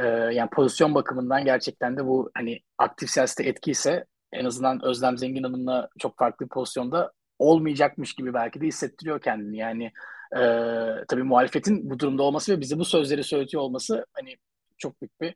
e, 0.00 0.06
yani 0.06 0.50
pozisyon 0.50 0.94
bakımından 0.94 1.44
gerçekten 1.44 1.96
de 1.96 2.06
bu 2.06 2.30
hani 2.34 2.60
aktif 2.78 3.10
siyasete 3.10 3.48
etki 3.48 3.70
ise 3.70 4.04
en 4.32 4.44
azından 4.44 4.84
Özlem 4.84 5.18
Zengin 5.18 5.42
Hanım'la 5.42 5.88
çok 5.98 6.18
farklı 6.18 6.46
bir 6.46 6.50
pozisyonda 6.50 7.12
olmayacakmış 7.38 8.14
gibi 8.14 8.34
belki 8.34 8.60
de 8.60 8.66
hissettiriyor 8.66 9.20
kendini. 9.20 9.56
Yani 9.56 9.92
e, 10.36 10.40
tabii 11.08 11.22
muhalefetin 11.22 11.90
bu 11.90 11.98
durumda 11.98 12.22
olması 12.22 12.52
ve 12.52 12.60
bize 12.60 12.78
bu 12.78 12.84
sözleri 12.84 13.24
söyletiyor 13.24 13.62
olması 13.62 14.06
hani 14.12 14.36
çok 14.78 15.00
büyük 15.00 15.20
bir 15.20 15.34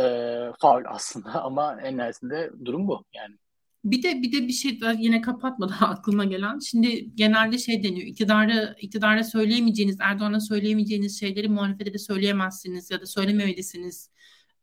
e, 0.00 0.52
faul 0.60 0.82
aslında 0.86 1.42
ama 1.44 1.80
en 1.82 1.96
nihayetinde 1.96 2.50
durum 2.64 2.88
bu 2.88 3.04
yani. 3.14 3.36
Bir 3.84 4.02
de 4.02 4.22
bir 4.22 4.32
de 4.32 4.48
bir 4.48 4.52
şey 4.52 4.80
daha 4.80 4.92
yine 4.92 5.20
kapatmadan 5.20 5.76
aklıma 5.80 6.24
gelen. 6.24 6.58
Şimdi 6.58 7.16
genelde 7.16 7.58
şey 7.58 7.82
deniyor. 7.82 8.06
İktidarı 8.06 8.76
iktidara 8.80 9.24
söyleyemeyeceğiniz, 9.24 9.96
Erdoğan'a 10.00 10.40
söyleyemeyeceğiniz 10.40 11.20
şeyleri 11.20 11.48
muhalefete 11.48 11.94
de 11.94 11.98
söyleyemezsiniz 11.98 12.90
ya 12.90 13.00
da 13.00 13.06
söylememelisiniz. 13.06 14.10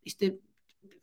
İşte 0.05 0.35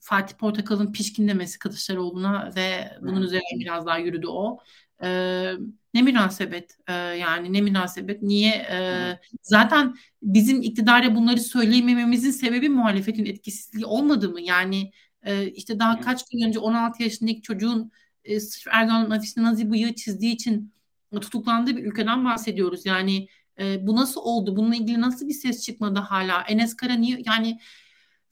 Fatih 0.00 0.36
Portakal'ın 0.36 0.92
pişkin 0.92 1.28
demesi 1.28 1.58
Kılıçdaroğlu'na 1.58 2.52
ve 2.56 2.90
bunun 3.02 3.22
üzerine 3.22 3.60
biraz 3.60 3.86
daha 3.86 3.98
yürüdü 3.98 4.26
o. 4.26 4.58
Ee, 5.02 5.52
ne 5.94 6.02
münasebet 6.02 6.78
ee, 6.88 6.92
yani 6.92 7.52
ne 7.52 7.60
münasebet 7.60 8.22
niye 8.22 8.66
ee, 8.70 9.18
zaten 9.42 9.94
bizim 10.22 10.62
iktidara 10.62 11.14
bunları 11.14 11.40
söyleyemememizin 11.40 12.30
sebebi 12.30 12.68
muhalefetin 12.68 13.24
etkisizliği 13.24 13.84
olmadı 13.86 14.28
mı? 14.28 14.40
Yani 14.40 14.90
e, 15.22 15.50
işte 15.50 15.78
daha 15.78 16.00
kaç 16.00 16.28
gün 16.28 16.46
önce 16.48 16.58
16 16.58 17.02
yaşındaki 17.02 17.42
çocuğun 17.42 17.92
e, 18.24 18.40
sırf 18.40 18.66
Erdoğan'ın 18.74 19.10
afişine 19.10 19.44
nazi 19.44 19.70
bıyığı 19.70 19.94
çizdiği 19.94 20.34
için 20.34 20.72
tutuklandığı 21.20 21.76
bir 21.76 21.84
ülkeden 21.84 22.24
bahsediyoruz. 22.24 22.86
Yani 22.86 23.28
e, 23.58 23.86
bu 23.86 23.96
nasıl 23.96 24.20
oldu? 24.20 24.56
Bununla 24.56 24.76
ilgili 24.76 25.00
nasıl 25.00 25.28
bir 25.28 25.34
ses 25.34 25.64
çıkmadı 25.64 25.98
hala? 25.98 26.40
Enes 26.40 26.76
Kara 26.76 26.94
niye 26.94 27.22
yani 27.26 27.58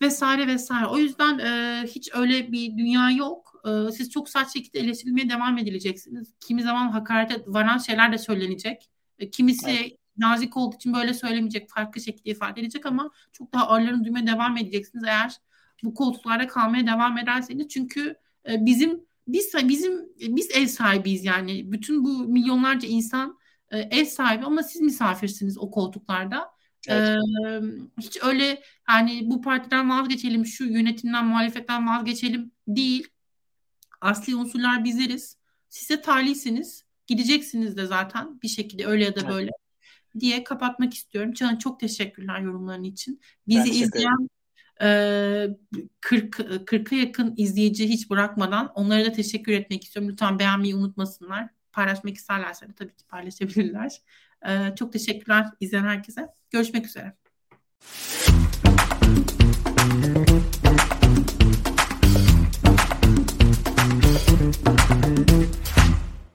vesaire 0.02 0.46
vesaire. 0.46 0.86
O 0.86 0.98
yüzden 0.98 1.38
e, 1.38 1.82
hiç 1.86 2.10
öyle 2.14 2.52
bir 2.52 2.78
dünya 2.78 3.10
yok. 3.10 3.43
E, 3.64 3.92
siz 3.92 4.10
çok 4.10 4.28
sert 4.28 4.52
şekilde 4.52 4.78
eleştirilmeye 4.78 5.30
devam 5.30 5.58
edileceksiniz. 5.58 6.34
Kimi 6.40 6.62
zaman 6.62 6.88
hakarete 6.88 7.44
varan 7.46 7.78
şeyler 7.78 8.12
de 8.12 8.18
söylenecek. 8.18 8.90
E, 9.18 9.30
kimisi 9.30 9.70
evet. 9.70 9.98
nazik 10.18 10.56
olduğu 10.56 10.76
için 10.76 10.94
böyle 10.94 11.14
söylemeyecek, 11.14 11.70
farklı 11.70 12.00
şekilde 12.00 12.30
ifade 12.30 12.60
edecek 12.60 12.86
ama 12.86 13.10
çok 13.32 13.54
daha 13.54 13.68
ağırlarını 13.68 14.04
duymaya 14.04 14.26
devam 14.26 14.56
edeceksiniz 14.56 15.04
eğer 15.04 15.36
bu 15.82 15.94
koltuklarda 15.94 16.46
kalmaya 16.46 16.86
devam 16.86 17.18
ederseniz. 17.18 17.68
Çünkü 17.68 18.16
e, 18.48 18.66
bizim 18.66 19.00
biz 19.28 19.54
bizim 19.62 20.08
biz 20.18 20.50
ev 20.50 20.66
sahibiyiz 20.66 21.24
yani. 21.24 21.72
Bütün 21.72 22.04
bu 22.04 22.28
milyonlarca 22.28 22.88
insan 22.88 23.38
e, 23.70 23.78
ev 23.78 24.04
sahibi 24.04 24.44
ama 24.44 24.62
siz 24.62 24.82
misafirsiniz 24.82 25.58
o 25.58 25.70
koltuklarda. 25.70 26.54
Evet. 26.88 27.18
Ee, 27.46 27.60
hiç 28.00 28.18
öyle 28.22 28.62
hani 28.84 29.30
bu 29.30 29.40
partiden 29.40 29.90
vazgeçelim, 29.90 30.46
şu 30.46 30.64
yönetimden, 30.64 31.26
muhalefetten 31.26 31.88
vazgeçelim 31.88 32.52
değil. 32.68 33.08
Asli 34.00 34.36
unsurlar 34.36 34.84
bizleriz. 34.84 35.36
Size 35.68 36.00
talihsiniz. 36.00 36.84
Gideceksiniz 37.06 37.76
de 37.76 37.86
zaten 37.86 38.42
bir 38.42 38.48
şekilde 38.48 38.86
öyle 38.86 39.04
ya 39.04 39.16
da 39.16 39.28
böyle 39.28 39.50
evet. 39.50 40.20
diye 40.20 40.44
kapatmak 40.44 40.94
istiyorum. 40.94 41.32
Can 41.32 41.56
çok 41.56 41.80
teşekkürler 41.80 42.40
yorumların 42.40 42.84
için. 42.84 43.20
Bizi 43.48 43.70
izleyen 43.70 44.28
e, 44.82 44.86
40 46.00 46.38
40'a 46.66 46.98
yakın 46.98 47.34
izleyici 47.36 47.88
hiç 47.88 48.10
bırakmadan 48.10 48.72
onlara 48.74 49.04
da 49.04 49.12
teşekkür 49.12 49.52
etmek 49.52 49.84
istiyorum. 49.84 50.10
Lütfen 50.12 50.38
beğenmeyi 50.38 50.74
unutmasınlar. 50.74 51.48
Paylaşmak 51.72 52.16
isterlerse 52.16 52.68
de 52.68 52.72
tabii 52.72 52.96
ki 52.96 53.04
paylaşabilirler. 53.08 54.00
Ee, 54.48 54.74
çok 54.76 54.92
teşekkürler 54.92 55.46
izleyen 55.60 55.84
herkese. 55.84 56.28
Görüşmek 56.50 56.86
üzere. 56.86 57.16